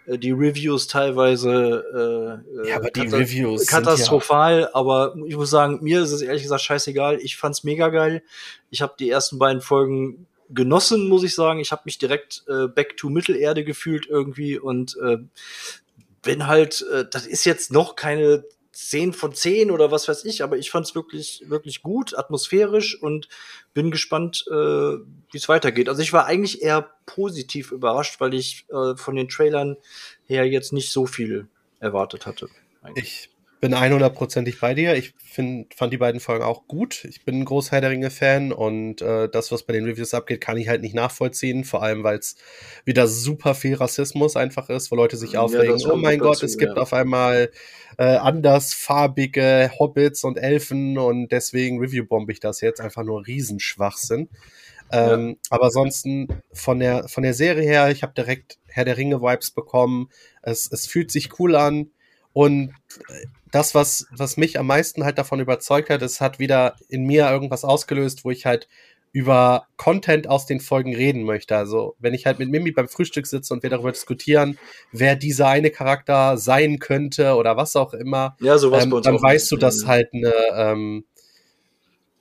die 0.07 0.31
Reviews 0.31 0.87
teilweise 0.87 2.41
äh, 2.63 2.69
Ja, 2.69 2.77
aber 2.77 2.89
die 2.89 3.01
Reviews 3.01 3.61
sind 3.61 3.69
katastrophal. 3.69 4.69
Aber 4.73 5.15
ich 5.25 5.35
muss 5.35 5.49
sagen, 5.49 5.79
mir 5.81 6.01
ist 6.01 6.11
es 6.11 6.21
ehrlich 6.21 6.43
gesagt 6.43 6.61
scheißegal. 6.61 7.19
Ich 7.21 7.37
fand's 7.37 7.63
mega 7.63 7.89
geil. 7.89 8.23
Ich 8.69 8.81
habe 8.81 8.93
die 8.99 9.09
ersten 9.09 9.37
beiden 9.39 9.61
Folgen 9.61 10.27
genossen, 10.49 11.07
muss 11.07 11.23
ich 11.23 11.35
sagen. 11.35 11.59
Ich 11.59 11.71
habe 11.71 11.83
mich 11.85 11.97
direkt 11.97 12.43
äh, 12.47 12.67
back 12.67 12.97
to 12.97 13.09
Mittelerde 13.09 13.63
gefühlt 13.63 14.07
irgendwie 14.07 14.57
und 14.57 14.97
äh, 14.97 15.17
wenn 16.23 16.47
halt, 16.47 16.85
äh, 16.93 17.05
das 17.09 17.25
ist 17.25 17.45
jetzt 17.45 17.71
noch 17.71 17.95
keine 17.95 18.43
10 18.73 19.13
von 19.13 19.33
10 19.33 19.69
oder 19.69 19.91
was 19.91 20.07
weiß 20.07 20.23
ich, 20.25 20.43
aber 20.43 20.57
ich 20.57 20.71
fand's 20.71 20.95
wirklich, 20.95 21.43
wirklich 21.47 21.81
gut, 21.81 22.17
atmosphärisch 22.17 23.01
und 23.01 23.27
bin 23.73 23.91
gespannt, 23.91 24.45
äh, 24.49 24.53
wie 24.53 25.37
es 25.37 25.49
weitergeht. 25.49 25.89
Also 25.89 26.01
ich 26.01 26.13
war 26.13 26.25
eigentlich 26.25 26.61
eher 26.61 26.89
positiv 27.05 27.71
überrascht, 27.71 28.19
weil 28.19 28.33
ich 28.33 28.65
äh, 28.69 28.95
von 28.95 29.15
den 29.15 29.27
Trailern 29.27 29.77
her 30.25 30.47
jetzt 30.47 30.71
nicht 30.71 30.91
so 30.91 31.05
viel 31.05 31.47
erwartet 31.79 32.25
hatte. 32.25 32.47
Ich 32.95 33.29
bin 33.61 33.75
100%ig 33.75 34.59
bei 34.59 34.73
dir. 34.73 34.95
Ich 34.95 35.13
find, 35.23 35.73
fand 35.75 35.93
die 35.93 35.97
beiden 35.97 36.19
Folgen 36.19 36.43
auch 36.43 36.67
gut. 36.67 37.05
Ich 37.05 37.23
bin 37.23 37.39
ein 37.41 37.45
großer 37.45 37.73
Herr 37.73 37.81
der 37.81 37.91
Ringe-Fan 37.91 38.51
und 38.51 39.03
äh, 39.03 39.29
das, 39.29 39.51
was 39.51 39.63
bei 39.63 39.73
den 39.73 39.85
Reviews 39.85 40.15
abgeht, 40.15 40.41
kann 40.41 40.57
ich 40.57 40.67
halt 40.67 40.81
nicht 40.81 40.95
nachvollziehen. 40.95 41.63
Vor 41.63 41.83
allem, 41.83 42.03
weil 42.03 42.17
es 42.17 42.35
wieder 42.85 43.07
super 43.07 43.53
viel 43.53 43.75
Rassismus 43.75 44.35
einfach 44.35 44.69
ist, 44.69 44.89
wo 44.91 44.95
Leute 44.95 45.15
sich 45.15 45.33
Ja, 45.33 45.41
aufregen. 45.41 45.73
das 45.73 45.85
oh 45.85 45.95
mein 45.95 46.17
Gott, 46.17 46.37
dazu, 46.37 46.47
es 46.47 46.57
gibt 46.57 46.75
ja. 46.75 46.81
auf 46.81 46.91
einmal 46.91 47.51
äh, 47.99 48.03
andersfarbige 48.03 49.71
Hobbits 49.77 50.23
und 50.23 50.37
Elfen 50.37 50.97
und 50.97 51.31
deswegen 51.31 51.79
review-bombe 51.79 52.31
ich 52.31 52.39
das 52.39 52.61
jetzt. 52.61 52.81
Einfach 52.81 53.03
nur 53.03 53.27
Riesenschwachsinn. 53.27 54.27
Ähm, 54.91 55.37
Aber 55.51 55.65
ansonsten 55.65 56.27
von 56.51 56.79
der, 56.79 57.07
von 57.07 57.21
der 57.21 57.35
Serie 57.35 57.63
her, 57.63 57.91
ich 57.91 58.01
habe 58.01 58.13
direkt 58.13 58.57
Herr 58.67 58.85
der 58.85 58.97
Ringe-Vibes 58.97 59.51
bekommen. 59.51 60.09
Es, 60.41 60.69
es 60.71 60.87
fühlt 60.87 61.11
sich 61.11 61.39
cool 61.39 61.55
an. 61.55 61.91
Und 62.33 62.73
äh, 63.09 63.25
das, 63.51 63.75
was, 63.75 64.07
was 64.11 64.37
mich 64.37 64.57
am 64.57 64.67
meisten 64.67 65.03
halt 65.03 65.17
davon 65.17 65.39
überzeugt 65.39 65.89
hat, 65.89 66.01
es 66.01 66.21
hat 66.21 66.39
wieder 66.39 66.75
in 66.87 67.03
mir 67.03 67.29
irgendwas 67.29 67.63
ausgelöst, 67.63 68.23
wo 68.25 68.31
ich 68.31 68.45
halt 68.45 68.67
über 69.13 69.67
Content 69.75 70.29
aus 70.29 70.45
den 70.45 70.61
Folgen 70.61 70.95
reden 70.95 71.23
möchte. 71.23 71.57
Also, 71.57 71.95
wenn 71.99 72.13
ich 72.13 72.25
halt 72.25 72.39
mit 72.39 72.49
Mimi 72.49 72.71
beim 72.71 72.87
Frühstück 72.87 73.27
sitze 73.27 73.53
und 73.53 73.61
wir 73.61 73.69
darüber 73.69 73.91
diskutieren, 73.91 74.57
wer 74.93 75.17
dieser 75.17 75.49
eine 75.49 75.69
Charakter 75.69 76.37
sein 76.37 76.79
könnte 76.79 77.35
oder 77.35 77.57
was 77.57 77.75
auch 77.75 77.93
immer, 77.93 78.37
Ja, 78.39 78.57
sowas 78.57 78.85
ähm, 78.85 78.89
bei 78.89 78.97
uns 78.97 79.05
dann 79.05 79.17
auch. 79.17 79.23
weißt 79.23 79.51
du, 79.51 79.57
dass 79.57 79.85
halt 79.85 80.13
eine, 80.13 80.33
ähm, 80.55 81.03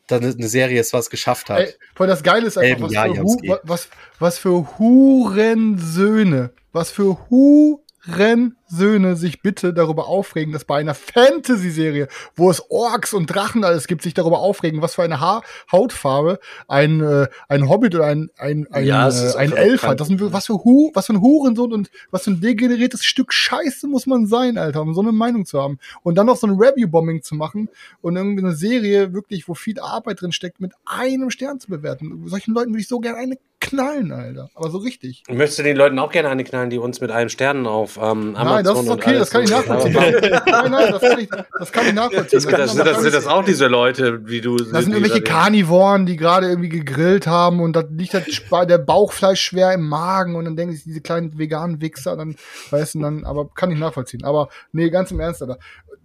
dann 0.09 0.25
eine 0.25 0.49
Serie 0.49 0.81
ist, 0.81 0.93
was 0.93 1.11
geschafft 1.11 1.49
hat. 1.49 1.61
Ey, 1.61 1.75
voll 1.95 2.09
das 2.09 2.25
Geile 2.25 2.49
ist 2.49 2.59
einfach, 2.59 2.69
Elben 2.69 2.83
was 2.83 3.37
für, 3.39 3.53
Hu 3.53 3.59
was, 3.63 3.89
was 4.19 4.39
für 4.39 4.79
Hurensöhne, 4.79 6.51
was 6.73 6.91
für 6.91 7.31
Hurensöhne 7.31 8.57
sich 8.71 9.43
bitte 9.43 9.75
darüber 9.75 10.09
aufregen, 10.09 10.53
dass 10.53 10.65
bei 10.65 10.79
einer 10.79 10.95
Fantasy-Serie, 10.95 12.09
wo 12.37 12.51
es 12.51 12.71
Orks 12.71 13.13
und 13.13 13.27
Drachen 13.27 13.65
alles 13.65 13.87
gibt, 13.87 14.03
sich 14.03 14.15
darüber 14.15 14.39
aufregen, 14.39 14.83
was 14.83 14.95
für 14.95 15.03
eine 15.03 15.21
ha 15.21 15.43
Hautfarbe 15.71 16.39
ein, 16.69 17.01
äh, 17.01 17.29
ein 17.49 17.69
Hobbit 17.69 17.95
oder 17.95 18.07
ein, 18.07 18.31
ein, 18.39 18.67
ein, 18.71 18.87
Ja, 18.87 19.09
äh, 19.09 19.37
ein 19.37 19.53
Elf 19.53 19.83
hat. 19.83 20.01
Das 20.01 20.09
sind, 20.09 20.21
was 20.33 20.47
für 20.47 20.65
Hu, 20.65 20.91
was 20.95 21.07
für 21.07 21.15
ein 21.15 21.21
Hurensohn 21.21 21.73
und 21.73 21.91
was 22.11 22.25
für 22.25 22.31
ein 22.31 22.41
degeneriertes 22.41 23.05
Stück 23.05 23.33
Scheiße 23.33 23.87
muss 23.87 24.07
man 24.07 24.27
sein, 24.27 24.59
Alter, 24.59 24.83
um 24.83 24.95
so 24.95 25.01
eine 25.01 25.13
Meinung 25.13 25.45
zu 25.45 25.61
haben. 25.61 25.79
Und 26.03 26.17
dann 26.17 26.27
noch 26.27 26.37
so 26.37 26.47
ein 26.47 26.55
Review-Bombing 26.55 27.23
zu 27.23 27.35
machen 27.35 27.69
und 28.01 28.17
irgendwie 28.17 28.45
eine 28.45 28.55
Serie 28.55 29.13
wirklich, 29.13 29.49
wo 29.49 29.55
viel 29.55 29.81
Arbeit 29.81 30.21
drin 30.21 30.33
steckt, 30.33 30.61
mit 30.61 30.73
einem 30.85 31.31
Stern 31.31 31.61
zu 31.61 31.69
bewerten. 31.69 32.27
Solchen 32.27 32.55
Leuten 32.55 32.71
würde 32.71 32.81
ich 32.81 32.89
so 32.89 33.01
gerne 33.01 33.19
eine 33.19 33.39
knallen, 33.61 34.11
Alter. 34.11 34.51
Aber 34.55 34.71
so 34.71 34.79
richtig. 34.79 35.23
Möchtest 35.29 35.59
du 35.59 35.63
den 35.63 35.77
Leuten 35.77 35.99
auch 35.99 36.11
gerne 36.11 36.29
eine 36.29 36.45
knallen, 36.45 36.71
die 36.71 36.79
uns 36.79 37.01
mit 37.01 37.11
einem 37.11 37.29
Sternen 37.29 37.67
auf 37.67 37.99
ähm, 37.99 38.35
Amazon 38.35 38.60
nein, 38.65 38.75
das 38.75 38.85
ist 38.85 38.91
okay, 38.91 39.19
das 39.19 39.31
kann 39.31 39.43
ich 39.45 39.51
nachvollziehen. 39.51 39.93
nein, 39.93 40.71
nein, 40.71 40.93
das 40.93 41.01
kann 41.01 41.19
ich, 41.19 41.29
das 41.59 41.73
kann 41.73 41.87
ich 41.87 41.95
nachvollziehen. 41.95 42.41
Sind 42.41 42.53
das, 42.53 42.73
sind, 42.73 42.87
das, 42.87 43.03
sind 43.03 43.15
das 43.15 43.27
auch 43.27 43.45
diese 43.45 43.67
Leute, 43.67 44.27
wie 44.27 44.41
du. 44.41 44.57
Das 44.57 44.85
sind 44.85 44.93
irgendwelche 44.93 45.23
Karnivoren, 45.23 46.07
die 46.07 46.17
gerade 46.17 46.49
irgendwie 46.49 46.69
gegrillt 46.69 47.27
haben 47.27 47.61
und 47.61 47.75
da 47.75 47.85
liegt 47.89 48.15
das 48.15 48.25
Sp- 48.29 48.67
der 48.67 48.79
Bauchfleisch 48.79 49.41
schwer 49.41 49.73
im 49.73 49.89
Magen 49.89 50.37
und 50.37 50.45
dann 50.45 50.57
denken 50.57 50.75
sich 50.75 50.85
diese 50.85 51.01
kleinen 51.01 51.39
veganen 51.39 51.81
Wichser, 51.81 52.17
dann 52.17 52.37
weißt 52.71 52.95
du, 52.95 53.01
dann, 53.01 53.25
aber 53.25 53.49
kann 53.49 53.71
ich 53.71 53.79
nachvollziehen. 53.79 54.25
Aber 54.25 54.49
nee, 54.73 54.91
ganz 54.91 55.11
im 55.11 55.21
Ernst, 55.21 55.43
Alter. 55.43 55.59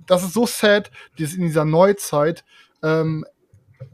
Das 0.05 0.23
ist 0.23 0.33
so 0.33 0.45
sad, 0.45 0.91
dass 1.17 1.33
in 1.33 1.41
dieser 1.41 1.65
Neuzeit 1.65 2.43
ähm, 2.83 3.25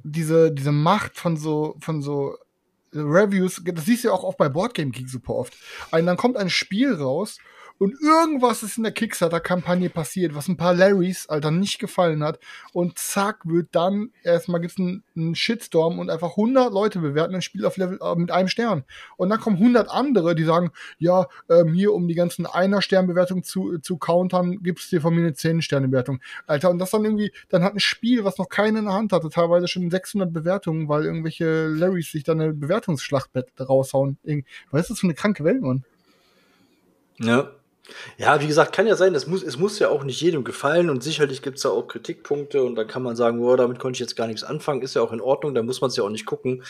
diese, 0.03 0.51
diese 0.51 0.71
Macht 0.71 1.17
von 1.17 1.38
so, 1.38 1.75
von 1.79 2.01
so 2.01 2.38
Reviews, 2.93 3.61
das 3.63 3.85
siehst 3.85 4.03
du 4.03 4.09
ja 4.09 4.13
auch 4.13 4.23
oft 4.23 4.38
bei 4.38 4.49
Boardgame 4.49 4.91
Geek 4.91 5.07
super 5.07 5.35
oft. 5.35 5.53
Und 5.91 6.05
dann 6.05 6.17
kommt 6.17 6.35
ein 6.35 6.49
Spiel 6.49 6.93
raus 6.93 7.38
und 7.81 7.99
irgendwas 7.99 8.61
ist 8.61 8.77
in 8.77 8.83
der 8.83 8.91
Kickstarter-Kampagne 8.91 9.89
passiert, 9.89 10.35
was 10.35 10.47
ein 10.47 10.55
paar 10.55 10.75
Larrys, 10.75 11.27
Alter, 11.27 11.49
nicht 11.49 11.79
gefallen 11.79 12.23
hat. 12.23 12.39
Und 12.73 12.99
zack, 12.99 13.39
wird 13.43 13.69
dann 13.71 14.11
erstmal 14.21 14.61
gibt's 14.61 14.77
einen, 14.77 15.03
einen 15.15 15.33
Shitstorm 15.33 15.97
und 15.97 16.11
einfach 16.11 16.37
100 16.37 16.71
Leute 16.71 16.99
bewerten 16.99 17.33
ein 17.33 17.41
Spiel 17.41 17.65
auf 17.65 17.77
Level 17.77 17.97
äh, 17.99 18.13
mit 18.13 18.29
einem 18.29 18.49
Stern. 18.49 18.83
Und 19.17 19.29
dann 19.29 19.39
kommen 19.39 19.55
100 19.57 19.89
andere, 19.89 20.35
die 20.35 20.43
sagen, 20.43 20.69
ja, 20.99 21.25
ähm, 21.49 21.73
hier, 21.73 21.91
um 21.93 22.07
die 22.07 22.13
ganzen 22.13 22.45
Einer-Stern-Bewertungen 22.45 23.41
zu, 23.41 23.79
zu 23.79 23.97
countern, 23.97 24.61
gibt's 24.61 24.91
dir 24.91 25.01
von 25.01 25.15
mir 25.15 25.21
eine 25.21 25.31
10-Sterne-Bewertung. 25.31 26.21
Alter, 26.45 26.69
und 26.69 26.77
das 26.77 26.91
dann 26.91 27.03
irgendwie, 27.03 27.33
dann 27.49 27.63
hat 27.63 27.73
ein 27.73 27.79
Spiel, 27.79 28.23
was 28.23 28.37
noch 28.37 28.49
keiner 28.49 28.77
in 28.77 28.85
der 28.85 28.93
Hand 28.93 29.11
hatte, 29.11 29.29
teilweise 29.29 29.67
schon 29.67 29.89
600 29.89 30.31
Bewertungen, 30.31 30.87
weil 30.87 31.05
irgendwelche 31.05 31.65
Larrys 31.65 32.11
sich 32.11 32.23
dann 32.23 32.41
eine 32.41 32.53
Bewertungsschlacht 32.53 33.31
raushauen. 33.59 34.19
Was 34.69 34.81
ist 34.81 34.91
das 34.91 34.99
für 34.99 35.07
eine 35.07 35.15
kranke 35.15 35.43
Welt, 35.43 35.63
Mann? 35.63 35.83
Ja. 37.17 37.49
Ja, 38.17 38.39
wie 38.41 38.47
gesagt, 38.47 38.73
kann 38.73 38.87
ja 38.87 38.95
sein, 38.95 39.13
das 39.13 39.27
muss, 39.27 39.43
es 39.43 39.57
muss 39.57 39.79
ja 39.79 39.89
auch 39.89 40.03
nicht 40.03 40.21
jedem 40.21 40.43
gefallen 40.43 40.89
und 40.89 41.03
sicherlich 41.03 41.41
gibt 41.41 41.57
es 41.57 41.63
da 41.63 41.69
auch 41.69 41.87
Kritikpunkte 41.87 42.63
und 42.63 42.75
dann 42.75 42.87
kann 42.87 43.03
man 43.03 43.15
sagen, 43.15 43.39
oh, 43.39 43.55
damit 43.55 43.79
konnte 43.79 43.97
ich 43.97 43.99
jetzt 43.99 44.15
gar 44.15 44.27
nichts 44.27 44.43
anfangen, 44.43 44.81
ist 44.81 44.95
ja 44.95 45.01
auch 45.01 45.11
in 45.11 45.21
Ordnung, 45.21 45.55
da 45.55 45.63
muss 45.63 45.81
man 45.81 45.89
es 45.89 45.95
ja 45.95 46.03
auch 46.03 46.09
nicht 46.09 46.25
gucken. 46.25 46.63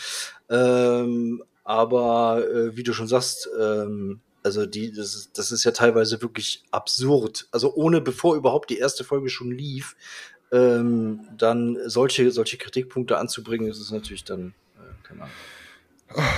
Ähm, 0.48 1.42
aber 1.64 2.44
äh, 2.48 2.76
wie 2.76 2.82
du 2.82 2.92
schon 2.92 3.06
sagst, 3.06 3.48
ähm, 3.60 4.20
also 4.42 4.66
die, 4.66 4.92
das 4.92 5.14
ist, 5.14 5.38
das 5.38 5.52
ist 5.52 5.64
ja 5.64 5.70
teilweise 5.70 6.20
wirklich 6.22 6.64
absurd. 6.70 7.46
Also 7.52 7.74
ohne, 7.74 8.00
bevor 8.00 8.34
überhaupt 8.34 8.70
die 8.70 8.78
erste 8.78 9.04
Folge 9.04 9.28
schon 9.28 9.52
lief, 9.52 9.96
ähm, 10.50 11.20
dann 11.36 11.78
solche, 11.86 12.30
solche 12.30 12.58
Kritikpunkte 12.58 13.18
anzubringen, 13.18 13.70
ist 13.70 13.78
es 13.78 13.90
natürlich 13.90 14.24
dann, 14.24 14.54
äh, 14.76 15.06
keine 15.06 15.22
Ahnung. 15.22 16.34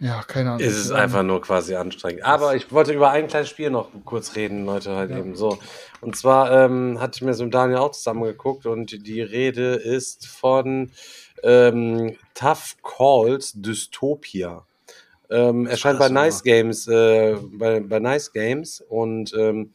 Ja, 0.00 0.22
keine 0.26 0.52
Ahnung. 0.52 0.66
Es 0.66 0.76
ist 0.78 0.92
einfach 0.92 1.22
nur 1.22 1.42
quasi 1.42 1.74
anstrengend. 1.74 2.24
Aber 2.24 2.56
ich 2.56 2.72
wollte 2.72 2.92
über 2.94 3.10
ein 3.10 3.28
kleines 3.28 3.50
Spiel 3.50 3.68
noch 3.70 3.90
kurz 4.06 4.34
reden, 4.34 4.64
Leute, 4.64 4.96
halt 4.96 5.10
Ja. 5.10 5.18
eben 5.18 5.36
so. 5.36 5.58
Und 6.00 6.16
zwar 6.16 6.50
ähm, 6.50 6.98
hatte 7.00 7.16
ich 7.16 7.22
mir 7.22 7.34
so 7.34 7.44
mit 7.44 7.52
Daniel 7.52 7.78
auch 7.78 7.90
zusammengeguckt 7.90 8.64
und 8.64 9.06
die 9.06 9.20
Rede 9.20 9.74
ist 9.74 10.26
von 10.26 10.90
ähm, 11.42 12.16
Tough 12.34 12.76
Calls 12.82 13.52
Dystopia. 13.54 14.64
Ähm, 15.28 15.66
erscheint 15.66 15.98
bei? 15.98 16.08
Nice 16.08 16.42
Games, 16.42 16.88
äh, 16.88 17.36
bei, 17.52 17.80
bei 17.80 17.98
Nice 18.00 18.32
Games 18.32 18.80
und 18.88 19.34
ähm, 19.34 19.74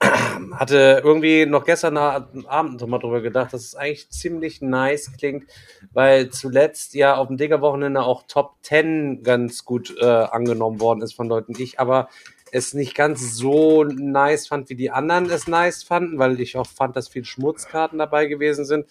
hatte 0.00 1.02
irgendwie 1.04 1.44
noch 1.44 1.64
gestern 1.64 1.96
Abend 1.96 2.80
nochmal 2.80 3.00
drüber 3.00 3.20
gedacht, 3.20 3.52
dass 3.52 3.62
es 3.62 3.74
eigentlich 3.74 4.08
ziemlich 4.10 4.62
nice 4.62 5.12
klingt, 5.16 5.44
weil 5.92 6.30
zuletzt 6.30 6.94
ja 6.94 7.16
auf 7.16 7.28
dem 7.28 7.36
Digger-Wochenende 7.36 8.02
auch 8.02 8.24
Top 8.26 8.54
10 8.62 9.22
ganz 9.22 9.64
gut 9.64 9.94
äh, 10.00 10.04
angenommen 10.06 10.80
worden 10.80 11.02
ist 11.02 11.14
von 11.14 11.28
Leuten. 11.28 11.54
Ich 11.58 11.78
aber 11.78 12.08
es 12.52 12.74
nicht 12.74 12.94
ganz 12.94 13.34
so 13.36 13.84
nice 13.84 14.48
fand, 14.48 14.70
wie 14.70 14.74
die 14.74 14.90
anderen 14.90 15.30
es 15.30 15.46
nice 15.46 15.82
fanden, 15.82 16.18
weil 16.18 16.40
ich 16.40 16.56
auch 16.56 16.66
fand, 16.66 16.96
dass 16.96 17.08
viel 17.08 17.24
Schmutzkarten 17.24 17.98
dabei 17.98 18.26
gewesen 18.26 18.64
sind. 18.64 18.86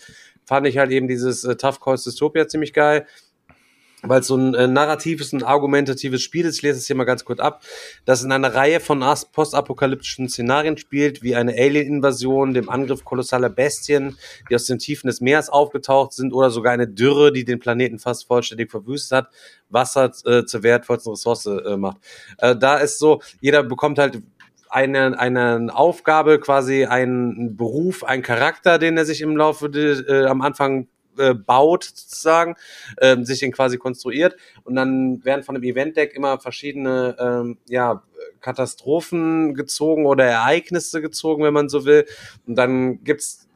Fand 0.46 0.68
ich 0.68 0.78
halt 0.78 0.92
eben 0.92 1.08
dieses 1.08 1.44
äh, 1.44 1.56
Tough 1.56 1.80
Calls 1.80 2.04
Dystopia 2.04 2.48
ziemlich 2.48 2.74
geil 2.74 3.06
weil 4.02 4.22
es 4.22 4.28
so 4.28 4.36
ein 4.38 4.54
äh, 4.54 4.68
narratives 4.68 5.34
und 5.34 5.44
argumentatives 5.44 6.22
Spiel 6.22 6.46
ist. 6.46 6.58
Ich 6.58 6.62
lese 6.62 6.78
es 6.78 6.88
hier 6.88 6.96
mal 6.96 7.04
ganz 7.04 7.26
kurz 7.26 7.40
ab. 7.40 7.62
Das 8.06 8.24
in 8.24 8.32
einer 8.32 8.54
Reihe 8.54 8.80
von 8.80 9.04
postapokalyptischen 9.32 10.30
Szenarien 10.30 10.78
spielt, 10.78 11.22
wie 11.22 11.36
eine 11.36 11.54
Alien-Invasion, 11.54 12.54
dem 12.54 12.70
Angriff 12.70 13.04
kolossaler 13.04 13.50
Bestien, 13.50 14.18
die 14.50 14.56
aus 14.56 14.66
den 14.66 14.80
Tiefen 14.80 15.08
des 15.08 15.22
Meeres 15.22 15.50
aufgetaucht 15.50 16.14
sind, 16.14 16.34
oder 16.34 16.50
sogar 16.50 16.74
eine 16.74 16.88
Dürre, 16.88 17.32
die 17.34 17.44
den 17.44 17.60
Planeten 17.60 18.00
fast 18.00 18.28
vollständig 18.28 18.72
verwüstet 18.72 19.18
hat, 19.18 19.30
Wasser 19.70 20.12
äh, 20.26 20.46
zur 20.46 20.64
wertvollsten 20.64 21.12
Ressource 21.12 21.46
äh, 21.46 21.78
macht. 21.78 21.98
Äh, 22.38 22.56
da 22.56 22.78
ist 22.78 23.00
so, 23.00 23.22
jeder 23.42 23.64
bekommt 23.64 24.00
halt 24.00 24.22
eine, 24.70 25.20
eine 25.20 25.70
Aufgabe, 25.74 26.40
quasi 26.40 26.86
einen 26.86 27.58
Beruf, 27.58 28.04
einen 28.04 28.22
Charakter, 28.22 28.78
den 28.78 28.98
er 28.98 29.06
sich 29.06 29.22
im 29.22 29.36
Laufe 29.36 29.66
äh, 29.68 30.26
am 30.26 30.42
Anfang 30.42 30.88
baut, 31.34 31.84
sozusagen, 31.84 32.56
ähm, 33.02 33.26
sich 33.26 33.40
den 33.40 33.52
quasi 33.52 33.78
konstruiert 33.78 34.36
und 34.64 34.76
dann 34.76 35.24
werden 35.24 35.44
von 35.44 35.56
dem 35.56 35.64
Event-Deck 35.64 36.14
immer 36.14 36.40
verschiedene 36.40 37.16
ähm, 37.20 37.58
ja, 37.68 38.04
Katastrophen 38.42 39.54
gezogen 39.54 40.06
oder 40.06 40.26
Ereignisse 40.26 41.02
gezogen, 41.02 41.44
wenn 41.44 41.54
man 41.54 41.70
so 41.70 41.86
will. 41.86 42.06
Und 42.48 42.56
dann 42.56 43.04
gibt's 43.04 43.48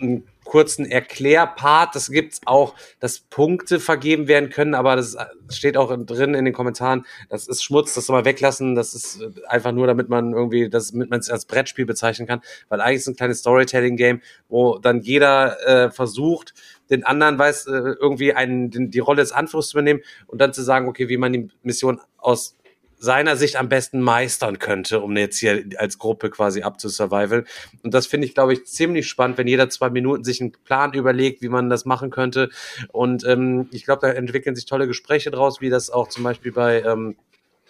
einen 0.00 0.26
kurzen 0.48 0.86
Erklärpart. 0.86 1.94
Das 1.94 2.10
gibt's 2.10 2.40
auch, 2.46 2.74
dass 3.00 3.20
Punkte 3.20 3.78
vergeben 3.80 4.28
werden 4.28 4.48
können, 4.48 4.74
aber 4.74 4.96
das 4.96 5.16
steht 5.50 5.76
auch 5.76 5.94
drin 6.04 6.34
in 6.34 6.46
den 6.46 6.54
Kommentaren. 6.54 7.04
Das 7.28 7.46
ist 7.46 7.62
Schmutz, 7.62 7.94
das 7.94 8.06
soll 8.06 8.16
man 8.16 8.24
weglassen. 8.24 8.74
Das 8.74 8.94
ist 8.94 9.20
äh, 9.20 9.30
einfach 9.46 9.72
nur, 9.72 9.86
damit 9.86 10.08
man 10.08 10.32
irgendwie, 10.32 10.70
das, 10.70 10.92
damit 10.92 11.10
man 11.10 11.20
es 11.20 11.30
als 11.30 11.44
Brettspiel 11.44 11.84
bezeichnen 11.84 12.26
kann, 12.26 12.40
weil 12.70 12.80
eigentlich 12.80 12.96
ist 12.96 13.02
es 13.02 13.08
ein 13.08 13.16
kleines 13.16 13.40
Storytelling-Game, 13.40 14.22
wo 14.48 14.78
dann 14.78 15.02
jeder 15.02 15.66
äh, 15.66 15.90
versucht, 15.90 16.54
den 16.90 17.04
anderen 17.04 17.38
weiß, 17.38 17.66
äh, 17.66 17.70
irgendwie 18.00 18.32
einen, 18.32 18.70
den, 18.70 18.90
die 18.90 18.98
Rolle 18.98 19.20
des 19.20 19.32
Anführers 19.32 19.68
zu 19.68 19.76
übernehmen 19.76 20.00
und 20.26 20.40
dann 20.40 20.54
zu 20.54 20.62
sagen, 20.62 20.88
okay, 20.88 21.08
wie 21.08 21.18
man 21.18 21.32
die 21.34 21.48
Mission 21.62 22.00
aus 22.16 22.56
seiner 22.98 23.36
Sicht 23.36 23.56
am 23.56 23.68
besten 23.68 24.00
meistern 24.00 24.58
könnte, 24.58 25.00
um 25.00 25.16
jetzt 25.16 25.38
hier 25.38 25.64
als 25.76 25.98
Gruppe 25.98 26.30
quasi 26.30 26.62
abzusurvival. 26.62 27.44
Und 27.82 27.94
das 27.94 28.06
finde 28.06 28.26
ich, 28.26 28.34
glaube 28.34 28.52
ich, 28.52 28.66
ziemlich 28.66 29.08
spannend, 29.08 29.38
wenn 29.38 29.46
jeder 29.46 29.70
zwei 29.70 29.90
Minuten 29.90 30.24
sich 30.24 30.40
einen 30.40 30.52
Plan 30.52 30.92
überlegt, 30.92 31.42
wie 31.42 31.48
man 31.48 31.70
das 31.70 31.84
machen 31.84 32.10
könnte. 32.10 32.50
Und 32.92 33.24
ähm, 33.24 33.68
ich 33.72 33.84
glaube, 33.84 34.06
da 34.06 34.12
entwickeln 34.12 34.56
sich 34.56 34.66
tolle 34.66 34.86
Gespräche 34.86 35.30
draus, 35.30 35.60
wie 35.60 35.70
das 35.70 35.90
auch 35.90 36.08
zum 36.08 36.24
Beispiel 36.24 36.52
bei 36.52 36.82
ähm, 36.82 37.16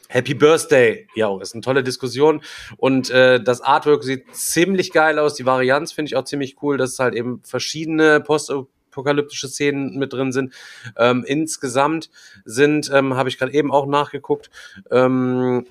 Happy 0.09 0.32
Birthday, 0.32 1.06
ja, 1.14 1.26
auch 1.26 1.40
ist 1.42 1.52
eine 1.52 1.60
tolle 1.60 1.84
Diskussion 1.84 2.40
und 2.78 3.10
äh, 3.10 3.42
das 3.42 3.60
Artwork 3.60 4.02
sieht 4.02 4.34
ziemlich 4.34 4.90
geil 4.92 5.18
aus. 5.18 5.34
Die 5.34 5.44
Varianz 5.44 5.92
finde 5.92 6.09
ich 6.09 6.16
auch 6.16 6.24
ziemlich 6.24 6.56
cool, 6.62 6.78
dass 6.78 6.92
es 6.92 6.98
halt 6.98 7.14
eben 7.14 7.42
verschiedene 7.44 8.20
postapokalyptische 8.90 9.48
Szenen 9.48 9.97
mit 9.98 10.12
drin 10.12 10.32
sind. 10.32 10.55
Ähm, 10.97 11.24
insgesamt 11.27 12.10
sind, 12.44 12.90
ähm, 12.93 13.15
habe 13.15 13.28
ich 13.28 13.39
gerade 13.39 13.52
eben 13.52 13.70
auch 13.70 13.86
nachgeguckt, 13.86 14.51
ähm, 14.90 15.66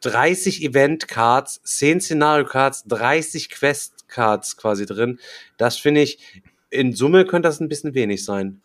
30 0.00 0.62
Event-Cards, 0.62 1.62
10 1.64 2.00
Szenario-Cards, 2.00 2.84
30 2.88 3.48
Quest-Cards 3.50 4.56
quasi 4.56 4.86
drin. 4.86 5.18
Das 5.56 5.76
finde 5.78 6.02
ich, 6.02 6.42
in 6.70 6.94
Summe 6.94 7.24
könnte 7.24 7.48
das 7.48 7.60
ein 7.60 7.68
bisschen 7.68 7.94
wenig 7.94 8.24
sein. 8.24 8.60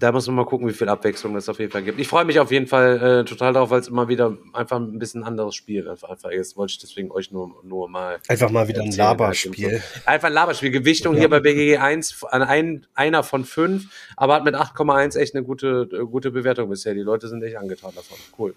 Da 0.00 0.10
muss 0.10 0.26
man 0.26 0.36
mal 0.36 0.44
gucken, 0.44 0.66
wie 0.68 0.72
viel 0.72 0.88
Abwechslung 0.88 1.36
es 1.36 1.48
auf 1.48 1.60
jeden 1.60 1.70
Fall 1.70 1.82
gibt. 1.82 2.00
Ich 2.00 2.08
freue 2.08 2.24
mich 2.24 2.40
auf 2.40 2.50
jeden 2.50 2.66
Fall 2.66 3.20
äh, 3.20 3.24
total 3.24 3.52
darauf, 3.52 3.70
weil 3.70 3.80
es 3.80 3.88
immer 3.88 4.08
wieder 4.08 4.36
einfach 4.52 4.78
ein 4.78 4.98
bisschen 4.98 5.22
anderes 5.22 5.54
Spiel 5.54 5.88
einfach, 5.88 6.10
einfach 6.10 6.30
ist. 6.30 6.56
Wollte 6.56 6.72
ich 6.72 6.78
deswegen 6.78 7.12
euch 7.12 7.30
nur, 7.30 7.54
nur 7.62 7.88
mal. 7.88 8.18
Einfach 8.28 8.50
mal 8.50 8.66
wieder 8.66 8.80
ein 8.80 8.86
erzählen, 8.86 9.08
halt 9.08 9.20
Laberspiel. 9.20 9.82
Einfach 10.04 10.28
ein 10.28 10.34
Laberspiel. 10.34 10.70
Gewichtung 10.70 11.16
hier 11.16 11.28
bei 11.28 11.40
BGG 11.40 11.78
1 11.78 12.24
an 12.24 12.42
ein, 12.42 12.86
einer 12.94 13.22
von 13.22 13.44
fünf, 13.44 13.86
aber 14.16 14.34
hat 14.34 14.44
mit 14.44 14.56
8,1 14.56 15.16
echt 15.16 15.34
eine 15.34 15.44
gute, 15.44 15.88
äh, 15.92 16.04
gute 16.04 16.32
Bewertung 16.32 16.70
bisher. 16.70 16.94
Die 16.94 17.00
Leute 17.00 17.28
sind 17.28 17.42
echt 17.42 17.56
angetan 17.56 17.92
davon. 17.94 18.18
Cool. 18.36 18.54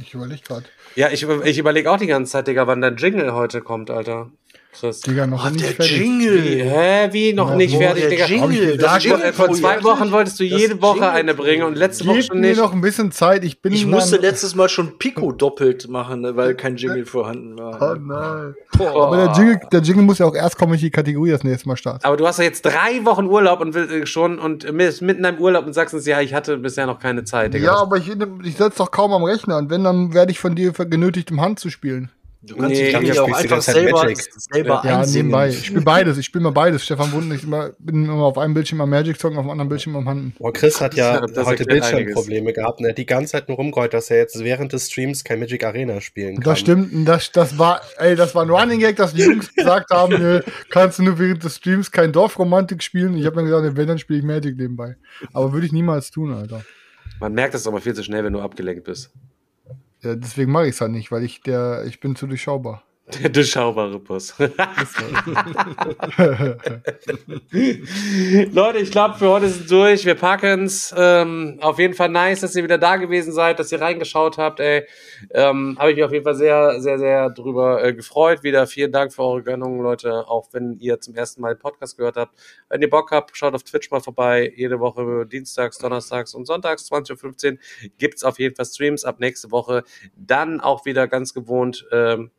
Ich 0.00 0.14
überlege 0.14 0.40
gerade. 0.42 0.66
Ja, 0.94 1.10
ich, 1.10 1.22
ich 1.22 1.58
überlege 1.58 1.90
auch 1.90 1.98
die 1.98 2.06
ganze 2.06 2.32
Zeit, 2.32 2.46
Digga, 2.46 2.66
wann 2.66 2.80
dein 2.80 2.96
Jingle 2.96 3.34
heute 3.34 3.60
kommt, 3.60 3.90
Alter. 3.90 4.30
Chris. 4.72 5.00
Digga, 5.00 5.26
noch 5.26 5.44
Oh, 5.44 5.50
nicht 5.50 5.64
der 5.64 5.70
fertig. 5.72 5.98
Wie, 5.98 6.04
Jingle! 6.04 6.64
hä, 6.64 7.08
wie 7.12 7.32
noch 7.32 7.50
Ja, 7.50 7.56
nicht 7.56 7.76
fertig, 7.76 8.02
der 8.02 8.10
Digga? 8.10 8.26
Jingle? 8.26 8.76
Das 8.78 9.02
gesagt, 9.02 9.34
Vor, 9.34 9.52
zwei. 9.52 9.82
Wochen 9.82 10.12
wolltest 10.12 10.38
du 10.38 10.44
jede 10.44 10.80
Woche 10.80 10.94
Jingle-Projekt. 10.94 11.14
eine 11.16 11.34
bringen 11.34 11.62
und 11.64 11.74
letzte 11.76 12.06
Woche 12.06 12.16
Gib 12.18 12.26
schon 12.26 12.40
mir 12.40 12.48
nicht. 12.50 12.58
noch 12.60 12.72
ein 12.72 12.80
bisschen 12.80 13.10
Zeit. 13.10 13.44
Ich 13.44 13.60
bin 13.60 13.72
Ich 13.72 13.84
musste 13.84 14.16
letztes 14.18 14.54
Mal 14.54 14.68
schon 14.68 14.96
Pico 14.98 15.32
doppelt 15.32 15.88
machen, 15.88 16.20
ne, 16.20 16.36
weil 16.36 16.54
kein 16.54 16.76
Jingle 16.76 17.04
vorhanden 17.04 17.56
Oh 17.58 17.62
war. 17.80 17.96
nein. 17.98 18.54
Boah. 18.78 19.06
Aber 19.08 19.16
der 19.16 19.32
Jingle, 19.36 19.60
der 19.72 19.80
Jingle 19.80 20.04
muss 20.04 20.18
ja 20.18 20.26
auch 20.26 20.34
erst 20.34 20.56
kommen, 20.56 20.70
wenn 20.72 20.76
ich 20.76 20.82
die 20.82 20.90
Kategorie 20.90 21.30
das 21.30 21.42
nächste 21.44 21.68
Mal 21.68 21.76
starte. 21.76 22.04
Aber 22.04 22.16
du 22.16 22.26
hast 22.26 22.38
ja 22.38 22.44
jetzt 22.44 22.62
drei 22.64 23.04
Wochen 23.04 23.26
Urlaub 23.26 23.60
und 23.60 23.74
will, 23.74 23.90
äh, 23.90 24.06
schon 24.06 24.38
und 24.38 24.66
bist 24.76 25.02
mitten 25.02 25.24
im 25.24 25.38
Urlaub 25.38 25.66
und 25.66 25.72
sagst 25.72 25.94
uns, 25.94 26.06
ja, 26.06 26.20
ich 26.20 26.32
hatte 26.32 26.56
bisher 26.58 26.86
noch 26.86 27.00
keine 27.00 27.24
Zeit, 27.24 27.54
Digga. 27.54 27.66
Ja, 27.66 27.76
aber 27.80 27.96
ich, 27.96 28.08
ich 28.44 28.56
sitze 28.56 28.78
doch 28.78 28.90
kaum 28.92 29.12
am 29.12 29.24
Rechner 29.24 29.58
und 29.58 29.68
wenn, 29.68 29.84
dann 29.84 30.14
werde 30.14 30.30
ich 30.32 30.38
von 30.38 30.54
dir 30.54 30.72
genötigt, 30.72 31.30
um 31.32 31.40
Hand 31.40 31.58
zu 31.58 31.70
spielen. 31.70 32.10
Du 32.42 32.56
kannst 32.56 32.70
Nee, 32.70 32.90
dich 32.98 33.14
ja 33.14 33.22
auch 33.22 33.32
einfach 33.32 33.60
selber, 33.60 34.14
selber 34.16 34.82
Ja, 34.82 35.00
einsingen. 35.00 35.26
nebenbei. 35.26 35.48
Ich 35.50 35.66
spiele 35.66 35.82
beides. 35.82 36.16
Ich 36.16 36.24
spiele 36.24 36.44
mal 36.44 36.52
beides. 36.52 36.82
Stefan 36.82 37.12
Wunden, 37.12 37.34
ich 37.34 37.44
immer, 37.44 37.72
bin 37.78 38.06
immer 38.06 38.24
auf 38.24 38.38
einem 38.38 38.54
Bildschirm 38.54 38.80
am 38.80 38.88
Magic 38.88 39.20
Song, 39.20 39.36
auf 39.36 39.44
dem 39.44 39.50
anderen 39.50 39.68
Bildschirm 39.68 39.94
am 39.96 40.08
Handen. 40.08 40.34
Boah, 40.38 40.50
Chris 40.50 40.80
hat 40.80 40.94
ja 40.94 41.20
Das 41.20 41.46
heute 41.46 41.64
Bildschirmprobleme 41.66 42.54
gehabt 42.54 42.78
und 42.78 42.86
er 42.86 42.90
hat 42.92 42.98
die 42.98 43.04
ganze 43.04 43.32
Zeit 43.32 43.48
nur 43.48 43.58
rumgeheult, 43.58 43.92
dass 43.92 44.10
er 44.10 44.16
jetzt 44.16 44.42
während 44.42 44.72
des 44.72 44.90
Streams 44.90 45.22
kein 45.22 45.38
Magic 45.38 45.62
Arena 45.64 46.00
spielen 46.00 46.36
kann. 46.36 46.44
Das 46.44 46.60
stimmt, 46.60 47.06
das, 47.06 47.30
das 47.30 47.58
war, 47.58 47.82
ey, 47.98 48.16
das 48.16 48.34
war 48.34 48.42
ein 48.42 48.50
Running 48.50 48.80
Gag, 48.80 48.96
dass 48.96 49.12
die 49.12 49.22
Jungs 49.22 49.54
gesagt 49.54 49.90
haben, 49.90 50.18
nö, 50.18 50.40
kannst 50.70 50.98
du 50.98 51.02
nur 51.02 51.18
während 51.18 51.44
des 51.44 51.56
Streams 51.56 51.90
kein 51.90 52.10
Dorfromantik 52.10 52.82
spielen. 52.82 53.18
Ich 53.18 53.26
habe 53.26 53.36
dann 53.36 53.44
gesagt, 53.44 53.76
wenn, 53.76 53.86
dann 53.86 53.98
spiele 53.98 54.18
ich 54.20 54.24
Magic 54.24 54.56
nebenbei. 54.56 54.96
Aber 55.34 55.52
würde 55.52 55.66
ich 55.66 55.72
niemals 55.72 56.10
tun, 56.10 56.32
Alter. 56.32 56.64
Man 57.20 57.34
merkt 57.34 57.54
es 57.54 57.66
aber 57.66 57.82
viel 57.82 57.92
zu 57.92 58.02
schnell, 58.02 58.24
wenn 58.24 58.32
du 58.32 58.40
abgelenkt 58.40 58.84
bist. 58.84 59.10
Ja, 60.02 60.14
deswegen 60.14 60.52
mache 60.52 60.64
ich 60.66 60.74
es 60.74 60.80
halt 60.80 60.92
nicht, 60.92 61.10
weil 61.12 61.24
ich 61.24 61.42
der, 61.42 61.84
ich 61.86 62.00
bin 62.00 62.16
zu 62.16 62.26
durchschaubar. 62.26 62.82
Der 63.18 63.30
durchschaubare 63.30 63.98
Bus. 63.98 64.34
Leute, 68.52 68.78
ich 68.78 68.90
glaube, 68.90 69.14
für 69.18 69.28
heute 69.28 69.46
ist 69.46 69.60
es 69.60 69.66
durch. 69.66 70.04
Wir 70.04 70.14
packen's. 70.14 70.94
Ähm, 70.96 71.58
auf 71.60 71.78
jeden 71.78 71.94
Fall 71.94 72.08
nice, 72.10 72.40
dass 72.40 72.54
ihr 72.54 72.62
wieder 72.62 72.78
da 72.78 72.96
gewesen 72.96 73.32
seid, 73.32 73.58
dass 73.58 73.72
ihr 73.72 73.80
reingeschaut 73.80 74.38
habt. 74.38 74.60
Ey, 74.60 74.86
ähm, 75.30 75.76
habe 75.78 75.90
ich 75.90 75.96
mich 75.96 76.04
auf 76.04 76.12
jeden 76.12 76.24
Fall 76.24 76.34
sehr, 76.34 76.80
sehr, 76.80 76.98
sehr 76.98 77.30
drüber 77.30 77.82
äh, 77.82 77.94
gefreut. 77.94 78.42
Wieder 78.42 78.66
vielen 78.66 78.92
Dank 78.92 79.12
für 79.12 79.22
eure 79.22 79.42
Gönnung, 79.42 79.80
Leute. 79.82 80.28
Auch 80.28 80.48
wenn 80.52 80.78
ihr 80.78 81.00
zum 81.00 81.14
ersten 81.14 81.40
Mal 81.40 81.54
den 81.54 81.60
Podcast 81.60 81.96
gehört 81.96 82.16
habt. 82.16 82.34
Wenn 82.68 82.82
ihr 82.82 82.90
Bock 82.90 83.10
habt, 83.10 83.36
schaut 83.36 83.54
auf 83.54 83.62
Twitch 83.62 83.90
mal 83.90 84.00
vorbei. 84.00 84.52
Jede 84.54 84.78
Woche 84.80 85.26
dienstags, 85.26 85.78
donnerstags 85.78 86.34
und 86.34 86.46
sonntags 86.46 86.90
20.15 86.90 87.52
Uhr 87.52 87.58
gibt's 87.98 88.24
auf 88.24 88.38
jeden 88.38 88.54
Fall 88.54 88.66
Streams 88.66 89.04
ab 89.04 89.20
nächste 89.20 89.50
Woche. 89.50 89.84
Dann 90.16 90.60
auch 90.60 90.84
wieder 90.84 91.08
ganz 91.08 91.34
gewohnt. 91.34 91.86
Ähm, 91.92 92.30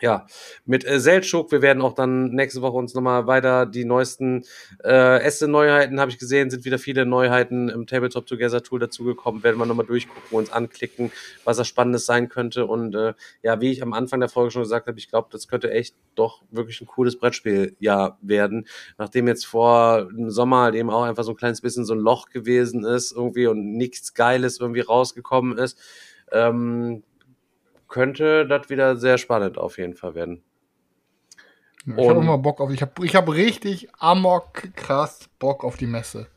ja, 0.00 0.26
mit 0.64 0.86
äh, 0.86 0.98
Seltschuk. 1.00 1.52
Wir 1.52 1.62
werden 1.62 1.82
auch 1.82 1.94
dann 1.94 2.30
nächste 2.30 2.62
Woche 2.62 2.76
uns 2.76 2.94
nochmal 2.94 3.26
weiter 3.26 3.66
die 3.66 3.84
neuesten 3.84 4.44
äh, 4.82 5.20
Esse-Neuheiten, 5.22 6.00
habe 6.00 6.10
ich 6.10 6.18
gesehen, 6.18 6.50
sind 6.50 6.64
wieder 6.64 6.78
viele 6.78 7.06
Neuheiten 7.06 7.68
im 7.68 7.86
Tabletop 7.86 8.26
Together 8.26 8.62
Tool 8.62 8.80
dazugekommen. 8.80 9.42
Werden 9.42 9.58
wir 9.58 9.66
nochmal 9.66 9.86
durchgucken, 9.86 10.22
uns 10.30 10.50
anklicken, 10.50 11.12
was 11.44 11.58
da 11.58 11.64
Spannendes 11.64 12.06
sein 12.06 12.28
könnte. 12.28 12.66
Und 12.66 12.94
äh, 12.94 13.14
ja, 13.42 13.60
wie 13.60 13.70
ich 13.70 13.82
am 13.82 13.92
Anfang 13.92 14.20
der 14.20 14.28
Folge 14.28 14.50
schon 14.50 14.62
gesagt 14.62 14.86
habe, 14.86 14.98
ich 14.98 15.08
glaube, 15.08 15.28
das 15.30 15.48
könnte 15.48 15.70
echt 15.70 15.94
doch 16.14 16.42
wirklich 16.50 16.80
ein 16.80 16.86
cooles 16.86 17.18
Brettspieljahr 17.18 18.18
werden. 18.22 18.66
Nachdem 18.98 19.28
jetzt 19.28 19.46
vor 19.46 20.08
dem 20.10 20.30
Sommer 20.30 20.62
halt 20.62 20.74
eben 20.74 20.90
auch 20.90 21.04
einfach 21.04 21.24
so 21.24 21.32
ein 21.32 21.36
kleines 21.36 21.60
bisschen 21.60 21.84
so 21.84 21.94
ein 21.94 22.00
Loch 22.00 22.30
gewesen 22.30 22.84
ist 22.84 23.12
irgendwie 23.12 23.46
und 23.46 23.76
nichts 23.76 24.14
Geiles 24.14 24.60
irgendwie 24.60 24.80
rausgekommen 24.80 25.58
ist. 25.58 25.78
Ähm, 26.32 27.02
könnte 27.90 28.46
das 28.46 28.70
wieder 28.70 28.96
sehr 28.96 29.18
spannend 29.18 29.58
auf 29.58 29.76
jeden 29.76 29.94
Fall 29.94 30.14
werden. 30.14 30.42
Ich 31.86 32.08
habe 32.08 32.20
immer 32.20 32.38
Bock 32.38 32.60
auf. 32.60 32.70
Ich 32.70 32.82
habe 32.82 33.04
ich 33.04 33.14
hab 33.14 33.28
richtig 33.30 33.88
amok 33.98 34.74
krass 34.74 35.28
Bock 35.38 35.64
auf 35.64 35.76
die 35.76 35.86
Messe. 35.86 36.28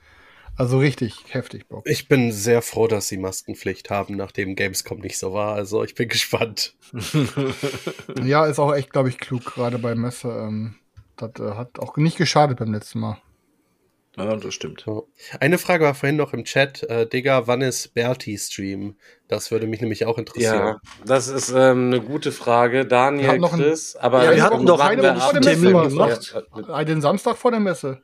Also 0.55 0.77
richtig 0.77 1.25
heftig 1.29 1.67
Bock. 1.67 1.83
Ich 1.87 2.07
bin 2.07 2.31
sehr 2.31 2.61
froh, 2.61 2.87
dass 2.87 3.07
sie 3.07 3.17
Maskenpflicht 3.17 3.89
haben, 3.89 4.15
nachdem 4.15 4.55
Gamescom 4.55 4.99
nicht 4.99 5.17
so 5.17 5.33
war. 5.33 5.55
Also 5.55 5.83
ich 5.83 5.95
bin 5.95 6.07
gespannt. 6.09 6.75
Ja, 8.21 8.45
ist 8.45 8.59
auch 8.59 8.73
echt, 8.73 8.91
glaube 8.91 9.09
ich, 9.09 9.17
klug, 9.17 9.45
gerade 9.45 9.79
bei 9.79 9.95
Messe. 9.95 10.29
Ähm, 10.29 10.75
das 11.17 11.31
äh, 11.39 11.55
hat 11.55 11.79
auch 11.79 11.97
nicht 11.97 12.17
geschadet 12.17 12.59
beim 12.59 12.71
letzten 12.71 12.99
Mal. 12.99 13.17
Ja, 14.15 14.35
das 14.35 14.53
stimmt. 14.53 14.85
Eine 15.39 15.57
Frage 15.57 15.85
war 15.85 15.95
vorhin 15.95 16.17
noch 16.17 16.33
im 16.33 16.43
Chat. 16.43 16.83
Äh, 16.83 17.07
Digga, 17.07 17.47
wann 17.47 17.61
ist 17.61 17.95
Bertie 17.95 18.37
Stream? 18.37 18.95
Das 19.27 19.49
würde 19.49 19.65
mich 19.65 19.81
nämlich 19.81 20.05
auch 20.05 20.19
interessieren. 20.19 20.55
Ja, 20.67 20.79
das 21.03 21.27
ist 21.27 21.49
ähm, 21.49 21.87
eine 21.87 21.99
gute 21.99 22.31
Frage. 22.31 22.85
Daniel, 22.85 23.39
noch 23.39 23.53
ein- 23.53 23.59
Chris, 23.59 23.95
aber 23.95 24.23
Ja, 24.23 24.35
wir 24.35 24.43
hatten 24.43 24.65
doch 24.67 24.79
eine 24.79 25.01
Woche 25.01 25.19
vor 25.19 25.33
der 25.33 25.41
Messe 25.43 25.67
gemacht. 25.67 25.89
gemacht. 25.89 26.69
Äh, 26.81 26.85
Den 26.85 27.01
Samstag 27.01 27.37
vor 27.37 27.49
der 27.51 27.59
Messe. 27.59 28.03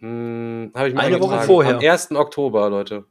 Hm, 0.00 0.72
Habe 0.74 0.88
ich 0.88 0.94
mir 0.94 1.00
Eine 1.00 1.20
Woche 1.20 1.40
vorher. 1.42 1.74
Am 1.76 1.80
1. 1.80 2.12
Oktober, 2.16 2.68
Leute. 2.70 3.04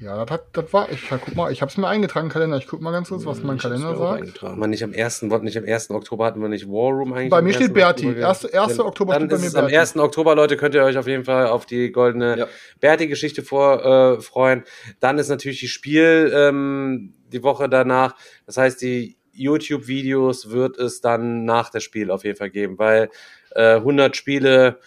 Ja, 0.00 0.24
das, 0.24 0.30
hat, 0.30 0.44
das 0.52 0.72
war. 0.72 0.88
Ich 0.92 1.08
guck 1.08 1.34
mal, 1.34 1.50
ich 1.50 1.60
habe 1.60 1.70
es 1.70 1.76
mir 1.76 1.88
eingetragen 1.88 2.28
Kalender. 2.28 2.56
Ich 2.56 2.68
guck 2.68 2.80
mal 2.80 2.92
ganz 2.92 3.08
kurz, 3.08 3.26
was 3.26 3.42
mein 3.42 3.56
Ich 3.56 3.64
hab's 3.64 3.74
Kalender 3.74 3.96
sagt. 3.98 4.20
eingetragen. 4.22 4.58
Man 4.60 4.70
nicht 4.70 4.84
am 4.84 4.92
1. 4.94 5.28
wollten 5.28 5.44
nicht 5.44 5.58
am 5.58 5.64
1. 5.64 5.90
Oktober 5.90 6.24
hatten 6.24 6.40
wir 6.40 6.48
nicht 6.48 6.68
War 6.68 6.92
Room 6.92 7.12
eigentlich. 7.12 7.30
Bei 7.30 7.42
mir 7.42 7.48
1. 7.48 7.56
steht 7.56 7.74
Berti. 7.74 8.06
Oktober? 8.06 8.20
Erste- 8.26 8.48
erste 8.48 8.76
Dann- 8.78 8.86
Oktober 8.86 9.12
Dann 9.14 9.22
steht 9.22 9.30
bei 9.30 9.34
ist 9.36 9.40
mir 9.42 9.48
es 9.48 9.54
am 9.56 9.64
Berti. 9.66 9.76
1. 9.78 9.96
Oktober, 9.96 10.34
Leute, 10.36 10.56
könnt 10.56 10.74
ihr 10.76 10.84
euch 10.84 10.96
auf 10.98 11.08
jeden 11.08 11.24
Fall 11.24 11.48
auf 11.48 11.66
die 11.66 11.90
goldene 11.90 12.38
Ja. 12.38 12.46
Berti-Geschichte 12.80 13.42
vor 13.42 13.84
äh, 14.18 14.20
freuen. 14.20 14.62
Dann 15.00 15.18
ist 15.18 15.30
natürlich 15.30 15.58
die 15.60 15.68
Spiel 15.68 16.32
ähm, 16.32 17.14
die 17.32 17.42
Woche 17.42 17.68
danach. 17.68 18.14
Das 18.46 18.56
heißt, 18.56 18.80
die 18.80 19.16
YouTube-Videos 19.32 20.50
wird 20.50 20.78
es 20.78 21.00
dann 21.00 21.44
nach 21.44 21.70
der 21.70 21.80
Spiel 21.80 22.10
auf 22.12 22.24
jeden 22.24 22.36
Fall 22.36 22.50
geben, 22.50 22.78
weil 22.78 23.10
äh, 23.54 23.74
100 23.76 24.16
Spiele, 24.16 24.78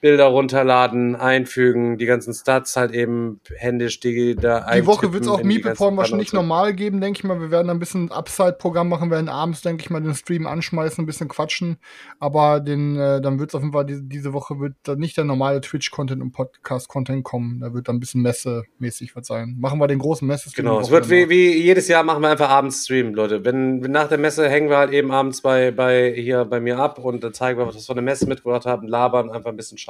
Bilder 0.00 0.26
runterladen, 0.26 1.14
einfügen, 1.14 1.98
die 1.98 2.06
ganzen 2.06 2.32
Stats 2.32 2.76
halt 2.76 2.92
eben 2.92 3.40
händisch 3.56 4.00
die 4.00 4.34
da 4.34 4.66
Die 4.74 4.86
Woche 4.86 5.12
wird 5.12 5.24
es 5.24 5.28
auch 5.28 5.38
in 5.38 5.42
die 5.42 5.48
Meeple 5.48 5.70
ganzen 5.70 5.78
Porn 5.78 5.96
wahrscheinlich 5.96 6.32
normal 6.32 6.72
geben, 6.72 7.00
denke 7.00 7.18
ich 7.18 7.24
mal. 7.24 7.40
Wir 7.40 7.50
werden 7.50 7.68
ein 7.68 7.78
bisschen 7.78 8.10
Upside-Programm 8.10 8.88
machen, 8.88 9.10
werden 9.10 9.28
abends, 9.28 9.60
denke 9.60 9.82
ich 9.82 9.90
mal, 9.90 10.00
den 10.00 10.14
Stream 10.14 10.46
anschmeißen, 10.46 11.02
ein 11.02 11.06
bisschen 11.06 11.28
quatschen. 11.28 11.76
Aber 12.18 12.60
den, 12.60 12.96
äh, 12.96 13.20
dann 13.20 13.38
wird 13.38 13.50
es 13.50 13.54
auf 13.54 13.60
jeden 13.60 13.74
Fall, 13.74 13.84
diese, 13.84 14.02
diese 14.02 14.32
Woche 14.32 14.58
wird 14.58 14.74
da 14.84 14.96
nicht 14.96 15.16
der 15.16 15.24
normale 15.24 15.60
Twitch-Content 15.60 16.22
und 16.22 16.32
Podcast-Content 16.32 17.22
kommen. 17.22 17.60
Da 17.60 17.74
wird 17.74 17.88
dann 17.88 17.96
ein 17.96 18.00
bisschen 18.00 18.22
Messe-mäßig 18.22 19.14
was 19.14 19.26
sein. 19.26 19.56
Machen 19.58 19.78
wir 19.78 19.86
den 19.86 19.98
großen 19.98 20.26
Messe-Stream. 20.26 20.64
Genau, 20.64 20.80
es 20.80 20.90
wird 20.90 21.10
wie, 21.10 21.28
wie 21.28 21.58
jedes 21.58 21.88
Jahr 21.88 22.04
machen 22.04 22.22
wir 22.22 22.30
einfach 22.30 22.48
abends 22.48 22.84
Stream, 22.84 23.12
Leute. 23.14 23.44
Wenn, 23.44 23.84
wenn 23.84 23.92
nach 23.92 24.08
der 24.08 24.18
Messe 24.18 24.48
hängen 24.48 24.70
wir 24.70 24.78
halt 24.78 24.92
eben 24.92 25.10
abends 25.10 25.42
bei, 25.42 25.70
bei 25.70 26.12
hier 26.16 26.46
bei 26.46 26.60
mir 26.60 26.78
ab 26.78 26.98
und 26.98 27.22
dann 27.22 27.34
zeigen 27.34 27.58
wir, 27.58 27.66
was 27.66 27.74
wir 27.74 27.82
von 27.82 27.96
der 27.96 28.04
Messe 28.04 28.26
mitgebracht 28.26 28.64
haben, 28.64 28.88
labern 28.88 29.30
einfach 29.30 29.50
ein 29.50 29.56
bisschen 29.56 29.76
Scheiße, 29.76 29.89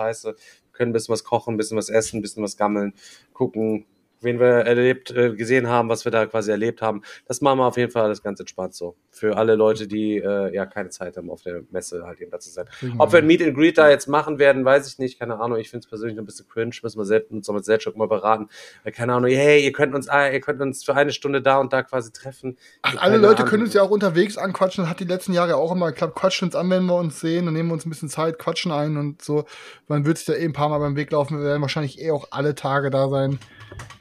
können 0.72 0.90
ein 0.90 0.92
bisschen 0.92 1.12
was 1.12 1.24
kochen, 1.24 1.54
ein 1.54 1.56
bisschen 1.56 1.76
was 1.76 1.88
essen, 1.88 2.18
ein 2.18 2.22
bisschen 2.22 2.42
was 2.42 2.56
gammeln, 2.56 2.94
gucken, 3.32 3.86
wen 4.20 4.38
wir 4.38 4.46
erlebt, 4.46 5.10
äh, 5.10 5.34
gesehen 5.34 5.68
haben, 5.68 5.88
was 5.88 6.04
wir 6.04 6.12
da 6.12 6.26
quasi 6.26 6.50
erlebt 6.50 6.82
haben. 6.82 7.02
Das 7.26 7.40
machen 7.40 7.58
wir 7.58 7.66
auf 7.66 7.76
jeden 7.76 7.90
Fall 7.90 8.04
alles 8.04 8.22
ganz 8.22 8.40
entspannt 8.40 8.74
so. 8.74 8.96
Für 9.10 9.36
alle 9.36 9.54
Leute, 9.54 9.86
die 9.86 10.16
äh, 10.16 10.54
ja 10.54 10.66
keine 10.66 10.90
Zeit 10.90 11.16
haben, 11.16 11.30
auf 11.30 11.42
der 11.42 11.62
Messe 11.70 12.04
halt 12.04 12.20
eben 12.20 12.30
da 12.30 12.38
zu 12.38 12.50
sein. 12.50 12.66
Kriegen 12.78 13.00
Ob 13.00 13.12
wir 13.12 13.20
ein 13.20 13.26
Meet 13.26 13.42
and 13.42 13.54
Greet 13.54 13.78
da 13.78 13.88
jetzt 13.88 14.06
machen 14.06 14.38
werden, 14.38 14.64
weiß 14.64 14.86
ich 14.88 14.98
nicht. 14.98 15.18
Keine 15.18 15.40
Ahnung. 15.40 15.58
Ich 15.58 15.70
finde 15.70 15.84
es 15.84 15.88
persönlich 15.88 16.18
ein 16.18 16.24
bisschen 16.24 16.48
cringe. 16.48 16.74
Müssen 16.82 16.98
wir 16.98 17.04
selbst, 17.04 17.30
uns 17.30 17.48
mit 17.48 17.64
Selchuk 17.64 17.96
mal 17.96 18.08
beraten. 18.08 18.48
Keine 18.92 19.14
Ahnung. 19.14 19.30
Hey, 19.30 19.64
ihr 19.64 19.72
könnt 19.72 19.94
uns, 19.94 20.08
ah, 20.08 20.28
ihr 20.28 20.40
könnt 20.40 20.60
uns 20.60 20.84
für 20.84 20.94
eine 20.94 21.12
Stunde 21.12 21.42
da 21.42 21.58
und 21.58 21.72
da 21.72 21.82
quasi 21.82 22.12
treffen. 22.12 22.56
Ach, 22.82 22.96
alle 22.98 23.16
Leute 23.16 23.38
Ahnung. 23.38 23.48
können 23.48 23.62
uns 23.64 23.74
ja 23.74 23.82
auch 23.82 23.90
unterwegs 23.90 24.36
anquatschen. 24.36 24.84
Das 24.84 24.90
hat 24.90 25.00
die 25.00 25.04
letzten 25.04 25.32
Jahre 25.32 25.56
auch 25.56 25.72
immer 25.72 25.90
geklappt. 25.90 26.14
Quatschen 26.14 26.48
uns 26.48 26.54
an, 26.54 26.70
wenn 26.70 26.84
wir 26.84 26.96
uns 26.96 27.20
sehen. 27.20 27.46
Dann 27.46 27.54
nehmen 27.54 27.68
wir 27.68 27.74
uns 27.74 27.86
ein 27.86 27.90
bisschen 27.90 28.08
Zeit, 28.08 28.38
quatschen 28.38 28.72
ein 28.72 28.96
und 28.96 29.22
so. 29.22 29.44
Man 29.88 30.04
wird 30.04 30.18
sich 30.18 30.26
da 30.26 30.34
eh 30.34 30.44
ein 30.44 30.52
paar 30.52 30.68
Mal 30.68 30.78
beim 30.78 30.96
Weg 30.96 31.10
laufen. 31.10 31.38
Wir 31.38 31.44
werden 31.44 31.62
wahrscheinlich 31.62 32.00
eh 32.00 32.10
auch 32.10 32.28
alle 32.30 32.54
Tage 32.54 32.90
da 32.90 33.08
sein. 33.08 33.38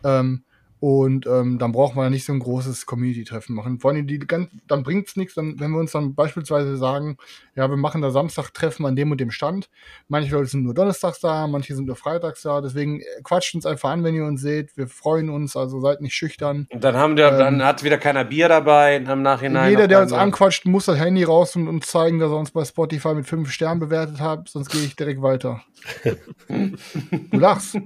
Ähm, 0.04 0.44
und 0.80 1.28
ähm, 1.28 1.60
dann 1.60 1.74
braucht 1.74 1.96
man 1.96 2.06
ja 2.06 2.10
nicht 2.10 2.26
so 2.26 2.32
ein 2.32 2.40
großes 2.40 2.86
Community-Treffen 2.86 3.54
machen. 3.54 3.80
Vor 3.80 3.92
allem, 3.92 4.08
die, 4.08 4.18
ganz, 4.20 4.50
dann 4.68 4.84
bringt's 4.84 5.18
nichts, 5.18 5.34
dann, 5.34 5.60
wenn 5.60 5.72
wir 5.72 5.80
uns 5.80 5.92
dann 5.92 6.16
beispielsweise 6.16 6.78
sagen, 6.78 7.18
ja, 7.56 7.70
wir 7.70 7.76
machen 7.76 8.02
da 8.02 8.12
Samstag-Treffen 8.12 8.86
an 8.86 8.96
dem 8.96 9.12
und 9.12 9.20
dem 9.20 9.32
Stand. 9.32 9.70
Manche 10.08 10.34
Leute 10.34 10.48
sind 10.48 10.64
nur 10.64 10.74
donnerstags 10.74 11.20
da, 11.20 11.48
manche 11.48 11.76
sind 11.76 11.86
nur 11.86 11.98
freitags 11.98 12.44
da. 12.44 12.62
Deswegen 12.62 13.02
äh, 13.02 13.04
quatscht 13.24 13.56
uns 13.56 13.66
einfach 13.66 13.90
an, 13.90 14.06
wenn 14.06 14.16
ihr 14.16 14.24
uns 14.24 14.42
seht. 14.42 14.78
Wir 14.78 14.88
freuen 14.88 15.30
uns, 15.30 15.58
also 15.58 15.82
seid 15.82 16.00
nicht 16.00 16.16
schüchtern. 16.16 16.68
Und 16.72 16.82
dann 16.82 16.96
haben 16.96 17.18
wir, 17.18 17.28
Ähm, 17.28 17.40
dann 17.40 17.64
hat 17.66 17.84
wieder 17.84 17.98
keiner 17.98 18.24
Bier 18.24 18.48
dabei 18.48 18.96
im 18.96 19.22
Nachhinein. 19.22 19.72
Jeder, 19.72 19.90
der 19.90 20.02
uns 20.02 20.14
anquatscht, 20.14 20.66
muss 20.66 20.86
das 20.86 20.98
Handy 20.98 21.26
raus 21.26 21.58
und 21.58 21.68
uns 21.68 21.88
zeigen, 21.88 22.20
dass 22.20 22.32
er 22.32 22.38
uns 22.38 22.52
bei 22.52 22.64
Spotify 22.64 23.14
mit 23.16 23.28
fünf 23.28 23.52
Sternen 23.52 23.82
bewertet 23.82 24.22
hat, 24.22 24.48
sonst 24.48 24.70
gehe 24.70 24.84
ich 24.84 24.96
direkt 24.96 25.22
weiter. 25.22 25.62
du 26.48 27.38
lachst. 27.38 27.78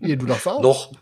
Ihr, 0.00 0.16
du 0.16 0.26
lachst 0.26 0.46
auch. 0.46 0.62
Noch. 0.62 0.92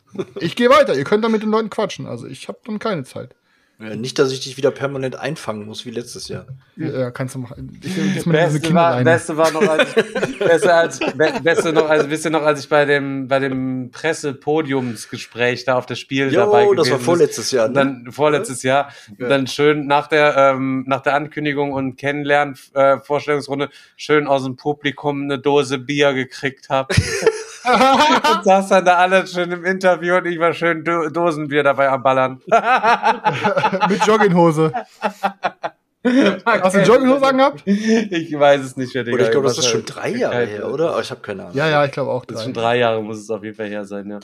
Ich 0.40 0.56
gehe 0.56 0.70
weiter. 0.70 0.85
Ihr 0.94 1.04
könnt 1.04 1.24
dann 1.24 1.32
mit 1.32 1.42
den 1.42 1.50
Leuten 1.50 1.70
quatschen. 1.70 2.06
Also 2.06 2.26
ich 2.26 2.48
habe 2.48 2.58
dann 2.64 2.78
keine 2.78 3.04
Zeit. 3.04 3.34
Ja, 3.78 3.94
nicht, 3.94 4.18
dass 4.18 4.32
ich 4.32 4.40
dich 4.40 4.56
wieder 4.56 4.70
permanent 4.70 5.16
einfangen 5.16 5.66
muss, 5.66 5.84
wie 5.84 5.90
letztes 5.90 6.28
Jahr. 6.28 6.46
Ja, 6.76 7.10
kannst 7.10 7.34
du 7.34 7.40
machen. 7.40 7.78
Ich 7.82 8.24
Beste 8.24 8.72
war, 8.72 9.04
beste 9.04 9.36
war 9.36 9.50
noch, 9.50 9.68
als 9.68 9.94
ich, 9.96 10.38
beste 10.38 10.72
als, 10.72 10.98
be, 10.98 11.34
beste 11.42 11.74
noch, 11.74 11.86
also 11.86 12.08
wisst 12.08 12.24
ihr 12.24 12.30
noch, 12.30 12.42
als 12.42 12.60
ich 12.60 12.70
bei 12.70 12.86
dem, 12.86 13.28
bei 13.28 13.38
dem 13.38 13.90
Pressepodiumsgespräch 13.90 15.66
da 15.66 15.76
auf 15.76 15.84
das 15.84 15.98
Spiel 15.98 16.32
Jo, 16.32 16.40
dabei 16.40 16.64
gewesen 16.64 16.76
das 16.78 16.90
war 16.90 17.00
vorletztes 17.00 17.50
Jahr, 17.50 17.68
ne? 17.68 17.74
Dann 17.74 18.12
vorletztes 18.12 18.62
Jahr. 18.62 18.90
Dann 19.18 19.46
schön 19.46 19.86
nach 19.86 20.06
der, 20.06 20.34
ähm, 20.36 20.84
nach 20.86 21.02
der 21.02 21.14
Ankündigung 21.14 21.72
und 21.72 21.96
Kennenlernen, 21.96 22.56
äh, 22.72 22.98
Vorstellungsrunde, 23.00 23.68
schön 23.98 24.26
aus 24.26 24.44
dem 24.44 24.56
Publikum 24.56 25.24
eine 25.24 25.38
Dose 25.38 25.78
Bier 25.78 26.14
gekriegt 26.14 26.70
hab. 26.70 26.94
und 27.66 28.44
saß 28.44 28.68
dann 28.68 28.84
da 28.84 28.96
alle 28.96 29.26
schön 29.26 29.50
im 29.52 29.64
Interview 29.64 30.16
und 30.16 30.26
ich 30.26 30.38
war 30.38 30.52
schön 30.52 30.84
Do 30.84 31.08
Dosenbier 31.08 31.62
dabei 31.62 31.88
am 31.88 32.02
Ballern. 32.02 32.40
mit 33.88 34.04
Jogginghose. 34.06 34.72
Hast 36.44 36.76
du 36.76 36.80
Jogginghose 36.82 37.26
angehabt? 37.26 37.62
Ich 37.66 38.38
weiß 38.38 38.60
es 38.62 38.76
nicht 38.76 38.94
mehr, 38.94 39.02
Digga. 39.04 39.14
Oder 39.16 39.24
ich 39.24 39.30
glaube, 39.32 39.48
das 39.48 39.58
ist 39.58 39.66
schon 39.66 39.84
drei 39.84 40.10
Jahre 40.10 40.46
her, 40.46 40.72
oder? 40.72 40.90
Aber 40.92 41.00
ich 41.00 41.10
habe 41.10 41.20
keine 41.20 41.42
Ahnung. 41.44 41.56
Ja, 41.56 41.68
ja, 41.68 41.84
ich 41.84 41.90
glaube 41.92 42.10
auch 42.12 42.24
Das 42.24 42.36
ist 42.36 42.38
drei. 42.40 42.44
schon 42.44 42.54
drei 42.54 42.78
Jahre, 42.78 43.02
muss 43.02 43.18
es 43.18 43.28
auf 43.30 43.42
jeden 43.42 43.56
Fall 43.56 43.66
her 43.68 43.84
sein, 43.84 44.08
ja. 44.10 44.20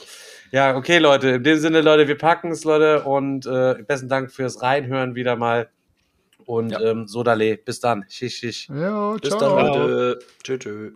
Ja, 0.51 0.75
okay, 0.77 0.99
Leute. 0.99 1.29
In 1.29 1.43
dem 1.43 1.57
Sinne, 1.59 1.81
Leute, 1.81 2.07
wir 2.07 2.17
packen 2.17 2.51
es, 2.51 2.63
Leute. 2.63 3.01
Und 3.03 3.45
äh, 3.47 3.75
besten 3.87 4.07
Dank 4.07 4.31
fürs 4.31 4.61
Reinhören 4.61 5.15
wieder 5.15 5.35
mal. 5.35 5.67
Und 6.45 6.71
Ja. 6.71 6.79
ähm, 6.81 7.07
Sodale, 7.07 7.57
bis 7.57 7.79
dann. 7.79 8.05
Schisch, 8.07 8.35
schisch. 8.37 8.67
Ja, 8.69 9.13
Bis 9.21 9.35
dann, 9.37 9.49
Leute. 9.49 10.19
Tschö, 10.43 10.57
tschö. 10.59 10.91